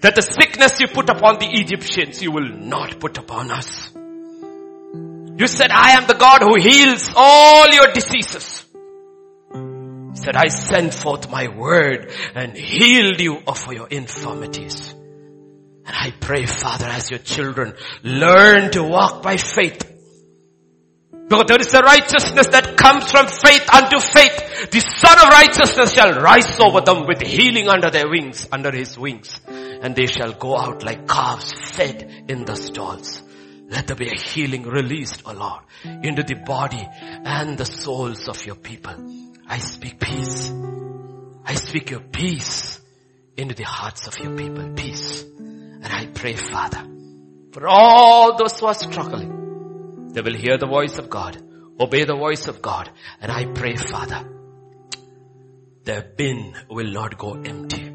That 0.00 0.14
the 0.14 0.22
sickness 0.22 0.80
you 0.80 0.88
put 0.88 1.08
upon 1.08 1.38
the 1.38 1.48
Egyptians, 1.50 2.22
you 2.22 2.32
will 2.32 2.48
not 2.48 3.00
put 3.00 3.18
upon 3.18 3.50
us. 3.50 3.90
You 5.36 5.48
said, 5.48 5.70
I 5.72 5.92
am 5.92 6.06
the 6.06 6.14
God 6.14 6.42
who 6.42 6.54
heals 6.54 7.10
all 7.16 7.68
your 7.68 7.92
diseases. 7.92 8.64
He 9.52 10.20
said, 10.20 10.36
I 10.36 10.46
sent 10.46 10.94
forth 10.94 11.28
my 11.28 11.48
word 11.48 12.12
and 12.34 12.56
healed 12.56 13.20
you 13.20 13.42
of 13.46 13.66
your 13.72 13.88
infirmities. 13.88 14.94
And 15.86 15.94
I 15.94 16.12
pray, 16.20 16.46
Father, 16.46 16.86
as 16.86 17.10
your 17.10 17.18
children 17.18 17.74
learn 18.04 18.70
to 18.72 18.84
walk 18.84 19.22
by 19.22 19.36
faith. 19.36 19.90
Because 21.28 21.46
there 21.48 21.60
is 21.60 21.74
a 21.74 21.80
righteousness 21.80 22.46
that 22.48 22.76
comes 22.76 23.10
from 23.10 23.26
faith 23.26 23.68
unto 23.74 23.98
faith. 23.98 24.70
The 24.70 24.80
Sun 24.80 25.18
of 25.18 25.28
Righteousness 25.30 25.92
shall 25.94 26.20
rise 26.20 26.60
over 26.60 26.80
them 26.80 27.06
with 27.06 27.22
healing 27.22 27.68
under 27.68 27.90
their 27.90 28.08
wings, 28.08 28.46
under 28.52 28.70
his 28.70 28.96
wings. 28.98 29.40
And 29.84 29.94
they 29.94 30.06
shall 30.06 30.32
go 30.32 30.56
out 30.56 30.82
like 30.82 31.06
calves 31.06 31.52
fed 31.52 32.24
in 32.26 32.46
the 32.46 32.54
stalls. 32.56 33.22
Let 33.68 33.86
there 33.86 33.96
be 33.96 34.08
a 34.08 34.18
healing 34.18 34.62
released, 34.62 35.22
O 35.26 35.32
Lord, 35.34 35.60
into 35.84 36.22
the 36.22 36.36
body 36.36 36.88
and 37.02 37.58
the 37.58 37.66
souls 37.66 38.26
of 38.26 38.46
your 38.46 38.54
people. 38.54 38.94
I 39.46 39.58
speak 39.58 40.00
peace. 40.00 40.50
I 41.44 41.54
speak 41.56 41.90
your 41.90 42.00
peace 42.00 42.80
into 43.36 43.54
the 43.54 43.64
hearts 43.64 44.06
of 44.06 44.18
your 44.18 44.34
people. 44.34 44.72
Peace. 44.74 45.22
And 45.22 45.86
I 45.86 46.06
pray, 46.06 46.32
Father, 46.32 46.82
for 47.52 47.68
all 47.68 48.38
those 48.38 48.58
who 48.58 48.64
are 48.64 48.74
struggling, 48.74 50.12
they 50.14 50.22
will 50.22 50.34
hear 50.34 50.56
the 50.56 50.66
voice 50.66 50.96
of 50.96 51.10
God, 51.10 51.36
obey 51.78 52.04
the 52.04 52.16
voice 52.16 52.48
of 52.48 52.62
God. 52.62 52.90
And 53.20 53.30
I 53.30 53.44
pray, 53.44 53.76
Father, 53.76 54.30
their 55.82 56.00
bin 56.16 56.54
will 56.70 56.90
not 56.90 57.18
go 57.18 57.34
empty 57.34 57.93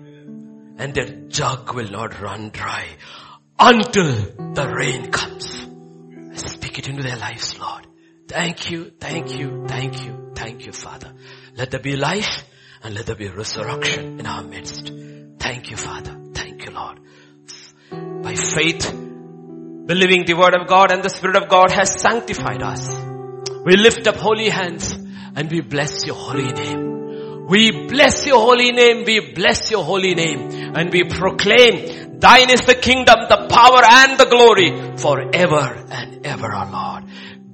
and 0.80 0.94
their 0.94 1.10
jug 1.28 1.74
will 1.74 1.90
not 1.92 2.20
run 2.20 2.50
dry 2.50 2.88
until 3.60 4.12
the 4.54 4.68
rain 4.76 5.12
comes. 5.12 5.68
Speak 6.34 6.80
it 6.80 6.90
into 6.90 7.04
their 7.04 7.18
lives, 7.18 7.60
Lord. 7.60 7.86
Thank 8.28 8.72
you, 8.72 8.92
thank 9.00 9.38
you, 9.38 9.66
thank 9.68 10.04
you, 10.04 10.32
thank 10.36 10.66
you, 10.66 10.72
Father. 10.72 11.14
Let 11.56 11.72
there 11.72 11.80
be 11.80 11.96
life 11.96 12.46
and 12.82 12.96
let 12.96 13.06
there 13.06 13.16
be 13.16 13.28
resurrection 13.28 14.20
in 14.20 14.26
our 14.26 14.44
midst. 14.44 14.92
Thank 15.38 15.70
you, 15.70 15.78
Father. 15.78 16.18
Thank 16.34 16.66
you, 16.66 16.72
Lord 16.72 17.00
by 17.92 18.36
faith, 18.36 18.92
believing 19.86 20.26
the 20.26 20.36
word 20.36 20.56
of 20.56 20.68
God 20.68 20.92
and 20.92 21.04
the 21.04 21.10
spirit 21.10 21.36
of 21.36 21.50
God 21.50 21.72
has 21.72 22.00
sanctified 22.00 22.62
us. 22.62 22.88
We 23.66 23.76
lift 23.76 24.08
up 24.08 24.16
holy 24.18 24.50
hands 24.50 24.92
and 24.92 25.50
we 25.50 25.62
bless 25.62 26.06
your 26.06 26.16
holy 26.16 26.52
name. 26.52 26.99
We 27.50 27.88
bless 27.88 28.28
your 28.28 28.40
holy 28.40 28.72
name. 28.72 29.06
We 29.06 29.34
bless 29.34 29.72
your 29.72 29.84
holy 29.84 30.14
name 30.14 30.76
and 30.76 30.92
we 30.92 31.04
proclaim 31.04 32.20
thine 32.20 32.52
is 32.52 32.62
the 32.62 32.76
kingdom, 32.76 33.16
the 33.28 33.48
power 33.50 33.82
and 33.84 34.20
the 34.20 34.26
glory 34.26 34.98
forever 34.98 35.86
and 35.90 36.26
ever, 36.26 36.54
O 36.54 36.70
Lord. 36.72 37.06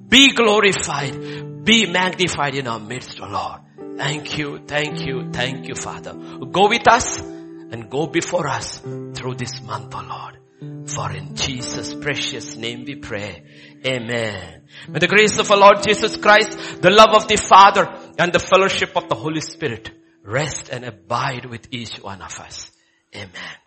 Be 0.10 0.34
glorified, 0.34 1.64
be 1.64 1.86
magnified 1.86 2.56
in 2.56 2.68
our 2.68 2.80
midst, 2.80 3.22
O 3.22 3.28
Lord. 3.28 3.62
Thank 3.98 4.38
you, 4.38 4.60
thank 4.66 5.06
you, 5.06 5.32
thank 5.32 5.68
you, 5.68 5.76
Father. 5.76 6.14
Go 6.14 6.68
with 6.68 6.88
us 6.92 7.22
and 7.22 7.90
go 7.90 8.08
before 8.08 8.48
us 8.48 8.80
through 8.80 9.36
this 9.36 9.62
month, 9.62 9.96
O 9.96 10.02
Lord. 10.02 10.40
For 10.88 11.12
in 11.12 11.36
Jesus' 11.36 11.94
precious 11.94 12.56
name 12.56 12.86
we 12.86 12.96
pray. 12.96 13.44
Amen. 13.86 14.64
May 14.88 15.00
the 15.00 15.08
grace 15.08 15.38
of 15.40 15.50
our 15.52 15.58
Lord 15.58 15.84
Jesus 15.84 16.18
Christ, 16.18 16.82
the 16.82 16.92
love 16.92 17.14
of 17.14 17.28
the 17.28 17.38
Father, 17.38 17.86
and 18.18 18.32
the 18.32 18.40
fellowship 18.40 18.96
of 18.96 19.10
the 19.10 19.16
Holy 19.16 19.42
Spirit 19.42 19.92
rest 20.24 20.70
and 20.70 20.86
abide 20.86 21.46
with 21.46 21.68
each 21.72 21.98
one 21.98 22.22
of 22.22 22.40
us. 22.40 22.72
Amen. 23.16 23.65